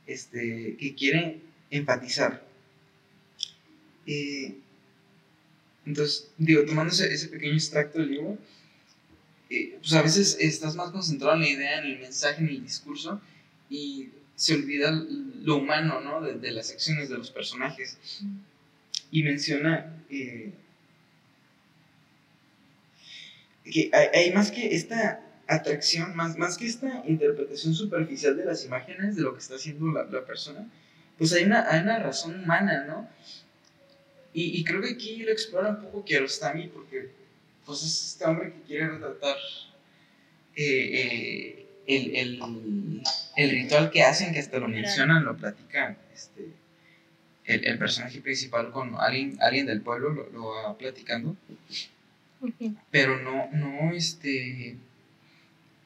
este, 0.07 0.77
que 0.79 0.95
quiere 0.95 1.39
enfatizar. 1.69 2.43
Eh, 4.07 4.55
entonces, 5.85 6.31
digo, 6.37 6.63
tomando 6.65 6.93
ese, 6.93 7.27
pequeño 7.27 7.53
extracto 7.53 7.99
del 7.99 8.11
libro, 8.11 8.37
eh, 9.53 9.77
pues 9.79 9.93
a 9.93 10.01
veces 10.01 10.35
estás 10.39 10.75
más 10.75 10.89
concentrado 10.89 11.35
en 11.35 11.41
la 11.41 11.49
idea, 11.49 11.79
en 11.79 11.85
el 11.85 11.99
mensaje, 11.99 12.41
en 12.41 12.49
el 12.49 12.63
discurso, 12.63 13.21
y 13.69 14.09
se 14.35 14.55
olvida 14.55 14.91
lo 15.43 15.57
humano, 15.57 16.01
¿no? 16.01 16.21
De, 16.21 16.51
las 16.51 16.71
acciones 16.71 17.09
de 17.09 17.19
los 17.19 17.29
personajes. 17.29 17.99
Y 19.11 19.21
menciona 19.21 20.03
eh, 20.09 20.51
que 23.63 23.91
hay, 23.93 24.33
más 24.33 24.49
que 24.49 24.75
esta 24.75 25.21
atracción, 25.47 26.15
más, 26.15 26.35
más 26.35 26.57
que 26.57 26.65
esta 26.65 27.03
interpretación 27.07 27.75
superficial 27.75 28.35
de 28.35 28.45
las 28.45 28.65
imágenes, 28.65 29.15
de 29.15 29.21
lo 29.21 29.33
que 29.33 29.39
está 29.39 29.55
haciendo 29.55 29.91
la, 29.91 30.05
la 30.05 30.25
persona, 30.25 30.67
pues 31.19 31.31
hay 31.33 31.43
una, 31.43 31.69
hay 31.69 31.81
una 31.81 31.99
razón 31.99 32.43
humana, 32.43 32.85
¿no? 32.85 33.07
Y, 34.33 34.59
y, 34.59 34.63
creo 34.63 34.81
que 34.81 34.93
aquí 34.93 35.17
lo 35.17 35.31
explora 35.31 35.69
un 35.69 35.81
poco 35.83 36.03
Kiarostami 36.03 36.69
porque 36.69 37.11
pues 37.65 37.83
es 37.83 38.05
este 38.05 38.25
hombre 38.25 38.53
que 38.53 38.61
quiere 38.61 38.89
retratar 38.89 39.37
eh, 40.55 40.65
eh, 40.65 41.65
el, 41.87 42.15
el, 42.15 43.03
el, 43.35 43.49
ritual 43.49 43.89
que 43.91 44.03
hacen, 44.03 44.33
que 44.33 44.39
hasta 44.39 44.59
lo 44.59 44.67
mencionan, 44.67 45.25
lo 45.25 45.35
platican 45.35 45.97
este, 46.13 46.49
el, 47.45 47.65
el, 47.65 47.77
personaje 47.77 48.21
principal 48.21 48.71
con 48.71 48.95
alguien, 48.95 49.37
alguien 49.41 49.65
del 49.65 49.81
pueblo, 49.81 50.09
lo, 50.11 50.29
lo 50.29 50.45
va 50.47 50.77
platicando. 50.77 51.35
Pero 52.91 53.19
no, 53.21 53.49
no, 53.51 53.93
este, 53.93 54.77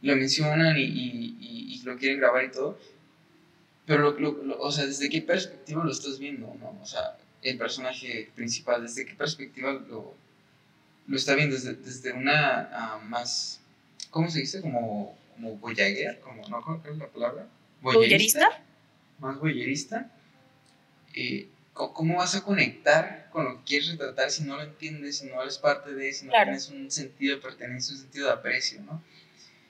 lo 0.01 0.15
mencionan 0.15 0.77
y, 0.77 0.83
y, 0.83 1.37
y, 1.39 1.81
lo 1.83 1.97
quieren 1.97 2.19
grabar 2.19 2.45
y 2.45 2.51
todo. 2.51 2.79
Pero, 3.85 4.19
lo, 4.19 4.59
o 4.59 4.71
sea, 4.71 4.85
¿desde 4.85 5.09
qué 5.09 5.21
perspectiva 5.21 5.83
lo 5.83 5.91
estás 5.91 6.19
viendo? 6.19 6.53
¿no? 6.59 6.77
O 6.81 6.85
sea, 6.85 7.17
el 7.41 7.57
personaje 7.57 8.29
principal, 8.35 8.81
desde 8.81 9.05
qué 9.05 9.13
perspectiva 9.13 9.71
lo, 9.71 10.15
lo 11.07 11.15
está 11.15 11.35
viendo, 11.35 11.55
desde, 11.55 11.73
desde 11.73 12.13
una 12.13 12.69
ah, 12.71 12.99
más, 13.03 13.61
¿cómo 14.09 14.29
se 14.29 14.39
dice? 14.39 14.61
Como, 14.61 15.17
como 15.33 15.55
voyager, 15.57 16.19
como, 16.19 16.47
¿no? 16.47 16.61
¿Cuál 16.61 16.81
es 16.91 16.97
la 16.97 17.07
palabra? 17.07 17.47
¿Boyerista? 17.81 18.63
Más 19.19 19.39
boyerista. 19.39 20.11
Eh, 21.13 21.47
¿Cómo 21.73 22.17
vas 22.17 22.35
a 22.35 22.43
conectar 22.43 23.29
con 23.31 23.45
lo 23.45 23.57
que 23.57 23.63
quieres 23.63 23.89
retratar 23.91 24.31
si 24.31 24.43
no 24.43 24.55
lo 24.55 24.63
entiendes, 24.63 25.19
si 25.19 25.27
no 25.27 25.41
eres 25.41 25.59
parte 25.59 25.93
de, 25.93 26.11
si 26.11 26.25
no 26.25 26.31
tienes 26.31 26.69
un 26.69 26.89
sentido 26.89 27.35
de 27.35 27.41
pertenencia, 27.41 27.93
un 27.93 28.01
sentido 28.01 28.27
de 28.27 28.33
aprecio, 28.33 28.81
¿no? 28.81 29.03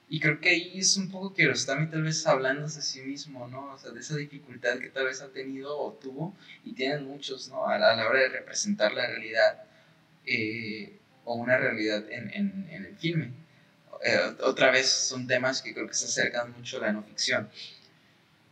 Y 0.10 0.22
creo 0.22 0.40
que 0.40 0.50
ahí 0.50 0.80
es 0.80 0.96
un 0.96 1.12
poco 1.12 1.34
que 1.34 1.50
está 1.50 1.76
tal 1.90 2.04
vez 2.04 2.26
hablándose 2.26 2.80
a 2.80 2.82
sí 2.82 3.02
mismo, 3.02 3.50
¿no? 3.50 3.74
O 3.74 3.78
sea, 3.78 3.92
de 3.92 4.00
esa 4.00 4.16
dificultad 4.16 4.80
que 4.80 4.90
tal 4.90 5.06
vez 5.06 5.22
ha 5.22 5.28
tenido 5.28 5.78
o 5.78 5.92
tuvo, 5.92 6.34
y 6.64 6.74
tienen 6.74 7.04
muchos, 7.04 7.50
¿no? 7.50 7.68
A 7.68 7.78
la, 7.78 8.08
hora 8.08 8.20
de 8.22 8.30
representar 8.30 8.94
la 8.94 9.06
realidad 9.06 9.64
eh, 10.26 10.98
o 11.28 11.36
una 11.36 11.58
realidad 11.58 12.10
en, 12.10 12.32
en, 12.34 12.68
en 12.72 12.86
el 12.86 12.96
filme. 12.96 13.32
Eh, 14.04 14.18
otra 14.44 14.72
vez 14.72 14.90
son 14.90 15.28
temas 15.28 15.62
que 15.62 15.74
creo 15.74 15.86
que 15.86 15.94
se 15.94 16.06
acercan 16.06 16.54
mucho 16.54 16.78
a 16.78 16.88
la 16.88 16.94
no 16.94 17.04
ficción, 17.04 17.50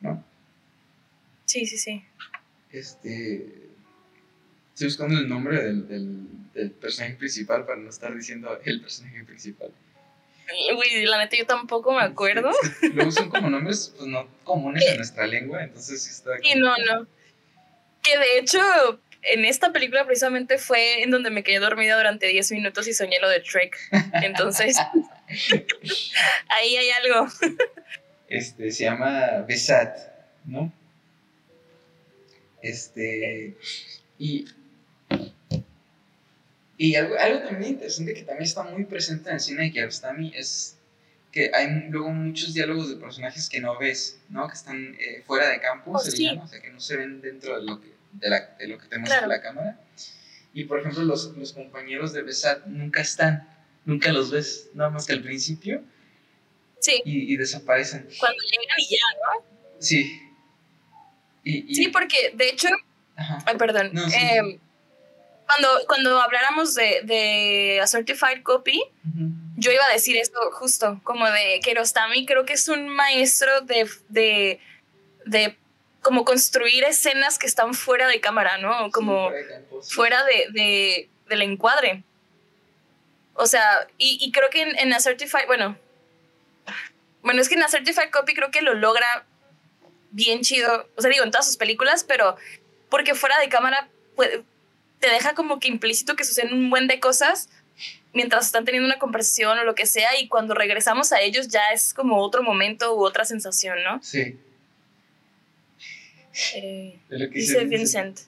¿no? 0.01 0.23
Sí, 1.45 1.65
sí, 1.65 1.77
sí. 1.77 2.03
Este. 2.71 3.63
Estoy 4.73 4.87
buscando 4.87 5.17
el 5.17 5.29
nombre 5.29 5.63
del, 5.63 5.87
del, 5.87 6.51
del 6.53 6.71
personaje 6.71 7.15
principal 7.15 7.65
para 7.65 7.79
no 7.79 7.89
estar 7.89 8.13
diciendo 8.13 8.59
el 8.65 8.81
personaje 8.81 9.23
principal. 9.23 9.71
Uy, 10.77 11.05
la 11.05 11.19
neta 11.19 11.37
yo 11.37 11.45
tampoco 11.45 11.93
me 11.93 12.01
acuerdo. 12.01 12.51
Lo 12.93 13.07
usan 13.07 13.29
como 13.29 13.49
nombres 13.49 13.93
pues, 13.95 14.09
no 14.09 14.27
comunes 14.43 14.83
en 14.85 14.97
nuestra 14.97 15.27
lengua, 15.27 15.63
entonces 15.63 16.03
sí 16.03 16.11
está... 16.11 16.31
Y 16.43 16.59
no, 16.59 16.75
no. 16.77 17.07
Que 18.03 18.17
de 18.17 18.39
hecho, 18.39 18.59
en 19.33 19.45
esta 19.45 19.71
película 19.71 20.05
precisamente 20.05 20.57
fue 20.57 21.03
en 21.03 21.11
donde 21.11 21.29
me 21.29 21.43
quedé 21.43 21.59
dormida 21.59 21.97
durante 21.97 22.27
10 22.27 22.51
minutos 22.51 22.87
y 22.87 22.93
soñé 22.93 23.19
lo 23.19 23.29
de 23.29 23.39
Trek. 23.39 23.77
Entonces, 24.21 24.77
ahí 26.49 26.77
hay 26.77 26.89
algo. 26.89 27.27
Este, 28.27 28.71
se 28.71 28.83
llama 28.85 29.45
Besat, 29.47 29.97
¿no? 30.45 30.71
Este, 32.61 33.55
y 34.17 34.45
y 36.77 36.95
algo, 36.95 37.15
algo 37.17 37.39
también 37.47 37.73
interesante 37.73 38.13
que 38.13 38.23
también 38.23 38.43
está 38.43 38.63
muy 38.63 38.83
presente 38.85 39.29
en 39.29 39.35
el 39.35 39.39
cine 39.39 39.63
de 39.63 39.71
Kiarostami 39.71 40.33
es 40.35 40.77
que 41.31 41.51
hay 41.53 41.89
luego 41.89 42.09
muchos 42.11 42.53
diálogos 42.53 42.89
de 42.89 42.95
personajes 42.97 43.49
que 43.49 43.59
no 43.59 43.77
ves, 43.77 44.19
¿no? 44.29 44.47
Que 44.47 44.53
están 44.53 44.95
eh, 44.99 45.21
fuera 45.25 45.49
de 45.49 45.59
campo, 45.59 45.91
oh, 45.91 45.99
se 45.99 46.17
llama, 46.17 46.43
o 46.43 46.47
sea, 46.47 46.61
que 46.61 46.69
no 46.69 46.79
se 46.79 46.97
ven 46.97 47.21
dentro 47.21 47.57
de 47.57 47.63
lo 47.65 47.81
que, 47.81 47.89
de 48.19 48.29
la, 48.29 48.55
de 48.57 48.67
lo 48.67 48.77
que 48.77 48.87
tenemos 48.87 49.11
en 49.11 49.29
la 49.29 49.41
cámara. 49.41 49.79
Y 50.53 50.63
por 50.65 50.79
ejemplo, 50.79 51.03
los, 51.03 51.35
los 51.37 51.53
compañeros 51.53 52.13
de 52.13 52.21
Besat 52.23 52.65
nunca 52.65 53.01
están, 53.01 53.47
nunca 53.83 54.11
los 54.11 54.31
ves, 54.31 54.69
nada 54.73 54.89
más 54.89 55.05
que 55.05 55.13
al 55.13 55.21
principio. 55.21 55.83
Sí. 56.79 57.01
Y, 57.05 57.33
y 57.33 57.37
desaparecen. 57.37 58.07
Cuando 58.19 58.37
llegan 58.43 58.77
y 58.79 58.89
ya, 58.89 58.97
¿no? 59.17 59.45
Sí. 59.79 60.21
Y, 61.43 61.75
Sí, 61.75 61.87
porque 61.89 62.31
de 62.35 62.49
hecho. 62.49 62.69
Ay, 63.45 63.57
perdón. 63.57 63.91
eh, 63.97 64.59
cuando, 65.45 65.69
cuando 65.87 66.21
habláramos 66.21 66.73
de, 66.73 67.01
de 67.03 67.79
A 67.81 67.87
Certified 67.87 68.41
Copy, 68.43 68.81
yo 69.57 69.71
iba 69.71 69.85
a 69.85 69.93
decir 69.93 70.17
esto 70.17 70.39
justo, 70.53 70.99
como 71.03 71.25
de 71.29 71.59
Kerostami, 71.63 72.25
creo 72.25 72.45
que 72.45 72.53
es 72.53 72.67
un 72.67 72.89
maestro 72.89 73.61
de, 73.61 73.87
de, 74.09 74.59
de 75.25 75.57
como 76.05 76.23
construir 76.23 76.83
escenas 76.83 77.39
que 77.39 77.47
están 77.47 77.73
fuera 77.73 78.07
de 78.07 78.21
cámara, 78.21 78.59
¿no? 78.59 78.91
Como 78.91 79.31
fuera 79.81 80.23
de, 80.23 80.45
de, 80.51 81.09
del 81.27 81.41
encuadre. 81.41 82.03
O 83.33 83.47
sea, 83.47 83.87
y, 83.97 84.19
y 84.21 84.31
creo 84.31 84.51
que 84.51 84.61
en, 84.61 84.77
en, 84.77 84.93
A 84.93 84.99
Certified, 84.99 85.47
bueno, 85.47 85.75
bueno, 87.23 87.41
es 87.41 87.49
que 87.49 87.55
en 87.55 87.63
A 87.63 87.69
Certified 87.69 88.11
Copy 88.11 88.35
creo 88.35 88.51
que 88.51 88.61
lo 88.61 88.75
logra 88.75 89.25
bien 90.11 90.41
chido, 90.41 90.87
o 90.95 91.01
sea, 91.01 91.09
digo, 91.09 91.23
en 91.23 91.31
todas 91.31 91.47
sus 91.47 91.57
películas, 91.57 92.03
pero 92.03 92.35
porque 92.89 93.15
fuera 93.15 93.39
de 93.39 93.49
cámara 93.49 93.89
puede, 94.15 94.43
te 94.99 95.09
deja 95.09 95.33
como 95.33 95.59
que 95.59 95.69
implícito 95.69 96.15
que 96.15 96.23
suceden 96.23 96.53
un 96.53 96.69
buen 96.69 96.87
de 96.87 96.99
cosas 96.99 97.49
mientras 98.13 98.45
están 98.45 98.63
teniendo 98.63 98.85
una 98.85 98.99
conversación 98.99 99.57
o 99.57 99.63
lo 99.63 99.73
que 99.73 99.87
sea 99.87 100.19
y 100.19 100.27
cuando 100.27 100.53
regresamos 100.53 101.11
a 101.11 101.21
ellos 101.21 101.47
ya 101.47 101.63
es 101.73 101.95
como 101.95 102.21
otro 102.21 102.43
momento 102.43 102.95
u 102.95 103.03
otra 103.03 103.25
sensación, 103.25 103.81
¿no? 103.83 104.03
Sí. 104.03 104.37
Eh, 106.55 106.99
dice 107.31 107.65
Vincent. 107.65 108.19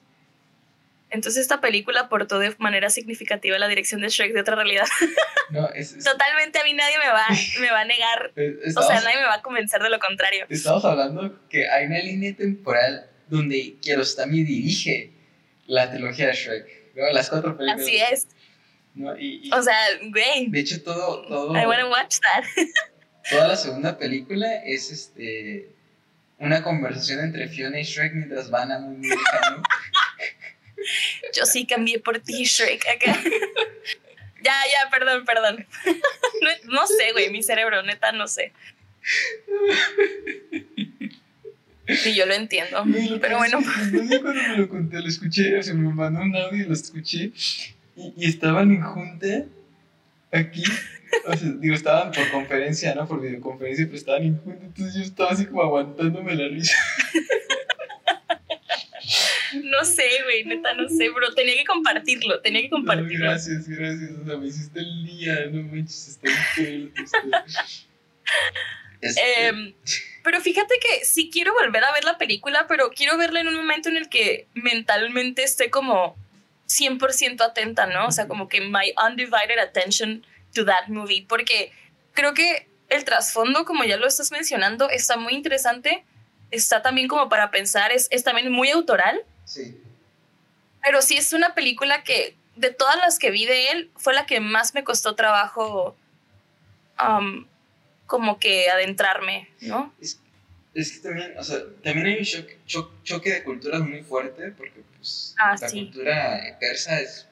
Entonces 1.09 1.41
esta 1.41 1.61
película 1.61 2.01
aportó 2.01 2.37
de 2.39 2.53
manera 2.57 2.89
significativa 2.89 3.57
la 3.57 3.67
dirección 3.67 4.01
de 4.01 4.09
Shrek 4.09 4.33
de 4.33 4.41
otra 4.41 4.55
realidad. 4.55 4.85
No, 5.49 5.69
es, 5.69 5.97
Totalmente 6.03 6.59
a 6.59 6.65
mí 6.65 6.73
nadie 6.73 6.97
me 6.99 7.07
va, 7.07 7.25
me 7.61 7.71
va 7.71 7.79
a 7.79 7.85
negar. 7.85 8.33
o 8.75 8.81
sea, 8.81 8.99
nadie 8.99 9.15
me 9.15 9.23
va 9.23 9.35
a 9.35 9.41
convencer 9.41 9.81
de 9.81 9.89
lo 9.89 9.97
contrario. 9.97 10.45
Estamos 10.49 10.83
hablando 10.83 11.39
que 11.47 11.69
hay 11.69 11.85
una 11.85 11.99
línea 11.99 12.35
temporal 12.35 13.09
donde 13.29 13.77
Kiarostami 13.79 14.43
dirige 14.43 15.13
la 15.65 15.89
trilogía 15.89 16.27
de 16.27 16.33
Shrek, 16.33 16.95
¿no? 16.95 17.07
Las 17.13 17.29
cuatro 17.29 17.55
películas. 17.55 17.81
Así 17.81 17.95
es. 17.95 18.27
¿no? 18.93 19.17
Y, 19.17 19.49
o 19.53 19.61
sea, 19.61 19.77
güey. 20.11 20.47
De 20.49 20.59
hecho, 20.59 20.83
todo, 20.83 21.25
todo. 21.27 21.57
I 21.57 21.65
wanna 21.65 21.87
watch 21.87 22.17
that. 22.19 22.43
toda 23.29 23.47
la 23.47 23.55
segunda 23.55 23.97
película 23.97 24.53
es 24.65 24.91
este 24.91 25.69
una 26.37 26.63
conversación 26.63 27.19
entre 27.21 27.47
Fiona 27.47 27.79
y 27.79 27.83
Shrek 27.83 28.13
mientras 28.13 28.49
van 28.49 28.71
a 28.71 28.79
muy 28.79 29.07
lejano. 29.09 29.63
Yo 31.35 31.45
sí 31.45 31.65
cambié 31.65 31.99
por 31.99 32.19
ti, 32.19 32.43
Shrek, 32.43 32.85
acá. 32.87 33.19
ya, 34.43 34.53
ya, 34.71 34.89
perdón, 34.91 35.25
perdón. 35.25 35.65
no, 36.41 36.73
no 36.73 36.87
sé, 36.87 37.11
güey, 37.11 37.29
mi 37.29 37.43
cerebro, 37.43 37.81
neta, 37.83 38.11
no 38.11 38.27
sé. 38.27 38.53
Sí, 41.87 42.13
yo 42.13 42.25
lo 42.25 42.33
entiendo. 42.33 42.85
pero 43.21 43.37
bueno. 43.37 43.59
cuando 43.61 44.03
me 44.03 44.57
lo 44.57 44.69
conté, 44.69 45.01
lo 45.01 45.07
escuché, 45.07 45.57
o 45.57 45.63
sea, 45.63 45.73
me 45.73 45.93
mandó 45.93 46.21
un 46.21 46.35
audio 46.35 46.63
y 46.63 46.67
lo 46.67 46.73
escuché. 46.73 47.31
Y, 47.95 48.27
estaban 48.27 48.71
en 48.71 48.83
junta 48.83 49.45
aquí. 50.31 50.63
O 51.25 51.35
sea, 51.35 51.49
digo, 51.57 51.75
estaban 51.75 52.11
por 52.11 52.29
conferencia, 52.31 52.95
¿no? 52.95 53.07
Por 53.07 53.21
videoconferencia, 53.21 53.85
pero 53.85 53.97
estaban 53.97 54.23
en. 54.23 54.41
Entonces 54.61 54.95
yo 54.95 55.01
estaba 55.01 55.31
así 55.31 55.45
como 55.45 55.61
aguantándome 55.63 56.35
la 56.35 56.47
risa. 56.47 56.75
No 59.63 59.85
sé, 59.85 60.07
güey, 60.23 60.43
neta, 60.43 60.73
no 60.73 60.89
sé, 60.89 61.09
bro. 61.09 61.33
Tenía 61.33 61.55
que 61.55 61.65
compartirlo, 61.65 62.41
tenía 62.41 62.61
que 62.61 62.69
compartirlo. 62.69 63.25
gracias, 63.25 63.67
gracias. 63.67 64.11
O 64.21 64.25
sea, 64.25 64.37
me 64.37 64.47
hiciste 64.47 64.79
el 64.79 65.05
día, 65.05 65.45
no 65.51 65.63
manches, 65.63 66.09
está 66.09 66.29
increíble. 66.29 66.91
Este... 68.99 69.49
Eh, 69.49 69.75
pero 70.23 70.41
fíjate 70.41 70.75
que 70.81 71.05
sí 71.05 71.29
quiero 71.31 71.53
volver 71.53 71.83
a 71.83 71.93
ver 71.93 72.03
la 72.03 72.17
película, 72.17 72.65
pero 72.67 72.89
quiero 72.89 73.17
verla 73.17 73.41
en 73.41 73.47
un 73.47 73.55
momento 73.55 73.89
en 73.89 73.97
el 73.97 74.09
que 74.09 74.47
mentalmente 74.55 75.43
esté 75.43 75.69
como 75.69 76.17
100% 76.67 77.41
atenta, 77.41 77.85
¿no? 77.85 78.07
O 78.07 78.11
sea, 78.11 78.27
como 78.27 78.49
que 78.49 78.61
my 78.61 78.93
undivided 79.07 79.59
attention 79.59 80.25
to 80.53 80.65
that 80.65 80.87
movie, 80.87 81.25
porque 81.27 81.71
creo 82.13 82.33
que 82.33 82.67
el 82.89 83.03
trasfondo, 83.03 83.65
como 83.65 83.83
ya 83.83 83.97
lo 83.97 84.07
estás 84.07 84.31
mencionando, 84.31 84.89
está 84.89 85.17
muy 85.17 85.33
interesante, 85.33 86.03
está 86.51 86.81
también 86.81 87.07
como 87.07 87.29
para 87.29 87.51
pensar, 87.51 87.91
es, 87.91 88.07
es 88.11 88.23
también 88.23 88.51
muy 88.51 88.69
autoral. 88.69 89.21
Sí. 89.45 89.79
Pero 90.81 91.01
sí 91.01 91.17
es 91.17 91.33
una 91.33 91.53
película 91.53 92.03
que, 92.03 92.35
de 92.55 92.71
todas 92.71 92.97
las 92.97 93.19
que 93.19 93.31
vi 93.31 93.45
de 93.45 93.69
él, 93.69 93.91
fue 93.95 94.13
la 94.13 94.25
que 94.25 94.39
más 94.39 94.73
me 94.73 94.83
costó 94.83 95.15
trabajo 95.15 95.95
um, 97.01 97.45
como 98.05 98.39
que 98.39 98.69
adentrarme, 98.69 99.49
¿no? 99.61 99.93
Es, 100.01 100.19
es, 100.73 100.93
que 100.93 100.99
también, 100.99 101.37
o 101.37 101.43
sea, 101.43 101.59
también 101.83 102.07
hay 102.07 102.17
un 102.19 103.03
choque 103.03 103.33
de 103.33 103.43
culturas 103.43 103.81
muy 103.81 104.01
fuerte, 104.03 104.51
porque 104.51 104.81
pues 104.95 105.35
ah, 105.39 105.55
la 105.59 105.69
cultura 105.69 106.57
persa 106.59 107.01
es 107.01 107.27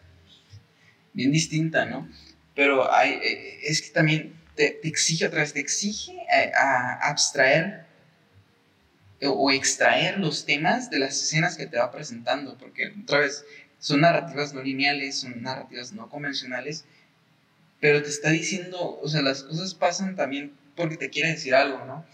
bien 1.13 1.31
distinta, 1.31 1.85
¿no? 1.85 2.09
Pero 2.55 2.91
hay, 2.91 3.11
eh, 3.11 3.59
es 3.63 3.81
que 3.81 3.89
también 3.89 4.33
te, 4.55 4.79
exige 4.87 5.27
otra 5.27 5.41
vez, 5.41 5.53
te 5.53 5.59
exige 5.59 6.13
eh, 6.13 6.51
a, 6.57 7.09
abstraer 7.09 7.85
o 9.21 9.51
extraer 9.51 10.19
los 10.19 10.45
temas 10.45 10.89
de 10.89 10.99
las 10.99 11.21
escenas 11.21 11.57
que 11.57 11.65
te 11.65 11.77
va 11.77 11.91
presentando, 11.91 12.57
porque 12.57 12.93
otra 13.03 13.19
vez 13.19 13.43
son 13.79 14.01
narrativas 14.01 14.53
no 14.53 14.61
lineales, 14.61 15.19
son 15.19 15.41
narrativas 15.41 15.93
no 15.93 16.09
convencionales, 16.09 16.85
pero 17.79 18.01
te 18.01 18.09
está 18.09 18.29
diciendo, 18.29 18.99
o 19.01 19.07
sea, 19.07 19.21
las 19.21 19.43
cosas 19.43 19.73
pasan 19.73 20.15
también 20.15 20.53
porque 20.75 20.97
te 20.97 21.09
quiere 21.09 21.29
decir 21.29 21.55
algo, 21.55 21.85
¿no? 21.85 22.05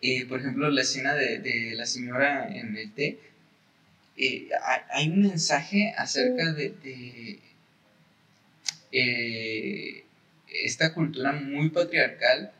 Eh, 0.00 0.26
por 0.26 0.40
ejemplo, 0.40 0.70
la 0.70 0.82
escena 0.82 1.14
de, 1.14 1.72
la 1.74 1.86
señora 1.86 2.48
en 2.48 2.76
el 2.76 2.92
té, 2.92 3.18
eh, 4.16 4.48
hay 4.90 5.08
un 5.08 5.22
mensaje 5.22 5.92
acerca 5.96 6.52
de, 6.52 7.40
eh, 8.92 10.04
esta 10.64 10.94
cultura 10.94 11.32
muy 11.32 11.70
patriarcal 11.70 12.52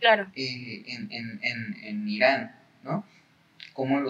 claro. 0.00 0.30
en, 0.34 1.40
en, 1.82 2.08
Irán, 2.08 2.56
¿no? 2.82 3.04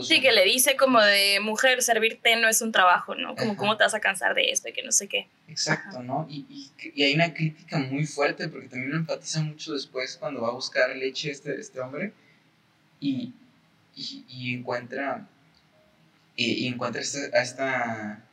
Sí, 0.02 0.22
que 0.22 0.32
le 0.32 0.44
dice 0.44 0.76
como 0.76 0.98
de 1.02 1.40
mujer, 1.40 1.82
servirte 1.82 2.36
no 2.36 2.48
es 2.48 2.62
un 2.62 2.72
trabajo, 2.72 3.14
¿no? 3.14 3.36
Como 3.36 3.54
cómo 3.54 3.76
te 3.76 3.84
vas 3.84 3.92
a 3.92 4.00
cansar 4.00 4.34
de 4.34 4.50
esto 4.50 4.70
y 4.70 4.72
que 4.72 4.82
no 4.82 4.92
sé 4.92 5.08
qué. 5.08 5.28
Exacto, 5.46 6.02
¿no? 6.02 6.26
Y, 6.30 6.70
y, 6.94 7.02
hay 7.02 7.14
una 7.14 7.34
crítica 7.34 7.76
muy 7.78 8.06
fuerte 8.06 8.48
porque 8.48 8.68
también 8.68 8.92
lo 8.92 8.96
enfatiza 8.96 9.42
mucho 9.42 9.74
después 9.74 10.16
cuando 10.16 10.40
va 10.40 10.48
a 10.48 10.52
buscar 10.52 10.96
leche 10.96 11.30
este, 11.30 11.60
este 11.60 11.80
hombre 11.80 12.14
y, 12.98 13.34
y 13.94 14.54
encuentra, 14.54 15.28
y, 16.34 16.66
encuentra 16.66 17.02
a 17.02 17.42
esta 17.42 18.24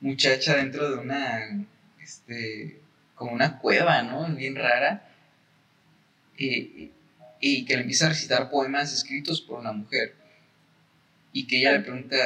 muchacha 0.00 0.56
dentro 0.56 0.90
de 0.90 0.98
una, 0.98 1.64
este, 2.02 2.80
como 3.14 3.32
una 3.32 3.58
cueva, 3.58 4.02
¿no? 4.02 4.26
Bien 4.34 4.56
rara. 4.56 5.08
Y, 6.36 6.90
y 7.40 7.64
que 7.64 7.74
le 7.74 7.82
empieza 7.82 8.06
a 8.06 8.10
recitar 8.10 8.50
poemas 8.50 8.92
escritos 8.92 9.40
por 9.40 9.60
una 9.60 9.72
mujer 9.72 10.14
y 11.32 11.46
que 11.46 11.58
ella 11.58 11.72
le 11.72 11.80
pregunta 11.80 12.16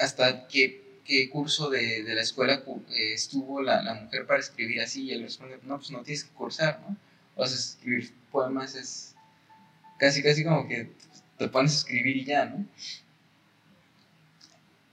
hasta 0.00 0.48
qué, 0.48 1.00
qué 1.04 1.28
curso 1.28 1.70
de, 1.70 2.02
de, 2.02 2.14
la 2.14 2.22
escuela 2.22 2.62
eh, 2.90 3.12
estuvo 3.12 3.62
la, 3.62 3.82
la, 3.82 3.94
mujer 3.94 4.26
para 4.26 4.40
escribir 4.40 4.80
así 4.80 5.04
y 5.04 5.12
él 5.12 5.22
responde, 5.22 5.58
no, 5.62 5.76
pues 5.76 5.90
no 5.90 6.02
tienes 6.02 6.24
que 6.24 6.34
cursar, 6.34 6.80
¿no? 6.80 6.96
O 7.36 7.46
sea, 7.46 7.56
escribir 7.56 8.12
poemas 8.30 8.74
es 8.74 9.14
casi, 9.98 10.22
casi 10.22 10.44
como 10.44 10.66
que 10.66 10.90
te 11.38 11.48
pones 11.48 11.72
a 11.72 11.76
escribir 11.76 12.16
y 12.16 12.24
ya, 12.24 12.46
¿no? 12.46 12.66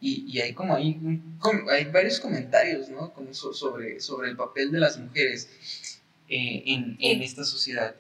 Y, 0.02 0.26
y 0.28 0.42
hay 0.42 0.54
como 0.54 0.76
hay, 0.76 1.00
hay 1.70 1.86
varios 1.86 2.20
comentarios, 2.20 2.90
¿no? 2.90 3.14
Como 3.14 3.34
sobre, 3.34 4.00
sobre 4.00 4.30
el 4.30 4.36
papel 4.36 4.72
de 4.72 4.80
las 4.80 4.98
mujeres 4.98 5.48
eh, 6.28 6.64
en, 6.66 6.98
en, 7.00 7.22
esta 7.22 7.44
sociedad. 7.44 7.96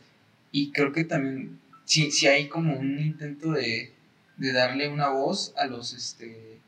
Y 0.52 0.72
creo 0.72 0.92
que 0.92 1.04
también 1.04 1.60
sí, 1.86 2.12
sí 2.12 2.28
hay 2.28 2.48
como 2.48 2.76
un 2.76 3.00
intento 3.00 3.52
de, 3.52 3.94
de 4.38 4.54
darle 4.54 4.90
una 4.90 5.10
voz 5.10 5.54
a 5.58 5.68
los, 5.68 5.94
este, 5.94 6.60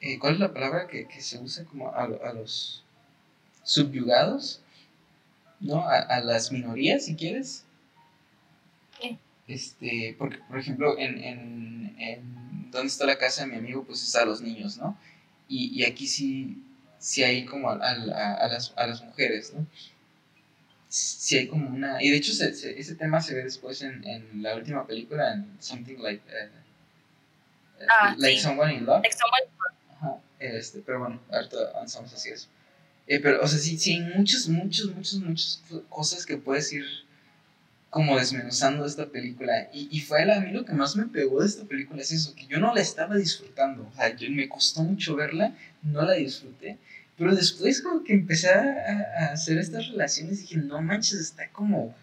eh, 0.00 0.18
¿cuál 0.18 0.34
es 0.34 0.40
la 0.40 0.54
palabra 0.54 0.86
que, 0.86 1.06
se 1.20 1.38
usa 1.38 1.64
como 1.64 1.94
a, 1.94 2.06
los 2.32 2.84
subyugados? 3.62 4.62
¿No? 5.60 5.86
A, 5.86 6.20
las 6.20 6.52
minorías, 6.52 7.06
si 7.06 7.16
quieres. 7.16 7.64
Este, 9.48 10.14
porque, 10.18 10.38
por 10.48 10.58
ejemplo, 10.58 10.98
en, 10.98 11.18
en, 11.22 11.96
donde 12.70 12.88
está 12.88 13.06
la 13.06 13.18
casa 13.18 13.42
de 13.42 13.48
mi 13.48 13.56
amigo, 13.56 13.84
pues 13.84 14.02
está 14.02 14.22
a 14.22 14.24
los 14.24 14.40
niños, 14.40 14.76
¿no? 14.76 14.98
Y, 15.48 15.84
aquí 15.84 16.08
sí, 16.08 16.62
sí 16.98 17.22
hay 17.22 17.44
como 17.44 17.70
a, 17.70 17.76
las, 17.76 18.72
a 18.76 18.86
las 18.86 19.02
mujeres, 19.02 19.52
¿no? 19.54 19.64
sí 20.88 21.36
hay 21.36 21.46
como 21.46 21.68
una... 21.68 22.02
Y 22.02 22.10
de 22.10 22.16
hecho 22.16 22.32
ese 22.32 22.94
tema 22.94 23.20
se 23.20 23.34
ve 23.34 23.44
después 23.44 23.82
en, 23.82 24.02
en 24.06 24.42
la 24.42 24.56
última 24.56 24.86
película, 24.86 25.34
en 25.34 25.56
Something 25.60 25.98
Like... 25.98 26.22
Uh, 26.26 26.66
Ah, 27.90 28.14
like 28.16 28.40
Someone 28.40 28.72
in 28.72 28.86
Love. 28.86 29.02
Like 29.02 29.14
someone... 29.14 29.50
Ajá, 29.92 30.20
este, 30.38 30.80
pero 30.80 31.00
bueno, 31.00 31.20
ahorita 31.30 31.56
avanzamos 31.74 32.12
hacia 32.12 32.32
eso. 32.34 32.48
Eh, 33.06 33.20
pero, 33.20 33.42
o 33.42 33.46
sea, 33.46 33.58
sí, 33.58 33.78
sí, 33.78 33.92
hay 33.92 34.00
muchas, 34.00 34.48
muchas, 34.48 34.86
muchas, 34.86 35.14
muchas 35.20 35.62
cosas 35.90 36.24
que 36.24 36.38
puedes 36.38 36.72
ir 36.72 36.86
como 37.96 38.18
desmenuzando 38.18 38.82
de 38.82 38.90
esta 38.90 39.06
película. 39.06 39.70
Y, 39.72 39.88
y 39.90 40.00
fue 40.00 40.30
a 40.30 40.40
mí 40.40 40.52
lo 40.52 40.66
que 40.66 40.74
más 40.74 40.96
me 40.96 41.06
pegó 41.06 41.40
de 41.40 41.46
esta 41.46 41.64
película, 41.64 42.02
es 42.02 42.12
eso, 42.12 42.34
que 42.34 42.46
yo 42.46 42.60
no 42.60 42.74
la 42.74 42.82
estaba 42.82 43.16
disfrutando. 43.16 43.88
O 43.90 43.96
sea, 43.96 44.14
yo, 44.14 44.30
me 44.30 44.50
costó 44.50 44.82
mucho 44.82 45.16
verla, 45.16 45.56
no 45.82 46.02
la 46.02 46.12
disfruté. 46.12 46.76
Pero 47.16 47.34
después 47.34 47.80
como 47.80 48.04
que 48.04 48.12
empecé 48.12 48.50
a, 48.50 48.64
a 49.18 49.32
hacer 49.32 49.56
estas 49.56 49.88
relaciones, 49.88 50.42
dije, 50.42 50.58
no 50.58 50.82
manches, 50.82 51.20
está 51.20 51.48
como... 51.48 51.96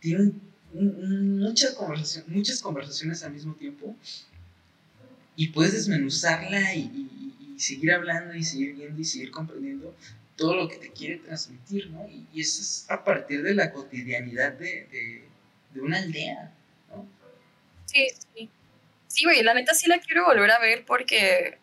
Tiene 0.00 0.32
muchas, 0.74 1.72
conversaciones, 1.72 2.28
muchas 2.28 2.60
conversaciones 2.60 3.22
al 3.22 3.32
mismo 3.32 3.54
tiempo 3.54 3.96
y 5.34 5.48
puedes 5.48 5.72
desmenuzarla 5.72 6.74
y, 6.74 7.08
seguir 7.56 7.92
hablando 7.92 8.34
y 8.34 8.44
seguir 8.44 8.74
viendo 8.74 9.00
y 9.00 9.04
seguir 9.04 9.30
comprendiendo 9.30 9.96
todo 10.36 10.56
lo 10.56 10.68
que 10.68 10.76
te 10.76 10.92
quiere 10.92 11.16
transmitir, 11.16 11.90
¿no? 11.90 12.06
Y, 12.08 12.40
eso 12.40 12.62
es 12.62 12.86
a 12.88 13.04
partir 13.04 13.42
de 13.42 13.54
la 13.54 13.72
cotidianidad 13.72 14.52
de, 14.52 15.24
una 15.74 15.98
aldea, 15.98 16.52
¿no? 16.88 17.06
Sí, 17.86 18.08
sí. 18.34 18.50
Sí, 19.08 19.24
güey, 19.24 19.42
la 19.42 19.52
neta 19.52 19.74
sí 19.74 19.88
la 19.88 19.98
quiero 20.00 20.24
volver 20.24 20.50
a 20.50 20.58
ver 20.58 20.86
porque 20.86 21.58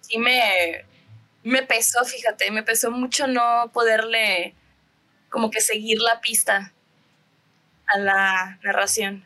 sí 0.00 0.18
me, 0.18 0.84
me 1.42 1.62
pesó, 1.64 2.04
fíjate, 2.04 2.52
me 2.52 2.62
pesó 2.62 2.92
mucho 2.92 3.26
no 3.26 3.70
poderle 3.72 4.54
como 5.28 5.50
que 5.50 5.60
seguir 5.60 5.98
la 6.00 6.20
pista 6.20 6.72
a 7.86 7.98
la 7.98 8.58
narración. 8.62 9.24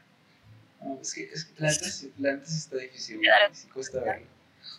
No, 0.81 0.99
es 1.01 1.13
que, 1.13 1.25
es 1.25 1.45
que 1.45 1.53
plantas, 1.55 2.07
plantas 2.17 2.57
está 2.57 2.77
difícil, 2.79 3.21
sí 3.53 3.69
cuesta 3.69 4.01
verlo. 4.01 4.27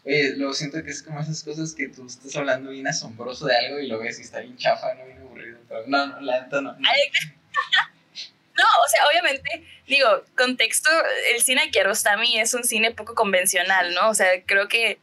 Oye, 0.03 0.35
lo 0.35 0.53
siento 0.53 0.83
que 0.83 0.89
es 0.89 1.03
como 1.03 1.19
esas 1.19 1.43
cosas 1.43 1.75
que 1.75 1.87
tú 1.87 2.07
estás 2.07 2.35
hablando 2.35 2.71
bien 2.71 2.87
asombroso 2.87 3.45
de 3.45 3.55
algo 3.55 3.79
y 3.79 3.87
lo 3.87 3.99
ves 3.99 4.19
y 4.19 4.23
está 4.23 4.39
bien 4.39 4.57
chafa, 4.57 4.95
¿no? 4.95 5.05
Bien 5.05 5.19
aburrido, 5.19 5.59
pero 5.67 5.83
no, 5.87 6.07
no, 6.07 6.21
la 6.21 6.41
neta 6.41 6.61
no. 6.61 6.73
No. 6.73 6.79
no, 6.79 8.63
o 8.85 8.89
sea, 8.89 9.07
obviamente, 9.07 9.63
digo, 9.87 10.23
contexto, 10.35 10.89
el 11.33 11.41
cine 11.41 11.69
Kiarostami 11.69 12.39
es 12.39 12.53
un 12.55 12.63
cine 12.63 12.91
poco 12.91 13.13
convencional, 13.13 13.93
¿no? 13.93 14.09
O 14.09 14.15
sea, 14.15 14.27
creo 14.45 14.67
que 14.67 14.99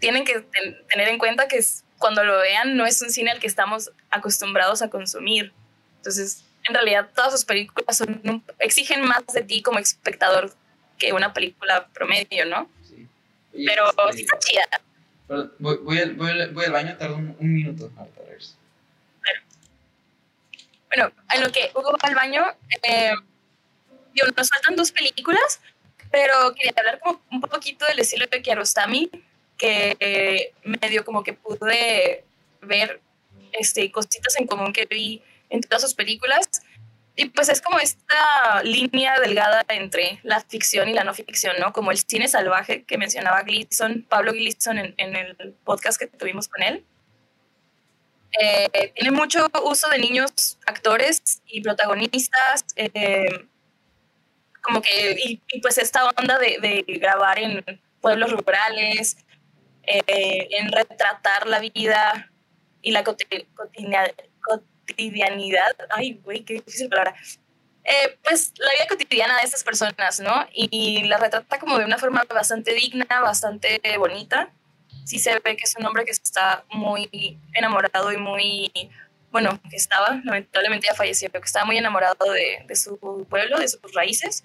tienen 0.00 0.24
que 0.24 0.40
tener 0.88 1.08
en 1.08 1.18
cuenta 1.18 1.48
que 1.48 1.64
cuando 1.98 2.24
lo 2.24 2.38
vean 2.38 2.76
no 2.76 2.84
es 2.84 3.00
un 3.00 3.10
cine 3.10 3.30
al 3.30 3.38
que 3.38 3.46
estamos 3.46 3.90
acostumbrados 4.10 4.82
a 4.82 4.90
consumir. 4.90 5.52
Entonces, 5.98 6.44
en 6.64 6.74
realidad 6.74 7.08
todas 7.14 7.32
sus 7.32 7.44
películas 7.44 7.96
son 7.96 8.44
exigen 8.58 9.02
más 9.02 9.24
de 9.32 9.42
ti 9.42 9.62
como 9.62 9.78
espectador 9.78 10.52
que 10.98 11.12
una 11.12 11.32
película 11.32 11.88
promedio, 11.94 12.44
¿no? 12.44 12.68
Pero 13.52 13.90
este, 13.90 14.12
sí 14.12 14.22
está 14.22 14.38
chida. 14.38 15.50
voy, 15.58 15.78
voy, 15.78 15.98
al, 15.98 16.14
voy, 16.14 16.64
al, 16.64 16.72
baño, 16.72 16.96
tardo 16.96 17.16
un, 17.16 17.36
minuto 17.40 17.90
ahorita 17.96 18.20
regreso. 18.22 18.56
Bueno, 20.94 21.12
en 21.34 21.42
lo 21.42 21.50
que 21.50 21.70
Hugo 21.74 21.92
va 21.92 22.08
al 22.08 22.14
baño, 22.14 22.44
eh, 22.82 23.12
nos 24.36 24.48
faltan 24.48 24.76
dos 24.76 24.92
películas, 24.92 25.60
pero 26.10 26.54
quería 26.54 26.72
hablar 26.76 27.00
como 27.00 27.22
un 27.30 27.40
poquito 27.40 27.86
del 27.86 28.00
estilo 28.00 28.26
de 28.26 28.42
Kiarostami, 28.42 29.10
que 29.56 29.96
eh, 30.00 30.52
medio 30.64 31.04
como 31.04 31.22
que 31.22 31.32
pude 31.32 32.24
ver 32.60 33.00
este, 33.52 33.90
cositas 33.90 34.36
en 34.36 34.46
común 34.46 34.72
que 34.72 34.86
vi 34.86 35.22
en 35.50 35.60
todas 35.60 35.82
sus 35.82 35.94
películas. 35.94 36.46
Y 37.14 37.26
pues 37.26 37.50
es 37.50 37.60
como 37.60 37.78
esta 37.78 38.62
línea 38.64 39.20
delgada 39.20 39.64
entre 39.68 40.18
la 40.22 40.40
ficción 40.40 40.88
y 40.88 40.94
la 40.94 41.04
no 41.04 41.12
ficción, 41.12 41.56
¿no? 41.60 41.72
Como 41.72 41.90
el 41.90 41.98
cine 41.98 42.26
salvaje 42.26 42.84
que 42.84 42.96
mencionaba 42.96 43.42
Gleason, 43.42 44.06
Pablo 44.08 44.32
Gleason 44.32 44.78
en, 44.78 44.94
en 44.96 45.16
el 45.16 45.54
podcast 45.64 45.98
que 45.98 46.06
tuvimos 46.06 46.48
con 46.48 46.62
él. 46.62 46.86
Eh, 48.40 48.92
tiene 48.94 49.10
mucho 49.10 49.46
uso 49.64 49.88
de 49.90 49.98
niños 49.98 50.58
actores 50.66 51.42
y 51.46 51.60
protagonistas. 51.60 52.64
Eh, 52.76 53.46
como 54.62 54.80
que, 54.80 55.16
y, 55.24 55.60
pues 55.60 55.78
esta 55.78 56.08
onda 56.08 56.38
de, 56.38 56.84
grabar 57.00 57.38
en 57.38 57.64
pueblos 58.00 58.32
rurales, 58.32 59.16
eh, 59.82 60.48
en 60.50 60.70
retratar 60.70 61.46
la 61.46 61.58
vida 61.58 62.30
y 62.80 62.92
la 62.92 63.04
cotidianidad, 63.04 64.12
ay, 65.90 66.20
güey, 66.24 66.44
qué 66.44 66.54
difícil 66.54 66.88
palabra, 66.88 67.14
eh, 67.84 68.16
pues 68.22 68.52
la 68.58 68.70
vida 68.70 68.86
cotidiana 68.88 69.36
de 69.38 69.42
estas 69.42 69.64
personas, 69.64 70.20
¿no? 70.20 70.46
Y, 70.52 71.04
la 71.04 71.18
retrata 71.18 71.58
como 71.58 71.78
de 71.78 71.84
una 71.84 71.98
forma 71.98 72.22
bastante 72.32 72.72
digna, 72.74 73.06
bastante 73.20 73.80
bonita. 73.98 74.50
Sí 75.04 75.18
se 75.18 75.34
ve 75.40 75.56
que 75.56 75.64
es 75.64 75.74
un 75.76 75.84
hombre 75.84 76.04
que 76.04 76.12
está 76.12 76.64
muy 76.70 77.08
enamorado 77.54 78.12
y 78.12 78.16
muy, 78.18 78.70
bueno, 79.32 79.58
que 79.68 79.76
estaba, 79.76 80.20
lamentablemente 80.22 80.86
ya 80.88 80.94
falleció, 80.94 81.28
pero 81.30 81.42
que 81.42 81.46
estaba 81.46 81.64
muy 81.66 81.76
enamorado 81.76 82.30
de, 82.32 82.64
de 82.66 82.76
su 82.76 83.26
pueblo, 83.28 83.58
de 83.58 83.66
sus 83.66 83.80
raíces. 83.94 84.44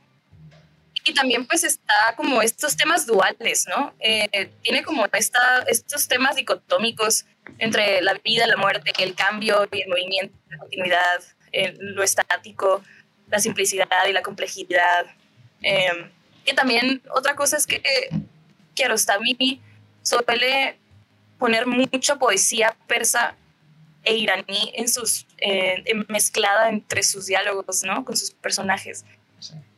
Y 1.05 1.13
también 1.13 1.45
pues 1.45 1.63
está 1.63 2.15
como 2.17 2.41
estos 2.41 2.75
temas 2.75 3.05
duales, 3.05 3.65
¿no? 3.69 3.93
Eh, 3.99 4.51
tiene 4.61 4.83
como 4.83 5.05
esta, 5.13 5.63
estos 5.67 6.07
temas 6.07 6.35
dicotómicos 6.35 7.25
entre 7.57 8.01
la 8.01 8.13
vida, 8.23 8.47
la 8.47 8.57
muerte, 8.57 8.91
el 8.99 9.15
cambio 9.15 9.67
y 9.71 9.81
el 9.81 9.89
movimiento, 9.89 10.35
la 10.49 10.57
continuidad, 10.57 11.23
lo 11.79 12.03
estático, 12.03 12.83
la 13.29 13.39
simplicidad 13.39 13.87
y 14.07 14.13
la 14.13 14.21
complejidad. 14.21 15.05
Eh, 15.61 16.09
que 16.45 16.53
también 16.53 17.01
otra 17.09 17.35
cosa 17.35 17.57
es 17.57 17.67
que 17.67 17.81
Kiarostami 18.73 19.61
suele 20.01 20.77
poner 21.37 21.67
mucha 21.67 22.15
poesía 22.15 22.75
persa 22.87 23.35
e 24.03 24.15
iraní 24.15 24.71
en 24.75 24.87
sus 24.87 25.27
eh, 25.39 25.83
mezclada 26.07 26.69
entre 26.69 27.03
sus 27.03 27.25
diálogos, 27.25 27.83
¿no? 27.83 28.05
Con 28.05 28.15
sus 28.15 28.31
personajes. 28.31 29.03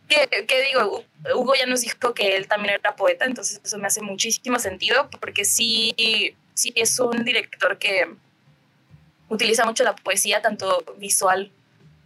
¿Qué, 0.08 0.28
digo? 0.68 1.04
Hugo 1.36 1.54
ya 1.56 1.68
nos 1.68 1.82
dijo 1.82 2.14
que 2.14 2.36
él 2.36 2.48
también 2.48 2.76
era 2.76 2.96
poeta, 2.96 3.26
entonces 3.26 3.62
eso 3.64 3.78
me 3.78 3.88
hace 3.88 4.02
muchísimo 4.02 4.58
sentido 4.58 5.10
porque 5.20 5.46
sí, 5.46 6.36
sí 6.60 6.74
es 6.76 7.00
un 7.00 7.24
director 7.24 7.78
que 7.78 8.14
utiliza 9.30 9.66
mucho 9.66 9.84
la 9.84 9.96
poesía, 9.96 10.42
tanto 10.42 10.84
visual 10.98 11.52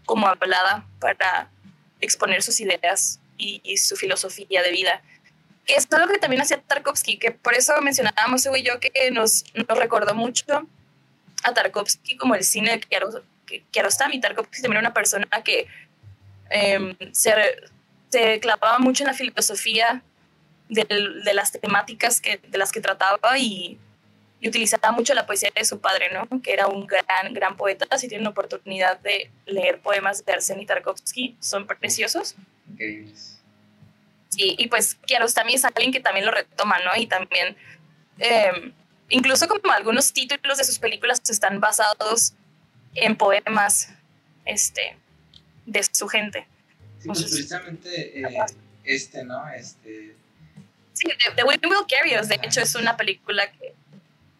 como 0.05 0.27
hablada 0.27 0.85
para 0.99 1.49
exponer 2.01 2.43
sus 2.43 2.59
ideas 2.59 3.19
y, 3.37 3.77
su 3.77 3.95
filosofía 3.95 4.61
de 4.61 4.71
vida. 4.71 5.01
Que 5.65 5.75
es 5.75 5.87
lo 5.89 6.07
que 6.07 6.19
también 6.19 6.41
hacía 6.41 6.61
Tarkovsky, 6.61 7.17
que 7.17 7.31
por 7.31 7.55
eso 7.55 7.73
mencionábamos, 7.81 8.45
Hugo 8.45 8.57
y 8.57 8.63
yo, 8.63 8.79
que 8.79 8.91
nos, 9.11 9.45
nos 9.55 9.77
recordó 9.77 10.13
mucho 10.13 10.67
a 11.43 11.53
Tarkovsky 11.53 12.17
como 12.17 12.35
el 12.35 12.43
cine 12.43 12.77
de 12.77 13.61
Kiarostami. 13.71 14.21
Tarkovsky 14.21 14.61
también 14.61 14.79
era 14.79 14.89
una 14.89 14.93
persona 14.93 15.27
que 15.43 15.67
em, 16.49 16.95
se, 17.11 17.33
se, 18.09 18.39
clavaba 18.39 18.77
mucho 18.79 19.03
en 19.03 19.07
la 19.07 19.13
filosofía 19.13 20.03
de 20.69 21.33
las 21.33 21.51
temáticas 21.53 22.21
que, 22.21 22.37
de 22.37 22.57
las 22.57 22.71
que 22.71 22.81
trataba 22.81 23.37
y 23.37 23.79
y 24.43 24.49
utilizaba 24.49 24.91
mucho 24.91 25.13
la 25.13 25.25
poesía 25.25 25.49
de 25.55 25.63
su 25.63 25.79
padre, 25.79 26.09
¿no? 26.11 26.27
Que 26.41 26.51
era 26.51 26.67
un 26.67 26.85
gran, 26.85 27.33
gran 27.33 27.55
poeta. 27.55 27.97
Si 27.97 28.09
tienen 28.09 28.25
la 28.25 28.31
oportunidad 28.31 28.99
de 28.99 29.31
leer 29.45 29.79
poemas 29.79 30.25
de 30.25 30.33
Arseny 30.33 30.65
Tarkovsky, 30.65 31.37
son 31.39 31.65
preciosos. 31.65 32.35
Increíbles. 32.69 33.39
Sí, 34.27 34.53
y 34.59 34.67
pues 34.67 34.95
Kiarostami 34.95 35.53
es 35.53 35.63
alguien 35.63 35.93
que 35.93 36.01
también 36.01 36.25
lo 36.25 36.33
retoma, 36.33 36.77
¿no? 36.79 36.91
Y 36.97 37.07
también, 37.07 37.55
em, 38.19 38.73
incluso 39.07 39.47
como 39.47 39.71
algunos 39.71 40.11
títulos 40.11 40.57
de 40.57 40.65
sus 40.65 40.77
películas 40.77 41.21
están 41.29 41.61
basados 41.61 42.33
en 42.95 43.15
poemas 43.15 43.93
este, 44.43 44.97
de 45.65 45.83
su 45.89 46.09
gente. 46.09 46.45
Sí, 46.99 47.07
pues 47.07 47.21
precisamente 47.21 48.19
eh, 48.19 48.45
este, 48.83 49.23
¿no? 49.23 49.47
Este... 49.53 50.17
Sí, 50.91 51.07
The 51.37 51.45
Wind 51.45 51.65
Will 51.65 51.85
Carry 51.87 52.19
Us, 52.19 52.27
de 52.27 52.41
hecho, 52.43 52.59
es 52.59 52.75
una 52.75 52.97
película 52.97 53.49
que 53.49 53.73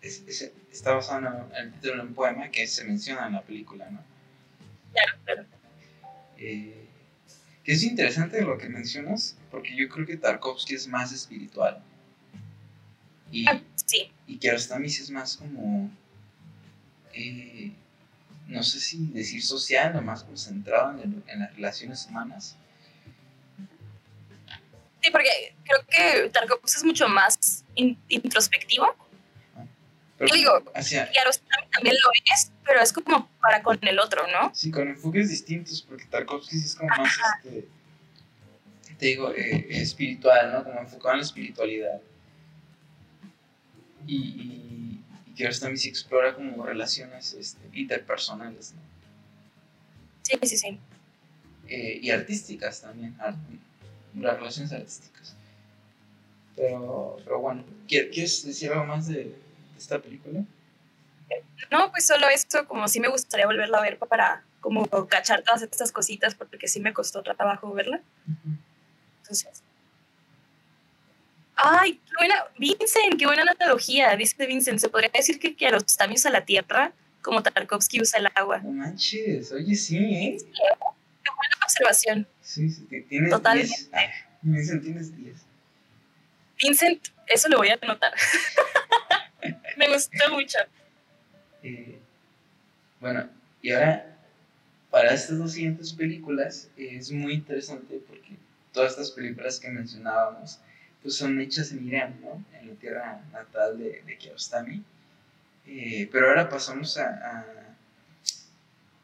está 0.04 0.94
basado 0.94 1.50
en 1.56 1.56
el 1.56 1.74
título 1.74 1.96
de 1.96 2.10
un 2.10 2.14
poema 2.14 2.50
que 2.50 2.68
se 2.68 2.84
menciona 2.84 3.28
en 3.28 3.34
la 3.34 3.42
película, 3.42 3.90
¿no? 3.90 4.04
Claro, 4.92 5.18
claro. 5.24 5.46
Eh, 6.38 6.86
que 7.64 7.72
es 7.72 7.84
interesante 7.84 8.42
lo 8.42 8.58
que 8.58 8.68
mencionas, 8.68 9.38
porque 9.50 9.76
yo 9.76 9.88
creo 9.88 10.06
que 10.06 10.18
Tarkovsky 10.18 10.76
es 10.76 10.88
más 10.88 11.14
espiritual. 11.14 11.82
Y, 13.32 13.48
ah, 13.48 13.62
sí. 13.86 14.12
y 14.28 14.38
Kiarostami 14.38 14.88
es 14.88 15.10
más 15.10 15.38
como, 15.38 15.90
eh, 17.14 17.72
no 18.48 18.62
sé 18.62 18.80
si 18.80 19.08
decir 19.08 19.42
social 19.42 19.96
o 19.96 20.02
más 20.02 20.24
concentrado 20.24 21.02
en, 21.02 21.24
en 21.28 21.40
las 21.40 21.56
relaciones 21.56 22.06
humanas. 22.08 22.58
Sí, 25.02 25.12
porque 25.12 25.56
creo 25.64 25.86
que 25.88 26.30
Tarkovsky 26.30 26.78
es 26.78 26.84
mucho 26.84 27.08
más 27.08 27.64
introspectivo 28.10 29.03
yo 30.28 30.36
digo, 30.36 30.64
claro, 30.64 31.32
también 31.72 31.96
lo 32.04 32.12
es, 32.34 32.52
pero 32.66 32.82
es 32.82 32.94
como 32.94 33.30
para 33.42 33.62
con 33.62 33.78
el 33.82 34.00
otro, 34.00 34.26
¿no? 34.28 34.54
Sí, 34.54 34.72
con 34.72 34.88
enfoques 34.88 35.30
distintos, 35.30 35.82
porque 35.82 36.06
Tarkovsky 36.06 36.58
sí 36.58 36.66
es 36.66 36.76
como 36.76 36.90
más, 36.90 37.12
este, 37.44 37.68
te 38.98 39.06
digo, 39.06 39.32
eh, 39.34 39.68
espiritual, 39.70 40.52
¿no? 40.52 40.64
Como 40.64 40.80
enfocado 40.80 41.14
en 41.14 41.20
la 41.20 41.26
espiritualidad. 41.26 42.02
Y, 44.06 44.16
y, 44.16 45.04
y 45.36 45.44
también 45.60 45.78
sí 45.78 45.90
explora 45.90 46.36
como 46.36 46.66
relaciones 46.66 47.34
este, 47.34 47.62
interpersonales, 47.74 48.74
¿no? 48.74 48.82
Sí, 50.22 50.38
sí, 50.44 50.58
sí. 50.58 50.80
Eh, 51.68 52.00
y 52.02 52.12
artísticas 52.12 52.82
también, 52.82 53.16
las 54.20 54.38
relaciones 54.38 54.72
artísticas. 54.72 55.36
Pero, 56.56 57.18
pero 57.24 57.40
bueno, 57.40 57.64
¿quieres 57.88 58.46
decir 58.46 58.72
algo 58.72 58.86
más 58.86 59.08
de, 59.08 59.36
esta 59.84 60.02
película? 60.02 60.44
No, 61.72 61.92
pues 61.92 62.06
solo 62.06 62.28
esto, 62.28 62.68
como 62.68 62.88
sí 62.88 63.00
me 63.00 63.08
gustaría 63.08 63.46
volverla 63.46 63.80
a 63.80 63.82
ver 63.82 63.98
para 63.98 64.44
como 64.60 64.88
cachar 65.08 65.44
todas 65.44 65.62
estas 65.62 65.92
cositas, 65.92 66.36
porque 66.36 66.68
sí 66.68 66.80
me 66.80 66.94
costó 66.94 67.22
trabajo 67.22 67.74
verla. 67.74 68.02
Entonces. 69.22 69.64
Ay, 71.56 71.94
qué 71.94 72.12
buena, 72.18 72.36
Vincent, 72.58 73.18
qué 73.18 73.26
buena 73.26 73.44
analogía, 73.44 74.16
dice 74.16 74.46
Vincent. 74.46 74.80
Se 74.80 74.90
podría 74.90 75.12
decir 75.14 75.40
que, 75.40 75.56
que 75.56 75.68
a 75.68 75.72
los 75.72 75.84
usa 76.12 76.32
la 76.32 76.46
tierra 76.46 76.94
como 77.22 77.42
Tarkovsky 77.42 78.02
usa 78.02 78.20
el 78.20 78.28
agua. 78.36 78.60
No 78.60 78.72
manches, 78.72 79.52
oye, 79.52 79.76
sí, 79.76 79.98
¿eh? 79.98 80.38
qué 80.40 81.32
buena 81.36 81.56
observación. 81.64 82.28
Sí, 82.42 82.70
sí, 82.70 82.86
tienes 83.08 83.30
Totalmente. 83.30 83.76
10. 83.76 83.90
Ah, 83.94 84.00
Vincent, 84.42 84.84
tienes 84.84 85.18
10. 85.18 85.38
Vincent, 86.62 87.08
eso 87.28 87.50
lo 87.50 87.58
voy 87.58 87.70
a 87.70 87.80
anotar. 87.82 88.14
Me 89.88 89.94
gustó 89.94 90.32
mucho. 90.32 90.58
Eh, 91.62 92.00
bueno, 93.00 93.30
y 93.62 93.72
ahora, 93.72 94.18
para 94.90 95.14
estas 95.14 95.38
200 95.38 95.94
películas, 95.94 96.70
es 96.78 97.12
muy 97.12 97.34
interesante 97.34 98.02
porque 98.08 98.38
todas 98.72 98.92
estas 98.92 99.12
películas 99.12 99.60
que 99.60 99.70
mencionábamos, 99.70 100.60
pues 101.02 101.16
son 101.16 101.40
hechas 101.42 101.72
en 101.72 101.88
Irán, 101.88 102.20
¿no? 102.22 102.44
En 102.60 102.70
la 102.70 102.76
tierra 102.76 103.22
natal 103.32 103.78
de, 103.78 104.02
de 104.06 104.18
Kiarostami. 104.18 104.84
Eh, 105.68 106.10
pero 106.12 106.30
ahora 106.30 106.50
pasamos 106.50 106.98
a, 106.98 107.46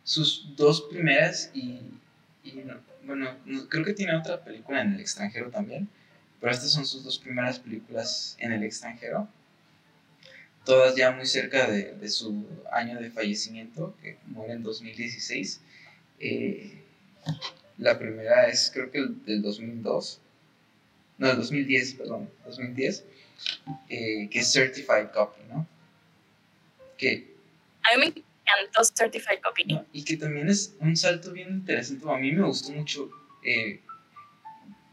sus 0.03 0.55
dos 0.55 0.81
primeras 0.89 1.51
y, 1.53 1.81
bueno, 3.03 3.29
creo 3.69 3.85
que 3.85 3.93
tiene 3.93 4.15
otra 4.15 4.43
película 4.43 4.81
en 4.81 4.93
el 4.93 4.99
extranjero 4.99 5.51
también, 5.51 5.87
pero 6.39 6.51
estas 6.51 6.71
son 6.71 6.85
sus 6.85 7.03
dos 7.03 7.19
primeras 7.19 7.59
películas 7.59 8.35
en 8.39 8.51
el 8.51 8.63
extranjero 8.63 9.27
todas 10.69 10.95
ya 10.95 11.09
muy 11.09 11.25
cerca 11.25 11.67
de, 11.67 11.95
de 11.95 12.09
su 12.09 12.45
año 12.71 12.99
de 12.99 13.09
fallecimiento, 13.09 13.95
que 14.03 14.19
muere 14.27 14.53
en 14.53 14.61
2016. 14.61 15.61
Eh, 16.19 16.83
la 17.79 17.97
primera 17.97 18.47
es 18.47 18.69
creo 18.71 18.91
que 18.91 18.99
el 18.99 19.25
del 19.25 19.41
2002, 19.41 20.21
no, 21.17 21.31
el 21.31 21.37
2010, 21.37 21.93
perdón, 21.95 22.29
2010, 22.45 23.03
eh, 23.89 24.29
que 24.29 24.39
es 24.39 24.53
Certified 24.53 25.07
Copy, 25.11 25.41
¿no? 25.49 25.65
Que, 26.99 27.33
a 27.81 27.97
mí 27.97 28.01
me 28.01 28.05
encantó 28.05 28.83
Certified 28.95 29.39
Copy. 29.41 29.75
Y 29.91 30.03
que 30.03 30.17
también 30.17 30.49
es 30.49 30.75
un 30.81 30.95
salto 30.95 31.31
bien 31.31 31.49
interesante, 31.49 32.05
a 32.07 32.17
mí 32.17 32.31
me 32.31 32.45
gustó 32.45 32.73
mucho 32.73 33.09
eh, 33.43 33.79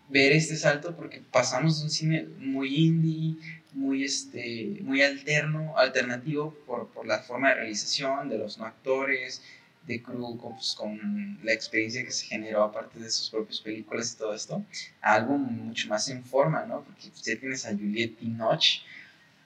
ver 0.08 0.32
este 0.32 0.56
salto 0.56 0.96
porque 0.96 1.20
pasamos 1.30 1.80
de 1.80 1.84
un 1.84 1.90
cine 1.90 2.26
muy 2.38 2.74
indie, 2.74 3.36
muy, 3.76 4.04
este, 4.04 4.78
muy 4.80 5.02
alterno, 5.02 5.76
alternativo 5.76 6.56
por, 6.66 6.88
por 6.88 7.06
la 7.06 7.20
forma 7.20 7.50
de 7.50 7.56
realización 7.56 8.28
de 8.28 8.38
los 8.38 8.58
no 8.58 8.64
actores, 8.64 9.42
de 9.86 10.02
crew, 10.02 10.36
con, 10.38 10.54
pues, 10.54 10.74
con, 10.74 11.38
la 11.44 11.52
experiencia 11.52 12.02
que 12.02 12.10
se 12.10 12.26
generó 12.26 12.64
aparte 12.64 12.98
de 12.98 13.10
sus 13.10 13.30
propias 13.30 13.60
películas 13.60 14.14
y 14.14 14.18
todo 14.18 14.34
esto, 14.34 14.64
algo 15.00 15.38
mucho 15.38 15.88
más 15.88 16.08
en 16.08 16.24
forma, 16.24 16.64
¿no? 16.64 16.82
Porque 16.82 17.10
ya 17.22 17.38
tienes 17.38 17.66
a 17.66 17.70
Juliette 17.70 18.18
Binoche, 18.18 18.80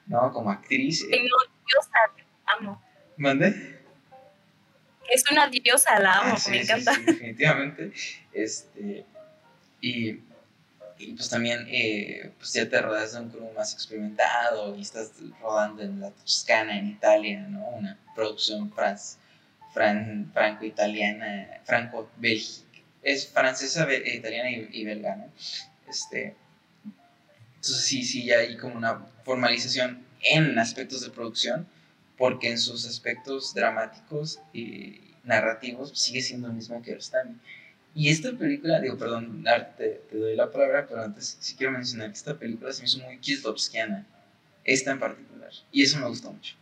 ¿no? 0.07 0.31
Como 0.31 0.49
actriz. 0.49 1.03
Eh. 1.03 1.07
diosa, 1.09 2.25
amo. 2.57 2.81
¿Mande? 3.17 3.79
Es 5.09 5.23
una 5.29 5.47
diosa, 5.49 5.99
la 5.99 6.13
amo, 6.19 6.35
ah, 6.37 6.49
me 6.49 6.61
encanta. 6.61 6.97
definitivamente. 6.97 7.91
Este, 8.33 9.05
y 9.81 10.19
y 11.01 11.13
pues 11.13 11.29
también 11.29 11.65
eh, 11.69 12.31
pues 12.37 12.53
ya 12.53 12.69
te 12.69 12.79
rodas 12.81 13.13
de 13.13 13.21
un 13.21 13.29
crew 13.29 13.51
más 13.53 13.73
experimentado 13.73 14.75
y 14.75 14.81
estás 14.81 15.11
rodando 15.41 15.81
en 15.81 15.99
la 15.99 16.11
Toscana, 16.11 16.77
en 16.77 16.87
Italia, 16.87 17.41
¿no? 17.49 17.67
Una 17.69 17.97
producción 18.15 18.71
franco-italiana, 19.73 21.61
franco-bélgica. 21.65 22.67
Es 23.01 23.27
francesa, 23.27 23.87
italiana 23.91 24.51
y, 24.51 24.85
belga, 24.85 25.15
¿no? 25.15 25.25
Este, 25.89 26.35
entonces 27.55 27.83
sí, 27.83 28.03
sí, 28.03 28.25
ya 28.25 28.37
hay 28.37 28.57
como 28.57 28.75
una 28.75 29.07
formalización 29.23 30.05
en 30.21 30.59
aspectos 30.59 31.01
de 31.01 31.09
producción, 31.09 31.67
porque 32.17 32.51
en 32.51 32.59
sus 32.59 32.85
aspectos 32.85 33.55
dramáticos 33.55 34.39
y 34.53 35.01
narrativos 35.23 35.97
sigue 35.97 36.21
siendo 36.21 36.47
el 36.47 36.53
mismo 36.53 36.81
que 36.83 36.93
Rostami. 36.93 37.35
Y 37.93 38.09
esta 38.09 38.31
película, 38.31 38.79
digo, 38.79 38.97
perdón, 38.97 39.43
te, 39.77 39.89
te, 40.09 40.17
doy 40.17 40.35
la 40.35 40.49
palabra, 40.49 40.85
pero 40.87 41.03
antes 41.03 41.37
sí 41.39 41.55
quiero 41.55 41.73
mencionar 41.73 42.09
que 42.09 42.17
esta 42.17 42.37
película 42.37 42.71
se 42.71 42.81
me 42.81 42.87
hizo 42.87 42.99
muy 42.99 43.17
Kieslowskiana, 43.17 44.05
esta 44.63 44.91
en 44.91 44.99
particular, 44.99 45.51
y 45.71 45.83
eso 45.83 45.99
me 45.99 46.07
gustó 46.07 46.31
mucho. 46.31 46.55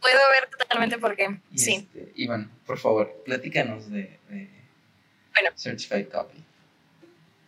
Puedo 0.00 0.20
ver 0.32 0.48
totalmente 0.56 0.98
por 0.98 1.16
qué, 1.16 1.40
y 1.50 1.58
sí. 1.58 1.88
Este, 1.94 2.12
Iván, 2.14 2.50
por 2.64 2.78
favor, 2.78 3.22
platícanos 3.24 3.90
de, 3.90 4.18
de 4.28 4.48
bueno, 5.32 5.50
Certified 5.56 6.08
Copy. 6.08 6.38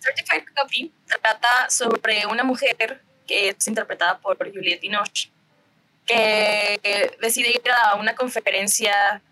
Certified 0.00 0.44
Copy 0.56 0.92
trata 1.06 1.70
sobre 1.70 2.26
una 2.26 2.42
mujer 2.42 3.00
que 3.26 3.50
es 3.50 3.68
interpretada 3.68 4.18
por 4.18 4.36
Juliette 4.38 4.80
Binoche, 4.80 5.30
que 6.06 6.80
decide 7.20 7.50
ir 7.50 7.70
a 7.70 7.94
una 7.96 8.14
conferencia 8.14 9.22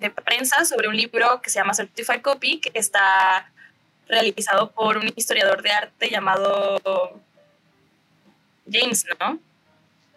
de 0.00 0.10
prensa 0.10 0.64
sobre 0.64 0.88
un 0.88 0.96
libro 0.96 1.40
que 1.42 1.50
se 1.50 1.58
llama 1.58 1.74
Certified 1.74 2.22
Copy, 2.22 2.60
que 2.60 2.72
está 2.74 3.52
realizado 4.08 4.72
por 4.72 4.96
un 4.96 5.12
historiador 5.14 5.62
de 5.62 5.70
arte 5.70 6.10
llamado 6.10 7.20
James, 8.70 9.04
¿no? 9.20 9.38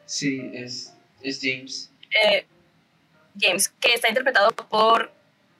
Sí, 0.05 0.49
es, 0.53 0.93
es 1.21 1.39
James. 1.41 1.91
Eh, 2.23 2.45
James, 3.39 3.69
que 3.79 3.93
está 3.93 4.07
interpretado 4.09 4.51
por 4.51 5.11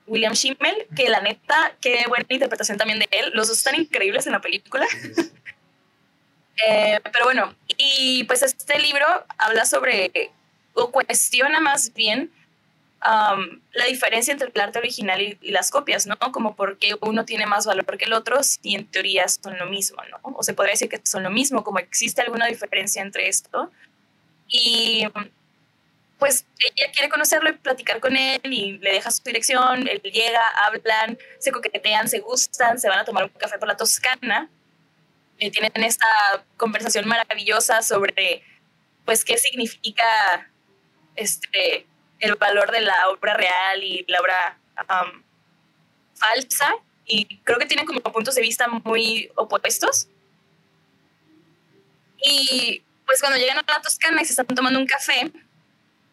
William 0.06 0.34
Schimmel, 0.34 0.86
que 0.94 1.08
la 1.08 1.20
neta, 1.20 1.76
qué 1.80 2.04
buena 2.08 2.26
interpretación 2.28 2.78
también 2.78 2.98
de 2.98 3.08
él. 3.10 3.30
Los 3.34 3.48
dos 3.48 3.58
están 3.58 3.74
increíbles 3.76 4.26
en 4.26 4.32
la 4.32 4.40
película. 4.40 4.86
Eh, 6.68 7.00
pero 7.12 7.24
bueno, 7.24 7.52
y 7.66 8.22
pues 8.24 8.40
este 8.44 8.78
libro 8.78 9.04
habla 9.38 9.64
sobre, 9.64 10.30
o 10.72 10.92
cuestiona 10.92 11.58
más 11.58 11.92
bien, 11.92 12.30
la 13.04 13.84
diferencia 13.86 14.32
entre 14.32 14.50
el 14.54 14.60
arte 14.60 14.78
original 14.78 15.20
y, 15.20 15.50
las 15.50 15.70
copias, 15.70 16.06
¿no? 16.06 16.16
Como 16.18 16.56
por 16.56 16.78
qué 16.78 16.96
uno 17.00 17.24
tiene 17.24 17.46
más 17.46 17.66
valor 17.66 17.98
que 17.98 18.06
el 18.06 18.14
otro 18.14 18.42
si 18.42 18.74
en 18.74 18.86
teoría 18.86 19.28
son 19.28 19.58
lo 19.58 19.66
mismo, 19.66 20.02
¿no? 20.10 20.18
O 20.36 20.42
se 20.42 20.54
podría 20.54 20.72
decir 20.72 20.88
que 20.88 21.00
son 21.04 21.22
lo 21.22 21.30
mismo, 21.30 21.64
como 21.64 21.78
existe 21.78 22.22
alguna 22.22 22.46
diferencia 22.46 23.02
entre 23.02 23.28
esto. 23.28 23.70
Y 24.48 25.06
pues 26.18 26.46
ella 26.58 26.90
quiere 26.92 27.10
conocerlo 27.10 27.50
y 27.50 27.52
platicar 27.54 28.00
con 28.00 28.16
él 28.16 28.40
y 28.44 28.78
le 28.78 28.92
deja 28.92 29.10
su 29.10 29.22
dirección, 29.22 29.86
él 29.86 30.00
llega, 30.00 30.40
hablan, 30.64 31.18
se 31.38 31.52
coquetean, 31.52 32.08
se 32.08 32.20
gustan, 32.20 32.78
se 32.78 32.88
van 32.88 33.00
a 33.00 33.04
tomar 33.04 33.24
un 33.24 33.30
café 33.30 33.58
por 33.58 33.68
la 33.68 33.76
Toscana. 33.76 34.48
Y 35.38 35.50
tienen 35.50 35.72
esta 35.82 36.06
conversación 36.56 37.06
maravillosa 37.06 37.82
sobre 37.82 38.42
pues 39.04 39.24
qué 39.24 39.36
significa 39.36 40.48
este 41.16 41.86
el 42.24 42.34
valor 42.36 42.70
de 42.70 42.80
la 42.80 43.08
obra 43.10 43.34
real 43.34 43.82
y 43.82 44.04
la 44.08 44.20
obra 44.20 44.58
falsa 46.14 46.74
y 47.06 47.38
creo 47.38 47.58
que 47.58 47.66
tienen 47.66 47.86
como 47.86 48.00
puntos 48.00 48.34
de 48.34 48.42
vista 48.42 48.66
muy 48.68 49.30
opuestos. 49.36 50.08
Y 52.20 52.82
pues 53.06 53.20
cuando 53.20 53.38
llegan 53.38 53.58
a 53.58 53.64
la 53.66 53.82
Toscana 53.82 54.22
y 54.22 54.24
se 54.24 54.32
están 54.32 54.46
tomando 54.46 54.78
un 54.78 54.86
café, 54.86 55.30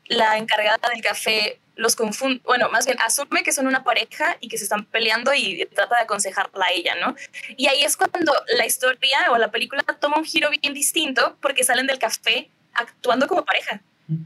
la 0.08 0.38
encargada 0.38 0.90
del 0.90 1.02
café 1.02 1.60
los 1.76 1.96
confunde, 1.96 2.42
bueno, 2.44 2.70
más 2.70 2.86
bien 2.86 3.00
asume 3.00 3.44
que 3.44 3.54
son 3.54 3.66
una 3.66 3.84
pareja 3.84 4.38
y 4.42 4.50
que 4.50 4.58
se 4.58 4.66
están 4.66 4.86
peleando 4.86 5.34
y 5.34 5.66
trata 5.74 5.96
de 5.96 6.02
aconsejarla 6.02 6.66
a 6.66 6.72
ella, 6.72 6.96
¿no? 6.96 7.16
Y 7.56 7.68
ahí 7.68 7.84
es 7.84 7.96
cuando 7.96 8.34
la 8.58 8.66
historia 8.66 9.32
o 9.32 9.38
la 9.38 9.50
película 9.50 9.82
toma 9.84 10.18
un 10.18 10.26
giro 10.26 10.50
bien 10.50 10.74
distinto 10.74 11.38
porque 11.42 11.64
salen 11.64 11.88
del 11.88 11.98
café 11.98 12.50
actuando 12.74 13.28
como 13.28 13.46
pareja. 13.46 13.82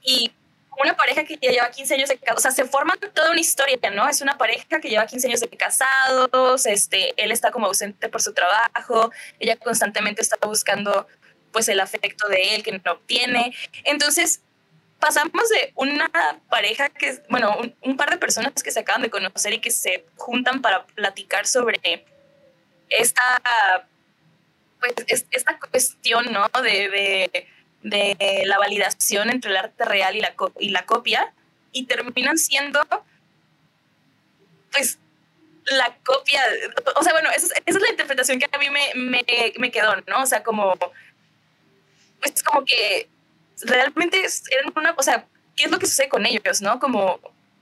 Y 0.00 0.30
una 0.82 0.96
pareja 0.96 1.24
que 1.24 1.38
ya 1.40 1.50
lleva 1.50 1.70
15 1.70 1.94
años 1.94 2.08
de 2.08 2.18
casados, 2.18 2.38
o 2.38 2.42
sea, 2.42 2.50
se 2.50 2.64
forma 2.64 2.96
toda 2.96 3.30
una 3.30 3.40
historia, 3.40 3.78
¿no? 3.92 4.08
Es 4.08 4.20
una 4.20 4.38
pareja 4.38 4.80
que 4.80 4.88
lleva 4.88 5.06
15 5.06 5.26
años 5.26 5.40
de 5.40 5.48
casados, 5.48 6.66
este, 6.66 7.14
él 7.22 7.32
está 7.32 7.50
como 7.50 7.66
ausente 7.66 8.08
por 8.08 8.22
su 8.22 8.32
trabajo, 8.32 9.10
ella 9.38 9.56
constantemente 9.56 10.22
está 10.22 10.36
buscando 10.46 11.06
pues 11.52 11.68
el 11.68 11.80
afecto 11.80 12.28
de 12.28 12.54
él 12.54 12.62
que 12.62 12.72
no 12.72 12.92
obtiene. 12.92 13.54
Entonces, 13.84 14.42
pasamos 15.00 15.48
de 15.48 15.72
una 15.74 16.10
pareja 16.48 16.88
que, 16.90 17.22
bueno, 17.28 17.56
un, 17.82 17.96
par 17.96 18.10
de 18.10 18.18
personas 18.18 18.52
que 18.62 18.70
se 18.70 18.80
acaban 18.80 19.02
de 19.02 19.10
conocer 19.10 19.52
y 19.52 19.60
que 19.60 19.70
se 19.70 20.04
juntan 20.16 20.60
para 20.60 20.86
platicar 20.86 21.46
sobre 21.46 22.04
esta, 22.88 23.88
pues, 24.78 25.26
esta 25.30 25.58
cuestión, 25.58 26.32
¿no? 26.32 26.48
de 26.62 27.48
la 27.90 28.58
validación 28.58 29.30
entre 29.30 29.50
el 29.50 29.56
arte 29.56 29.84
real 29.84 30.16
y 30.16 30.20
la, 30.20 30.34
y 30.58 30.70
la 30.70 30.84
copia 30.84 31.32
y 31.72 31.86
terminan 31.86 32.38
siendo 32.38 32.80
pues 34.72 34.98
la 35.70 35.94
copia, 36.04 36.42
o 36.96 37.02
sea, 37.02 37.12
bueno, 37.12 37.30
esa 37.30 37.54
es, 37.66 37.80
la 37.80 37.90
interpretación 37.90 38.38
que 38.38 38.46
a 38.50 38.58
mí 38.58 38.70
me, 38.70 38.94
me, 38.94 39.24
me, 39.58 39.70
quedó, 39.70 39.96
¿no? 40.06 40.22
O 40.22 40.26
sea, 40.26 40.42
como, 40.42 40.74
pues 42.20 42.42
como 42.42 42.64
que 42.64 43.08
realmente 43.62 44.18
eran 44.50 44.72
una, 44.74 44.94
o 44.96 45.02
sea, 45.02 45.26
¿qué 45.56 45.64
es 45.64 45.70
lo 45.70 45.78
que 45.78 45.86
sucede 45.86 46.08
con 46.08 46.24
ellos, 46.24 46.62
no? 46.62 46.78
Como 46.80 47.20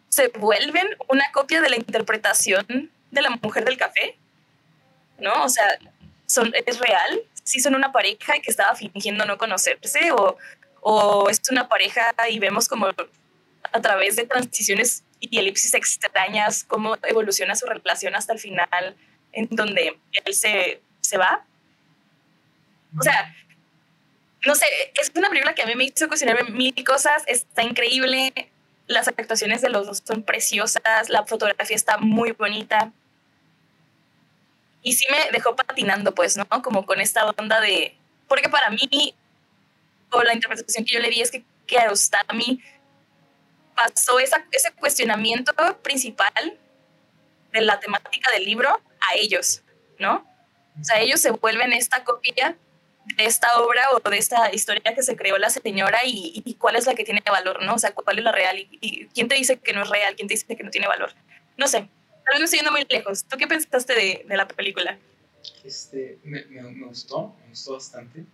se 0.08 0.28
vuelven 0.28 0.86
una 1.08 1.30
copia 1.32 1.60
de 1.60 1.70
la 1.70 1.76
interpretación 1.76 2.90
de 3.10 3.22
la 3.22 3.30
mujer 3.30 3.64
del 3.64 3.76
café, 3.76 4.16
¿no? 5.18 5.44
O 5.44 5.48
sea, 5.48 5.78
son, 6.26 6.52
es 6.66 6.78
real, 6.78 7.20
si 7.46 7.60
son 7.60 7.76
una 7.76 7.92
pareja 7.92 8.34
que 8.42 8.50
estaba 8.50 8.74
fingiendo 8.74 9.24
no 9.24 9.38
conocerse 9.38 10.10
o, 10.10 10.36
o 10.80 11.30
es 11.30 11.40
una 11.48 11.68
pareja 11.68 12.12
y 12.28 12.40
vemos 12.40 12.68
como 12.68 12.88
a 12.88 13.80
través 13.80 14.16
de 14.16 14.26
transiciones 14.26 15.04
y 15.20 15.38
elipsis 15.38 15.72
extrañas 15.74 16.64
cómo 16.64 16.96
evoluciona 17.04 17.54
su 17.54 17.66
relación 17.66 18.16
hasta 18.16 18.32
el 18.32 18.40
final 18.40 18.96
en 19.32 19.46
donde 19.50 19.96
él 20.24 20.34
se, 20.34 20.80
se 21.00 21.18
va. 21.18 21.44
O 22.98 23.02
sea, 23.02 23.32
no 24.44 24.56
sé, 24.56 24.66
es 25.00 25.12
una 25.14 25.28
película 25.28 25.54
que 25.54 25.62
a 25.62 25.66
mí 25.66 25.76
me 25.76 25.84
hizo 25.84 26.08
cuestionar 26.08 26.50
mil 26.50 26.74
cosas, 26.84 27.22
está 27.28 27.62
increíble, 27.62 28.32
las 28.88 29.06
actuaciones 29.06 29.60
de 29.60 29.68
los 29.68 29.86
dos 29.86 30.02
son 30.04 30.24
preciosas, 30.24 31.10
la 31.10 31.24
fotografía 31.26 31.76
está 31.76 31.98
muy 31.98 32.32
bonita 32.32 32.92
y 34.86 34.92
sí 34.92 35.04
me 35.10 35.32
dejó 35.32 35.56
patinando, 35.56 36.14
pues, 36.14 36.36
¿no? 36.36 36.46
Como 36.62 36.86
con 36.86 37.00
esta 37.00 37.28
onda 37.36 37.60
de... 37.60 37.98
Porque 38.28 38.48
para 38.48 38.70
mí, 38.70 39.16
o 40.12 40.22
la 40.22 40.32
interpretación 40.32 40.84
que 40.84 40.94
yo 40.94 41.00
le 41.00 41.10
di 41.10 41.20
es 41.20 41.32
que 41.32 41.44
Kiarostami 41.66 42.62
pasó 43.74 44.20
esa, 44.20 44.46
ese 44.52 44.70
cuestionamiento 44.70 45.52
principal 45.82 46.56
de 47.52 47.60
la 47.62 47.80
temática 47.80 48.30
del 48.30 48.44
libro 48.44 48.80
a 49.00 49.16
ellos, 49.16 49.64
¿no? 49.98 50.24
O 50.80 50.84
sea, 50.84 51.00
ellos 51.00 51.20
se 51.20 51.32
vuelven 51.32 51.72
esta 51.72 52.04
copia 52.04 52.56
de 53.16 53.24
esta 53.24 53.58
obra 53.58 53.90
o 53.90 54.08
de 54.08 54.18
esta 54.18 54.54
historia 54.54 54.94
que 54.94 55.02
se 55.02 55.16
creó 55.16 55.36
la 55.36 55.50
señora 55.50 55.98
y, 56.04 56.56
cuál 56.60 56.76
es 56.76 56.86
la 56.86 56.94
que 56.94 57.02
tiene 57.02 57.24
valor, 57.28 57.60
¿no? 57.64 57.74
O 57.74 57.78
sea, 57.78 57.92
cuál 57.92 58.18
es 58.18 58.24
la 58.24 58.30
real 58.30 58.56
y, 58.56 58.68
y, 58.80 59.06
quién 59.08 59.26
te 59.26 59.34
dice 59.34 59.58
que 59.58 59.72
no 59.72 59.82
es 59.82 59.90
real, 59.90 60.14
quién 60.14 60.28
te 60.28 60.34
dice 60.34 60.56
que 60.56 60.62
no 60.62 60.70
tiene 60.70 60.86
valor. 60.86 61.12
No 61.56 61.66
sé, 61.66 61.88
Tal 62.26 62.34
vez 62.34 62.42
estoy 62.42 62.58
yendo 62.58 62.72
muy 62.72 62.84
lejos. 62.90 63.24
¿Tú 63.24 63.36
qué 63.36 63.46
pensaste 63.46 63.94
de, 63.94 64.24
de 64.28 64.36
la 64.36 64.48
película? 64.48 64.98
Este, 65.64 66.18
me, 66.24 66.44
me, 66.46 66.62
me, 66.62 66.86
gustó, 66.86 67.36
me 67.40 67.50
gustó 67.50 67.74
bastante. 67.74 68.24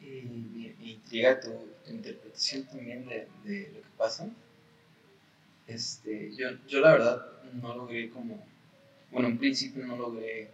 Y 0.00 0.22
me, 0.22 0.90
intriga 0.90 1.40
tu, 1.40 1.50
interpretación 1.88 2.64
también 2.66 3.04
de, 3.08 3.26
de, 3.44 3.72
lo 3.74 3.82
que 3.82 3.88
pasa. 3.96 4.30
Este, 5.66 6.32
yo, 6.36 6.50
yo 6.68 6.80
la 6.80 6.92
verdad 6.92 7.26
no 7.60 7.74
logré 7.74 8.10
como, 8.10 8.46
bueno, 9.10 9.28
en 9.28 9.38
principio 9.38 9.84
no 9.84 9.96
logré 9.96 10.48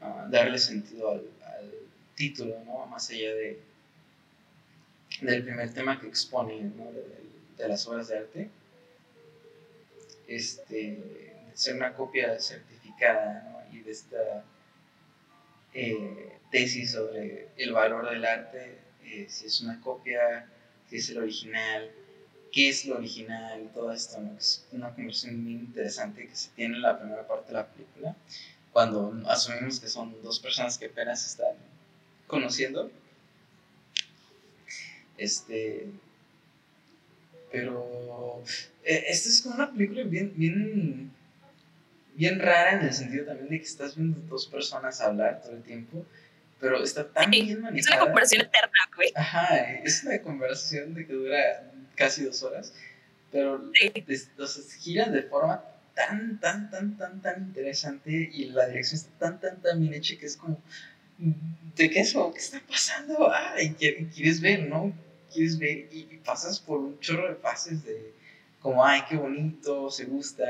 uh, 0.00 0.28
darle 0.30 0.58
sentido 0.58 1.12
al, 1.12 1.30
al, 1.42 1.72
título, 2.16 2.56
¿no? 2.64 2.86
Más 2.86 3.10
allá 3.10 3.34
de, 3.34 3.60
del 5.20 5.44
primer 5.44 5.72
tema 5.72 6.00
que 6.00 6.08
expone, 6.08 6.60
¿no? 6.62 6.90
de, 6.92 7.04
de 7.56 7.68
las 7.68 7.86
obras 7.86 8.08
de 8.08 8.18
arte. 8.18 8.50
Este, 10.26 11.33
ser 11.54 11.76
una 11.76 11.94
copia 11.94 12.38
certificada 12.38 13.66
y 13.72 13.80
de 13.80 13.90
esta 13.90 14.44
eh, 15.72 16.38
tesis 16.50 16.92
sobre 16.92 17.48
el 17.56 17.72
valor 17.72 18.10
del 18.10 18.24
arte, 18.24 18.78
eh, 19.04 19.26
si 19.28 19.46
es 19.46 19.60
una 19.60 19.80
copia, 19.80 20.48
si 20.88 20.96
es 20.96 21.08
el 21.10 21.18
original, 21.18 21.90
qué 22.52 22.68
es 22.68 22.84
lo 22.84 22.96
original, 22.96 23.70
todo 23.74 23.92
esto, 23.92 24.18
es 24.38 24.64
una 24.70 24.94
conversación 24.94 25.42
muy 25.42 25.54
interesante 25.54 26.28
que 26.28 26.36
se 26.36 26.50
tiene 26.50 26.76
en 26.76 26.82
la 26.82 26.98
primera 26.98 27.26
parte 27.26 27.48
de 27.48 27.54
la 27.54 27.66
película. 27.66 28.16
cuando 28.72 29.22
asumimos 29.28 29.78
que 29.80 29.88
son 29.88 30.20
dos 30.22 30.40
personas 30.40 30.78
que 30.78 30.86
apenas 30.86 31.24
están 31.26 31.56
conociendo. 32.26 32.90
Este. 35.16 35.86
Pero. 37.52 38.42
Eh, 38.84 39.04
esta 39.08 39.28
es 39.28 39.42
como 39.42 39.54
una 39.56 39.70
película 39.70 40.02
bien, 40.04 40.32
bien. 40.36 41.12
Bien 42.14 42.38
rara 42.38 42.78
en 42.78 42.86
el 42.86 42.92
sentido 42.92 43.26
también 43.26 43.48
de 43.50 43.58
que 43.58 43.66
estás 43.66 43.96
viendo 43.96 44.20
dos 44.28 44.46
personas 44.46 45.00
hablar 45.00 45.42
todo 45.42 45.52
el 45.52 45.62
tiempo. 45.62 46.04
Pero 46.60 46.82
está 46.82 47.06
tan 47.08 47.30
bien 47.30 47.60
manejada. 47.60 47.76
Es 47.76 47.86
una 47.88 47.98
conversación 47.98 48.42
eterna, 48.42 48.78
güey. 48.96 49.12
Ajá, 49.14 49.72
es 49.84 50.04
una 50.04 50.22
conversación 50.22 50.94
de 50.94 51.06
que 51.06 51.12
dura 51.12 51.72
casi 51.96 52.24
dos 52.24 52.42
horas. 52.42 52.72
Pero 53.30 53.70
sí. 53.74 53.92
giran 54.80 55.12
de 55.12 55.24
forma 55.24 55.62
tan, 55.94 56.38
tan, 56.40 56.70
tan, 56.70 56.96
tan, 56.96 57.20
tan 57.20 57.42
interesante 57.42 58.10
y 58.32 58.46
la 58.46 58.66
dirección 58.66 59.00
está 59.00 59.18
tan, 59.18 59.40
tan, 59.40 59.62
tan 59.62 59.80
bien 59.80 59.94
hecha 59.94 60.16
que 60.18 60.26
es 60.26 60.36
como, 60.36 60.60
¿de 61.18 61.90
qué 61.90 62.00
eso? 62.00 62.32
¿Qué 62.32 62.38
está 62.38 62.60
pasando? 62.68 63.32
Ay, 63.32 63.74
quieres 63.74 64.40
ver, 64.40 64.68
¿no? 64.68 64.92
Quieres 65.32 65.58
ver 65.58 65.88
y, 65.92 66.20
pasas 66.24 66.60
por 66.60 66.80
un 66.80 66.98
chorro 67.00 67.28
de 67.28 67.34
fases 67.36 67.84
de 67.84 68.12
como, 68.64 68.82
ay, 68.82 69.02
qué 69.06 69.18
bonito, 69.18 69.90
se 69.90 70.06
gustan, 70.06 70.48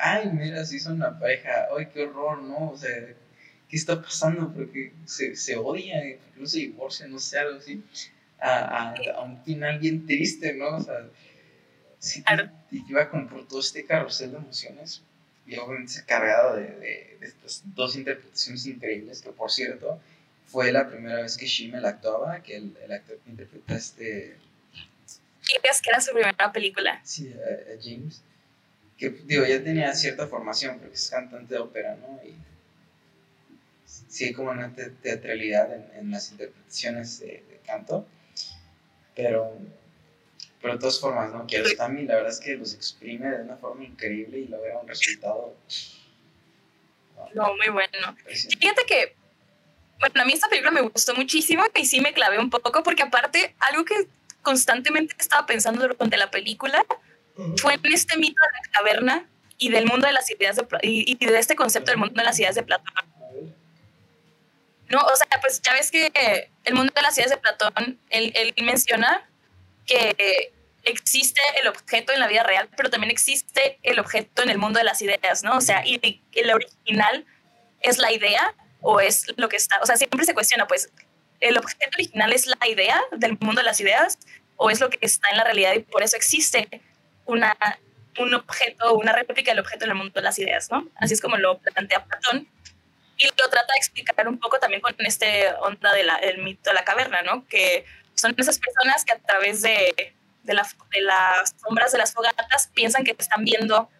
ay, 0.00 0.30
mira, 0.32 0.64
si 0.64 0.80
son 0.80 0.94
una 0.94 1.18
pareja, 1.18 1.68
ay, 1.76 1.86
qué 1.92 2.04
horror, 2.04 2.42
¿no? 2.42 2.70
O 2.70 2.76
sea, 2.78 2.90
¿qué 3.68 3.76
está 3.76 4.00
pasando? 4.00 4.50
Porque 4.54 4.94
se, 5.04 5.36
se 5.36 5.56
odian, 5.56 6.16
incluso 6.30 6.54
se 6.54 6.60
divorcian, 6.60 7.10
no 7.10 7.18
sé, 7.18 7.38
algo 7.38 7.58
así, 7.58 7.84
a, 8.40 8.54
a, 8.54 8.94
a 9.16 9.20
un 9.20 9.44
final 9.44 9.78
bien 9.80 10.06
triste, 10.06 10.54
¿no? 10.54 10.76
O 10.76 10.80
sea, 10.80 11.06
sí, 11.98 12.24
y 12.70 12.84
iba 12.88 13.10
con 13.10 13.28
por 13.28 13.46
todo 13.46 13.60
este 13.60 13.84
carrusel 13.84 14.30
de 14.30 14.38
emociones 14.38 15.02
y 15.46 15.54
obviamente 15.56 16.02
cargado 16.06 16.56
de, 16.56 16.62
de, 16.62 17.18
estas 17.20 17.64
dos 17.74 17.96
interpretaciones 17.96 18.64
increíbles 18.64 19.20
que 19.20 19.30
por 19.30 19.50
cierto 19.50 20.00
fue 20.46 20.72
la 20.72 20.88
primera 20.88 21.20
vez 21.20 21.36
que 21.36 21.44
Shimmel 21.44 21.84
actuaba 21.84 22.42
que 22.42 22.56
el, 22.56 22.74
el 22.82 22.92
actor 22.92 23.18
que 23.18 23.30
interpreta 23.30 23.76
este 23.76 24.38
crees 25.60 25.80
que 25.82 25.90
era 25.90 26.00
su 26.00 26.12
primera 26.12 26.52
película 26.52 27.00
sí 27.04 27.32
a, 27.34 27.82
James 27.82 28.22
que 28.98 29.10
digo 29.10 29.44
ya 29.44 29.62
tenía 29.62 29.94
cierta 29.94 30.26
formación 30.26 30.78
porque 30.78 30.94
es 30.94 31.10
cantante 31.10 31.54
de 31.54 31.60
ópera 31.60 31.96
no 31.96 32.20
y 32.24 32.34
sí 34.08 34.24
hay 34.24 34.32
como 34.32 34.50
una 34.50 34.72
teatralidad 34.74 35.74
en, 35.74 35.86
en 35.98 36.10
las 36.10 36.30
interpretaciones 36.30 37.20
de, 37.20 37.44
de 37.48 37.60
canto 37.64 38.06
pero 39.14 39.58
pero 40.62 40.74
de 40.74 40.80
todas 40.80 41.00
formas, 41.00 41.32
¿no? 41.32 41.44
Kiarostami 41.44 42.04
la 42.04 42.14
verdad 42.14 42.30
es 42.30 42.38
que 42.38 42.56
los 42.56 42.72
exprime 42.72 43.28
de 43.28 43.42
una 43.42 43.56
forma 43.56 43.84
increíble 43.84 44.38
y 44.38 44.46
logra 44.46 44.78
un 44.78 44.86
resultado. 44.86 45.56
No, 47.34 47.56
muy 47.56 47.68
bueno. 47.68 48.16
Fíjate 48.26 48.84
que, 48.86 49.16
bueno, 49.98 50.22
a 50.22 50.24
mí 50.24 50.32
esta 50.32 50.48
película 50.48 50.70
me 50.70 50.82
gustó 50.82 51.14
muchísimo 51.16 51.64
y 51.74 51.84
sí 51.84 52.00
me 52.00 52.12
clavé 52.12 52.38
un 52.38 52.48
poco 52.48 52.82
porque 52.84 53.02
aparte, 53.02 53.56
algo 53.58 53.84
que 53.84 54.06
constantemente 54.42 55.14
estaba 55.18 55.46
pensando 55.46 55.86
durante 55.86 56.16
la 56.16 56.30
película 56.30 56.84
fue 57.56 57.74
en 57.74 57.92
este 57.92 58.16
mito 58.18 58.42
de 58.42 58.58
la 58.66 58.72
caverna 58.72 59.28
y 59.56 59.70
del 59.70 59.86
mundo 59.86 60.06
de 60.06 60.12
las 60.12 60.30
ideas 60.30 60.56
de, 60.56 60.66
y, 60.82 61.12
y 61.12 61.26
de 61.26 61.38
este 61.38 61.56
concepto 61.56 61.90
del 61.90 61.98
mundo 61.98 62.14
de 62.14 62.24
las 62.24 62.38
ideas 62.38 62.54
de 62.54 62.62
Platón. 62.62 62.92
No, 64.88 64.98
o 64.98 65.16
sea, 65.16 65.40
pues 65.40 65.62
ya 65.62 65.72
ves 65.72 65.90
que 65.90 66.50
el 66.64 66.74
mundo 66.74 66.92
de 66.94 67.02
las 67.02 67.16
ideas 67.16 67.30
de 67.30 67.38
Platón, 67.38 67.98
él, 68.10 68.32
él 68.34 68.54
menciona 68.62 69.26
que 69.86 70.52
existe 70.84 71.40
el 71.60 71.68
objeto 71.68 72.12
en 72.12 72.20
la 72.20 72.28
vida 72.28 72.42
real, 72.42 72.68
pero 72.76 72.90
también 72.90 73.10
existe 73.10 73.78
el 73.82 73.98
objeto 73.98 74.42
en 74.42 74.50
el 74.50 74.58
mundo 74.58 74.78
de 74.78 74.84
las 74.84 75.00
ideas, 75.00 75.42
¿no? 75.42 75.56
O 75.56 75.60
sea, 75.60 75.86
y 75.86 76.00
el 76.32 76.50
original 76.50 77.24
es 77.80 77.98
la 77.98 78.12
idea 78.12 78.54
o 78.80 79.00
es 79.00 79.26
lo 79.36 79.48
que 79.48 79.56
está, 79.56 79.78
o 79.80 79.86
sea, 79.86 79.96
siempre 79.96 80.24
se 80.24 80.34
cuestiona, 80.34 80.66
pues, 80.66 80.90
¿el 81.42 81.58
objeto 81.58 81.90
original 81.94 82.32
es 82.32 82.46
la 82.46 82.66
idea 82.68 83.02
del 83.10 83.36
mundo 83.40 83.60
de 83.60 83.64
las 83.64 83.80
ideas 83.80 84.18
o 84.56 84.70
es 84.70 84.80
lo 84.80 84.88
que 84.88 84.98
está 85.00 85.28
en 85.30 85.36
la 85.36 85.44
realidad 85.44 85.74
y 85.74 85.80
por 85.80 86.02
eso 86.02 86.16
existe 86.16 86.68
una, 87.26 87.56
un 88.18 88.32
objeto, 88.34 88.94
una 88.94 89.12
réplica 89.12 89.50
del 89.50 89.58
objeto 89.58 89.84
en 89.84 89.90
el 89.90 89.96
mundo 89.96 90.12
de 90.14 90.22
las 90.22 90.38
ideas, 90.38 90.70
¿no? 90.70 90.88
Así 90.96 91.14
es 91.14 91.20
como 91.20 91.36
lo 91.36 91.58
plantea 91.58 92.04
Platón 92.04 92.48
y 93.16 93.26
lo 93.26 93.48
trata 93.50 93.72
de 93.72 93.78
explicar 93.78 94.28
un 94.28 94.38
poco 94.38 94.58
también 94.58 94.80
con 94.80 94.94
este 95.00 95.52
onda 95.60 95.92
del 95.92 96.38
mito 96.38 96.70
de 96.70 96.74
la 96.74 96.84
caverna, 96.84 97.22
¿no? 97.22 97.46
Que 97.48 97.84
son 98.14 98.34
esas 98.38 98.58
personas 98.58 99.04
que 99.04 99.12
a 99.12 99.18
través 99.18 99.62
de, 99.62 100.14
de, 100.44 100.54
de 100.54 101.00
las 101.00 101.54
sombras 101.60 101.90
de 101.90 101.98
las 101.98 102.12
fogatas 102.12 102.70
piensan 102.72 103.02
que 103.02 103.16
están 103.18 103.44
viendo 103.44 103.90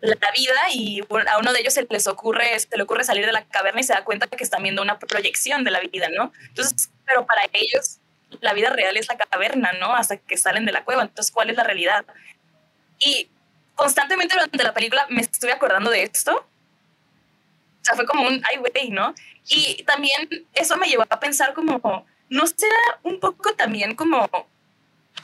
la 0.00 0.30
vida 0.36 0.60
y 0.72 1.00
a 1.00 1.38
uno 1.38 1.52
de 1.52 1.60
ellos 1.60 1.74
se 1.74 1.86
les 1.88 2.06
ocurre, 2.06 2.58
se 2.58 2.76
le 2.76 2.82
ocurre 2.82 3.04
salir 3.04 3.26
de 3.26 3.32
la 3.32 3.44
caverna 3.44 3.80
y 3.80 3.84
se 3.84 3.94
da 3.94 4.04
cuenta 4.04 4.26
que 4.26 4.44
están 4.44 4.62
viendo 4.62 4.82
una 4.82 4.98
proyección 4.98 5.64
de 5.64 5.70
la 5.70 5.80
vida, 5.80 6.08
¿no? 6.14 6.32
Entonces, 6.48 6.90
pero 7.06 7.26
para 7.26 7.42
ellos 7.52 7.98
la 8.40 8.52
vida 8.52 8.70
real 8.70 8.96
es 8.96 9.08
la 9.08 9.16
caverna, 9.16 9.72
¿no? 9.80 9.94
Hasta 9.94 10.16
que 10.16 10.36
salen 10.36 10.64
de 10.66 10.72
la 10.72 10.84
cueva. 10.84 11.02
Entonces, 11.02 11.32
¿cuál 11.32 11.50
es 11.50 11.56
la 11.56 11.64
realidad? 11.64 12.04
Y 12.98 13.30
constantemente 13.74 14.34
durante 14.34 14.62
la 14.62 14.74
película 14.74 15.06
me 15.08 15.22
estuve 15.22 15.52
acordando 15.52 15.90
de 15.90 16.02
esto. 16.02 16.34
O 16.36 17.84
sea, 17.84 17.94
fue 17.94 18.06
como 18.06 18.26
un, 18.26 18.42
ay, 18.50 18.58
güey, 18.58 18.90
¿no? 18.90 19.14
Y 19.48 19.82
también 19.84 20.28
eso 20.54 20.76
me 20.76 20.88
llevó 20.88 21.04
a 21.08 21.20
pensar 21.20 21.54
como, 21.54 22.06
¿no 22.28 22.46
será 22.46 22.98
un 23.02 23.20
poco 23.20 23.54
también 23.54 23.94
como 23.94 24.28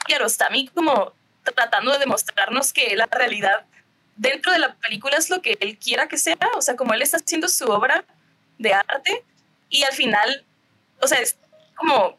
Kiarostami 0.07 0.69
como 0.69 1.13
tratando 1.43 1.91
de 1.91 1.99
demostrarnos 1.99 2.71
que 2.71 2.95
la 2.95 3.05
realidad 3.07 3.65
dentro 4.15 4.51
de 4.51 4.59
la 4.59 4.75
película 4.75 5.17
es 5.17 5.29
lo 5.29 5.41
que 5.41 5.57
él 5.59 5.77
quiera 5.77 6.07
que 6.07 6.17
sea? 6.17 6.37
O 6.55 6.61
sea, 6.61 6.75
como 6.75 6.93
él 6.93 7.01
está 7.01 7.17
haciendo 7.17 7.47
su 7.47 7.65
obra 7.65 8.05
de 8.57 8.73
arte 8.73 9.23
y 9.69 9.83
al 9.83 9.93
final, 9.93 10.45
o 11.01 11.07
sea, 11.07 11.19
es 11.19 11.37
como, 11.75 12.17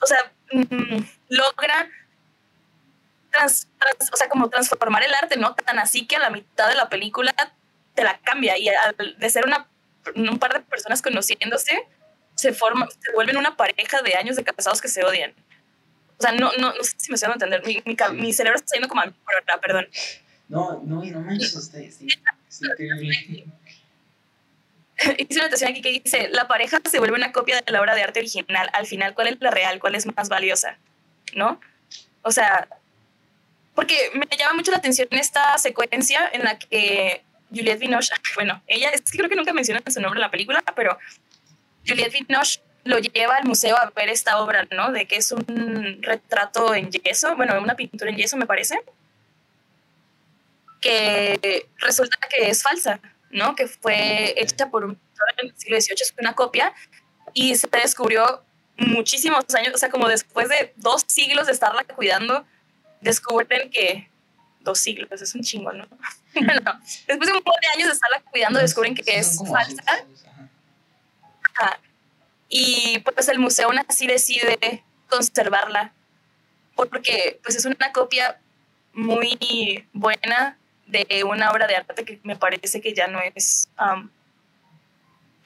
o 0.00 0.06
sea, 0.06 0.32
mm, 0.52 1.02
logra 1.28 1.88
o 3.44 4.16
sea, 4.16 4.28
como 4.28 4.48
transformar 4.48 5.02
el 5.02 5.14
arte, 5.14 5.36
¿no? 5.36 5.54
Tan 5.54 5.78
así 5.78 6.06
que 6.06 6.16
a 6.16 6.20
la 6.20 6.30
mitad 6.30 6.68
de 6.68 6.74
la 6.74 6.88
película 6.88 7.34
te 7.94 8.02
la 8.02 8.18
cambia 8.18 8.56
y 8.56 8.70
de 9.18 9.30
ser 9.30 9.44
una, 9.46 9.68
un 10.14 10.38
par 10.38 10.54
de 10.54 10.60
personas 10.60 11.02
conociéndose, 11.02 11.86
se, 12.34 12.52
forma, 12.52 12.88
se 12.88 13.12
vuelven 13.12 13.36
una 13.36 13.56
pareja 13.56 14.02
de 14.02 14.14
años 14.14 14.36
de 14.36 14.44
casados 14.44 14.80
que 14.80 14.88
se 14.88 15.04
odian. 15.04 15.34
O 16.18 16.22
sea, 16.22 16.32
no, 16.32 16.50
no, 16.58 16.72
no 16.72 16.82
sé 16.82 16.94
si 16.96 17.10
me 17.10 17.16
estoy 17.16 17.30
a 17.30 17.34
entender. 17.34 17.62
Mi, 17.66 17.82
mi, 17.84 17.96
mi, 18.14 18.32
cerebro 18.32 18.58
está 18.58 18.74
yendo 18.74 18.88
como 18.88 19.02
a 19.02 19.12
perdón. 19.60 19.86
No, 20.48 20.82
no, 20.84 21.04
no 21.04 21.20
manches 21.20 21.54
usted. 21.56 21.90
Sí, 21.90 22.06
increíble. 22.78 23.44
Hice 25.18 25.34
una 25.34 25.42
anotación 25.42 25.70
aquí 25.70 25.82
que 25.82 25.90
dice, 25.90 26.28
la 26.30 26.48
pareja 26.48 26.80
se 26.88 26.98
vuelve 26.98 27.16
una 27.16 27.32
copia 27.32 27.60
de 27.60 27.72
la 27.72 27.80
obra 27.80 27.94
de 27.94 28.02
arte 28.02 28.20
original. 28.20 28.70
Al 28.72 28.86
final, 28.86 29.14
¿cuál 29.14 29.28
es 29.28 29.36
la 29.40 29.50
real? 29.50 29.78
¿Cuál 29.78 29.94
es 29.94 30.06
más 30.16 30.28
valiosa? 30.28 30.78
¿No? 31.34 31.60
O 32.22 32.30
sea, 32.30 32.68
porque 33.74 33.94
me 34.14 34.36
llama 34.36 34.54
mucho 34.54 34.70
la 34.70 34.78
atención 34.78 35.06
esta 35.10 35.58
secuencia 35.58 36.28
en 36.32 36.44
la 36.44 36.58
que 36.58 37.22
Juliette 37.50 37.78
Binoche, 37.78 38.14
bueno, 38.34 38.62
ella, 38.66 38.90
es 38.90 39.02
que 39.02 39.18
creo 39.18 39.28
que 39.28 39.36
nunca 39.36 39.52
mencionan 39.52 39.82
su 39.86 40.00
nombre 40.00 40.18
en 40.18 40.22
la 40.22 40.30
película, 40.30 40.62
pero 40.74 40.98
Juliette 41.86 42.12
Binoche 42.12 42.60
lo 42.84 42.98
lleva 42.98 43.36
al 43.36 43.44
museo 43.44 43.76
a 43.76 43.90
ver 43.90 44.08
esta 44.08 44.38
obra, 44.38 44.66
¿no? 44.70 44.92
De 44.92 45.06
que 45.06 45.16
es 45.16 45.30
un 45.32 45.98
retrato 46.02 46.74
en 46.74 46.90
yeso, 46.90 47.36
bueno, 47.36 47.60
una 47.60 47.74
pintura 47.74 48.10
en 48.10 48.16
yeso 48.16 48.36
me 48.36 48.46
parece, 48.46 48.78
que 50.86 51.68
resulta 51.78 52.16
que 52.28 52.48
es 52.48 52.62
falsa, 52.62 53.00
¿no? 53.30 53.54
Que 53.56 53.66
fue 53.66 54.34
hecha 54.36 54.70
por 54.70 54.84
un 54.84 54.98
en 55.38 55.46
el 55.46 55.56
siglo 55.56 55.80
XVIII, 55.80 55.96
es 56.00 56.14
una 56.18 56.34
copia, 56.34 56.72
y 57.32 57.56
se 57.56 57.68
descubrió 57.68 58.44
muchísimos 58.76 59.44
años, 59.54 59.74
o 59.74 59.78
sea, 59.78 59.90
como 59.90 60.08
después 60.08 60.48
de 60.48 60.72
dos 60.76 61.04
siglos 61.06 61.46
de 61.46 61.52
estarla 61.52 61.84
cuidando, 61.84 62.44
descubren 63.00 63.70
que 63.70 64.08
dos 64.60 64.78
siglos, 64.78 65.08
es 65.10 65.34
un 65.34 65.42
chingo, 65.42 65.72
¿no? 65.72 65.86
no, 66.34 66.80
después 67.06 67.26
de 67.26 67.32
un 67.32 67.42
montón 67.44 67.54
de 67.60 67.68
años 67.74 67.88
de 67.88 67.94
estarla 67.94 68.20
cuidando, 68.30 68.58
descubren 68.60 68.94
que 68.94 69.18
es 69.18 69.38
falsa. 69.50 70.06
Y 72.48 73.00
pues 73.00 73.28
el 73.28 73.38
museo 73.38 73.66
aún 73.66 73.78
así 73.88 74.06
decide 74.06 74.84
conservarla 75.08 75.92
porque 76.74 77.40
pues 77.42 77.56
es 77.56 77.64
una 77.64 77.92
copia 77.92 78.38
muy 78.92 79.88
buena 79.92 80.56
de 80.86 81.24
una 81.24 81.50
obra 81.50 81.66
de 81.66 81.76
arte 81.76 82.04
que 82.04 82.20
me 82.22 82.36
parece 82.36 82.80
que 82.80 82.94
ya 82.94 83.06
no 83.08 83.20
es 83.34 83.68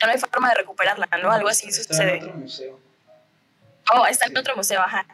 ya 0.00 0.06
no 0.06 0.12
hay 0.12 0.18
forma 0.18 0.48
de 0.48 0.54
recuperarla, 0.54 1.06
¿no? 1.22 1.30
Algo 1.30 1.48
así 1.48 1.68
está 1.68 1.82
sucede. 1.82 2.16
En 2.16 2.24
otro 2.24 2.34
museo. 2.36 2.80
Oh, 3.92 4.06
está 4.06 4.26
en 4.26 4.36
otro 4.36 4.56
museo, 4.56 4.80
ajá. 4.80 5.06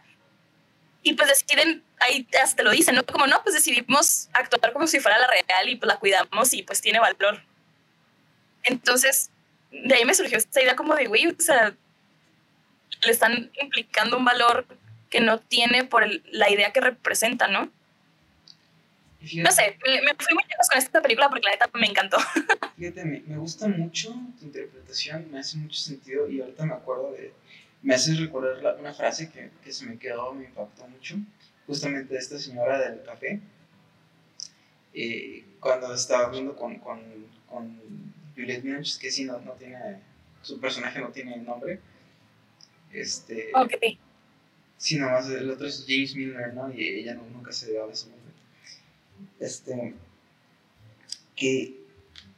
Y 1.03 1.15
pues 1.15 1.29
deciden, 1.29 1.83
ahí 2.01 2.27
hasta 2.43 2.63
lo 2.63 2.71
dicen, 2.71 2.95
¿no? 2.95 3.05
Como 3.05 3.27
no, 3.27 3.43
pues 3.43 3.55
decidimos 3.55 4.29
actuar 4.33 4.73
como 4.73 4.87
si 4.87 5.01
fuera 5.01 5.19
la 5.19 5.27
real 5.27 5.69
y 5.69 5.77
pues 5.77 5.89
la 5.89 5.99
cuidamos 5.99 6.53
y 6.53 6.63
pues 6.63 6.81
tiene 6.81 7.01
valor. 7.01 7.43
Entonces, 8.63 9.31
de 9.71 9.95
ahí 9.95 10.05
me 10.05 10.15
surgió 10.15 10.39
esta 10.39 10.63
idea 10.63 10.77
como 10.77 10.95
de, 10.95 11.07
güey, 11.07 11.27
o 11.27 11.35
sea, 11.39 11.75
le 13.03 13.13
están 13.13 13.51
implicando 13.61 14.17
un 14.17 14.25
valor 14.25 14.67
que 15.11 15.21
no 15.21 15.39
tiene 15.39 15.85
por 15.85 16.07
la 16.33 16.51
idea 16.51 16.73
que 16.73 16.81
representa, 16.81 17.49
¿no? 17.49 17.71
No 19.35 19.51
sé, 19.51 19.79
me, 19.85 20.15
fui 20.19 20.35
muy 20.35 20.45
lejos 20.49 20.69
con 20.69 20.79
esta 20.79 21.03
película 21.03 21.29
porque 21.29 21.45
la 21.45 21.53
neta 21.53 21.71
me 21.75 21.87
encantó. 21.87 22.19
Fíjate, 22.77 23.05
me, 23.05 23.21
me, 23.27 23.37
gusta 23.37 23.69
mucho 23.69 24.15
tu 24.39 24.47
interpretación, 24.47 25.31
me 25.31 25.41
hace 25.41 25.57
mucho 25.59 25.79
sentido 25.79 26.29
y 26.29 26.41
ahorita 26.41 26.65
me 26.67 26.75
acuerdo 26.75 27.13
de, 27.13 27.33
me 27.83 27.95
haces 27.95 28.19
recordar 28.19 28.77
una 28.79 28.93
frase 28.93 29.31
que, 29.31 29.51
que, 29.63 29.73
se 29.73 29.87
me 29.87 29.99
quedó, 29.99 30.33
me 30.35 30.45
impactó 30.45 30.87
mucho, 30.89 31.17
justamente 31.67 32.15
de 32.15 32.21
esta 32.21 32.39
señora 32.39 32.79
del 32.79 33.03
café, 33.03 33.41
eh, 34.95 35.45
cuando 35.61 35.93
estaba 35.95 36.27
hablando 36.27 36.57
con, 36.57 36.79
con, 36.79 37.01
con 37.49 37.81
Juliette 38.35 38.63
Binoche, 38.63 38.99
que 39.01 39.11
sí, 39.11 39.25
no, 39.25 39.41
no 39.41 39.53
tiene, 39.53 40.01
su 40.43 40.61
personaje 40.61 41.01
no 41.01 41.11
tiene 41.11 41.37
nombre, 41.39 41.81
este... 42.93 43.51
Ok. 43.55 43.99
Sí, 44.79 44.99
nomás 44.99 45.29
el 45.31 45.51
otro 45.51 45.67
es 45.67 45.85
James 45.89 46.15
Miller, 46.15 46.53
¿no? 46.55 46.73
Y 46.73 46.87
ella 46.87 47.15
no, 47.15 47.23
nunca 47.33 47.51
se 47.53 47.71
dio 47.71 47.91
ese 47.91 48.11
nombre. 48.11 48.16
Este. 49.41 49.95
Que, 51.35 51.81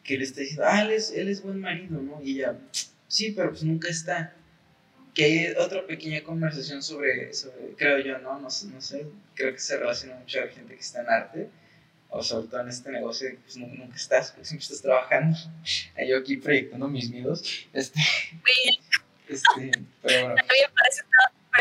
que 0.02 0.18
le 0.18 0.24
está 0.24 0.40
diciendo, 0.40 0.64
ah, 0.66 0.82
él 0.82 0.90
es, 0.90 1.12
él 1.12 1.28
es 1.28 1.42
buen 1.42 1.60
marido, 1.60 2.00
¿no? 2.00 2.20
Y 2.22 2.38
ella, 2.38 2.58
sí, 3.06 3.32
pero 3.32 3.50
pues 3.50 3.62
nunca 3.62 3.88
está. 3.88 4.34
Que 5.14 5.24
hay 5.24 5.46
otra 5.56 5.86
pequeña 5.86 6.22
conversación 6.22 6.82
sobre, 6.82 7.32
sobre 7.34 7.74
creo 7.76 7.98
yo, 8.00 8.18
¿no? 8.18 8.34
No, 8.34 8.48
no 8.48 8.48
sé, 8.80 9.06
creo 9.34 9.52
que 9.52 9.58
se 9.58 9.76
relaciona 9.76 10.16
mucho 10.16 10.40
a 10.40 10.46
la 10.46 10.52
gente 10.52 10.74
que 10.74 10.80
está 10.80 11.02
en 11.02 11.08
arte 11.08 11.48
o 12.10 12.22
sobre 12.22 12.48
todo 12.48 12.60
en 12.62 12.68
este 12.68 12.90
negocio, 12.90 13.28
pues 13.42 13.56
nunca 13.56 13.96
estás, 13.96 14.30
porque 14.30 14.46
siempre 14.46 14.64
estás 14.64 14.82
trabajando. 14.82 15.36
Yo 16.08 16.18
aquí 16.18 16.36
proyectando 16.38 16.88
mis 16.88 17.10
miedos. 17.10 17.66
Este, 17.72 18.00
este, 19.28 19.70
pero 20.02 20.28
bueno. 20.28 20.36
Para 20.36 20.88
eso 20.88 21.04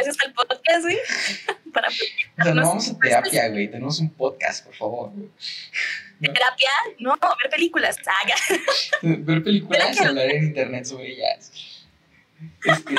está 0.05 0.25
el 0.25 0.33
podcast, 0.33 0.81
güey. 0.83 0.97
Para 1.73 2.53
vamos 2.53 2.89
a 2.89 2.99
terapia, 2.99 3.49
güey. 3.49 3.69
Tenemos 3.69 3.99
un 3.99 4.09
podcast, 4.09 4.65
por 4.65 4.75
favor. 4.75 5.11
¿Terapia? 6.19 6.69
No, 6.99 7.15
ver 7.19 7.49
películas. 7.51 7.95
Saga. 7.95 8.35
ver 9.01 9.43
películas 9.43 9.99
y 9.99 10.03
hablar 10.03 10.29
en 10.29 10.43
internet 10.45 10.85
sobre 10.85 11.13
ellas. 11.13 11.51
Este, 12.63 12.95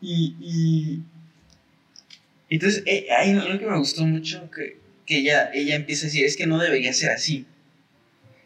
y, 0.00 0.36
y, 0.40 1.02
entonces, 2.48 2.82
eh, 2.86 3.06
hay 3.10 3.30
algo 3.30 3.58
que 3.58 3.66
me 3.66 3.78
gustó 3.78 4.04
mucho 4.04 4.50
que, 4.50 4.78
que 5.06 5.18
ella, 5.18 5.50
ella 5.52 5.76
empieza 5.76 6.06
a 6.06 6.08
decir, 6.08 6.24
es 6.24 6.36
que 6.36 6.46
no 6.46 6.58
debería 6.58 6.92
ser 6.92 7.10
así. 7.10 7.46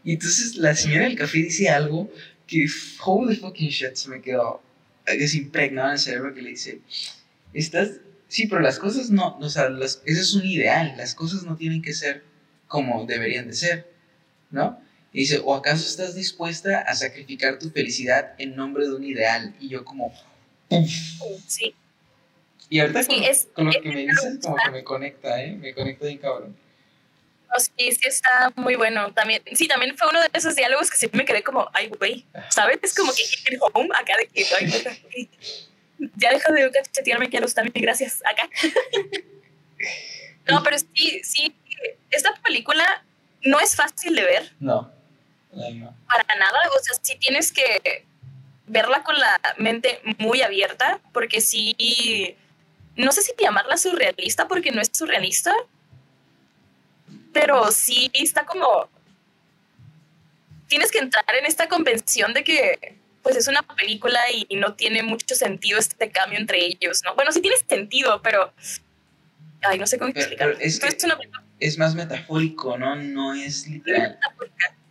Y 0.04 0.12
entonces 0.12 0.56
la 0.56 0.74
señora 0.74 1.04
del 1.04 1.16
café 1.16 1.38
dice 1.38 1.68
algo 1.68 2.10
que, 2.46 2.66
holy 3.04 3.36
fucking 3.36 3.70
shit, 3.70 3.94
se 3.94 4.10
me 4.10 4.20
quedó 4.20 4.62
que 5.04 5.28
se 5.28 5.38
impregnado 5.38 5.88
en 5.88 5.94
el 5.94 5.98
cerebro 5.98 6.34
que 6.34 6.42
le 6.42 6.50
dice, 6.50 6.80
estás, 7.52 8.00
sí, 8.28 8.46
pero 8.46 8.60
las 8.60 8.78
cosas 8.78 9.10
no, 9.10 9.36
o 9.38 9.48
sea, 9.48 9.68
las, 9.68 10.02
ese 10.04 10.20
es 10.20 10.34
un 10.34 10.44
ideal, 10.44 10.94
las 10.96 11.14
cosas 11.14 11.44
no 11.44 11.56
tienen 11.56 11.82
que 11.82 11.92
ser 11.92 12.24
como 12.66 13.06
deberían 13.06 13.48
de 13.48 13.54
ser, 13.54 13.92
¿no? 14.50 14.80
Y 15.12 15.20
dice, 15.20 15.40
¿o 15.44 15.54
acaso 15.54 15.86
estás 15.86 16.14
dispuesta 16.14 16.80
a 16.80 16.94
sacrificar 16.94 17.58
tu 17.58 17.70
felicidad 17.70 18.34
en 18.38 18.56
nombre 18.56 18.84
de 18.86 18.94
un 18.94 19.04
ideal? 19.04 19.54
Y 19.60 19.68
yo 19.68 19.84
como, 19.84 20.12
Sí. 21.46 21.74
Y 22.68 22.80
ahorita 22.80 23.04
con, 23.04 23.22
es, 23.22 23.48
con, 23.54 23.66
lo 23.66 23.72
que 23.72 23.88
me 23.90 24.06
dices, 24.06 24.38
como 24.42 24.56
que 24.56 24.70
me 24.70 24.82
conecta, 24.82 25.40
¿eh? 25.40 25.54
Me 25.54 25.72
conecta 25.74 26.06
bien 26.06 26.18
cabrón 26.18 26.63
sí, 27.58 27.92
sí 27.92 28.08
está 28.08 28.52
muy 28.56 28.74
bueno. 28.74 29.12
También, 29.12 29.42
sí, 29.52 29.68
también 29.68 29.96
fue 29.96 30.08
uno 30.08 30.20
de 30.20 30.28
esos 30.32 30.54
diálogos 30.54 30.90
que 30.90 30.96
siempre 30.96 31.18
me 31.18 31.24
quedé 31.24 31.42
como, 31.42 31.68
ay, 31.72 31.88
güey, 31.88 32.26
¿sabes? 32.50 32.78
Es 32.82 32.94
como 32.94 33.12
que 33.12 33.22
el 33.46 33.58
home 33.72 33.90
acá 33.94 34.14
de 34.18 34.26
que, 34.26 34.46
ay, 34.54 35.30
ya 36.16 36.30
deja 36.30 36.52
de 36.52 36.70
cachetearme, 36.70 37.28
quiero 37.28 37.46
estar 37.46 37.70
bien, 37.70 37.84
gracias, 37.84 38.22
acá. 38.24 38.48
no, 40.48 40.62
pero 40.62 40.78
sí, 40.78 41.20
sí, 41.22 41.54
esta 42.10 42.34
película 42.42 43.04
no 43.42 43.60
es 43.60 43.76
fácil 43.76 44.14
de 44.14 44.22
ver. 44.22 44.52
No, 44.60 44.90
no. 45.52 45.96
Para 46.06 46.34
nada, 46.36 46.58
o 46.78 46.82
sea, 46.82 46.96
sí 47.02 47.16
tienes 47.18 47.52
que 47.52 48.04
verla 48.66 49.02
con 49.02 49.18
la 49.18 49.40
mente 49.58 50.00
muy 50.18 50.42
abierta, 50.42 51.00
porque 51.12 51.40
sí, 51.40 52.36
no 52.96 53.12
sé 53.12 53.22
si 53.22 53.32
llamarla 53.38 53.76
surrealista, 53.76 54.48
porque 54.48 54.72
no 54.72 54.80
es 54.80 54.90
surrealista, 54.92 55.54
pero 57.34 57.70
sí 57.70 58.10
está 58.14 58.46
como... 58.46 58.88
Tienes 60.68 60.90
que 60.90 60.98
entrar 60.98 61.24
en 61.38 61.44
esta 61.44 61.68
convención 61.68 62.32
de 62.32 62.42
que 62.42 62.96
pues 63.22 63.36
es 63.36 63.48
una 63.48 63.62
película 63.62 64.20
y 64.30 64.56
no 64.56 64.74
tiene 64.74 65.02
mucho 65.02 65.34
sentido 65.34 65.78
este 65.78 66.10
cambio 66.10 66.38
entre 66.38 66.64
ellos, 66.64 67.02
¿no? 67.04 67.14
Bueno, 67.14 67.32
sí 67.32 67.40
tiene 67.40 67.56
sentido, 67.68 68.22
pero... 68.22 68.52
Ay, 69.62 69.78
no 69.78 69.86
sé 69.86 69.98
cómo 69.98 70.10
explicarlo. 70.10 70.56
Es, 70.60 70.78
es, 71.58 71.78
más 71.78 71.94
metafórico, 71.94 72.76
¿no? 72.76 72.96
No 72.96 73.32
es 73.32 73.66
literal. 73.66 74.18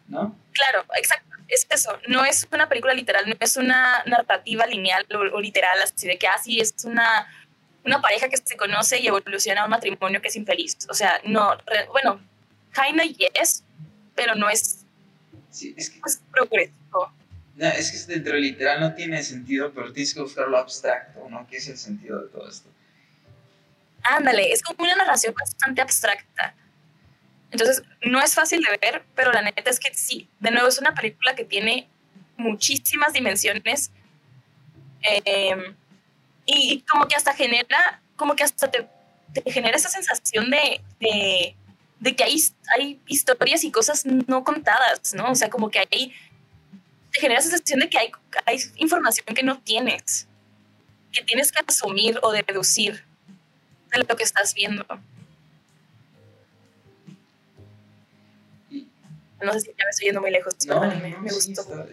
¿No? 0.07 0.35
Claro, 0.51 0.83
exacto. 0.95 1.37
Es 1.47 1.67
eso. 1.69 1.95
No 2.07 2.25
es 2.25 2.47
una 2.51 2.67
película 2.67 2.95
literal, 2.95 3.29
no 3.29 3.35
es 3.39 3.55
una 3.55 4.03
narrativa 4.05 4.65
lineal 4.65 5.05
o, 5.31 5.39
literal, 5.39 5.79
así 5.83 6.07
de 6.07 6.17
que 6.17 6.27
así 6.27 6.59
ah, 6.59 6.63
es 6.63 6.73
una, 6.85 7.27
una 7.85 8.01
pareja 8.01 8.29
que 8.29 8.37
se 8.37 8.57
conoce 8.57 8.99
y 8.99 9.07
evoluciona 9.07 9.61
a 9.61 9.65
un 9.65 9.69
matrimonio 9.69 10.21
que 10.21 10.29
es 10.29 10.35
infeliz. 10.35 10.75
O 10.89 10.95
sea, 10.95 11.21
no, 11.23 11.55
bueno, 11.91 12.19
kinda 12.73 13.03
yes, 13.03 13.63
pero 14.15 14.35
no 14.35 14.49
es, 14.49 14.85
sí, 15.49 15.73
es, 15.77 15.89
que, 15.89 15.99
es 16.05 16.21
progresivo. 16.31 17.11
No, 17.55 17.67
es 17.67 17.91
que 17.91 18.13
dentro 18.13 18.33
del 18.33 18.41
literal 18.41 18.79
no 18.79 18.93
tiene 18.93 19.21
sentido, 19.23 19.71
pero 19.73 19.93
tienes 19.93 20.13
que 20.13 20.21
buscar 20.21 20.47
lo 20.47 20.57
abstracto, 20.57 21.27
¿no? 21.29 21.45
¿Qué 21.47 21.57
es 21.57 21.67
el 21.67 21.77
sentido 21.77 22.21
de 22.21 22.29
todo 22.29 22.49
esto? 22.49 22.69
Ándale, 24.03 24.51
es 24.51 24.61
como 24.61 24.83
una 24.83 24.95
narración 24.95 25.33
bastante 25.33 25.81
abstracta. 25.81 26.55
Entonces, 27.51 27.83
no 28.01 28.19
es 28.21 28.33
fácil 28.33 28.61
de 28.63 28.77
ver, 28.81 29.03
pero 29.15 29.31
la 29.31 29.43
neta 29.43 29.69
es 29.69 29.79
que 29.79 29.93
sí, 29.93 30.27
de 30.39 30.51
nuevo 30.51 30.67
es 30.67 30.79
una 30.79 30.95
película 30.95 31.35
que 31.35 31.45
tiene 31.45 31.87
muchísimas 32.35 33.13
dimensiones 33.13 33.91
em, 35.01 35.75
y, 36.45 36.81
como 36.81 37.07
que 37.07 37.15
hasta 37.15 37.33
genera, 37.33 38.01
como 38.15 38.35
que 38.35 38.43
hasta 38.43 38.71
te, 38.71 38.87
te 39.33 39.51
genera 39.51 39.77
esa 39.77 39.89
sensación 39.89 40.49
de, 40.49 40.81
de 40.99 41.55
de 42.03 42.17
que 42.17 42.23
hay, 42.25 42.37
hay 42.75 43.01
historias 43.07 43.63
y 43.63 43.71
cosas 43.71 44.05
no 44.05 44.43
contadas, 44.43 45.13
¿no? 45.13 45.31
O 45.31 45.35
sea, 45.35 45.49
como 45.49 45.69
que 45.69 45.79
hay, 45.79 46.13
te 47.13 47.21
genera 47.21 47.39
esa 47.39 47.49
sensación 47.49 47.79
de 47.79 47.89
que 47.89 47.97
hay, 47.97 48.11
hay 48.45 48.59
información 48.75 49.25
que 49.33 49.41
no 49.41 49.61
tienes, 49.61 50.27
que 51.13 51.23
tienes 51.23 51.49
que 51.49 51.63
asumir 51.65 52.19
o 52.21 52.33
deducir 52.33 53.05
de 53.93 53.99
lo 53.99 54.17
que 54.17 54.23
estás 54.23 54.53
viendo. 54.53 54.85
No 59.41 59.53
sé 59.53 59.61
si 59.61 59.67
ya 59.67 59.85
me 59.85 59.89
estoy 59.89 60.05
yendo 60.07 60.19
muy 60.19 60.31
lejos, 60.31 60.55
no, 60.67 60.81
me, 60.81 61.15
gustó. 61.31 61.87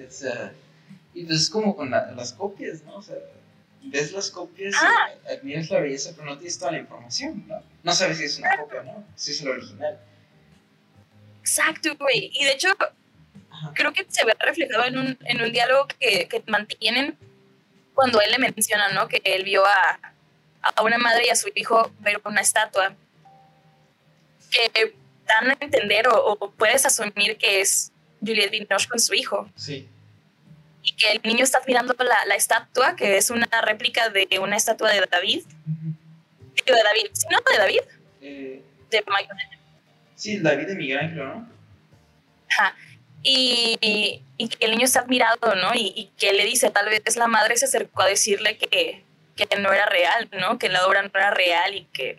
y 1.14 1.24
pues 1.24 1.40
es 1.40 1.50
como 1.50 1.76
con 1.76 1.90
las 1.90 2.32
copias, 2.32 2.82
¿no? 2.82 2.96
O 2.96 3.02
sea, 3.02 3.16
ves 3.82 4.12
las 4.12 4.30
copias, 4.30 4.74
ah. 4.80 5.10
admiras 5.30 5.70
la 5.70 5.80
belleza, 5.80 6.12
pero 6.14 6.26
no 6.26 6.36
tienes 6.36 6.58
toda 6.58 6.72
la 6.72 6.78
información, 6.78 7.44
¿no? 7.46 7.62
No 7.82 7.92
sabes 7.92 8.18
si 8.18 8.24
es 8.24 8.38
una 8.38 8.56
copia 8.56 8.80
o 8.80 8.84
no, 8.84 9.04
si 9.16 9.32
es 9.32 9.40
el 9.40 9.48
original. 9.48 9.98
Exacto, 11.40 11.96
güey. 11.96 12.30
Y 12.34 12.44
de 12.44 12.52
hecho, 12.52 12.68
creo 13.74 13.92
que 13.92 14.06
se 14.08 14.24
ve 14.24 14.34
reflejado 14.38 14.84
en 14.84 14.98
un, 14.98 15.18
en 15.24 15.42
un 15.42 15.52
diálogo 15.52 15.88
que, 15.98 16.28
que, 16.28 16.42
mantienen 16.46 17.16
cuando 17.94 18.20
él 18.20 18.30
le 18.30 18.38
menciona, 18.38 18.88
¿no? 18.88 19.08
Que 19.08 19.20
él 19.24 19.44
vio 19.44 19.64
a, 19.64 20.00
a 20.62 20.82
una 20.82 20.98
madre 20.98 21.26
y 21.26 21.30
a 21.30 21.36
su 21.36 21.50
hijo 21.54 21.90
ver 22.00 22.20
una 22.24 22.40
estatua. 22.40 22.94
Que 24.50 24.94
dan 25.26 25.50
a 25.50 25.56
entender 25.60 26.08
o, 26.08 26.52
puedes 26.56 26.84
asumir 26.84 27.36
que 27.38 27.60
es 27.60 27.92
Juliette 28.20 28.50
Binoche 28.50 28.88
con 28.88 29.00
su 29.00 29.14
hijo. 29.14 29.48
Sí 29.56 29.88
y 30.82 30.96
que 30.96 31.12
el 31.12 31.20
niño 31.22 31.44
está 31.44 31.60
mirando 31.66 31.94
la, 31.98 32.24
la, 32.26 32.34
estatua, 32.34 32.96
que 32.96 33.16
es 33.16 33.30
una 33.30 33.48
réplica 33.62 34.08
de 34.08 34.26
una 34.40 34.56
estatua 34.56 34.90
de 34.92 35.06
David. 35.10 35.44
De 36.66 36.72
David, 36.72 37.10
¿sí, 37.12 37.26
no? 37.30 37.38
¿De 37.50 37.58
David? 37.58 37.80
Eh, 38.22 38.62
de 38.90 39.04
Michael. 39.06 39.38
Sí, 40.14 40.38
David 40.38 40.66
de 40.66 40.74
Miguel 40.74 40.98
Ángel, 40.98 41.18
¿no? 41.18 41.48
Ajá. 42.50 42.74
Y, 43.22 43.78
y, 44.38 44.48
que 44.48 44.64
el 44.64 44.70
niño 44.70 44.84
está 44.84 45.00
admirado, 45.00 45.54
¿no? 45.56 45.74
Y, 45.74 45.92
y, 45.94 46.06
que 46.18 46.32
le 46.32 46.44
dice, 46.44 46.70
tal 46.70 46.86
vez 46.86 47.16
la 47.16 47.26
madre 47.26 47.56
se 47.56 47.66
acercó 47.66 48.02
a 48.02 48.06
decirle 48.06 48.56
que, 48.56 49.04
que 49.36 49.56
no 49.58 49.72
era 49.72 49.86
real, 49.86 50.28
¿no? 50.32 50.58
Que 50.58 50.70
la 50.70 50.86
obra 50.86 51.02
no 51.02 51.10
era 51.12 51.30
real 51.30 51.74
y 51.74 51.84
que 51.84 52.18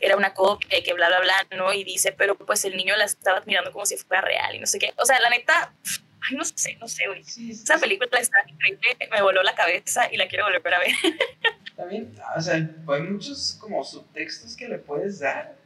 era 0.00 0.16
una 0.16 0.34
copia 0.34 0.78
y 0.78 0.82
que 0.82 0.92
bla, 0.94 1.08
bla, 1.08 1.20
bla, 1.20 1.46
¿no? 1.56 1.72
Y 1.72 1.84
dice, 1.84 2.12
pero 2.12 2.36
pues 2.36 2.64
el 2.64 2.76
niño 2.76 2.96
la 2.96 3.04
estaba 3.04 3.38
admirando 3.38 3.72
como 3.72 3.86
si 3.86 3.96
fuera 3.96 4.22
real 4.22 4.54
y 4.56 4.58
no 4.58 4.66
sé 4.66 4.78
qué. 4.78 4.92
O 4.96 5.04
sea, 5.04 5.20
la 5.20 5.30
neta, 5.30 5.72
ay, 6.22 6.36
no 6.36 6.44
sé, 6.44 6.76
no 6.80 6.88
sé, 6.88 7.06
güey. 7.06 7.22
Esa 7.50 7.78
película 7.78 8.08
está 8.18 8.38
increíble, 8.46 9.08
me 9.10 9.22
voló 9.22 9.42
la 9.42 9.54
cabeza 9.54 10.12
y 10.12 10.16
la 10.16 10.28
quiero 10.28 10.44
volver 10.44 10.74
a 10.74 10.78
ver. 10.78 10.90
También, 11.76 12.14
o 12.36 12.40
sea, 12.40 12.54
hay 12.54 13.02
muchos 13.02 13.56
como 13.60 13.82
subtextos 13.82 14.56
que 14.56 14.68
le 14.68 14.78
puedes 14.78 15.20
dar. 15.20 15.56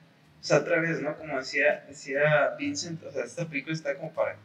O 0.41 0.45
sea, 0.45 0.59
otra 0.59 0.81
vez, 0.81 1.01
¿no? 1.01 1.17
Como 1.17 1.39
decía, 1.39 1.85
decía 1.89 2.55
Vincent, 2.59 3.03
o 3.03 3.11
sea, 3.11 3.25
esta 3.25 3.49
película 3.49 3.75
está 3.75 3.97
como 3.97 4.13
para 4.13 4.37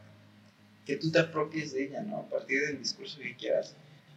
que 0.86 0.96
tú 0.96 1.12
te 1.12 1.20
apropies 1.20 1.74
de 1.74 1.84
ella, 1.84 2.02
¿no? 2.02 2.18
A 2.18 2.30
partir 2.30 2.62
del 2.62 2.80
discurso 2.80 3.20
que 3.20 3.36
quieras. 3.36 3.76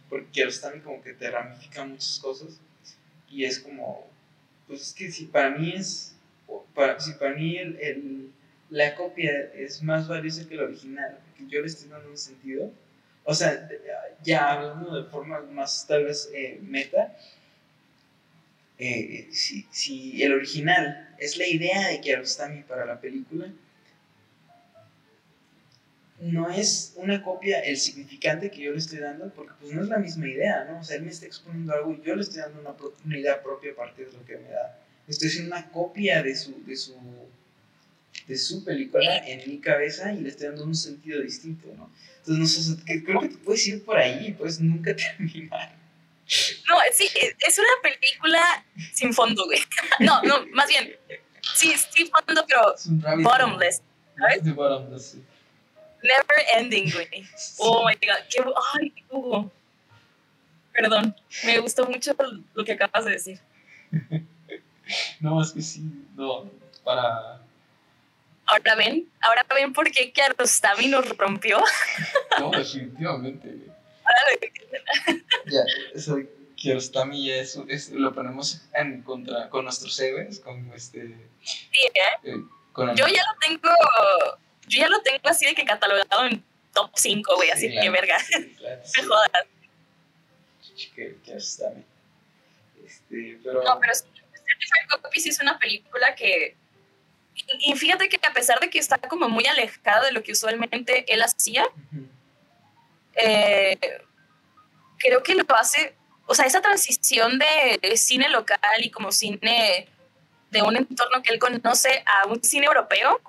Porque 0.09 0.47
también 0.61 0.83
como 0.83 1.01
que 1.03 1.13
te 1.13 1.29
ramifican 1.29 1.91
muchas 1.91 2.19
cosas. 2.19 2.59
Y 3.29 3.45
es 3.45 3.59
como, 3.59 4.09
pues 4.67 4.81
es 4.81 4.93
que 4.93 5.11
si 5.11 5.25
para 5.25 5.51
mí 5.51 5.73
es, 5.75 6.15
para, 6.73 6.99
si 6.99 7.13
para 7.13 7.35
mí 7.35 7.57
el, 7.57 7.77
el, 7.79 8.31
la 8.73 8.95
copia 8.95 9.51
es 9.53 9.83
más 9.83 10.07
valiosa 10.07 10.47
que 10.49 10.55
la 10.55 10.63
original, 10.63 11.19
porque 11.23 11.47
yo 11.47 11.61
le 11.61 11.67
estoy 11.67 11.89
dando 11.89 12.09
un 12.09 12.17
sentido, 12.17 12.71
o 13.23 13.33
sea, 13.33 13.69
ya 14.23 14.51
hablando 14.51 14.99
de 14.99 15.07
forma 15.09 15.41
más 15.41 15.85
tal 15.87 16.05
vez 16.05 16.31
eh, 16.33 16.59
meta, 16.59 17.15
eh, 18.79 19.27
si, 19.31 19.67
si, 19.69 20.23
el 20.23 20.33
original 20.33 21.15
es 21.19 21.37
la 21.37 21.45
idea 21.45 21.89
de 21.89 22.01
Kiarostami 22.01 22.63
para 22.63 22.85
la 22.85 22.99
película, 22.99 23.53
no 26.19 26.49
es 26.49 26.93
una 26.95 27.21
copia 27.21 27.59
el 27.59 27.77
significante 27.77 28.49
que 28.49 28.63
yo 28.63 28.71
le 28.71 28.79
estoy 28.79 28.99
dando, 28.99 29.31
porque 29.35 29.53
pues 29.59 29.71
no 29.71 29.83
es 29.83 29.89
la 29.89 29.99
misma 29.99 30.27
idea, 30.27 30.65
¿no? 30.65 30.79
O 30.79 30.83
sea, 30.83 30.95
él 30.95 31.03
me 31.03 31.11
está 31.11 31.27
exponiendo 31.27 31.73
algo 31.73 31.91
y 31.93 32.01
yo 32.01 32.15
le 32.15 32.23
estoy 32.23 32.41
dando 32.41 32.59
una, 32.59 32.75
una 33.05 33.17
idea 33.19 33.43
propia 33.43 33.73
a 33.73 33.75
partir 33.75 34.07
de 34.09 34.17
lo 34.17 34.25
que 34.25 34.37
me 34.37 34.49
da. 34.49 34.79
Estoy 35.07 35.27
haciendo 35.27 35.55
una 35.55 35.69
copia 35.69 36.23
de 36.23 36.35
su, 36.35 36.63
de 36.65 36.75
su, 36.75 36.95
de 38.27 38.37
su 38.37 38.63
película 38.63 39.17
en 39.27 39.49
mi 39.49 39.59
cabeza 39.59 40.13
y 40.13 40.21
le 40.21 40.29
estoy 40.29 40.47
dando 40.47 40.63
un 40.63 40.75
sentido 40.75 41.21
distinto, 41.21 41.67
¿no? 41.75 41.89
Entonces, 42.19 42.69
no 42.69 42.77
sé, 42.77 43.03
creo 43.03 43.21
que 43.21 43.29
te 43.29 43.37
puedes 43.37 43.67
ir 43.67 43.83
por 43.83 43.97
ahí 43.97 44.27
y 44.27 44.31
puedes 44.31 44.59
nunca 44.59 44.95
terminar. 45.17 45.75
No, 46.69 46.75
sí, 46.93 47.07
es 47.45 47.57
una 47.57 47.91
película 47.91 48.65
sin 48.93 49.13
fondo, 49.13 49.45
güey. 49.45 49.59
No, 49.99 50.21
no, 50.23 50.45
más 50.53 50.67
bien, 50.69 50.95
sí, 51.53 51.73
sin 51.93 52.09
fondo, 52.09 52.45
pero 52.47 52.73
bottomless. 53.21 53.81
¿sabes? 54.17 54.55
bottomless, 54.55 55.05
sí. 55.05 55.23
Never 56.03 56.45
ending, 56.55 56.91
güey. 56.91 57.07
Oh 57.59 57.85
my 57.87 57.93
god. 57.95 58.23
Qué, 58.29 58.43
ay, 58.73 58.93
Hugo. 59.09 59.51
Perdón. 60.73 61.15
Me 61.45 61.59
gustó 61.59 61.85
mucho 61.87 62.15
lo 62.53 62.65
que 62.65 62.73
acabas 62.73 63.05
de 63.05 63.11
decir. 63.11 63.39
no, 65.19 65.41
es 65.41 65.51
que 65.51 65.61
sí. 65.61 65.83
No, 66.15 66.49
para. 66.83 67.41
Ahora 68.45 68.75
ven, 68.75 69.09
ahora 69.21 69.45
ven 69.53 69.73
por 69.73 69.89
qué 69.91 70.11
Kiarostami 70.11 70.87
nos 70.87 71.17
rompió. 71.17 71.63
no, 72.39 72.51
definitivamente. 72.51 73.67
ya, 75.45 75.61
eso 75.93 76.19
Kiarostami 76.55 77.25
ya 77.25 77.35
es, 77.35 77.59
es, 77.67 77.89
lo 77.91 78.13
ponemos 78.13 78.61
en 78.73 79.01
contra 79.01 79.49
con 79.49 79.65
nuestros 79.65 79.99
héroes, 79.99 80.39
con 80.39 80.71
este. 80.73 81.15
Sí, 81.41 81.67
¿eh? 81.85 81.91
eh 82.23 82.43
con 82.73 82.95
Yo 82.95 83.07
ya 83.07 83.21
lo 83.21 83.39
tengo 83.45 83.69
yo 84.67 84.79
ya 84.79 84.87
lo 84.87 85.01
tengo 85.01 85.19
así 85.25 85.45
de 85.45 85.55
que 85.55 85.65
catalogado 85.65 86.25
en 86.25 86.43
top 86.73 86.91
5, 86.95 87.35
güey, 87.35 87.51
así 87.51 87.69
que 87.69 87.89
verga. 87.89 88.17
Me 88.37 89.03
jodas. 89.03 89.45
Que, 90.95 91.15
está 91.27 91.71
Este, 92.83 93.39
pero... 93.43 93.63
No, 93.63 93.79
pero 93.79 93.93
sí, 95.13 95.29
es 95.29 95.39
una 95.41 95.59
película 95.59 96.15
que. 96.15 96.55
Y 97.59 97.73
fíjate 97.73 98.09
que 98.09 98.19
a 98.25 98.33
pesar 98.33 98.59
de 98.59 98.69
que 98.69 98.79
está 98.79 98.97
como 98.97 99.29
muy 99.29 99.45
alejada 99.45 100.05
de 100.05 100.11
lo 100.11 100.23
que 100.23 100.31
usualmente 100.31 101.05
él 101.13 101.21
hacía, 101.21 101.65
eh, 103.15 103.77
creo 104.97 105.23
que 105.23 105.35
lo 105.35 105.45
hace. 105.55 105.95
O 106.25 106.35
sea, 106.35 106.45
esa 106.45 106.61
transición 106.61 107.37
de 107.37 107.97
cine 107.97 108.29
local 108.29 108.59
y 108.79 108.89
como 108.89 109.11
cine 109.11 109.87
de 110.51 110.61
un 110.61 110.77
entorno 110.77 111.21
que 111.23 111.33
él 111.33 111.39
conoce 111.39 112.03
a 112.05 112.27
un 112.27 112.41
cine 112.43 112.67
europeo 112.67 113.19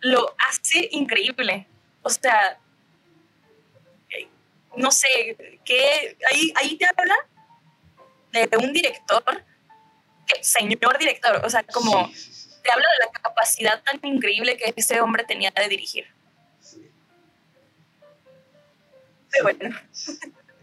lo 0.00 0.34
hace 0.48 0.88
increíble. 0.92 1.66
O 2.02 2.10
sea, 2.10 2.58
no 4.76 4.90
sé, 4.90 5.60
que 5.64 6.16
ahí, 6.30 6.52
ahí 6.56 6.76
te 6.76 6.86
habla 6.86 7.16
de 8.32 8.56
un 8.58 8.72
director, 8.72 9.44
señor 10.40 10.98
director, 10.98 11.40
o 11.44 11.48
sea, 11.48 11.62
como 11.62 12.10
te 12.64 12.72
habla 12.72 12.86
de 12.98 13.06
la 13.06 13.12
capacidad 13.12 13.82
tan 13.82 14.00
increíble 14.02 14.56
que 14.56 14.72
ese 14.74 15.00
hombre 15.00 15.24
tenía 15.24 15.52
de 15.54 15.68
dirigir. 15.68 16.06
Sí. 16.60 16.90
Bueno. 19.42 19.76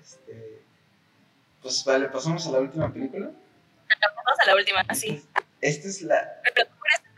Este, 0.02 0.62
pues 1.62 1.86
vale, 1.86 2.10
pasamos 2.10 2.46
a 2.48 2.52
la 2.52 2.60
última 2.60 2.92
película. 2.92 3.32
Pasamos 3.88 4.40
a 4.44 4.48
la 4.48 4.56
última, 4.56 4.84
sí. 4.96 5.24
Esta 5.62 5.88
es 5.88 6.02
la. 6.02 6.42
Tú 6.44 6.62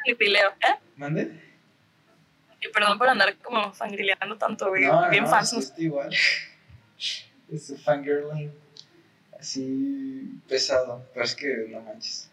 eres 0.06 0.20
el 0.20 0.36
¿eh? 0.36 0.80
¿Mande? 0.98 1.54
perdón 2.74 2.98
por 2.98 3.10
andar 3.10 3.36
como 3.38 3.74
fangirleando 3.74 4.38
tanto, 4.38 4.70
güey. 4.70 4.86
No, 4.86 5.10
bien 5.10 5.24
no, 5.24 5.40
Es 5.40 5.74
igual. 5.78 6.10
Es 7.52 7.84
fangirling 7.84 8.52
así 9.40 10.42
pesado, 10.48 11.06
pero 11.14 11.26
es 11.26 11.36
que 11.36 11.68
no 11.70 11.82
manches. 11.82 12.30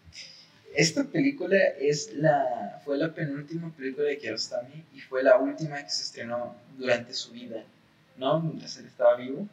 Esta 0.75 1.03
película 1.03 1.57
es 1.79 2.13
la, 2.13 2.81
fue 2.85 2.97
la 2.97 3.13
penúltima 3.13 3.73
película 3.75 4.07
de 4.07 4.17
Kiarostami 4.17 4.85
y 4.93 5.01
fue 5.01 5.21
la 5.21 5.37
última 5.37 5.83
que 5.83 5.89
se 5.89 6.03
estrenó 6.03 6.55
durante 6.77 7.13
su 7.13 7.31
vida, 7.31 7.63
¿no? 8.17 8.39
Mientras 8.39 8.77
él 8.77 8.85
estaba 8.85 9.17
vivo. 9.17 9.47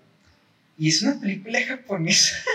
Y 0.78 0.88
es 0.88 1.02
una 1.02 1.18
película 1.20 1.60
japonesa. 1.66 2.36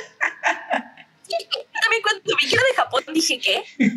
También 1.84 2.02
cuando 2.02 2.22
vi 2.23 2.48
que 2.48 2.56
era 2.56 2.64
de 2.64 2.76
Japón 2.76 3.03
dije, 3.14 3.40
¿qué? 3.40 3.64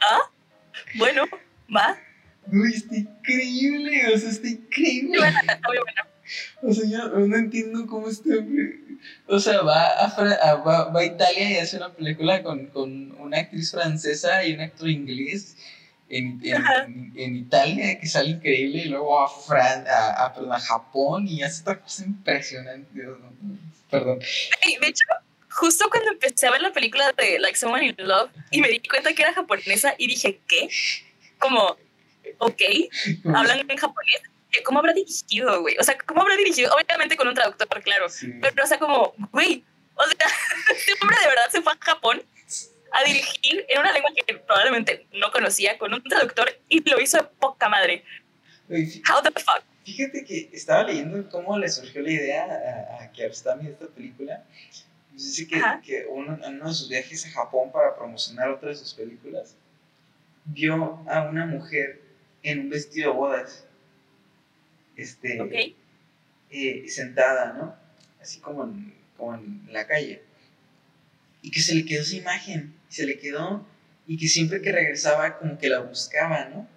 ¿Ah? 0.00 0.30
Bueno, 0.94 1.24
va. 1.74 1.98
Uy, 2.50 2.72
está 2.74 2.96
increíble, 2.96 4.14
o 4.14 4.18
sea, 4.18 4.30
está 4.30 4.48
increíble. 4.48 5.18
O 6.62 6.72
sea, 6.72 6.88
yo 6.88 7.08
no 7.08 7.36
entiendo 7.36 7.86
cómo 7.86 8.08
este 8.08 8.36
hombre. 8.36 8.80
O 9.26 9.38
sea, 9.40 9.62
va 9.62 9.88
a, 9.88 10.54
va, 10.56 10.88
va 10.90 11.00
a 11.00 11.04
Italia 11.04 11.50
y 11.50 11.56
hace 11.56 11.76
una 11.76 11.92
película 11.92 12.42
con, 12.42 12.66
con, 12.66 13.12
una 13.20 13.38
actriz 13.38 13.72
francesa 13.72 14.44
y 14.44 14.54
un 14.54 14.60
actor 14.60 14.88
inglés 14.88 15.56
en, 16.08 16.40
en, 16.44 17.12
en, 17.16 17.36
Italia 17.36 17.98
que 17.98 18.06
sale 18.06 18.30
increíble 18.30 18.82
y 18.84 18.88
luego 18.88 19.20
a, 19.20 19.28
Fran, 19.28 19.84
a, 19.88 20.26
a, 20.26 20.60
Japón 20.60 21.26
y 21.26 21.42
hace 21.42 21.62
otra 21.62 21.80
cosa 21.80 22.04
impresionante. 22.04 23.02
Perdón. 23.90 24.18
de 24.18 24.86
hecho, 24.86 25.04
justo 25.48 25.88
cuando 25.90 26.12
empecé 26.12 26.46
a 26.46 26.52
ver 26.52 26.62
la 26.62 26.72
película 26.72 27.12
de 27.12 27.38
Like 27.40 27.58
Someone 27.58 27.86
in 27.86 27.96
Love 27.98 28.30
y 28.50 28.60
me 28.60 28.68
di 28.68 28.80
cuenta 28.80 29.12
que 29.12 29.22
era 29.22 29.32
japonesa 29.32 29.94
y 29.98 30.06
dije, 30.06 30.40
¿qué? 30.46 30.68
Como 31.38 31.76
ok, 32.38 32.62
hablan 33.34 33.68
en 33.68 33.76
japonés. 33.76 34.22
¿Cómo 34.64 34.78
habrá 34.78 34.92
dirigido, 34.92 35.60
güey? 35.60 35.76
O 35.78 35.84
sea, 35.84 35.96
¿cómo 35.98 36.22
habrá 36.22 36.36
dirigido? 36.36 36.72
Obviamente 36.74 37.16
con 37.16 37.28
un 37.28 37.34
traductor, 37.34 37.68
claro. 37.82 38.06
Pero, 38.40 38.64
o 38.64 38.66
sea, 38.66 38.78
como, 38.78 39.14
güey, 39.32 39.64
o 39.94 40.04
sea, 40.04 40.28
este 40.76 40.92
hombre 41.00 41.18
de 41.20 41.28
verdad 41.28 41.50
se 41.50 41.62
fue 41.62 41.72
a 41.72 41.78
Japón 41.80 42.22
a 42.92 43.04
dirigir 43.04 43.66
en 43.68 43.80
una 43.80 43.92
lengua 43.92 44.10
que 44.14 44.34
probablemente 44.34 45.06
no 45.12 45.30
conocía 45.30 45.76
con 45.78 45.92
un 45.92 46.02
traductor 46.02 46.48
y 46.68 46.88
lo 46.88 47.00
hizo 47.00 47.18
de 47.18 47.24
poca 47.24 47.68
madre. 47.68 48.04
How 48.68 49.22
the 49.22 49.30
fuck? 49.40 49.62
Fíjate 49.84 50.24
que 50.24 50.50
estaba 50.52 50.82
leyendo 50.84 51.28
cómo 51.30 51.58
le 51.58 51.68
surgió 51.68 52.02
la 52.02 52.10
idea 52.10 52.44
a, 52.98 53.04
a 53.04 53.12
Kiarostami 53.12 53.66
de 53.66 53.72
esta 53.72 53.86
película. 53.86 54.44
Dice 55.12 55.46
que, 55.46 55.62
que 55.84 56.06
uno, 56.10 56.38
en 56.44 56.56
uno 56.56 56.68
de 56.68 56.74
sus 56.74 56.88
viajes 56.88 57.24
a 57.26 57.30
Japón 57.30 57.70
para 57.72 57.96
promocionar 57.96 58.50
otra 58.50 58.70
de 58.70 58.74
sus 58.74 58.92
películas, 58.92 59.54
vio 60.44 61.02
a 61.08 61.22
una 61.22 61.46
mujer 61.46 62.02
en 62.42 62.60
un 62.60 62.70
vestido 62.70 63.12
de 63.12 63.16
bodas. 63.16 63.64
Este, 64.96 65.74
eh, 66.50 66.84
sentada, 66.88 67.52
¿no? 67.52 67.74
Así 68.20 68.40
como 68.40 68.64
en, 68.64 68.94
como 69.16 69.34
en 69.34 69.68
la 69.70 69.86
calle. 69.86 70.22
Y 71.42 71.50
que 71.50 71.60
se 71.60 71.74
le 71.74 71.84
quedó 71.84 72.02
esa 72.02 72.16
imagen, 72.16 72.74
se 72.88 73.06
le 73.06 73.18
quedó, 73.18 73.66
y 74.06 74.16
que 74.16 74.28
siempre 74.28 74.60
que 74.60 74.72
regresaba 74.72 75.38
como 75.38 75.58
que 75.58 75.68
la 75.68 75.80
buscaba, 75.80 76.46
¿no? 76.46 76.68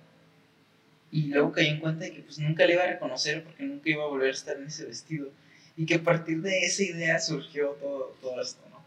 Y 1.11 1.27
luego 1.27 1.51
cayó 1.51 1.69
en 1.69 1.79
cuenta 1.79 2.05
de 2.05 2.13
que 2.13 2.21
pues 2.21 2.37
nunca 2.39 2.65
le 2.65 2.73
iba 2.73 2.83
a 2.83 2.87
reconocer 2.87 3.43
porque 3.43 3.63
nunca 3.63 3.89
iba 3.89 4.03
a 4.03 4.07
volver 4.07 4.29
a 4.29 4.33
estar 4.33 4.57
en 4.57 4.67
ese 4.67 4.85
vestido. 4.85 5.31
Y 5.75 5.85
que 5.85 5.95
a 5.95 6.03
partir 6.03 6.41
de 6.41 6.59
esa 6.59 6.83
idea 6.83 7.19
surgió 7.19 7.69
todo, 7.79 8.15
todo 8.21 8.41
esto, 8.41 8.61
¿no? 8.69 8.83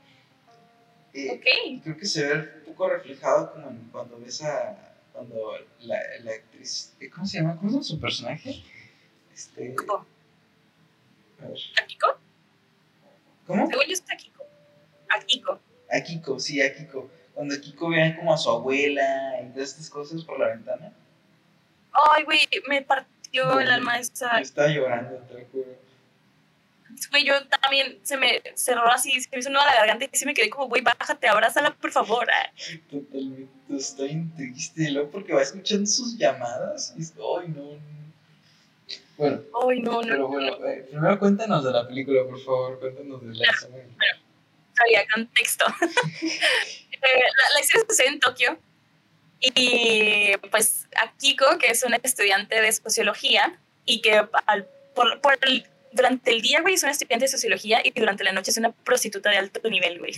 Eh, 1.14 1.40
creo 1.82 1.96
que 1.96 2.06
se 2.06 2.24
ve 2.26 2.48
un 2.58 2.64
poco 2.66 2.88
reflejado 2.88 3.52
como 3.52 3.76
cuando 3.90 4.18
ves 4.20 4.42
a, 4.42 4.94
cuando 5.12 5.52
la, 5.80 5.98
la 6.22 6.32
actriz, 6.32 6.94
¿cómo 7.12 7.26
se 7.26 7.38
llama? 7.38 7.56
¿Cómo 7.56 7.80
es 7.80 7.86
su 7.86 8.00
personaje? 8.00 8.62
Este, 9.42 9.74
a 11.42 11.46
ver. 11.48 11.58
¿Akiko? 11.82 12.18
¿Cómo? 13.46 13.66
Según 13.66 13.86
yo 13.86 13.92
es 13.92 14.04
Akiko. 14.12 14.44
Akiko. 15.10 15.60
Akiko, 15.90 16.38
sí, 16.38 16.62
Akiko. 16.62 17.10
Cuando 17.34 17.54
Akiko 17.54 17.90
ve 17.90 18.14
como 18.16 18.32
a 18.32 18.38
su 18.38 18.50
abuela 18.50 19.40
y 19.42 19.52
todas 19.52 19.70
estas 19.70 19.90
cosas 19.90 20.22
por 20.22 20.38
la 20.38 20.48
ventana. 20.48 20.92
Ay, 21.92 22.22
güey, 22.24 22.48
me 22.68 22.82
partió 22.82 23.58
el 23.58 23.70
alma 23.70 23.98
esa. 23.98 24.40
Estaba 24.40 24.68
llorando, 24.68 25.16
te 25.26 25.34
lo 25.34 25.46
juro 25.46 25.82
güey, 27.10 27.24
yo 27.24 27.34
también 27.48 27.98
se 28.02 28.16
me 28.16 28.42
cerró 28.54 28.90
así, 28.90 29.20
se 29.20 29.28
me 29.32 29.38
hizo 29.38 29.50
nudo 29.50 29.62
a 29.62 29.66
la 29.66 29.74
garganta 29.74 30.04
y 30.04 30.16
sí 30.16 30.26
me 30.26 30.34
quedé 30.34 30.50
como, 30.50 30.68
güey, 30.68 30.82
bájate, 30.82 31.28
abrázala, 31.28 31.74
por 31.74 31.90
favor. 31.90 32.28
Totalmente, 32.90 33.76
estoy 33.76 34.28
triste, 34.36 34.90
luego 34.90 35.10
porque 35.10 35.32
va 35.32 35.42
escuchando 35.42 35.86
sus 35.86 36.16
llamadas 36.16 36.94
y 36.96 37.02
es, 37.02 37.12
ay, 37.16 37.48
no, 37.48 37.78
Bueno, 39.16 39.42
ay, 39.68 39.80
no, 39.80 39.92
no, 39.92 40.08
pero 40.08 40.28
bueno, 40.28 40.66
eh, 40.66 40.86
primero 40.90 41.18
cuéntanos 41.18 41.64
de 41.64 41.70
la 41.72 41.86
película, 41.86 42.24
por 42.24 42.40
favor, 42.40 42.80
cuéntanos 42.80 43.20
de 43.20 43.34
la 43.34 43.52
Bueno, 43.70 43.88
bueno, 43.96 44.18
había 44.78 45.06
contexto. 45.12 45.64
la, 45.80 47.54
la 47.54 47.60
historia 47.60 47.86
sucede 47.88 48.08
en 48.08 48.20
Tokio 48.20 48.58
y 49.40 50.32
pues 50.50 50.86
Akiko, 50.96 51.58
que 51.58 51.68
es 51.68 51.82
una 51.82 51.98
estudiante 52.02 52.60
de 52.60 52.72
sociología 52.72 53.58
y 53.84 54.00
que 54.00 54.24
al, 54.46 54.68
por, 54.94 55.20
por 55.20 55.38
el, 55.42 55.66
durante 55.92 56.30
el 56.30 56.40
día, 56.42 56.60
güey, 56.60 56.74
es 56.74 56.82
una 56.82 56.92
estudiante 56.92 57.24
de 57.24 57.28
sociología 57.28 57.80
y 57.84 57.90
durante 57.90 58.24
la 58.24 58.32
noche 58.32 58.50
es 58.50 58.56
una 58.56 58.72
prostituta 58.72 59.30
de 59.30 59.38
alto 59.38 59.68
nivel, 59.68 59.98
güey. 59.98 60.12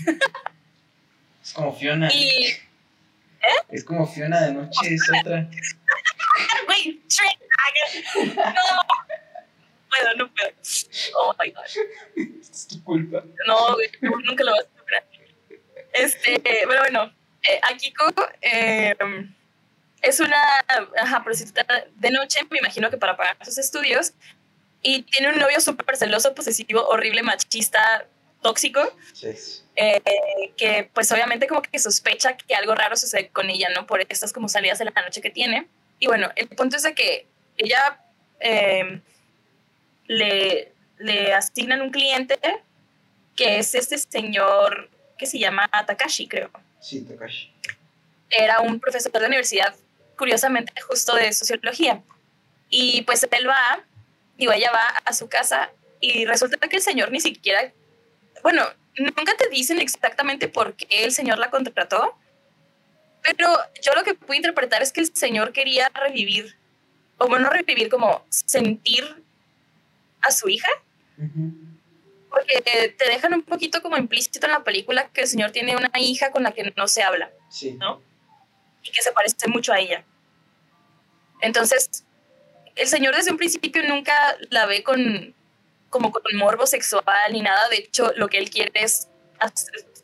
Es 1.43 1.53
como 1.53 1.75
Fiona. 1.75 2.13
Y, 2.13 2.47
¿eh? 2.47 2.57
Es 3.71 3.85
como 3.85 4.07
Fiona 4.07 4.41
de 4.43 4.53
noche, 4.53 4.95
es 4.95 5.03
otra. 5.21 5.49
güey, 6.67 7.03
Shrek, 7.09 7.39
no. 8.37 8.63
puedo, 9.89 10.15
no 10.17 10.35
puedo. 10.35 10.51
Oh 11.17 11.35
my 11.43 11.51
god. 11.51 11.65
Es 12.41 12.67
tu 12.69 12.83
culpa. 12.85 13.23
No, 13.47 13.75
güey, 13.75 13.89
nunca 14.01 14.45
lo 14.45 14.53
vas 14.53 14.65
a 14.67 14.79
superar. 14.79 15.05
Este, 15.93 16.41
pero 16.43 16.81
bueno, 16.81 17.13
eh, 17.49 17.61
Akiko 17.71 18.13
eh, 18.43 18.97
es 20.03 20.21
una 20.21 20.43
ajá, 20.97 21.23
prostituta 21.23 21.87
de 21.95 22.11
noche, 22.11 22.41
me 22.51 22.59
imagino 22.59 22.91
que 22.91 22.97
para 22.97 23.17
pagar 23.17 23.37
sus 23.45 23.59
estudios, 23.59 24.13
y 24.83 25.03
tiene 25.03 25.33
un 25.33 25.39
novio 25.39 25.61
súper 25.61 25.97
celoso, 25.97 26.35
posesivo, 26.35 26.87
horrible, 26.89 27.23
machista, 27.23 28.07
tóxico, 28.43 28.83
Sí. 29.15 29.29
eh, 29.77 30.03
que 30.57 30.91
pues 30.93 31.11
obviamente 31.13 31.47
como 31.47 31.63
que 31.63 31.79
sospecha 31.79 32.37
que 32.37 32.55
algo 32.55 32.75
raro 32.75 32.97
sucede 32.97 33.31
con 33.31 33.49
ella, 33.49 33.69
¿no? 33.75 33.87
Por 33.87 34.01
estas 34.03 34.33
como 34.33 34.49
salidas 34.49 34.79
de 34.79 34.85
la 34.87 34.91
noche 35.03 35.23
que 35.23 35.31
tiene. 35.31 35.69
Y 36.05 36.07
bueno, 36.07 36.31
el 36.37 36.49
punto 36.49 36.77
es 36.77 36.83
de 36.83 36.95
que 36.95 37.27
ella 37.57 37.99
eh, 38.39 39.01
le, 40.07 40.71
le 40.99 41.33
asignan 41.33 41.81
un 41.81 41.91
cliente 41.91 42.39
que 43.35 43.59
es 43.59 43.75
este 43.75 43.97
señor 43.97 44.91
que 45.17 45.25
se 45.25 45.39
llama 45.39 45.67
Takashi, 45.87 46.29
creo. 46.29 46.51
Sí, 46.79 47.01
Takashi. 47.01 47.51
Era 48.29 48.61
un 48.61 48.81
profesor 48.81 49.13
de 49.13 49.27
universidad, 49.27 49.75
curiosamente, 50.19 50.79
justo 50.83 51.15
de 51.15 51.33
sociología. 51.33 52.03
Y 52.69 53.01
pues 53.01 53.27
él 53.31 53.49
va, 53.49 53.83
digo, 54.37 54.53
ella 54.53 54.73
va 54.73 54.89
a 55.07 55.13
su 55.15 55.31
casa 55.31 55.71
y 56.01 56.27
resulta 56.27 56.69
que 56.69 56.77
el 56.77 56.83
señor 56.83 57.13
ni 57.13 57.21
siquiera, 57.21 57.73
bueno, 58.43 58.63
nunca 58.99 59.35
te 59.39 59.49
dicen 59.49 59.81
exactamente 59.81 60.49
por 60.49 60.75
qué 60.75 61.05
el 61.05 61.13
señor 61.13 61.39
la 61.39 61.49
contrató, 61.49 62.15
pero 63.25 63.49
yo 63.83 63.93
lo 63.95 64.05
que 64.05 64.15
puedo 64.15 64.35
interpretar 64.35 64.83
es 64.83 64.93
que 64.93 65.01
el 65.01 65.15
señor 65.15 65.53
quería 65.53 65.91
revivir, 65.95 66.57
o 67.19 67.27
bueno, 67.27 67.45
no 67.47 67.51
revivir, 67.51 67.89
como 67.89 68.25
sentir 68.29 69.05
a 70.21 70.31
su 70.31 70.49
hija, 70.49 70.69
porque 72.31 72.95
te 72.99 73.05
dejan 73.07 73.35
un 73.35 73.43
poquito 73.43 73.83
como 73.83 73.97
implícito 73.97 74.47
en 74.47 74.53
la 74.53 74.65
película 74.65 75.09
que 75.09 75.23
el 75.23 75.27
señor 75.29 75.51
tiene 75.53 75.77
una 75.77 75.91
hija 75.99 76.31
con 76.31 76.43
la 76.43 76.53
que 76.53 76.73
no 76.77 76.89
se 76.89 77.03
habla 77.03 77.31
Sí. 77.49 77.73
¿no? 77.75 78.03
y 78.83 78.91
que 78.91 79.03
se 79.03 79.13
parece 79.13 79.49
mucho 79.49 79.73
a 79.73 79.79
ella. 79.79 80.05
Entonces, 81.41 82.05
el 82.77 82.87
señor 82.87 83.15
desde 83.15 83.31
un 83.31 83.39
principio 83.39 83.83
nunca 83.89 84.13
la 84.51 84.67
ve 84.67 84.83
con 84.83 85.35
como 85.89 86.11
con 86.11 86.23
morbo 86.37 86.67
sexual 86.67 87.05
ni 87.33 87.41
nada. 87.41 87.69
De 87.69 87.77
hecho, 87.77 88.13
lo 88.17 88.29
que 88.29 88.39
él 88.39 88.51
quiere 88.51 88.73
es 88.75 89.09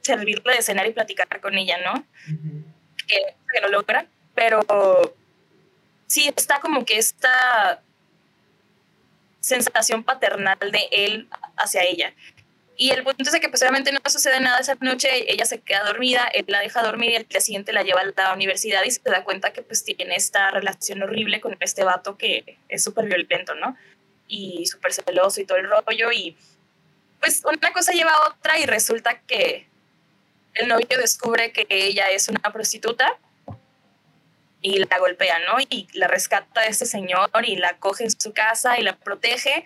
servirle 0.03 0.55
de 0.55 0.63
cenar 0.63 0.87
y 0.87 0.93
platicar 0.93 1.41
con 1.41 1.59
ella, 1.59 1.79
¿no? 1.85 2.07
Ujú. 2.33 2.65
Que, 3.11 3.61
lo 3.61 3.69
logra, 3.69 4.07
pero 4.35 4.61
sí 6.07 6.33
está 6.35 6.61
como 6.61 6.85
que 6.85 6.99
esta 6.99 7.83
sensación 9.41 10.05
paternal 10.05 10.59
de 10.59 10.89
él 10.91 11.29
hacia 11.57 11.83
ella. 11.83 12.13
Y 12.77 12.93
el 12.93 13.03
punto 13.03 13.23
es 13.23 13.41
que 13.41 13.49
pues 13.51 13.61
obviamente 13.61 13.93
no 13.93 14.01
sucede 14.07 14.41
nada 14.41 14.59
esa 14.59 14.75
noche, 14.81 15.31
ella 15.31 15.45
se 15.45 15.61
queda 15.61 15.85
dormida, 15.85 16.27
él 16.33 16.47
la 16.49 16.61
deja 16.61 16.83
dormir 16.83 17.11
y 17.11 17.17
al 17.17 17.29
día 17.29 17.41
siguiente 17.41 17.75
la 17.75 17.83
lleva 17.83 18.01
a 18.01 18.05
la 18.07 18.33
universidad 18.33 18.83
y 18.85 18.91
se 18.91 19.03
da 19.05 19.23
cuenta 19.23 19.53
que 19.53 19.61
pues 19.61 19.85
tiene 19.85 20.17
esta 20.17 20.51
relación 20.51 21.03
horrible 21.03 21.43
con 21.43 21.57
este 21.61 21.85
vato 21.85 22.17
que 22.17 22.57
es 22.71 22.83
súper 22.83 23.05
violento, 23.05 23.55
¿no? 23.55 23.77
Y 24.29 24.65
súper 24.65 24.95
celoso 24.95 25.43
y 25.43 25.45
todo 25.45 25.59
el 25.59 25.69
rollo 25.69 26.11
y 26.11 26.39
pues 27.21 27.43
una 27.45 27.71
cosa 27.73 27.93
lleva 27.93 28.13
a 28.13 28.29
otra 28.31 28.59
y 28.59 28.65
resulta 28.65 29.21
que 29.27 29.70
el 30.55 30.69
novio 30.69 30.87
descubre 30.99 31.53
que 31.53 31.67
ella 31.69 32.11
es 32.11 32.29
una 32.29 32.41
prostituta 32.53 33.19
y 34.63 34.79
la 34.79 34.99
golpea, 34.99 35.39
¿no? 35.41 35.59
Y 35.69 35.89
la 35.95 36.07
rescata 36.07 36.63
de 36.63 36.69
este 36.69 36.87
señor 36.87 37.31
y 37.45 37.57
la 37.57 37.79
coge 37.79 38.05
en 38.05 38.11
su 38.11 38.33
casa 38.33 38.79
y 38.79 38.83
la 38.83 38.97
protege. 38.97 39.65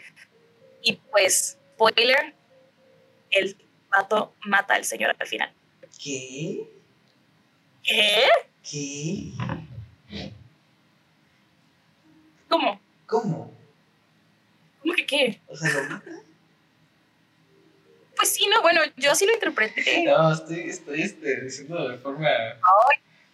Y 0.82 0.94
pues, 1.10 1.58
spoiler, 1.74 2.34
el 3.30 3.56
vato 3.90 4.34
mata 4.44 4.74
al 4.74 4.84
señor 4.84 5.16
al 5.18 5.26
final. 5.26 5.52
¿Qué? 6.02 6.60
¿Qué? 7.82 8.28
¿Qué? 8.62 9.32
¿Cómo? 12.48 12.80
¿Cómo? 13.06 13.52
¿Cómo 14.80 14.94
que 14.94 15.06
qué? 15.06 15.40
O 15.48 15.56
sea, 15.56 15.70
lo 15.72 15.82
mata. 15.90 16.10
Pues 18.16 18.32
sí, 18.32 18.46
no, 18.46 18.62
bueno, 18.62 18.80
yo 18.96 19.12
así 19.12 19.26
lo 19.26 19.32
interpreté. 19.32 20.04
No, 20.04 20.32
estoy, 20.32 20.60
estoy 20.68 21.02
este, 21.02 21.40
diciendo 21.42 21.88
de 21.88 21.98
forma. 21.98 22.28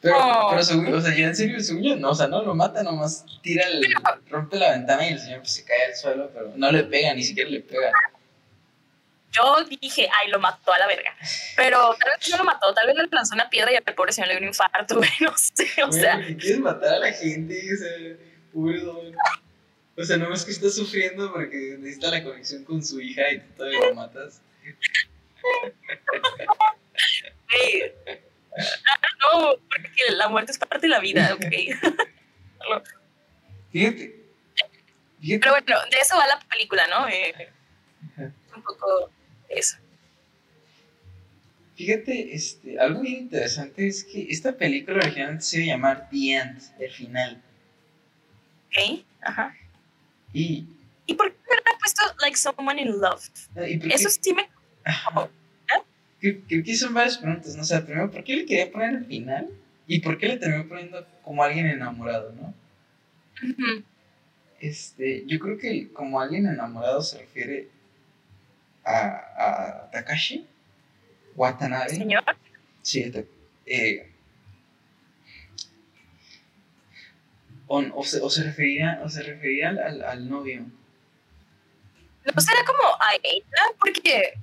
Pero, 0.01 0.19
no. 0.19 0.47
pero 0.51 0.63
según, 0.63 0.95
o 0.95 1.01
sea, 1.01 1.15
ya 1.15 1.27
en 1.27 1.37
serio, 1.37 1.61
según 1.61 1.83
yo, 1.83 1.97
no, 1.97 2.11
o 2.11 2.15
sea, 2.15 2.27
no 2.27 2.43
lo 2.43 2.55
mata, 2.55 2.83
nomás 2.83 3.25
tira 3.43 3.67
el, 3.67 3.85
rompe 4.31 4.57
la 4.57 4.71
ventana 4.71 5.07
y 5.07 5.13
el 5.13 5.19
señor 5.19 5.41
pues, 5.41 5.53
se 5.53 5.65
cae 5.65 5.87
al 5.87 5.95
suelo, 5.95 6.31
pero 6.33 6.53
no 6.57 6.73
le 6.73 6.85
pega, 6.85 7.13
ni 7.13 7.23
siquiera 7.23 7.51
le 7.51 7.61
pega. 7.61 7.93
Yo 9.33 9.63
dije, 9.65 10.09
ay, 10.19 10.29
lo 10.31 10.41
mató 10.41 10.73
a 10.73 10.79
la 10.79 10.87
verga. 10.87 11.15
Pero 11.55 11.95
tal 12.01 12.11
vez 12.19 12.31
no 12.31 12.39
lo 12.39 12.45
mató, 12.45 12.73
tal 12.75 12.87
vez 12.87 12.97
le 12.97 13.07
lanzó 13.13 13.35
una 13.35 13.49
piedra 13.49 13.73
y 13.73 13.77
al 13.77 13.83
pobre 13.95 14.13
señor 14.13 14.29
le 14.29 14.35
dio 14.35 14.43
un 14.43 14.49
infarto, 14.49 14.95
güey, 14.97 15.11
no 15.21 15.33
sé, 15.37 15.69
o 15.83 15.89
Güey, 15.89 16.01
sea. 16.01 16.17
quieres 16.19 16.59
matar 16.59 16.95
a 16.95 16.99
la 16.99 17.13
gente, 17.13 17.63
o 17.73 17.77
sea, 17.77 18.17
pobre 18.53 18.81
don. 18.81 19.15
O 19.97 20.05
sea, 20.05 20.17
no 20.17 20.33
es 20.33 20.45
que 20.47 20.53
está 20.53 20.71
sufriendo 20.71 21.31
porque 21.31 21.77
necesita 21.79 22.11
la 22.11 22.25
conexión 22.25 22.65
con 22.65 22.83
su 22.83 23.01
hija 23.01 23.31
y 23.33 23.41
tú 23.41 23.47
todavía 23.57 23.81
lo 23.89 23.95
matas. 23.95 24.41
Ah, 28.53 29.01
no, 29.33 29.57
porque 29.69 30.13
la 30.17 30.29
muerte 30.29 30.53
es 30.53 30.59
parte 30.59 30.81
de 30.81 30.89
la 30.89 31.01
vida, 31.01 31.35
ok. 31.35 31.45
Fíjate. 33.73 34.21
Fíjate. 35.21 35.41
Pero 35.41 35.53
bueno, 35.53 35.77
de 35.91 35.99
eso 36.01 36.17
va 36.17 36.27
la 36.27 36.39
película, 36.49 36.87
¿no? 36.89 37.09
Eh, 37.09 37.53
un 38.55 38.63
poco 38.63 39.11
de 39.49 39.55
eso. 39.55 39.77
Fíjate, 41.77 42.35
este, 42.35 42.79
algo 42.79 43.01
bien 43.01 43.21
interesante 43.23 43.87
es 43.87 44.05
que 44.05 44.27
esta 44.29 44.53
película 44.57 44.99
originalmente 44.99 45.45
se 45.45 45.63
iba 45.63 45.73
a 45.73 45.77
llamar 45.77 46.09
The 46.11 46.33
End, 46.35 46.61
el 46.79 46.91
final. 46.91 47.43
¿Ok? 48.67 49.05
Ajá. 49.23 49.57
Y, 50.33 50.67
¿Y 51.07 51.15
por 51.15 51.33
qué 51.33 51.39
me 51.49 51.73
han 51.73 51.79
puesto 51.79 52.03
Like 52.21 52.37
Someone 52.37 52.83
in 52.83 53.01
Love? 53.01 53.27
qué- 53.55 53.81
Eso 53.95 54.11
sí 54.11 54.33
me... 54.35 54.49
Creo, 56.21 56.37
creo 56.47 56.65
que 56.65 56.77
son 56.77 56.93
varias 56.95 57.19
preguntas, 57.19 57.57
¿no? 57.57 57.63
O 57.63 57.65
sea, 57.65 57.85
primero, 57.85 58.11
¿por 58.11 58.23
qué 58.25 58.37
le 58.37 58.47
quería 58.47 58.71
poner 58.71 58.95
el 58.95 59.05
final? 59.07 59.49
¿Y 59.87 60.01
por 60.01 60.19
qué 60.19 60.29
le 60.29 60.37
terminó 60.37 60.69
poniendo 60.69 61.07
como 61.23 61.43
alguien 61.43 61.67
enamorado, 61.67 62.33
no? 62.33 62.55
Este, 64.61 65.25
yo 65.27 65.39
creo 65.39 65.57
que 65.57 65.91
como 65.93 66.21
alguien 66.21 66.47
enamorado 66.47 67.01
se 67.03 67.19
refiere 67.19 67.69
a, 68.85 69.87
a 69.87 69.91
Takashi 69.91 70.47
Watanabe. 71.35 71.89
Señor. 71.89 72.23
Sí, 72.83 73.11
eh, 73.67 74.13
o, 77.67 77.79
o 77.95 78.05
se, 78.05 78.21
o 78.21 78.29
se 78.29 78.45
refería, 78.45 79.01
o 79.03 79.09
se 79.09 79.23
refería 79.23 79.71
al, 79.71 79.79
al, 79.79 80.03
al 80.03 80.29
novio. 80.29 80.67
¿No 82.25 82.41
será 82.41 82.63
como 82.67 82.83
a 82.83 83.15
ella? 83.23 83.45
Porque, 83.79 84.35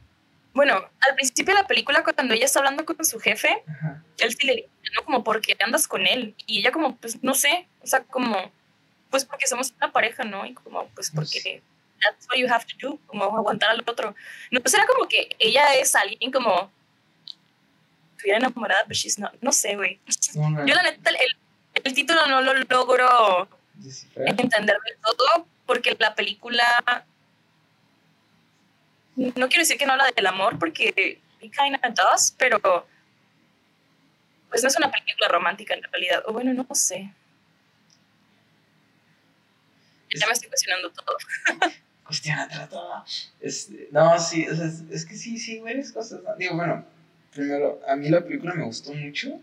bueno, 0.58 0.74
al 1.08 1.14
principio 1.14 1.54
de 1.54 1.62
la 1.62 1.68
película, 1.68 2.04
cuando 2.04 2.34
ella 2.34 2.46
está 2.46 2.58
hablando 2.58 2.84
con 2.84 3.06
su 3.06 3.20
jefe, 3.20 3.64
Ajá. 3.68 4.04
él 4.18 4.36
sí 4.36 4.48
le 4.48 4.56
dice, 4.56 4.70
¿no? 4.96 5.06
Como, 5.06 5.24
¿por 5.24 5.40
qué 5.40 5.56
andas 5.60 5.88
con 5.88 6.08
él? 6.08 6.34
Y 6.48 6.60
ella 6.60 6.72
como, 6.72 6.96
pues, 6.96 7.22
no 7.24 7.36
sé, 7.36 7.68
o 7.84 7.86
sea, 7.86 8.04
como, 8.06 8.52
pues 9.12 9.24
porque 9.24 9.46
somos 9.46 9.72
una 9.78 9.92
pareja, 9.92 10.24
¿no? 10.24 10.48
Y 10.48 10.56
como, 10.56 10.88
pues 10.96 11.12
porque 11.12 11.62
that's 12.02 12.26
what 12.28 12.40
you 12.40 12.52
have 12.52 12.66
to 12.66 12.76
do, 12.82 13.00
como 13.06 13.26
aguantar 13.26 13.70
al 13.70 13.84
otro. 13.86 14.16
No 14.50 14.60
será 14.66 14.88
como 14.88 15.08
que 15.08 15.30
ella 15.38 15.76
es 15.76 15.94
alguien 15.94 16.32
como, 16.32 16.72
estuviera 18.16 18.40
enamorada, 18.40 18.82
pero 18.88 18.96
she's 18.96 19.20
not, 19.20 19.34
no 19.40 19.52
sé, 19.52 19.76
güey. 19.76 20.00
No, 20.34 20.50
no, 20.50 20.66
Yo 20.66 20.74
la 20.74 20.82
neta, 20.82 21.12
el, 21.12 21.38
el 21.84 21.94
título 21.94 22.26
no 22.26 22.42
lo 22.42 22.56
logro 22.56 23.48
entender 24.16 24.76
del 24.84 24.98
todo 25.04 25.46
porque 25.68 25.96
la 26.00 26.16
película 26.16 27.06
no 29.18 29.50
quiero 29.50 29.62
decir 29.62 29.78
que 29.78 29.86
no 29.86 29.94
habla 29.94 30.12
del 30.16 30.28
amor 30.28 30.58
porque 30.60 31.20
it 31.42 31.54
kinda 31.54 31.80
does, 31.90 32.34
pero 32.38 32.60
pues 34.50 34.64
no 34.64 34.70
es 34.70 34.78
una 34.78 34.92
película 34.92 35.28
romántica 35.28 35.74
en 35.74 35.84
realidad. 35.84 36.24
O 36.28 36.34
bueno, 36.34 36.54
no 36.54 36.68
sé. 36.74 37.12
Ya 40.16 40.26
me 40.26 40.34
estoy 40.34 40.50
cuestionando 40.50 40.92
todo. 40.92 41.18
Cuestiona 42.06 42.70
todo. 42.70 43.04
Este, 43.42 43.90
no, 43.92 44.18
sí, 44.18 44.48
o 44.48 44.56
sea, 44.56 44.68
es, 44.68 44.84
es 44.90 45.06
que 45.06 45.16
sí, 45.16 45.38
sí, 45.38 45.60
varias 45.60 45.92
cosas. 45.92 46.22
¿no? 46.24 46.36
Digo, 46.38 46.56
bueno, 46.56 46.86
primero, 47.34 47.82
a 47.88 47.96
mí 47.96 48.10
la 48.10 48.24
película 48.24 48.54
me 48.54 48.64
gustó 48.64 48.94
mucho. 48.94 49.42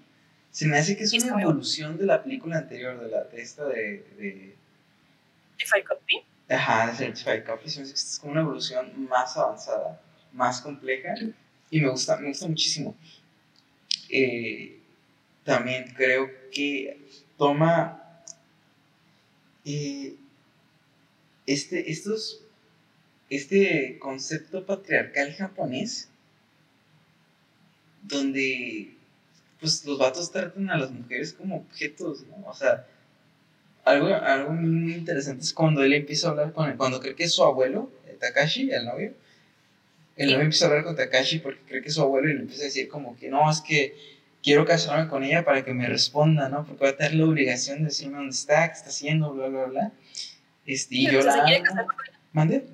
Se 0.51 0.67
me 0.67 0.79
hace 0.79 0.97
que 0.97 1.05
es 1.05 1.13
Es 1.13 1.25
una 1.25 1.43
evolución 1.43 1.99
de 1.99 2.07
la 2.07 2.23
película 2.23 2.59
anterior, 2.59 2.99
de, 3.01 3.11
la, 3.11 3.25
de 3.25 3.43
esta 3.43 3.67
de, 3.67 4.07
de 4.17 4.57
If 5.59 5.71
I 5.77 5.83
Copy. 5.83 6.25
Ajá, 6.49 6.89
de 6.89 6.97
Certified 6.97 7.45
esta 7.65 7.81
es 7.83 8.19
como 8.21 8.33
una 8.33 8.43
evolución 8.43 9.09
más 9.09 9.37
avanzada, 9.37 10.01
más 10.33 10.61
compleja. 10.61 11.15
Y 11.71 11.81
me 11.81 11.89
gusta, 11.89 12.19
me 12.19 12.29
gusta 12.29 12.47
muchísimo. 12.47 12.95
Eh, 14.11 14.81
también 15.45 15.93
creo 15.97 16.31
que 16.51 17.01
toma 17.39 18.23
eh, 19.65 20.17
este, 21.47 21.91
estos, 21.91 22.43
este 23.31 23.99
concepto 23.99 24.67
patriarcal 24.67 25.33
japonés, 25.35 26.11
donde 28.03 28.95
pues 29.61 29.85
los 29.87 29.99
vatos 29.99 30.31
tratan 30.31 30.69
a 30.71 30.77
las 30.77 30.91
mujeres 30.91 31.33
como 31.33 31.57
objetos, 31.57 32.25
¿no? 32.27 32.47
O 32.47 32.55
sea, 32.55 32.87
algo, 33.85 34.09
algo 34.09 34.53
muy 34.53 34.95
interesante 34.95 35.43
es 35.43 35.53
cuando 35.53 35.83
él 35.83 35.93
empieza 35.93 36.29
a 36.29 36.31
hablar 36.31 36.53
con 36.53 36.69
él, 36.71 36.77
cuando 36.77 37.01
cree 37.01 37.15
que 37.15 37.25
es 37.25 37.33
su 37.35 37.45
abuelo, 37.45 37.91
eh, 38.07 38.17
Takashi, 38.21 38.71
el 38.71 38.85
novio, 38.87 39.13
el 40.17 40.31
novio 40.31 40.43
empieza 40.43 40.67
a 40.67 40.69
hablar 40.69 40.85
con 40.85 40.97
Takashi 40.97 41.41
porque 41.41 41.61
cree 41.67 41.83
que 41.83 41.89
es 41.89 41.95
su 41.95 42.03
abuelo 42.03 42.29
y 42.29 42.35
le 42.35 42.41
empieza 42.41 42.63
a 42.63 42.67
decir 42.67 42.89
como 42.89 43.17
que 43.17 43.29
no, 43.29 43.51
es 43.51 43.61
que 43.61 43.97
quiero 44.43 44.65
casarme 44.65 45.09
con 45.09 45.25
ella 45.25 45.45
para 45.45 45.65
que 45.65 45.75
me 45.75 45.87
responda, 45.89 46.49
¿no? 46.49 46.65
Porque 46.67 46.85
va 46.85 46.91
a 46.91 46.97
tener 46.97 47.15
la 47.15 47.25
obligación 47.25 47.79
de 47.79 47.85
decirme 47.87 48.19
dónde 48.19 48.35
está, 48.35 48.69
qué 48.69 48.75
está 48.75 48.91
haciendo, 48.91 49.33
bla, 49.33 49.49
bla, 49.49 49.65
bla. 49.65 49.93
Este, 50.67 50.97
y 50.97 51.11
yo 51.11 51.23
la 51.23 51.33
se 51.33 51.41
quiere 51.43 51.57
amo. 51.57 51.65
casar 51.67 51.87
con 51.87 52.07
ella. 52.07 52.19
¿Mande? 52.33 52.67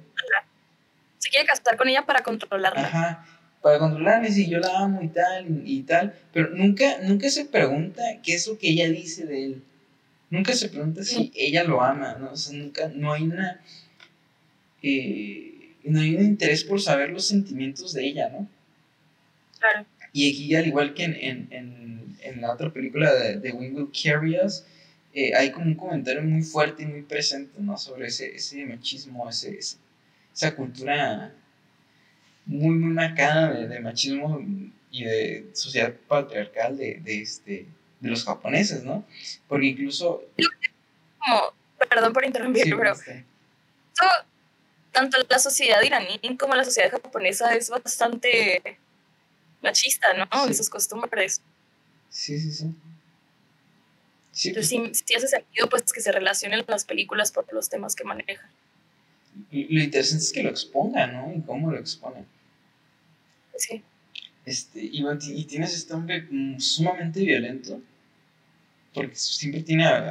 Se 1.18 1.28
quiere 1.30 1.46
casar 1.46 1.76
con 1.76 1.88
ella 1.88 2.06
para 2.06 2.22
controlarla. 2.22 2.80
Ajá, 2.80 3.26
para 3.62 3.78
controlarme, 3.78 4.30
sí, 4.30 4.48
yo 4.48 4.58
la 4.58 4.78
amo 4.78 5.00
y 5.02 5.08
tal, 5.08 5.46
y, 5.64 5.78
y 5.78 5.82
tal, 5.82 6.14
pero 6.32 6.50
nunca, 6.50 6.98
nunca 7.02 7.28
se 7.30 7.44
pregunta 7.44 8.02
qué 8.22 8.34
es 8.34 8.46
lo 8.46 8.58
que 8.58 8.70
ella 8.70 8.88
dice 8.88 9.26
de 9.26 9.44
él. 9.44 9.62
Nunca 10.30 10.54
se 10.54 10.70
pregunta 10.70 11.02
si 11.04 11.30
ella 11.34 11.62
lo 11.64 11.82
ama, 11.82 12.14
¿no? 12.14 12.30
O 12.32 12.36
sea, 12.36 12.56
nunca, 12.58 12.88
no 12.88 13.12
hay 13.12 13.24
una, 13.24 13.60
eh, 14.82 15.76
no 15.84 16.00
hay 16.00 16.16
un 16.16 16.24
interés 16.24 16.64
por 16.64 16.80
saber 16.80 17.10
los 17.10 17.26
sentimientos 17.26 17.92
de 17.92 18.06
ella, 18.06 18.28
¿no? 18.30 18.48
Claro. 19.58 19.86
Y 20.12 20.30
aquí, 20.30 20.54
al 20.56 20.66
igual 20.66 20.94
que 20.94 21.04
en, 21.04 21.14
en, 21.14 21.48
en, 21.50 22.16
en 22.22 22.40
la 22.40 22.52
otra 22.52 22.72
película 22.72 23.12
de, 23.14 23.38
de 23.38 23.52
When 23.52 23.76
Will 23.76 23.90
Carry 23.92 24.36
Us, 24.40 24.64
eh, 25.14 25.34
hay 25.34 25.50
como 25.50 25.66
un 25.66 25.74
comentario 25.74 26.22
muy 26.22 26.42
fuerte 26.42 26.82
y 26.82 26.86
muy 26.86 27.02
presente, 27.02 27.60
¿no? 27.60 27.76
Sobre 27.78 28.06
ese, 28.08 28.34
ese 28.34 28.64
machismo, 28.66 29.28
ese, 29.28 29.58
ese- 29.58 29.76
esa 30.34 30.54
cultura 30.56 31.34
muy, 32.46 32.74
muy 32.76 32.92
marcada 32.92 33.52
de, 33.52 33.68
de 33.68 33.80
machismo 33.80 34.40
y 34.90 35.04
de 35.04 35.50
sociedad 35.52 35.94
patriarcal 36.08 36.76
de, 36.76 37.00
de, 37.02 37.22
este, 37.22 37.66
de 38.00 38.10
los 38.10 38.24
japoneses, 38.24 38.82
¿no? 38.82 39.04
Porque 39.48 39.66
incluso... 39.66 40.22
Como, 41.18 41.52
perdón 41.88 42.12
por 42.12 42.24
interrumpir, 42.24 42.64
sí, 42.64 42.70
pero 42.74 42.92
este, 42.92 43.24
tanto 44.92 45.18
la 45.28 45.38
sociedad 45.38 45.80
iraní 45.82 46.18
como 46.38 46.54
la 46.54 46.64
sociedad 46.64 46.90
japonesa 46.90 47.54
es 47.54 47.70
bastante 47.70 48.78
machista, 49.62 50.12
¿no? 50.14 50.24
Sí. 50.24 50.48
En 50.48 50.54
sus 50.54 50.70
costumbres. 50.70 51.40
sí, 52.08 52.38
sí, 52.40 52.52
sí. 52.52 52.74
Sí, 54.32 54.48
Entonces 54.48 54.70
sí, 54.70 55.04
sí 55.04 55.14
hace 55.16 55.26
sentido 55.26 55.68
pues 55.68 55.92
que 55.92 56.00
se 56.00 56.12
relacionen 56.12 56.64
las 56.68 56.84
películas 56.84 57.32
por 57.32 57.52
los 57.52 57.68
temas 57.68 57.96
que 57.96 58.04
manejan. 58.04 58.48
lo 59.50 59.82
interesante 59.82 60.22
es 60.24 60.32
que 60.32 60.42
lo 60.44 60.50
expongan, 60.50 61.12
¿no? 61.12 61.34
Y 61.36 61.42
cómo 61.42 61.70
lo 61.70 61.78
exponen. 61.78 62.24
Sí. 63.56 63.82
Este, 64.46 64.80
y, 64.80 65.04
y 65.04 65.44
tienes 65.44 65.74
este 65.74 65.94
hombre 65.94 66.26
mm, 66.30 66.60
sumamente 66.60 67.20
violento, 67.20 67.82
porque 68.94 69.14
siempre 69.14 69.62
tiene 69.62 69.86
eh, 69.86 70.10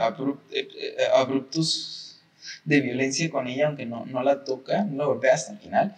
eh, 0.51 0.95
abruptos 1.15 2.21
de 2.65 2.81
violencia 2.81 3.29
con 3.29 3.47
ella, 3.47 3.67
aunque 3.67 3.85
no, 3.85 4.05
no 4.05 4.23
la 4.23 4.43
toca, 4.43 4.83
no 4.83 4.97
la 4.97 5.05
golpea 5.05 5.33
hasta 5.33 5.53
el 5.53 5.59
final. 5.59 5.97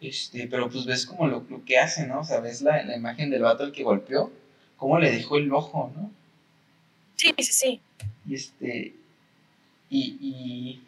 Este, 0.00 0.46
pero 0.48 0.68
pues 0.68 0.84
ves 0.84 1.06
como 1.06 1.26
lo, 1.26 1.44
lo 1.48 1.64
que 1.64 1.78
hace, 1.78 2.06
¿no? 2.06 2.20
O 2.20 2.24
sea, 2.24 2.40
ves 2.40 2.62
la, 2.62 2.82
la 2.82 2.96
imagen 2.96 3.30
del 3.30 3.42
vato 3.42 3.64
al 3.64 3.72
que 3.72 3.82
golpeó, 3.82 4.30
cómo 4.76 4.98
le 4.98 5.10
dejó 5.10 5.38
el 5.38 5.52
ojo, 5.52 5.92
¿no? 5.96 6.10
Sí, 7.16 7.32
sí, 7.38 7.52
sí. 7.52 7.80
Y 8.26 8.34
este, 8.34 8.94
y, 9.88 10.18
y 10.20 10.82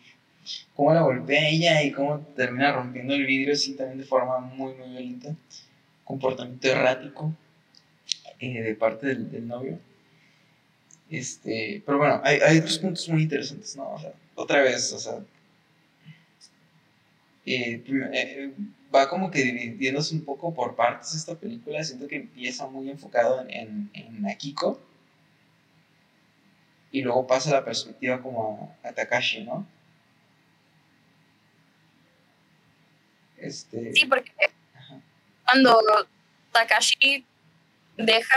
cómo 0.75 0.93
la 0.93 1.03
golpea 1.03 1.49
ella 1.49 1.83
y 1.83 1.93
cómo 1.93 2.21
termina 2.37 2.73
rompiendo 2.73 3.15
el 3.15 3.25
vidrio 3.27 3.55
así 3.55 3.75
también 3.75 3.99
de 3.99 4.05
forma 4.05 4.39
muy, 4.39 4.75
muy 4.75 4.91
violenta. 4.91 5.35
Comportamiento 6.05 6.69
errático 6.69 7.33
eh, 8.39 8.63
de 8.63 8.75
parte 8.75 9.07
del, 9.07 9.31
del 9.31 9.47
novio. 9.47 9.79
Este, 11.11 11.83
pero 11.87 11.99
bueno, 11.99 12.21
hay, 12.25 12.41
hay 12.41 12.59
otros 12.59 12.79
puntos 12.79 13.09
muy 13.09 13.23
interesantes, 13.23 13.77
¿no? 13.77 13.91
O 13.93 13.99
sea, 13.99 14.13
otra 14.35 14.63
vez, 14.63 14.93
o 14.93 14.99
sea, 14.99 15.19
eh, 17.45 17.83
eh, 17.87 18.53
va 18.93 19.09
como 19.09 19.31
que 19.31 19.43
dividiéndose 19.43 20.15
un 20.15 20.25
poco 20.25 20.53
por 20.53 20.75
partes 20.75 21.15
esta 21.15 21.37
película. 21.37 21.83
Siento 21.85 22.09
que 22.09 22.17
empieza 22.17 22.67
muy 22.67 22.91
enfocado 22.91 23.41
en, 23.43 23.51
en, 23.51 23.91
en 23.95 24.27
Akiko 24.29 24.81
y 26.91 27.03
luego 27.03 27.27
pasa 27.27 27.51
la 27.53 27.65
perspectiva 27.65 28.21
como 28.21 28.77
a, 28.83 28.89
a 28.89 28.93
Takashi, 28.93 29.45
¿no? 29.45 29.67
Este, 33.37 33.93
Sí, 33.93 34.07
porque 34.07 34.33
Ajá. 34.75 35.01
cuando 35.45 35.79
Takashi 36.53 37.25
deja 37.97 38.35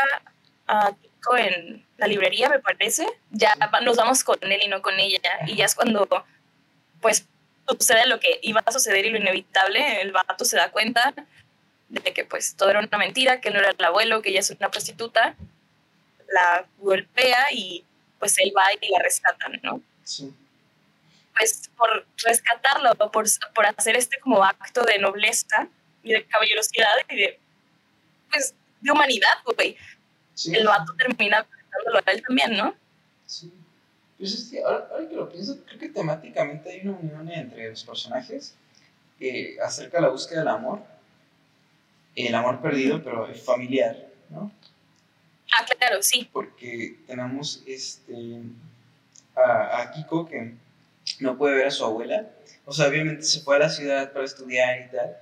a 0.67 0.95
Kiko 1.19 1.37
en 1.37 1.85
la 1.97 2.07
librería, 2.07 2.49
me 2.49 2.59
parece, 2.59 3.05
ya 3.31 3.55
nos 3.83 3.97
vamos 3.97 4.23
con 4.23 4.37
él 4.41 4.61
y 4.63 4.67
no 4.67 4.81
con 4.81 4.99
ella. 4.99 5.19
Y 5.47 5.55
ya 5.55 5.65
es 5.65 5.75
cuando, 5.75 6.07
pues, 7.01 7.25
sucede 7.67 8.07
lo 8.07 8.19
que 8.19 8.39
iba 8.41 8.61
a 8.65 8.71
suceder 8.71 9.05
y 9.05 9.09
lo 9.09 9.17
inevitable. 9.17 10.01
El 10.01 10.11
vato 10.11 10.45
se 10.45 10.57
da 10.57 10.71
cuenta 10.71 11.13
de 11.89 12.13
que, 12.13 12.25
pues, 12.25 12.55
todo 12.55 12.69
era 12.69 12.79
una 12.79 12.97
mentira, 12.97 13.41
que 13.41 13.49
él 13.49 13.55
no 13.55 13.59
era 13.59 13.71
el 13.71 13.85
abuelo, 13.85 14.21
que 14.21 14.29
ella 14.29 14.39
es 14.39 14.49
una 14.49 14.71
prostituta. 14.71 15.35
La 16.31 16.65
golpea 16.77 17.47
y, 17.51 17.83
pues, 18.19 18.37
él 18.39 18.53
va 18.55 18.63
y 18.73 18.91
la 18.91 18.99
rescata, 19.03 19.47
¿no? 19.63 19.81
sí, 20.03 20.33
pues 21.39 21.71
por 21.77 22.05
rescatarlo, 22.25 22.93
por, 22.95 23.25
por 23.55 23.65
hacer 23.65 23.95
este 23.95 24.19
como 24.19 24.43
acto 24.43 24.81
de 24.83 24.99
nobleza 24.99 25.67
y 26.03 26.11
de 26.11 26.25
caballerosidad 26.25 26.91
y 27.09 27.15
de, 27.15 27.39
pues, 28.29 28.53
de 28.81 28.91
humanidad, 28.91 29.37
güey. 29.45 29.77
Sí, 30.39 30.55
El 30.55 30.65
vato 30.65 30.93
termina 30.95 31.41
rescatándolo 31.41 31.99
a 32.05 32.11
él 32.11 32.23
también, 32.25 32.57
¿no? 32.57 32.75
sí. 33.25 33.53
Pues 34.17 34.33
es 34.33 34.49
que 34.51 34.61
ahora, 34.61 34.89
ahora 34.91 35.07
que 35.07 35.15
lo 35.15 35.29
pienso, 35.29 35.63
creo 35.65 35.79
que 35.79 35.89
temáticamente 35.89 36.69
hay 36.69 36.81
una 36.85 36.97
unión 36.97 37.31
entre 37.31 37.69
los 37.69 37.85
personajes 37.85 38.53
eh, 39.17 39.55
acerca 39.63 39.97
de 39.97 40.03
la 40.03 40.09
búsqueda 40.09 40.39
del 40.39 40.49
amor, 40.49 40.81
el 42.15 42.35
amor 42.35 42.61
perdido, 42.61 43.01
pero 43.01 43.33
familiar, 43.33 43.95
¿no? 44.29 44.51
Ah, 45.57 45.65
claro, 45.77 46.01
sí. 46.01 46.29
porque 46.33 46.99
tenemos 47.07 47.63
este 47.65 48.41
a, 49.35 49.81
a 49.81 49.91
Kiko 49.91 50.25
que 50.25 50.53
no 51.21 51.37
puede 51.37 51.55
ver 51.55 51.67
a 51.67 51.71
su 51.71 51.85
abuela. 51.85 52.29
O 52.65 52.73
sea, 52.73 52.87
obviamente 52.87 53.23
se 53.23 53.39
fue 53.39 53.55
a 53.55 53.59
la 53.59 53.69
ciudad 53.69 54.11
para 54.11 54.25
estudiar 54.25 54.81
y 54.81 54.95
tal, 54.95 55.17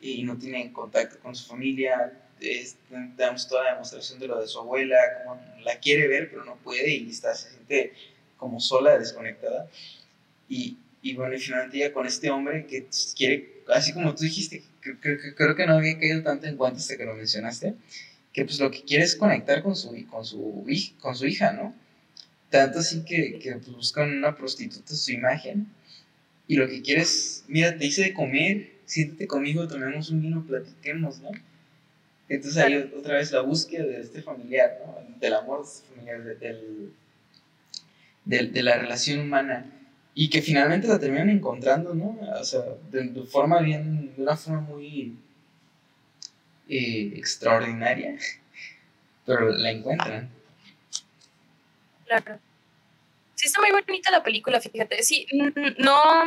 y 0.00 0.22
no 0.22 0.38
tiene 0.38 0.72
contacto 0.72 1.18
con 1.18 1.34
su 1.34 1.48
familia. 1.48 2.12
Es- 2.40 2.76
damos 3.16 3.48
toda 3.48 3.64
la 3.64 3.72
demostración 3.72 4.18
de 4.18 4.26
lo 4.28 4.40
de 4.40 4.46
su 4.46 4.58
abuela, 4.58 4.96
como 5.24 5.40
la 5.62 5.78
quiere 5.80 6.06
ver, 6.08 6.30
pero 6.30 6.44
no 6.44 6.56
puede 6.56 6.90
y 6.90 7.10
está, 7.10 7.34
se 7.34 7.50
siente 7.50 7.92
como 8.36 8.60
sola, 8.60 8.98
desconectada. 8.98 9.68
Y, 10.48 10.76
y 11.02 11.14
bueno, 11.14 11.34
y 11.34 11.38
finalmente 11.40 11.78
ella 11.78 11.92
con 11.92 12.06
este 12.06 12.30
hombre 12.30 12.66
que 12.66 12.86
quiere, 13.16 13.62
así 13.68 13.92
como 13.92 14.14
tú 14.14 14.24
dijiste, 14.24 14.62
que- 14.82 14.98
que- 14.98 15.18
que- 15.18 15.34
creo 15.34 15.54
que 15.56 15.66
no 15.66 15.74
había 15.74 15.98
caído 15.98 16.22
tanto 16.22 16.46
en 16.46 16.56
cuenta 16.56 16.78
hasta 16.78 16.96
que 16.96 17.04
lo 17.04 17.14
mencionaste, 17.14 17.74
que 18.32 18.44
pues 18.44 18.60
lo 18.60 18.70
que 18.70 18.82
quiere 18.82 19.04
es 19.04 19.16
conectar 19.16 19.62
con 19.62 19.74
su, 19.76 19.90
con 20.08 20.24
su, 20.24 20.64
con 21.00 21.16
su 21.16 21.26
hija, 21.26 21.52
¿no? 21.52 21.74
Tanto 22.50 22.80
así 22.80 23.04
que, 23.04 23.38
que 23.40 23.52
pues, 23.56 23.68
buscan 23.72 24.10
una 24.18 24.36
prostituta 24.36 24.94
su 24.94 25.12
imagen 25.12 25.66
y 26.48 26.56
lo 26.56 26.68
que 26.68 26.82
quiere 26.82 27.02
es, 27.02 27.44
mira, 27.48 27.76
te 27.78 27.86
hice 27.86 28.02
de 28.02 28.14
comer, 28.14 28.72
siéntate 28.86 29.26
conmigo, 29.26 29.66
tomemos 29.68 30.10
un 30.10 30.22
vino, 30.22 30.44
platiquemos, 30.46 31.20
¿no? 31.20 31.30
Entonces 32.28 32.62
ahí 32.62 32.92
otra 32.96 33.14
vez 33.14 33.30
la 33.30 33.40
búsqueda 33.40 33.84
de 33.84 34.00
este 34.00 34.22
familiar, 34.22 34.78
¿no? 34.84 35.18
Del 35.18 35.34
amor 35.34 35.60
de 35.60 35.70
este 35.70 35.88
familiar, 35.88 36.24
de, 36.24 36.92
del, 38.24 38.52
de 38.52 38.62
la 38.62 38.76
relación 38.78 39.20
humana 39.20 39.72
y 40.14 40.30
que 40.30 40.42
finalmente 40.42 40.88
la 40.88 40.98
terminan 40.98 41.30
encontrando, 41.30 41.94
¿no? 41.94 42.18
O 42.40 42.44
sea, 42.44 42.62
de, 42.90 43.22
forma 43.26 43.60
bien, 43.60 44.14
de 44.16 44.22
una 44.22 44.36
forma 44.36 44.62
muy 44.62 45.14
eh, 46.68 47.12
extraordinaria, 47.14 48.16
pero 49.26 49.50
la 49.50 49.70
encuentran. 49.70 50.30
Claro. 52.06 52.38
Sí, 53.34 53.46
está 53.46 53.60
muy 53.60 53.70
bonita 53.70 54.10
la 54.10 54.22
película, 54.22 54.60
fíjate. 54.60 55.02
Sí, 55.02 55.26
no, 55.78 56.24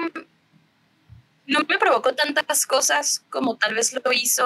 no 1.48 1.60
me 1.68 1.80
provocó 1.80 2.14
tantas 2.14 2.68
cosas 2.68 3.26
como 3.30 3.58
tal 3.58 3.74
vez 3.74 3.92
lo 3.92 4.12
hizo 4.14 4.46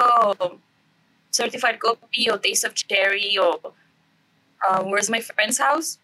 Certified 1.34 1.78
Copy 1.78 2.30
o 2.30 2.38
Taste 2.38 2.66
of 2.66 2.74
Cherry 2.74 3.38
o 3.38 3.60
uh, 4.68 4.82
Where's 4.84 5.10
My 5.10 5.20
Friend's 5.20 5.58
House. 5.58 5.98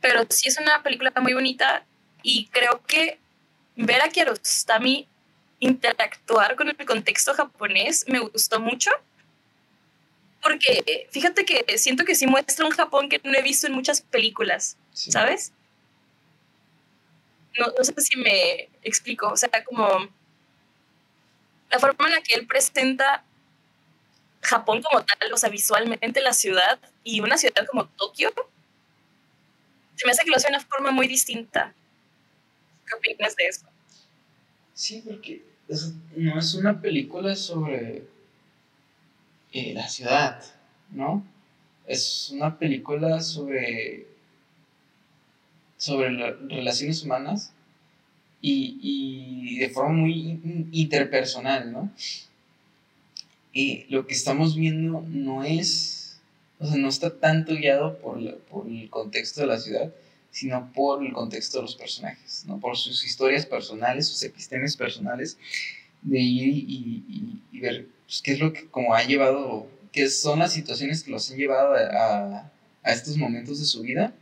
Pero 0.00 0.24
sí 0.30 0.48
es 0.48 0.58
una 0.58 0.82
película 0.82 1.12
muy 1.20 1.34
bonita 1.34 1.84
y 2.22 2.46
creo 2.46 2.82
que 2.86 3.18
ver 3.76 4.02
a 4.02 4.08
Kiarostami 4.08 5.08
interactuar 5.60 6.56
con 6.56 6.68
el 6.68 6.76
contexto 6.86 7.34
japonés 7.34 8.04
me 8.08 8.18
gustó 8.18 8.60
mucho. 8.60 8.90
Porque 10.42 11.08
fíjate 11.10 11.44
que 11.44 11.78
siento 11.78 12.04
que 12.04 12.14
sí 12.14 12.26
muestra 12.26 12.66
un 12.66 12.72
Japón 12.72 13.08
que 13.08 13.20
no 13.24 13.32
he 13.32 13.42
visto 13.42 13.66
en 13.66 13.72
muchas 13.72 14.02
películas, 14.02 14.76
¿sabes? 14.92 15.52
No, 17.58 17.66
no 17.78 17.84
sé 17.84 17.94
si 17.98 18.18
me 18.18 18.68
explico, 18.82 19.28
o 19.28 19.36
sea, 19.36 19.48
como 19.64 20.08
la 21.70 21.78
forma 21.78 22.08
en 22.08 22.12
la 22.12 22.20
que 22.20 22.34
él 22.34 22.46
presenta 22.46 23.24
Japón 24.44 24.82
como 24.82 25.04
tal, 25.04 25.32
o 25.32 25.36
sea, 25.36 25.48
visualmente 25.48 26.20
la 26.20 26.32
ciudad 26.32 26.78
y 27.02 27.20
una 27.20 27.36
ciudad 27.38 27.66
como 27.66 27.86
Tokio, 27.88 28.32
se 29.96 30.06
me 30.06 30.12
hace 30.12 30.24
que 30.24 30.30
lo 30.30 30.36
hace 30.36 30.48
de 30.48 30.56
una 30.56 30.64
forma 30.64 30.90
muy 30.90 31.06
distinta. 31.06 31.72
¿Qué 32.86 32.94
opinas 32.96 33.36
de 33.36 33.46
eso? 33.46 33.66
Sí, 34.74 35.02
porque 35.04 35.42
no 36.16 36.38
es 36.38 36.54
una 36.54 36.80
película 36.80 37.34
sobre 37.36 38.04
eh, 39.52 39.72
la 39.72 39.88
ciudad, 39.88 40.42
¿no? 40.90 41.24
Es 41.86 42.30
una 42.30 42.58
película 42.58 43.20
sobre, 43.20 44.06
sobre 45.76 46.32
relaciones 46.48 47.02
humanas 47.02 47.52
y, 48.40 48.78
y, 48.82 49.58
de 49.58 49.70
forma 49.70 49.92
muy 49.92 50.68
interpersonal, 50.72 51.72
¿no? 51.72 51.90
Y 53.54 53.86
lo 53.88 54.06
que 54.06 54.14
estamos 54.14 54.56
viendo 54.56 55.04
no 55.08 55.44
es, 55.44 56.18
o 56.58 56.66
sea, 56.66 56.76
no 56.76 56.88
está 56.88 57.18
tanto 57.18 57.54
guiado 57.54 57.98
por, 57.98 58.38
por 58.50 58.68
el 58.68 58.90
contexto 58.90 59.42
de 59.42 59.46
la 59.46 59.58
ciudad, 59.58 59.94
sino 60.32 60.72
por 60.72 61.06
el 61.06 61.12
contexto 61.12 61.58
de 61.58 61.62
los 61.62 61.76
personajes, 61.76 62.44
¿no? 62.46 62.58
por 62.58 62.76
sus 62.76 63.04
historias 63.04 63.46
personales, 63.46 64.08
sus 64.08 64.20
epistemes 64.24 64.76
personales, 64.76 65.38
de 66.02 66.18
ir 66.18 66.48
y, 66.48 67.40
y, 67.52 67.60
ver 67.60 67.86
pues, 68.04 68.20
qué 68.20 68.32
es 68.32 68.40
lo 68.40 68.52
que 68.52 68.66
como 68.66 68.94
ha 68.94 69.04
llevado, 69.04 69.68
qué 69.92 70.10
son 70.10 70.40
las 70.40 70.52
situaciones 70.52 71.04
que 71.04 71.12
los 71.12 71.30
han 71.30 71.38
llevado 71.38 71.74
a, 71.74 72.50
a, 72.82 72.92
estos 72.92 73.16
momentos 73.16 73.60
de 73.60 73.64
su 73.64 73.82
vida 73.82 74.12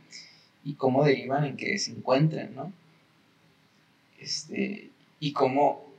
y 0.63 0.75
cómo 0.75 1.03
derivan 1.03 1.45
en 1.45 1.57
que 1.57 1.79
se 1.79 1.91
encuentren, 1.91 2.53
¿no? 2.53 2.71
Este, 4.19 4.91
y 5.19 5.33
cómo 5.33 5.92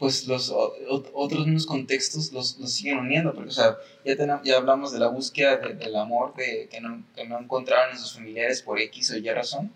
pues 0.00 0.26
los 0.26 0.50
otros 0.50 1.44
mismos 1.44 1.66
contextos 1.66 2.32
los, 2.32 2.58
los, 2.58 2.72
siguen 2.72 3.00
uniendo, 3.00 3.34
porque 3.34 3.50
o 3.50 3.52
sea, 3.52 3.76
ya, 4.02 4.16
tenemos, 4.16 4.40
ya 4.42 4.56
hablamos 4.56 4.92
de 4.92 4.98
la 4.98 5.08
búsqueda 5.08 5.58
del 5.58 5.94
amor 5.94 6.34
de, 6.36 6.68
que, 6.70 6.80
no, 6.80 7.04
que, 7.14 7.26
no, 7.26 7.38
encontraron 7.38 7.90
en 7.90 7.98
sus 7.98 8.14
familiares 8.14 8.62
por 8.62 8.80
X 8.80 9.10
o 9.10 9.18
Y 9.18 9.30
razón, 9.30 9.70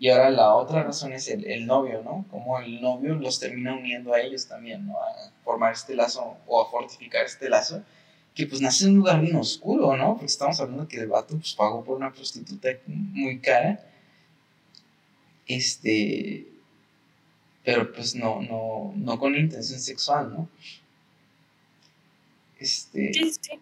y 0.00 0.08
ahora 0.08 0.30
la 0.30 0.52
otra 0.52 0.82
razón 0.82 1.12
es 1.12 1.28
el, 1.28 1.44
el, 1.44 1.64
novio, 1.64 2.02
¿no? 2.02 2.26
Como 2.28 2.58
el 2.58 2.80
novio 2.80 3.14
los 3.14 3.38
termina 3.38 3.72
uniendo 3.72 4.12
a 4.12 4.20
ellos 4.20 4.48
también, 4.48 4.84
¿no? 4.84 4.94
A 4.94 5.30
formar 5.44 5.72
este 5.72 5.94
lazo 5.94 6.36
o 6.48 6.60
a 6.60 6.68
fortificar 6.68 7.24
este 7.24 7.48
lazo, 7.48 7.80
que 8.34 8.48
pues 8.48 8.60
nace 8.60 8.84
en 8.84 8.90
un 8.90 8.96
lugar 8.96 9.20
bien 9.20 9.36
oscuro, 9.36 9.96
¿no? 9.96 10.14
Porque 10.14 10.26
estamos 10.26 10.58
hablando 10.60 10.88
que 10.88 10.96
el 10.96 11.06
vato 11.06 11.36
pues 11.36 11.54
pagó 11.54 11.84
por 11.84 11.96
una 11.96 12.12
prostituta 12.12 12.70
muy 12.88 13.38
cara, 13.38 13.80
este 15.46 16.57
pero 17.68 17.92
pues 17.92 18.14
no, 18.14 18.40
no, 18.40 18.94
no 18.96 19.18
con 19.18 19.34
intención 19.34 19.78
sexual, 19.78 20.30
¿no? 20.30 20.48
Este, 22.58 23.12
sí, 23.12 23.30
sí. 23.38 23.60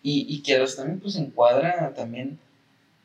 Y, 0.00 0.32
y 0.32 0.42
que 0.44 0.64
también 0.76 1.00
pues 1.00 1.16
encuadra 1.16 1.92
también 1.92 2.38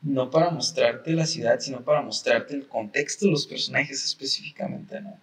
no 0.00 0.30
para 0.30 0.50
mostrarte 0.50 1.10
la 1.10 1.26
ciudad, 1.26 1.58
sino 1.58 1.82
para 1.82 2.02
mostrarte 2.02 2.54
el 2.54 2.68
contexto 2.68 3.24
de 3.24 3.32
los 3.32 3.48
personajes 3.48 4.04
específicamente, 4.04 5.00
¿no? 5.00 5.18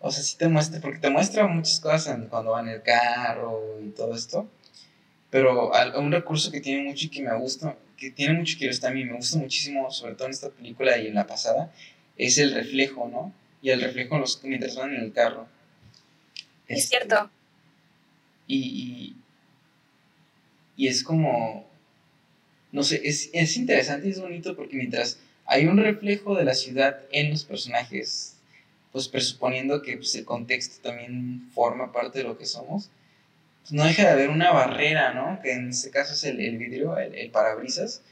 O 0.00 0.10
sea, 0.10 0.22
sí 0.22 0.36
te 0.36 0.48
muestra, 0.48 0.82
porque 0.82 0.98
te 0.98 1.08
muestra 1.08 1.46
muchas 1.46 1.80
cosas 1.80 2.20
cuando 2.28 2.50
van 2.50 2.68
en 2.68 2.74
el 2.74 2.82
carro 2.82 3.80
y 3.82 3.88
todo 3.92 4.14
esto, 4.14 4.46
pero 5.30 5.72
un 5.98 6.12
recurso 6.12 6.50
que 6.50 6.60
tiene 6.60 6.82
mucho 6.82 7.06
y 7.06 7.08
que 7.08 7.22
me 7.22 7.34
gusta, 7.38 7.74
que 7.96 8.10
tiene 8.10 8.34
mucho 8.34 8.58
que 8.58 8.68
también 8.76 9.08
me 9.08 9.14
gusta 9.14 9.38
muchísimo, 9.38 9.90
sobre 9.90 10.14
todo 10.14 10.26
en 10.26 10.34
esta 10.34 10.50
película 10.50 10.98
y 10.98 11.06
en 11.06 11.14
la 11.14 11.26
pasada, 11.26 11.72
es 12.18 12.36
el 12.36 12.52
reflejo, 12.52 13.08
¿no? 13.08 13.32
Y 13.66 13.70
el 13.70 13.80
reflejo 13.80 14.16
los, 14.16 14.44
mientras 14.44 14.76
van 14.76 14.94
en 14.94 15.02
el 15.02 15.12
carro. 15.12 15.48
Es, 16.68 16.84
este, 16.84 16.98
cierto. 16.98 17.28
Y, 18.46 19.16
y, 20.76 20.86
es 20.86 21.02
como, 21.02 21.68
no 22.70 22.84
sé, 22.84 23.00
es, 23.02 23.28
es 23.32 23.56
interesante 23.56 24.06
y 24.06 24.12
es 24.12 24.20
bonito 24.20 24.54
porque 24.54 24.76
mientras 24.76 25.18
hay 25.46 25.66
un 25.66 25.78
reflejo 25.78 26.36
de 26.36 26.44
la 26.44 26.54
ciudad 26.54 27.00
en 27.10 27.30
los 27.30 27.42
personajes, 27.42 28.36
pues 28.92 29.08
presuponiendo 29.08 29.82
que 29.82 29.96
pues, 29.96 30.14
el 30.14 30.24
contexto 30.24 30.88
también 30.88 31.50
forma 31.52 31.90
parte 31.90 32.20
de 32.20 32.24
lo 32.24 32.38
que 32.38 32.46
somos, 32.46 32.90
pues 33.62 33.72
no 33.72 33.84
deja 33.84 34.04
de 34.04 34.10
haber 34.10 34.30
una 34.30 34.52
barrera, 34.52 35.12
¿no? 35.12 35.40
Que 35.42 35.54
en 35.54 35.70
este 35.70 35.90
caso 35.90 36.12
es 36.12 36.22
el, 36.22 36.38
el 36.38 36.56
vidrio, 36.56 36.96
el, 36.98 37.32
parabrisas, 37.32 38.02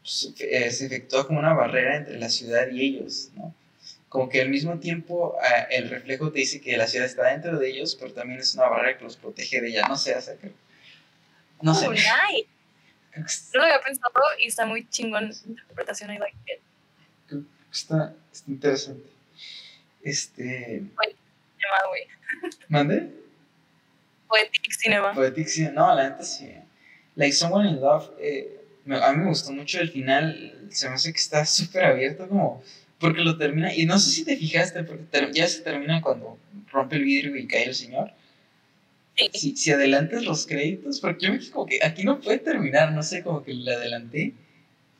pues, 0.00 0.32
eh, 0.38 0.70
se 0.70 0.86
efectúa 0.86 1.26
como 1.26 1.38
una 1.38 1.52
barrera 1.52 1.98
entre 1.98 2.18
la 2.18 2.30
ciudad 2.30 2.70
y 2.70 2.80
ellos, 2.80 3.30
¿no? 3.36 3.54
Como 4.12 4.28
que 4.28 4.42
al 4.42 4.50
mismo 4.50 4.78
tiempo 4.78 5.38
ah, 5.40 5.62
el 5.70 5.88
reflejo 5.88 6.30
te 6.30 6.40
dice 6.40 6.60
que 6.60 6.76
la 6.76 6.86
ciudad 6.86 7.06
está 7.06 7.28
dentro 7.28 7.58
de 7.58 7.70
ellos, 7.70 7.96
pero 7.98 8.12
también 8.12 8.40
es 8.40 8.54
una 8.54 8.68
barrera 8.68 8.98
que 8.98 9.04
los 9.04 9.16
protege 9.16 9.62
de 9.62 9.68
ella. 9.70 9.88
No 9.88 9.96
sé, 9.96 10.14
hace 10.14 10.36
que... 10.36 10.52
No 11.62 11.74
sé. 11.74 11.86
Oh, 11.86 11.92
no 11.92 11.98
lo 13.54 13.62
había 13.62 13.80
pensado 13.80 14.12
y 14.38 14.48
está 14.48 14.66
muy 14.66 14.86
chingón 14.90 15.30
la 15.30 15.34
interpretación. 15.46 16.10
I 16.12 16.18
like 16.18 16.36
it. 16.46 17.42
Está, 17.72 18.14
está 18.30 18.50
interesante. 18.50 19.08
Este. 20.02 20.82
cinema, 20.82 21.78
güey. 21.88 22.06
¿Mande? 22.68 23.10
Poetic 24.28 24.72
Cinema. 24.72 25.14
Poetic 25.14 25.46
Cinema. 25.46 25.72
No, 25.72 25.94
la 25.94 26.10
neta 26.10 26.22
sí. 26.22 26.54
Like 27.16 27.32
Someone 27.32 27.70
in 27.70 27.80
Love, 27.80 28.10
eh, 28.20 28.60
a 28.90 29.12
mí 29.12 29.18
me 29.20 29.28
gustó 29.28 29.52
mucho 29.52 29.80
el 29.80 29.90
final. 29.90 30.68
Se 30.70 30.86
me 30.90 30.96
hace 30.96 31.12
que 31.12 31.18
está 31.18 31.46
súper 31.46 31.86
abierto, 31.86 32.28
como 32.28 32.62
porque 33.02 33.22
lo 33.22 33.36
termina, 33.36 33.74
y 33.74 33.84
no 33.84 33.98
sé 33.98 34.10
si 34.10 34.24
te 34.24 34.36
fijaste, 34.36 34.84
porque 34.84 35.04
ya 35.34 35.48
se 35.48 35.62
termina 35.62 36.00
cuando 36.00 36.38
rompe 36.70 36.94
el 36.94 37.02
vidrio 37.02 37.36
y 37.36 37.48
cae 37.48 37.64
el 37.64 37.74
señor. 37.74 38.12
Si, 39.34 39.56
si 39.56 39.72
adelantas 39.72 40.22
los 40.22 40.46
créditos, 40.46 41.00
porque 41.00 41.26
yo 41.26 41.32
me 41.32 41.38
dije 41.38 41.50
como 41.50 41.66
que 41.66 41.80
aquí 41.82 42.04
no 42.04 42.20
puede 42.20 42.38
terminar, 42.38 42.92
no 42.92 43.02
sé, 43.02 43.24
como 43.24 43.42
que 43.42 43.54
le 43.54 43.74
adelanté. 43.74 44.34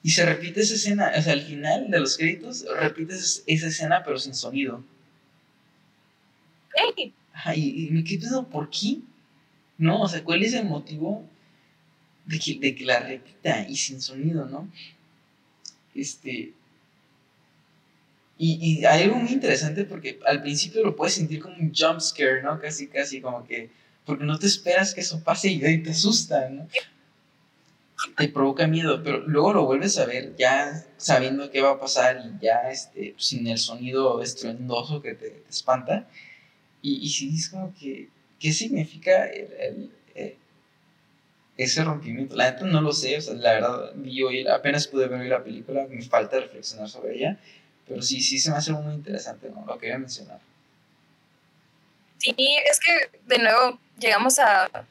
Y 0.02 0.10
se 0.10 0.26
repite 0.26 0.62
esa 0.62 0.74
escena, 0.74 1.12
o 1.16 1.22
sea, 1.22 1.32
al 1.32 1.42
final 1.42 1.92
de 1.92 2.00
los 2.00 2.16
créditos 2.16 2.64
repites 2.76 3.44
esa 3.46 3.68
escena 3.68 4.02
pero 4.04 4.18
sin 4.18 4.34
sonido. 4.34 4.82
Ajá, 7.32 7.54
y, 7.54 7.88
me 7.92 8.02
quedé 8.02 8.18
pensando, 8.18 8.48
¿por 8.48 8.68
qué? 8.68 8.98
¿No? 9.78 10.02
O 10.02 10.08
sea, 10.08 10.24
¿cuál 10.24 10.42
es 10.42 10.54
el 10.54 10.64
motivo 10.64 11.24
de 12.26 12.40
que, 12.40 12.58
de 12.58 12.74
que 12.74 12.84
la 12.84 12.98
repita 12.98 13.68
y 13.68 13.76
sin 13.76 14.00
sonido, 14.00 14.46
no? 14.46 14.68
Este, 15.94 16.52
y, 18.44 18.58
y, 18.60 18.84
hay 18.86 19.04
algo 19.04 19.18
muy 19.18 19.30
interesante 19.30 19.84
porque 19.84 20.18
al 20.26 20.42
principio 20.42 20.82
lo 20.82 20.96
puedes 20.96 21.14
sentir 21.14 21.38
como 21.38 21.54
un 21.54 21.72
jump 21.72 22.00
scare, 22.00 22.42
¿no? 22.42 22.58
Casi, 22.58 22.88
casi 22.88 23.20
como 23.20 23.46
que, 23.46 23.70
porque 24.04 24.24
no 24.24 24.36
te 24.36 24.48
esperas 24.48 24.94
que 24.94 25.00
eso 25.00 25.22
pase 25.22 25.48
y 25.48 25.60
te 25.60 25.90
asusta, 25.90 26.48
¿no? 26.48 26.66
Te 28.16 28.28
provoca 28.30 28.66
miedo, 28.66 29.00
pero 29.04 29.20
luego 29.20 29.52
lo 29.52 29.64
vuelves 29.64 29.96
a 29.96 30.06
ver 30.06 30.34
ya 30.36 30.84
sabiendo 30.96 31.52
qué 31.52 31.60
va 31.60 31.70
a 31.70 31.78
pasar 31.78 32.20
y 32.26 32.44
ya 32.44 32.68
este, 32.68 33.14
sin 33.16 33.46
el 33.46 33.58
sonido 33.58 34.20
estruendoso 34.20 35.00
que 35.00 35.14
te, 35.14 35.44
espanta. 35.48 36.08
Y, 36.82 36.96
y 36.96 37.10
si 37.10 37.30
dices 37.30 37.48
como 37.48 37.72
que, 37.72 38.08
¿qué 38.40 38.52
significa 38.52 39.24
el, 39.26 39.92
eh, 40.16 40.36
ese 41.56 41.84
rompimiento? 41.84 42.34
La 42.34 42.50
neta 42.50 42.64
no 42.64 42.80
lo 42.80 42.92
sé, 42.92 43.18
o 43.18 43.20
sea, 43.20 43.34
la 43.34 43.52
verdad, 43.52 43.92
hoy, 44.26 44.48
apenas 44.48 44.88
pude 44.88 45.06
ver 45.06 45.28
la 45.28 45.44
película, 45.44 45.86
me 45.88 46.02
falta 46.02 46.40
reflexionar 46.40 46.88
sobre 46.88 47.14
ella 47.14 47.38
pero 47.92 48.02
sí, 48.02 48.22
sí 48.22 48.38
se 48.38 48.50
me 48.50 48.56
hace 48.56 48.72
muy 48.72 48.94
interesante, 48.94 49.50
¿no? 49.50 49.66
Lo 49.66 49.78
que 49.78 49.88
iba 49.88 49.96
a 49.96 49.98
mencionar. 49.98 50.40
Sí, 52.16 52.34
es 52.38 52.80
que 52.80 53.18
de 53.26 53.38
nuevo 53.38 53.78
llegamos 53.98 54.38
a 54.38 54.86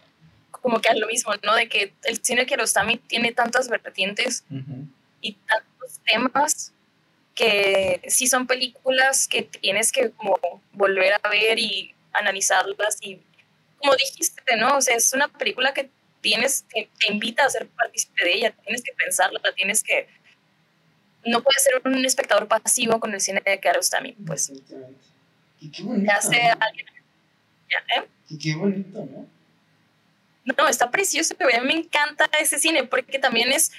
como 0.52 0.80
que 0.80 0.90
a 0.90 0.96
lo 0.96 1.08
mismo, 1.08 1.34
¿no? 1.42 1.56
De 1.56 1.68
que 1.68 1.94
el 2.04 2.24
cine 2.24 2.46
Kiarostami 2.46 2.98
tiene 2.98 3.32
tantas 3.32 3.70
vertientes 3.70 4.44
y 5.20 5.34
tantos 5.34 6.00
temas 6.06 6.74
que 7.34 8.02
sí 8.08 8.28
son 8.28 8.46
películas 8.46 9.28
que 9.28 9.42
tienes 9.42 9.92
que 9.92 10.12
como 10.12 10.38
volver 10.74 11.14
a 11.14 11.30
ver 11.30 11.58
y 11.58 11.96
analizarlas 12.14 12.98
y 13.02 13.20
como 13.80 13.96
dijiste, 13.96 14.56
¿no? 14.58 14.78
O 14.78 14.82
sea, 14.82 14.96
es 14.96 15.12
una 15.14 15.28
película 15.28 15.74
que 15.74 15.90
tienes, 16.22 16.66
que 16.72 16.88
te 17.00 17.12
invita 17.12 17.46
a 17.46 17.50
ser 17.50 17.68
partícipe 17.70 18.24
de 18.24 18.34
ella, 18.36 18.52
tienes 18.64 18.84
que 18.84 18.94
pensarla, 18.94 19.40
tienes 19.56 19.82
que 19.82 20.08
no 21.26 21.42
puedes 21.44 21.64
ser 21.64 21.82
un 21.84 22.06
espectador 22.06 22.48
pasivo 22.48 23.00
con 23.00 23.14
el 23.14 23.22
cine 23.22 23.42
de 23.46 23.60
Kiarostami, 23.60 24.14
pues. 24.26 24.52
Y 25.60 25.70
qué 25.70 25.84
bonito. 25.84 26.12
hace 26.12 26.42
alguien. 26.60 26.88
¿eh? 27.96 28.04
Y 28.30 28.38
qué 28.38 28.56
bonito, 28.56 29.06
¿no? 29.06 29.28
No, 30.44 30.68
está 30.68 30.90
precioso, 30.90 31.36
a 31.40 31.62
mí 31.62 31.68
me 31.68 31.80
encanta 31.80 32.28
ese 32.40 32.58
cine 32.58 32.84
porque 32.84 33.20
también 33.20 33.52
es 33.52 33.72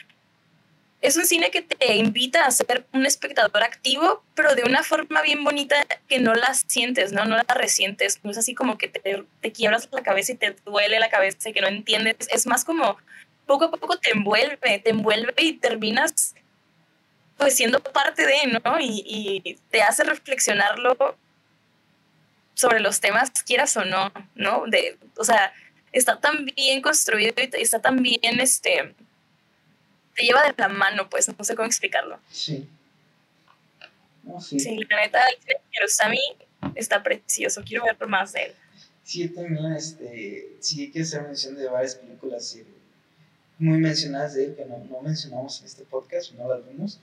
es 1.02 1.16
un 1.16 1.26
cine 1.26 1.50
que 1.50 1.62
te 1.62 1.96
invita 1.96 2.46
a 2.46 2.50
ser 2.52 2.86
un 2.92 3.04
espectador 3.04 3.64
activo, 3.64 4.22
pero 4.36 4.54
de 4.54 4.62
una 4.62 4.84
forma 4.84 5.20
bien 5.22 5.42
bonita 5.42 5.74
que 6.08 6.20
no 6.20 6.32
la 6.32 6.54
sientes, 6.54 7.12
¿no? 7.12 7.24
No 7.24 7.36
la 7.36 7.54
resientes. 7.54 8.20
No 8.22 8.30
es 8.30 8.38
así 8.38 8.54
como 8.54 8.78
que 8.78 8.86
te, 8.86 9.24
te 9.40 9.52
quiebras 9.52 9.88
la 9.90 10.04
cabeza 10.04 10.30
y 10.30 10.36
te 10.36 10.54
duele 10.64 11.00
la 11.00 11.10
cabeza 11.10 11.50
y 11.50 11.52
que 11.52 11.60
no 11.60 11.66
entiendes. 11.66 12.28
Es 12.30 12.46
más 12.46 12.64
como 12.64 12.98
poco 13.46 13.64
a 13.64 13.70
poco 13.72 13.98
te 13.98 14.12
envuelve, 14.12 14.78
te 14.78 14.90
envuelve 14.90 15.34
y 15.38 15.54
terminas 15.54 16.36
pues 17.42 17.56
siendo 17.56 17.80
parte 17.80 18.24
de, 18.24 18.60
¿no? 18.64 18.78
Y, 18.78 19.02
y 19.44 19.54
te 19.70 19.82
hace 19.82 20.04
reflexionarlo 20.04 21.16
sobre 22.54 22.78
los 22.78 23.00
temas, 23.00 23.30
quieras 23.44 23.76
o 23.76 23.84
no, 23.84 24.12
¿no? 24.36 24.64
De, 24.68 24.96
o 25.16 25.24
sea, 25.24 25.52
está 25.90 26.20
tan 26.20 26.44
bien 26.44 26.80
construido 26.80 27.34
y 27.36 27.60
está 27.60 27.80
tan 27.80 28.00
bien, 28.00 28.38
este, 28.38 28.94
te 30.14 30.22
lleva 30.22 30.44
de 30.44 30.54
la 30.56 30.68
mano, 30.68 31.10
pues, 31.10 31.28
no 31.36 31.44
sé 31.44 31.56
cómo 31.56 31.66
explicarlo. 31.66 32.20
Sí. 32.30 32.68
sí. 34.40 34.60
sí, 34.60 34.86
la 34.88 34.96
neta, 35.00 35.20
Kirosami 35.72 36.20
está 36.76 37.02
precioso, 37.02 37.64
quiero 37.66 37.84
ver 37.84 37.96
más 38.06 38.34
de 38.34 38.44
él. 38.44 38.54
Sí, 39.02 39.28
también, 39.30 39.72
este, 39.72 40.56
sí 40.60 40.82
hay 40.82 40.90
que 40.92 41.02
hacer 41.02 41.22
mención 41.22 41.56
de 41.56 41.66
varias 41.68 41.96
películas 41.96 42.56
muy 43.58 43.78
mencionadas 43.78 44.34
de 44.34 44.44
él 44.44 44.54
que 44.54 44.64
no, 44.64 44.78
no 44.78 45.00
mencionamos 45.02 45.58
en 45.60 45.66
este 45.66 45.82
podcast, 45.82 46.32
no 46.34 46.48
las 46.48 46.64
vimos, 46.68 47.00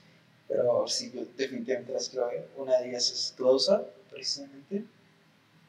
pero 0.50 0.84
sí, 0.88 1.12
yo 1.14 1.24
definitivamente 1.36 1.92
las 1.92 2.08
quiero 2.08 2.26
ver. 2.26 2.48
Una 2.56 2.76
de 2.78 2.88
ellas 2.88 3.10
es 3.12 3.32
Close 3.36 3.72
Up, 3.72 3.86
precisamente. 4.10 4.84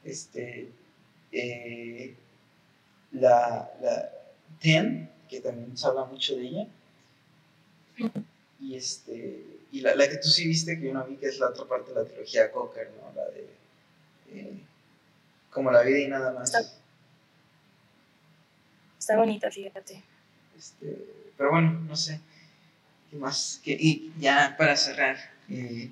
Este, 0.03 0.71
eh, 1.31 2.15
la, 3.11 3.71
la 3.79 4.09
Ten, 4.59 5.07
que 5.29 5.39
también 5.39 5.77
se 5.77 5.85
habla 5.85 6.05
mucho 6.05 6.35
de 6.35 6.41
ella. 6.41 6.67
Y, 8.59 8.75
este, 8.75 9.45
y 9.71 9.81
la, 9.81 9.95
la, 9.95 10.09
que 10.09 10.17
tú 10.17 10.27
sí 10.29 10.47
viste, 10.47 10.79
que 10.79 10.87
yo 10.87 10.93
no 10.93 11.05
vi, 11.05 11.15
que 11.15 11.27
es 11.27 11.37
la 11.37 11.49
otra 11.49 11.65
parte 11.65 11.93
de 11.93 12.01
la 12.01 12.05
trilogía 12.05 12.51
Cocker, 12.51 12.89
¿no? 12.99 13.13
La 13.15 13.29
de. 13.29 13.47
Eh, 14.31 14.63
como 15.51 15.69
la 15.69 15.83
vida 15.83 15.99
y 15.99 16.07
nada 16.07 16.33
más. 16.33 16.55
Está, 16.55 16.73
está 18.97 19.17
bonita, 19.17 19.51
fíjate. 19.51 20.03
Este, 20.57 21.05
pero 21.37 21.51
bueno, 21.51 21.71
no 21.71 21.95
sé. 21.95 22.19
¿Qué 23.11 23.17
más? 23.17 23.61
¿Qué, 23.63 23.77
y 23.79 24.11
ya 24.19 24.55
para 24.57 24.75
cerrar, 24.75 25.17
eh, 25.49 25.91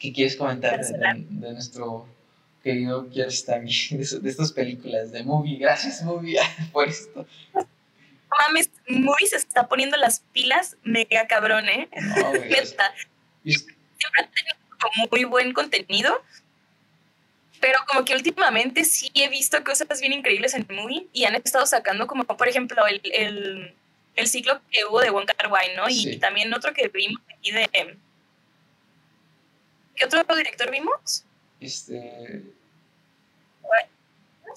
¿qué 0.00 0.12
quieres 0.12 0.34
comentar 0.34 0.84
de, 0.84 1.24
de, 1.28 1.52
nuestro 1.52 2.08
querido 2.64 3.08
Kiarostami, 3.08 3.70
de, 3.90 4.18
de 4.20 4.30
estas 4.30 4.50
películas, 4.50 5.12
de 5.12 5.22
Movie? 5.22 5.58
Gracias, 5.58 6.02
Movie, 6.02 6.38
por 6.72 6.88
esto 6.88 7.24
mames, 8.38 8.70
muy 8.88 9.26
se 9.26 9.36
está 9.36 9.68
poniendo 9.68 9.96
las 9.96 10.20
pilas 10.32 10.76
mega 10.82 11.26
cabrón, 11.26 11.68
¿eh? 11.68 11.88
No, 11.92 12.32
Siempre 13.42 13.76
ha 14.18 14.28
tenido 14.28 15.08
muy 15.10 15.24
buen 15.24 15.52
contenido, 15.52 16.22
pero 17.60 17.78
como 17.86 18.04
que 18.04 18.14
últimamente 18.14 18.84
sí 18.84 19.10
he 19.14 19.28
visto 19.28 19.62
cosas 19.64 20.00
bien 20.00 20.12
increíbles 20.12 20.54
en 20.54 20.66
Movie 20.70 21.08
y 21.12 21.24
han 21.24 21.34
estado 21.34 21.66
sacando 21.66 22.06
como, 22.06 22.24
por 22.24 22.48
ejemplo, 22.48 22.86
el, 22.86 23.00
el, 23.12 23.74
el 24.16 24.26
ciclo 24.26 24.60
que 24.70 24.84
hubo 24.84 25.00
de 25.00 25.10
Wong 25.10 25.26
Kar 25.26 25.50
Wai, 25.50 25.76
¿no? 25.76 25.84
Y 25.88 26.18
también 26.18 26.52
otro 26.52 26.72
que 26.72 26.88
vimos 26.88 27.20
aquí 27.36 27.50
de... 27.50 27.68
¿Qué 29.94 30.04
otro 30.04 30.36
director 30.36 30.70
vimos? 30.70 31.24
Este... 31.60 32.42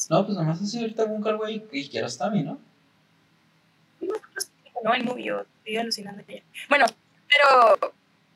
No, 0.09 0.25
pues 0.25 0.37
nomás 0.37 0.61
así 0.61 0.79
ahorita 0.79 1.05
Wong 1.05 1.23
Kar 1.23 1.35
Wai 1.35 1.63
y 1.71 1.87
Kiarostami, 1.87 2.43
¿no? 2.43 2.59
no 4.83 4.93
el 4.93 5.03
movie, 5.03 5.31
estoy 5.59 5.77
alucinando 5.77 6.23
Bueno, 6.67 6.85
pero 7.29 7.93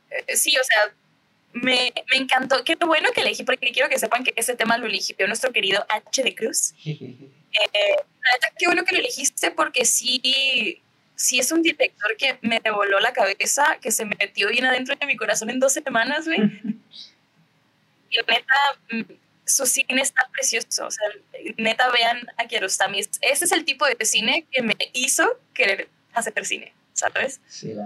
eh, 0.10 0.35
sí, 0.35 0.56
o 0.57 0.64
sea, 0.64 0.94
me, 1.53 1.94
me, 2.10 2.18
encantó. 2.18 2.64
Qué 2.64 2.76
bueno 2.76 3.10
que 3.14 3.22
elegí, 3.22 3.44
porque 3.44 3.72
quiero 3.72 3.89
que 3.89 3.99
sepan 3.99 4.23
que 4.23 4.34
ese 4.35 4.56
tema 4.56 4.77
lo 4.77 4.85
eligió 4.85 5.27
nuestro 5.27 5.52
querido 5.52 5.85
H. 5.89 6.23
de 6.23 6.35
Cruz. 6.35 6.73
eh, 6.85 7.19
qué 8.57 8.65
bueno 8.65 8.84
que 8.85 8.95
lo 8.95 9.02
elegiste 9.02 9.52
porque 9.52 9.85
sí, 9.85 10.81
sí 11.18 11.39
es 11.39 11.52
un 11.52 11.61
director 11.64 12.15
que 12.18 12.38
me 12.41 12.61
voló 12.72 12.99
la 12.99 13.11
cabeza, 13.11 13.77
que 13.81 13.91
se 13.91 14.06
metió 14.06 14.48
bien 14.49 14.65
adentro 14.65 14.95
de 14.95 15.06
mi 15.06 15.18
corazón 15.18 15.49
en 15.49 15.60
dos 15.60 15.73
semanas, 15.73 16.26
güey. 16.26 16.39
y 18.10 18.18
neta, 18.27 18.53
mm, 18.91 19.02
su 19.44 19.65
cine 19.65 20.02
está 20.02 20.30
precioso. 20.31 20.85
O 20.85 20.91
sea, 20.91 21.07
neta, 21.57 21.89
vean 21.91 22.26
a 22.38 22.45
Kiarostami. 22.45 22.99
Ese 22.99 23.45
es 23.45 23.52
el 23.52 23.65
tipo 23.65 23.85
de 23.85 24.06
cine 24.06 24.45
que 24.52 24.61
me 24.61 24.76
hizo 24.94 25.39
querer 25.53 25.89
hacer 26.14 26.45
cine, 26.45 26.72
¿sabes? 26.94 27.41
Sí, 27.48 27.72
es 27.72 27.77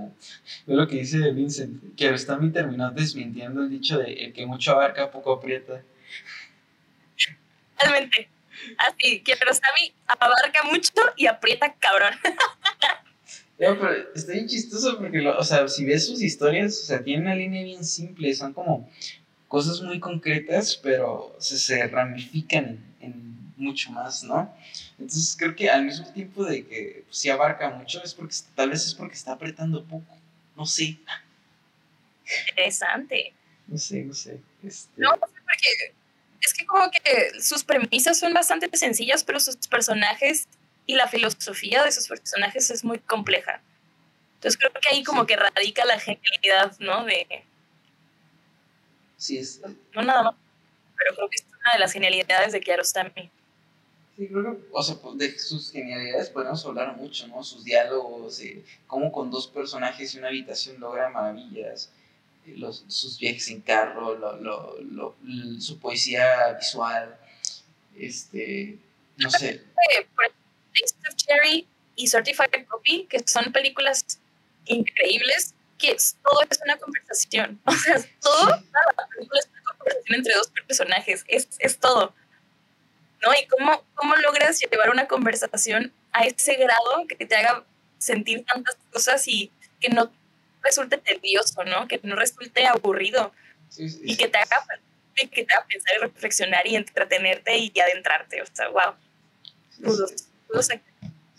lo 0.68 0.88
que 0.88 0.98
dice 0.98 1.32
Vincent. 1.32 1.95
Kiarostami 1.95 2.52
terminó 2.52 2.91
desmintiendo 2.91 3.64
el 3.64 3.70
dicho 3.70 3.98
de 3.98 4.14
el 4.14 4.34
que 4.34 4.45
mucho 4.45 4.72
abarca, 4.74 5.10
poco 5.10 5.34
aprieta. 5.34 5.82
Realmente. 7.80 8.30
Así, 8.78 9.22
Kiarostami 9.22 9.94
abarca 10.06 10.64
mucho 10.64 10.91
y 11.16 11.28
aprieta 11.28 11.74
cabrón. 11.76 12.14
No, 13.62 13.78
pero 13.80 14.12
está 14.16 14.34
bien 14.34 14.48
chistoso 14.48 14.98
porque, 14.98 15.20
o 15.20 15.44
sea, 15.44 15.68
si 15.68 15.86
ves 15.86 16.08
sus 16.08 16.20
historias, 16.20 16.80
o 16.82 16.84
sea, 16.84 17.04
tiene 17.04 17.22
una 17.22 17.36
línea 17.36 17.64
bien 17.64 17.86
simple, 17.86 18.34
son 18.34 18.54
como 18.54 18.90
cosas 19.48 19.82
muy 19.82 20.00
concretas, 20.00 20.76
pero 20.76 21.36
se, 21.38 21.60
se 21.60 21.88
ramifican 21.88 22.84
en, 23.02 23.54
mucho 23.58 23.92
más, 23.92 24.24
¿no? 24.24 24.52
Entonces 24.98 25.36
creo 25.38 25.56
que 25.56 25.70
al 25.70 25.86
mismo 25.86 26.12
tiempo 26.12 26.44
de 26.44 26.66
que 26.66 27.04
pues, 27.06 27.18
sí 27.20 27.30
abarca 27.30 27.70
mucho, 27.70 28.02
es 28.04 28.16
porque 28.16 28.34
tal 28.56 28.72
vez 28.72 28.84
es 28.84 28.96
porque 28.96 29.14
está 29.14 29.34
apretando 29.34 29.86
poco, 29.86 30.18
no 30.58 30.66
sé. 30.66 30.98
Interesante. 32.50 33.32
No 33.68 33.78
sé, 33.78 34.04
no 34.04 34.16
sé. 34.16 34.40
Este... 34.64 34.90
No, 34.98 35.12
porque 35.20 35.36
es 36.42 36.54
que 36.56 36.66
como 36.66 36.90
que 36.90 37.40
sus 37.40 37.64
premisas 37.64 38.18
son 38.18 38.34
bastante 38.34 38.76
sencillas, 38.76 39.24
pero 39.24 39.40
sus 39.40 39.56
personajes 39.68 40.48
y 40.91 40.95
la 40.95 41.07
filosofía 41.07 41.84
de 41.84 41.91
sus 41.91 42.07
personajes 42.07 42.69
es 42.69 42.84
muy 42.84 42.99
compleja. 42.99 43.61
Entonces 44.35 44.59
creo 44.59 44.72
que 44.73 44.89
ahí 44.89 45.03
como 45.03 45.26
que 45.26 45.38
radica 45.38 45.85
la 45.85 45.99
genialidad, 45.99 46.77
¿no? 46.80 47.05
De, 47.05 47.45
Sí, 49.15 49.38
es. 49.38 49.61
No 49.93 50.01
nada 50.01 50.23
más, 50.23 50.35
pero 50.97 51.15
creo 51.15 51.30
que 51.30 51.35
es 51.35 51.45
una 51.61 51.73
de 51.73 51.80
las 51.80 51.93
genialidades 51.93 52.51
de 52.51 52.59
Kiarostami. 52.59 53.30
Sí, 54.18 54.27
creo 54.27 54.57
que, 54.57 54.63
o 54.72 54.84
sea, 54.84 54.97
de 55.13 55.39
sus 55.39 55.72
genialidades 55.72 56.30
podemos 56.30 56.65
hablar 56.65 56.97
mucho, 56.97 57.27
¿no? 57.27 57.43
Sus 57.43 57.63
diálogos, 57.63 58.41
eh, 58.41 58.65
cómo 58.88 59.11
con 59.11 59.30
dos 59.30 59.45
personajes 59.45 60.15
y 60.15 60.18
una 60.18 60.30
habitación 60.30 60.80
logra 60.80 61.09
maravillas, 61.09 61.91
eh, 62.47 62.55
los, 62.57 62.84
sus 62.88 63.19
viajes 63.19 63.47
en 63.49 63.61
carro, 63.61 64.18
lo, 64.18 64.38
lo, 64.38 64.76
lo, 64.81 65.15
su 65.61 65.77
poesía 65.77 66.53
visual, 66.53 67.15
este, 67.95 68.80
no 69.18 69.30
sé. 69.30 69.61
Taste 70.80 70.98
of 71.10 71.15
Cherry 71.15 71.68
y 71.95 72.07
Certified 72.07 72.65
Copy, 72.68 73.06
que 73.10 73.19
son 73.26 73.52
películas 73.52 74.06
increíbles, 74.65 75.53
que 75.77 75.95
todo 76.23 76.41
es 76.49 76.60
una 76.64 76.77
conversación. 76.77 77.60
O 77.65 77.73
sea, 77.73 78.02
todo, 78.22 78.49
la 78.49 79.07
película 79.07 79.39
es 79.39 79.49
una 79.49 79.77
conversación 79.77 80.15
entre 80.15 80.34
dos 80.35 80.52
personajes, 80.68 81.23
es, 81.27 81.48
es 81.60 81.80
todo. 81.80 82.14
¿No? 83.23 83.34
Y 83.34 83.45
cómo, 83.48 83.84
cómo 83.93 84.15
logras 84.15 84.60
llevar 84.60 84.89
una 84.89 85.07
conversación 85.07 85.93
a 86.11 86.23
ese 86.23 86.56
grado 86.56 87.06
que 87.07 87.26
te 87.26 87.35
haga 87.35 87.64
sentir 87.99 88.43
tantas 88.45 88.76
cosas 88.91 89.27
y 89.27 89.52
que 89.80 89.89
no 89.89 90.11
resulte 90.64 90.98
tedioso, 90.98 91.64
¿no? 91.64 91.88
Que 91.88 91.99
no 92.03 92.15
resulte 92.15 92.65
aburrido. 92.65 93.31
Y 93.77 94.18
que 94.18 94.27
te 94.27 94.38
haga 94.38 94.65
que 95.15 95.43
te 95.45 95.53
haga 95.53 95.65
pensar 95.68 95.95
y 95.98 95.99
reflexionar 95.99 96.65
y 96.65 96.76
entretenerte 96.76 97.57
y 97.57 97.80
adentrarte. 97.80 98.41
O 98.41 98.45
sea, 98.52 98.69
wow. 98.69 98.95
Sí, 99.69 99.84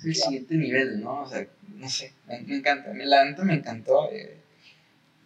el 0.04 0.14
siguiente 0.14 0.54
nivel, 0.56 1.00
¿no? 1.00 1.22
O 1.22 1.28
sea, 1.28 1.46
no 1.76 1.88
sé, 1.88 2.12
me, 2.26 2.56
encanta. 2.56 2.92
La 2.94 3.24
neta 3.24 3.44
me 3.44 3.54
encantó. 3.54 4.10
Eh, 4.12 4.36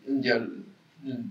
yo, 0.06 0.46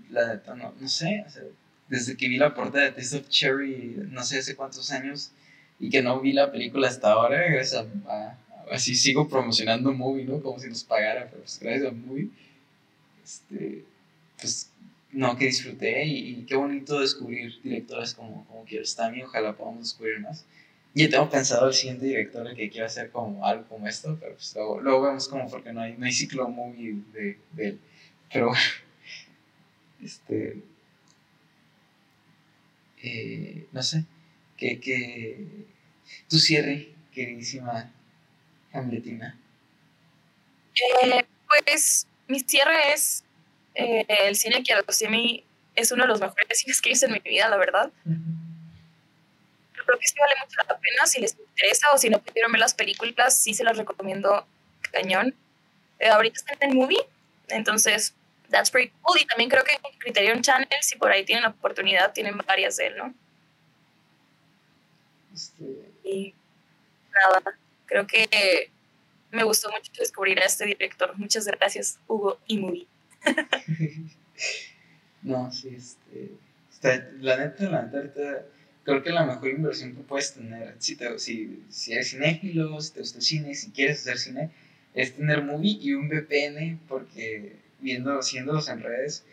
la 0.10 0.34
neta, 0.34 0.56
no, 0.56 0.74
no 0.80 0.88
sé, 0.88 1.24
o 1.26 1.30
sea, 1.30 1.44
desde 1.88 2.18
que 2.18 2.28
vi 2.28 2.38
la 2.38 2.54
portada 2.54 2.86
de 2.86 2.92
Taste 2.92 3.18
of 3.18 3.30
Cherry, 3.30 4.08
no 4.10 4.24
sé 4.24 4.40
hace 4.40 4.56
cuántos 4.56 4.92
años, 4.92 5.32
y 5.80 5.90
que 5.90 6.02
no 6.02 6.20
vi 6.20 6.34
la 6.34 6.52
película 6.52 6.88
hasta 6.88 7.12
ahora, 7.12 7.42
gracias 7.50 7.86
a, 8.08 8.38
así 8.72 8.96
sigo 8.96 9.28
promocionando 9.28 9.94
Movie, 9.94 10.26
¿no? 10.26 10.42
Como 10.42 10.60
si 10.60 10.70
nos 10.70 10.84
pagara, 10.84 11.28
pero 11.30 11.44
pues 11.44 11.60
gracias 11.60 11.90
a 11.90 11.92
Movie, 11.92 12.30
este, 13.24 13.86
pues 14.40 14.72
no, 15.12 15.38
que 15.38 15.46
disfruté 15.46 16.06
y, 16.06 16.46
qué 16.46 16.56
bonito 16.56 17.00
descubrir 17.00 17.62
directores 17.62 18.14
como, 18.14 18.46
como 18.46 18.66
Kiarostami, 18.66 19.24
ojalá 19.24 19.56
podamos 19.56 19.84
descubrir 19.84 20.20
más. 20.20 20.46
Yo 20.96 21.10
tengo 21.10 21.30
pensado 21.30 21.68
el 21.68 21.74
siguiente 21.74 22.06
director 22.06 22.56
que 22.56 22.70
quiero 22.70 22.86
hacer 22.86 23.12
como 23.12 23.46
algo 23.46 23.68
como 23.68 23.86
esto, 23.88 24.18
pero 24.20 24.34
pues 24.36 24.56
luego, 24.56 25.02
vemos 25.02 25.28
como 25.28 25.50
porque 25.50 25.74
no 25.74 25.82
hay, 25.82 25.98
no 25.98 26.06
hay 26.06 26.14
ciclo 26.14 26.48
movie 26.48 26.96
de, 27.12 27.38
de 27.52 27.68
él. 27.68 27.80
Pero, 28.32 28.54
este, 30.04 30.64
eh, 33.04 33.68
no 33.74 33.84
sé, 33.84 34.06
que, 34.58 34.80
que 34.80 35.66
tu 36.30 36.38
cierre, 36.40 36.94
queridísima 37.12 37.92
Hamletina? 38.72 39.38
Eh, 41.04 41.26
pues 41.48 42.08
mi 42.28 42.40
cierre 42.40 42.94
es 42.94 43.24
eh, 43.76 44.06
el 44.08 44.36
cine 44.36 44.64
que 44.64 44.74
a 44.74 45.10
mí 45.10 45.44
es 45.76 45.92
uno 45.92 46.04
de 46.04 46.10
los 46.10 46.22
mejores 46.22 46.60
cines 46.60 46.82
que 46.82 46.92
hice 46.92 47.06
en 47.06 47.14
mi 47.14 47.20
vida, 47.20 47.50
la 47.50 47.58
verdad. 47.58 47.92
Creo 49.86 50.00
que 50.00 50.08
sí 50.08 50.16
vale 50.20 50.36
mucho 50.44 50.58
la 50.68 50.78
pena 50.78 51.06
si 51.06 51.22
les 51.22 51.38
interesa 51.38 51.88
o 51.94 51.98
si 51.98 52.10
no 52.10 52.20
pudieron 52.20 52.52
ver 52.52 52.60
las 52.60 52.74
películas, 52.74 53.38
sí 53.38 53.54
se 53.54 53.64
las 53.64 53.78
recomiendo 53.78 54.46
cañón. 54.92 55.36
Eh, 56.00 56.10
ahorita 56.10 56.38
están 56.38 56.58
en 56.62 56.72
el 56.72 56.76
movie, 56.76 57.06
entonces 57.50 58.14
that's 58.50 58.72
pretty 58.72 58.92
cool. 59.02 59.20
Y 59.20 59.26
también 59.26 59.50
creo 59.50 59.64
que 59.64 59.74
en 59.74 60.00
Criterion 60.00 60.42
Channel, 60.42 60.68
si 60.82 60.98
por 60.98 61.12
ahí 61.12 61.24
tienen 61.24 61.44
la 61.44 61.50
oportunidad, 61.50 62.14
tienen 62.14 62.38
varias 62.38 62.78
de 62.78 62.88
él, 62.88 62.98
¿no? 62.98 63.14
Este... 65.34 65.92
Y 66.04 66.34
nada, 67.14 67.58
creo 67.86 68.06
que 68.08 68.72
me 69.32 69.44
gustó 69.44 69.70
mucho 69.72 69.92
descubrir 69.98 70.40
a 70.40 70.46
este 70.46 70.66
director. 70.66 71.18
Muchas 71.18 71.46
gracias, 71.46 72.00
Hugo 72.08 72.40
y 72.48 72.58
Movie. 72.58 72.88
no, 75.22 75.52
sí, 75.52 75.76
este. 75.76 76.32
Está, 76.72 77.10
la 77.20 77.38
neta, 77.38 77.64
la 77.70 77.84
neta, 77.84 78.46
creo 78.86 79.04
que 79.04 79.10
la 79.10 79.26
mejor 79.26 79.50
inversión 79.50 79.96
que 79.96 80.02
puedes 80.02 80.34
tener, 80.34 80.76
si, 80.80 80.98
si, 81.18 81.64
si 81.70 81.94
eres 81.94 82.12
cinéfilo, 82.12 82.80
si 82.80 82.94
te 82.94 83.00
gusta 83.02 83.18
el 83.18 83.24
cine, 83.24 83.56
si 83.56 83.72
quieres 83.72 84.02
hacer 84.02 84.18
cine, 84.18 84.52
es 84.94 85.16
tener 85.16 85.44
movie 85.44 85.78
y 85.82 85.94
un 85.94 86.08
VPN, 86.08 86.80
porque 86.88 87.58
viendo, 87.80 88.18
haciéndolos 88.18 88.70
en 88.70 88.82
redes, 88.82 89.26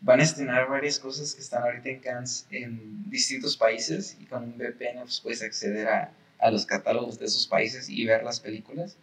van 0.00 0.20
a 0.20 0.22
estrenar 0.22 0.68
varias 0.68 0.98
cosas 0.98 1.34
que 1.34 1.40
están 1.40 1.62
ahorita 1.62 1.88
en 1.88 2.00
Cannes 2.00 2.46
en 2.50 3.10
distintos 3.10 3.56
países 3.56 4.16
y 4.20 4.24
con 4.26 4.44
un 4.44 4.56
VPN 4.56 5.00
pues, 5.02 5.20
puedes 5.20 5.42
acceder 5.42 5.88
a, 5.88 6.12
a 6.38 6.50
los 6.50 6.66
catálogos 6.66 7.18
de 7.18 7.26
esos 7.26 7.46
países 7.46 7.88
y 7.88 8.04
ver 8.06 8.22
las 8.22 8.40
películas. 8.40 8.96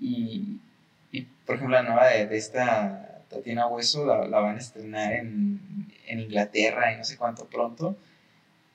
Y, 0.00 0.58
y 1.10 1.22
por 1.46 1.56
ejemplo, 1.56 1.76
la 1.76 1.82
nueva 1.82 2.08
de, 2.08 2.26
de 2.26 2.36
esta 2.36 3.24
Tatiana 3.28 3.66
Hueso 3.66 4.06
la, 4.06 4.26
la 4.26 4.40
van 4.40 4.56
a 4.56 4.58
estrenar 4.58 5.12
en, 5.12 5.60
en, 6.06 6.20
Inglaterra 6.20 6.92
y 6.92 6.98
no 6.98 7.04
sé 7.04 7.16
cuánto 7.16 7.46
pronto. 7.46 7.96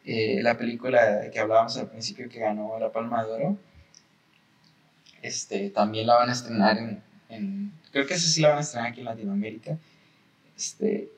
Eh, 0.10 0.40
la 0.42 0.58
película 0.58 1.30
que 1.30 1.38
hablábamos 1.38 1.76
al 1.76 1.90
principio 1.90 2.30
que 2.30 2.40
ganó 2.40 2.80
la 2.80 2.94
Palma 2.94 3.26
de 3.26 3.32
Oro, 3.34 3.58
este, 5.22 5.70
también 5.70 6.08
la 6.08 6.16
van 6.16 6.30
a 6.30 6.32
estrenar 6.32 6.78
en, 6.78 7.04
en, 7.28 7.74
creo 7.92 8.08
que 8.08 8.14
esa 8.14 8.30
sí 8.30 8.40
la 8.40 8.50
van 8.50 8.60
a 8.60 8.62
estrenar 8.62 8.92
aquí 8.92 9.02
en 9.02 9.06
Latinoamérica. 9.06 9.78
Este, 10.56 11.10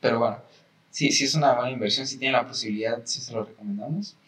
pero 0.00 0.18
bueno, 0.18 0.42
sí, 0.90 1.10
sí 1.12 1.24
es 1.24 1.34
una 1.34 1.54
buena 1.54 1.70
inversión, 1.70 2.06
si 2.06 2.18
tienen 2.18 2.34
la 2.34 2.46
posibilidad, 2.46 3.00
sí 3.06 3.22
se 3.22 3.32
lo 3.32 3.42
recomendamos. 3.42 4.18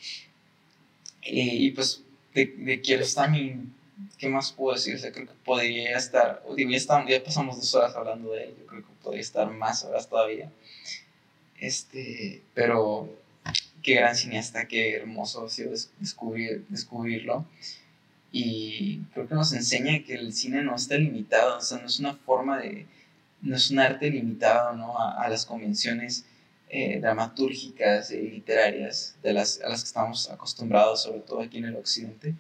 Eh, 1.21 1.57
y 1.57 1.71
pues 1.73 2.03
de, 2.33 2.47
de 2.47 2.81
Kiarostami 2.81 3.69
¿qué 4.17 4.29
más 4.31 4.53
puedo 4.53 4.75
decir? 4.75 4.95
O 4.95 4.99
sea, 4.99 5.13
creo 5.13 5.27
que 5.27 5.35
podría 5.45 5.99
estar, 5.99 6.43
ya, 6.57 7.07
ya 7.07 7.23
pasamos 7.23 7.57
dos 7.57 7.75
horas 7.75 7.95
hablando 7.95 8.33
de 8.33 8.45
él, 8.45 8.55
yo 8.59 8.67
creo 8.67 8.81
que 8.83 8.89
podría 9.03 9.21
estar 9.21 9.51
más 9.51 9.85
horas 9.85 10.09
todavía. 10.09 10.51
Este, 11.61 12.43
pero 12.55 13.13
qué 13.83 13.95
gran 13.95 14.17
cineasta, 14.17 14.69
qué 14.69 14.97
hermoso 14.97 15.47
ha 15.47 15.51
sido 15.51 15.73
descubrir, 15.99 16.65
descubrirlo. 16.69 17.47
Y 18.31 19.01
creo 19.15 19.27
que 19.27 19.35
nos 19.35 19.53
enseña 19.53 20.03
que 20.05 20.15
el 20.15 20.33
cine 20.35 20.63
no 20.63 20.75
está 20.75 20.97
limitado, 20.97 21.59
o 21.59 21.61
sea, 21.61 21.79
no 21.79 21.87
es 21.87 21.99
una 21.99 22.15
forma 22.15 22.59
de, 22.59 22.87
no 23.41 23.57
es 23.57 23.71
un 23.71 23.79
arte 23.79 24.11
limitado 24.11 24.77
¿no? 24.77 24.99
a, 24.99 25.27
las 25.29 25.47
convenciones 25.47 26.27
eh, 26.69 27.01
dramatúrgicas 27.01 28.11
y 28.11 28.21
literarias 28.21 29.17
de 29.23 29.33
las, 29.33 29.61
a 29.63 29.71
las 29.71 29.83
que 29.83 29.89
estamos 29.89 30.31
acostumbrados, 30.31 31.05
sobre 31.05 31.21
todo 31.21 31.41
aquí 31.41 31.59
en 31.59 31.67
el 31.67 31.77
occidente 31.77 32.35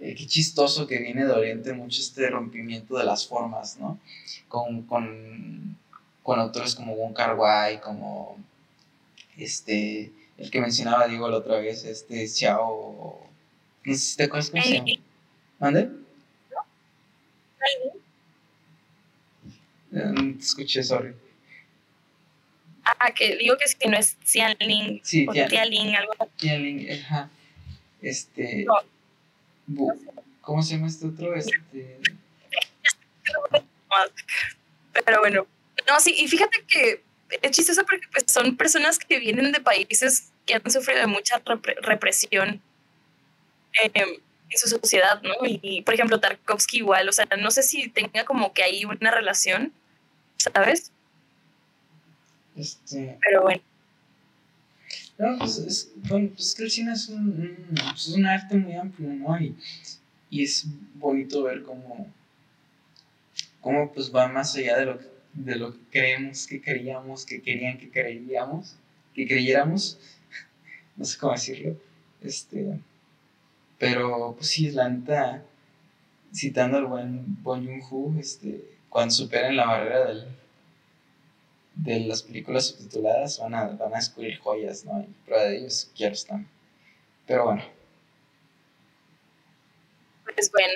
eh, 0.00 0.14
qué 0.14 0.26
chistoso 0.26 0.86
que 0.86 0.98
viene 0.98 1.24
de 1.24 1.32
Oriente 1.32 1.72
mucho 1.72 2.00
este 2.00 2.28
rompimiento 2.28 2.98
de 2.98 3.04
las 3.04 3.26
formas, 3.26 3.78
¿no? 3.78 3.98
Con, 4.48 4.82
con, 4.82 5.78
con 6.22 6.40
autores 6.40 6.74
como 6.74 6.96
Wong 6.96 7.14
Kar 7.14 7.36
Wai, 7.36 7.80
como 7.80 8.36
este, 9.36 10.12
el 10.38 10.50
que 10.50 10.60
mencionaba, 10.60 11.06
digo, 11.06 11.28
la 11.28 11.38
otra 11.38 11.58
vez, 11.58 11.84
este 11.84 12.26
Xiao, 12.26 13.28
no 13.84 13.92
sé 13.94 13.98
si 13.98 14.16
te 14.16 14.24
acuerdas 14.24 14.50
cómo 14.50 14.62
se 14.62 14.72
llama. 14.72 14.90
¿Mande? 15.58 15.90
No 19.90 20.36
te 20.36 20.42
escuché, 20.42 20.82
sorry. 20.82 21.14
Ah, 22.84 23.12
que 23.12 23.36
digo 23.36 23.56
que, 23.56 23.64
que 23.78 23.88
no 23.88 23.96
es 23.96 24.16
Xianling 24.24 25.00
sí, 25.04 25.26
o 25.28 25.32
Tianling, 25.32 25.94
algo 25.94 26.12
así. 26.18 26.30
Tianling, 26.36 26.92
ajá. 26.92 27.30
Este... 28.02 28.66
¿Cómo 30.40 30.62
se 30.62 30.74
llama 30.74 30.88
este 30.88 31.06
otro? 31.06 31.34
Este... 31.34 31.98
Pero 35.04 35.20
bueno, 35.20 35.46
no, 35.88 36.00
sí, 36.00 36.14
y 36.18 36.28
fíjate 36.28 36.64
que 36.68 37.03
es 37.42 37.50
chistoso 37.50 37.84
porque 37.84 38.06
pues, 38.12 38.24
son 38.28 38.56
personas 38.56 38.98
que 38.98 39.18
vienen 39.18 39.52
de 39.52 39.60
países 39.60 40.30
que 40.46 40.54
han 40.54 40.70
sufrido 40.70 41.06
mucha 41.08 41.42
represión 41.82 42.60
em, 43.82 44.08
en 44.50 44.58
su 44.58 44.68
sociedad, 44.68 45.22
¿no? 45.22 45.34
Y, 45.42 45.82
por 45.82 45.94
ejemplo, 45.94 46.20
Tarkovsky 46.20 46.78
igual, 46.78 47.08
o 47.08 47.12
sea, 47.12 47.26
no 47.38 47.50
sé 47.50 47.62
si 47.62 47.88
tenga 47.88 48.24
como 48.24 48.52
que 48.52 48.62
hay 48.62 48.84
una 48.84 49.10
relación, 49.10 49.72
¿sabes? 50.36 50.92
Este... 52.56 53.18
Pero 53.22 53.42
bueno. 53.42 53.62
No, 55.16 55.38
pues 55.38 55.58
es, 55.58 55.92
bueno, 56.08 56.30
pues 56.34 56.54
que 56.54 56.64
el 56.64 56.70
cine 56.70 56.92
es 56.92 57.08
un, 57.08 57.66
pues 57.70 58.08
es 58.08 58.14
un 58.14 58.26
arte 58.26 58.56
muy 58.56 58.74
amplio, 58.74 59.08
¿no? 59.10 59.40
Y, 59.40 59.56
y, 60.28 60.42
es 60.42 60.66
bonito 60.94 61.44
ver 61.44 61.62
cómo, 61.62 62.12
cómo 63.60 63.92
pues 63.92 64.12
va 64.12 64.26
más 64.26 64.56
allá 64.56 64.78
de 64.78 64.86
lo, 64.86 64.98
que, 64.98 65.13
de 65.34 65.56
lo 65.56 65.72
que 65.72 65.80
creemos, 65.90 66.46
que 66.46 66.60
queríamos, 66.60 67.26
que 67.26 67.42
querían 67.42 67.78
que 67.78 67.90
creíamos, 67.90 68.76
que 69.14 69.26
creyéramos, 69.26 69.98
no 70.96 71.04
sé 71.04 71.18
cómo 71.18 71.32
decirlo, 71.32 71.76
este, 72.22 72.78
pero 73.78 74.34
pues 74.36 74.48
sí, 74.48 74.70
la 74.70 74.88
neta, 74.88 75.44
citando 76.32 76.78
al 76.78 76.86
buen 76.86 77.42
Bon 77.42 77.64
Joon-ho, 77.64 78.18
este, 78.18 78.64
cuando 78.88 79.12
superen 79.12 79.56
la 79.56 79.66
barrera 79.66 80.06
del 80.06 80.26
de 81.74 82.00
las 82.00 82.22
películas 82.22 82.68
subtituladas 82.68 83.38
van 83.40 83.54
a, 83.54 83.64
van 83.66 83.92
a 83.92 83.96
descubrir 83.96 84.38
joyas, 84.38 84.84
¿no? 84.84 85.00
Y 85.00 85.06
prueba 85.26 85.44
de 85.44 85.58
ellos 85.58 85.90
quiero 85.96 86.14
estar. 86.14 86.40
Pero 87.26 87.44
bueno. 87.44 87.64
Pues 90.34 90.50
bueno, 90.50 90.72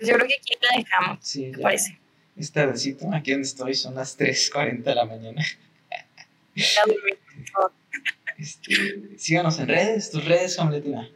yo 0.00 0.14
creo 0.14 0.26
que 0.26 0.34
aquí 0.34 0.54
la 0.60 0.76
dejamos. 0.78 1.18
Sí, 1.22 1.52
parece. 1.60 1.98
Es 2.36 2.52
tardecito, 2.52 3.08
aquí 3.14 3.30
donde 3.30 3.46
estoy 3.46 3.74
son 3.74 3.94
las 3.94 4.18
3.40 4.18 4.82
de 4.82 4.94
la 4.94 5.06
mañana. 5.06 5.42
este, 8.38 9.18
síganos 9.18 9.58
en 9.58 9.68
redes, 9.68 10.10
tus 10.10 10.24
redes, 10.24 10.58
Hamletina. 10.58 11.08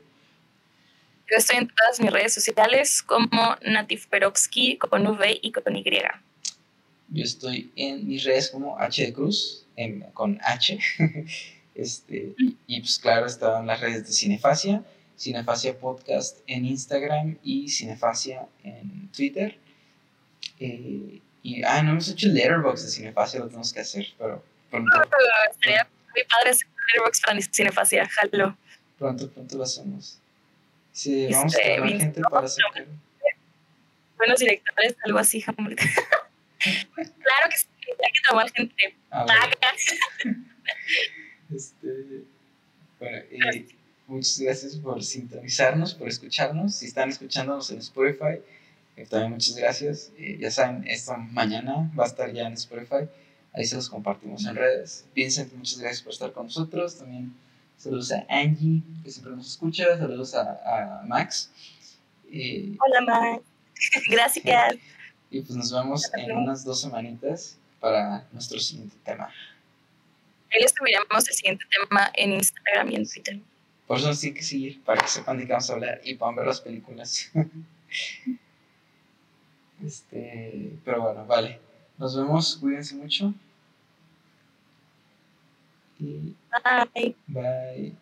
Yo 1.31 1.37
estoy 1.37 1.59
en 1.59 1.69
todas 1.69 2.01
mis 2.01 2.11
redes 2.11 2.33
sociales 2.33 3.03
como 3.03 3.57
Natif 3.63 4.07
Perovsky 4.07 4.79
con 4.79 5.07
V 5.07 5.39
y 5.43 5.53
con 5.53 5.77
Y. 5.77 5.85
Yo 7.09 7.23
estoy 7.23 7.71
en 7.77 8.09
mis 8.09 8.25
redes 8.25 8.51
como 8.51 8.79
H 8.79 9.05
de 9.05 9.13
Cruz, 9.13 9.67
con 10.15 10.41
H. 10.43 10.79
este, 11.75 12.35
y 12.67 12.81
pues 12.81 12.99
claro, 12.99 13.27
están 13.27 13.67
las 13.67 13.81
redes 13.81 14.07
de 14.07 14.13
Cinefasia, 14.13 14.83
Cinefasia 15.19 15.79
Podcast 15.79 16.39
en 16.47 16.65
Instagram 16.65 17.37
y 17.45 17.69
Cinefasia 17.69 18.47
en 18.65 19.09
Twitter. 19.15 19.59
Eh, 20.61 21.21
y, 21.43 21.63
ah, 21.65 21.83
no 21.83 21.93
hemos 21.93 22.09
hecho 22.09 22.27
el 22.27 22.35
letterbox 22.35 22.85
de 22.85 22.91
Cinefasia, 22.91 23.41
lo 23.41 23.47
tenemos 23.47 23.73
que 23.73 23.81
hacer, 23.81 24.07
pero 24.19 24.45
pronto. 24.71 24.91
Sería 25.63 25.89
muy 26.15 26.23
padre 26.25 26.51
hacer 26.51 26.69
letterbox 26.87 27.21
para 27.23 27.41
Cinefasia, 27.41 28.09
jalo. 28.09 28.57
Pronto, 28.99 29.31
pronto 29.31 29.57
lo 29.57 29.63
hacemos. 29.63 30.21
Sí, 30.93 31.29
vamos 31.33 31.55
a 31.55 31.59
este, 31.59 31.99
gente 31.99 32.21
para 32.21 32.47
hacer. 32.47 32.65
Buenos 34.19 34.39
directores, 34.39 34.97
algo 35.03 35.19
así, 35.19 35.43
claro 35.43 35.65
que 36.61 37.57
sí, 37.57 37.69
hay 37.89 38.13
que 38.13 38.21
tomar 38.29 38.51
gente. 38.53 38.97
Ah, 39.11 39.27
este, 41.55 42.25
bueno, 42.99 43.17
eh, 43.31 43.67
muchas 44.07 44.39
gracias 44.41 44.77
por 44.77 45.03
sintonizarnos, 45.03 45.95
por 45.95 46.07
escucharnos. 46.09 46.75
Si 46.75 46.87
están 46.87 47.09
escuchándonos 47.09 47.71
en 47.71 47.79
Spotify, 47.79 48.43
también 49.07 49.33
muchas 49.33 49.57
gracias. 49.57 50.13
Eh, 50.19 50.39
ya 50.41 50.51
saben, 50.51 50.87
esta 50.87 51.17
mañana 51.17 51.91
va 51.99 52.05
a 52.05 52.07
estar 52.07 52.33
ya 52.33 52.47
en 52.47 52.55
Spotify. 52.55 53.09
Ahí 53.53 53.65
se 53.65 53.77
los 53.77 53.89
compartimos 53.89 54.45
en 54.47 54.57
redes. 54.57 55.07
Piensen 55.15 55.51
muchas 55.57 55.81
gracias 55.81 56.03
por 56.03 56.13
estar 56.13 56.33
con 56.33 56.47
nosotros. 56.47 56.99
También 56.99 57.35
saludos 57.77 58.13
a 58.13 58.25
Angie, 58.29 58.83
que 59.03 59.11
siempre 59.11 59.35
nos 59.35 59.49
escucha. 59.49 59.99
Saludos 59.99 60.35
a, 60.35 61.01
a 61.01 61.03
Max. 61.07 61.51
Hola, 62.33 63.01
Max. 63.07 63.43
Gracias. 64.11 64.77
Y 65.31 65.41
pues 65.41 65.57
nos 65.57 65.73
vemos 65.73 66.11
en 66.15 66.33
unas 66.33 66.65
dos 66.65 66.81
semanitas 66.81 67.57
para 67.81 68.27
nuestro 68.33 68.59
siguiente 68.61 68.97
tema. 69.05 69.33
Ahí 70.53 70.61
les 70.61 70.75
el 71.29 71.35
siguiente 71.35 71.65
tema 71.71 72.11
en 72.15 72.33
Instagram 72.33 72.91
y 72.91 72.97
en 72.97 73.09
Twitter. 73.09 73.39
Por 73.87 73.99
eso 73.99 74.09
nos 74.09 74.21
tienen 74.21 74.37
que 74.37 74.43
seguir, 74.43 74.83
para 74.83 75.01
que 75.01 75.09
sepan 75.09 75.39
de 75.39 75.47
qué 75.47 75.53
vamos 75.53 75.71
a 75.71 75.73
hablar 75.73 76.01
y 76.05 76.15
puedan 76.15 76.37
ver 76.37 76.47
las 76.47 76.61
películas. 76.61 77.31
este, 79.85 80.79
pero 80.85 81.03
bueno, 81.03 81.27
vale. 81.27 81.61
Nos 81.99 82.17
vemos, 82.17 82.57
cuídense 82.57 82.95
mucho. 82.95 83.35
Y 85.99 86.35
Bye. 86.97 87.17
bye. 87.27 87.97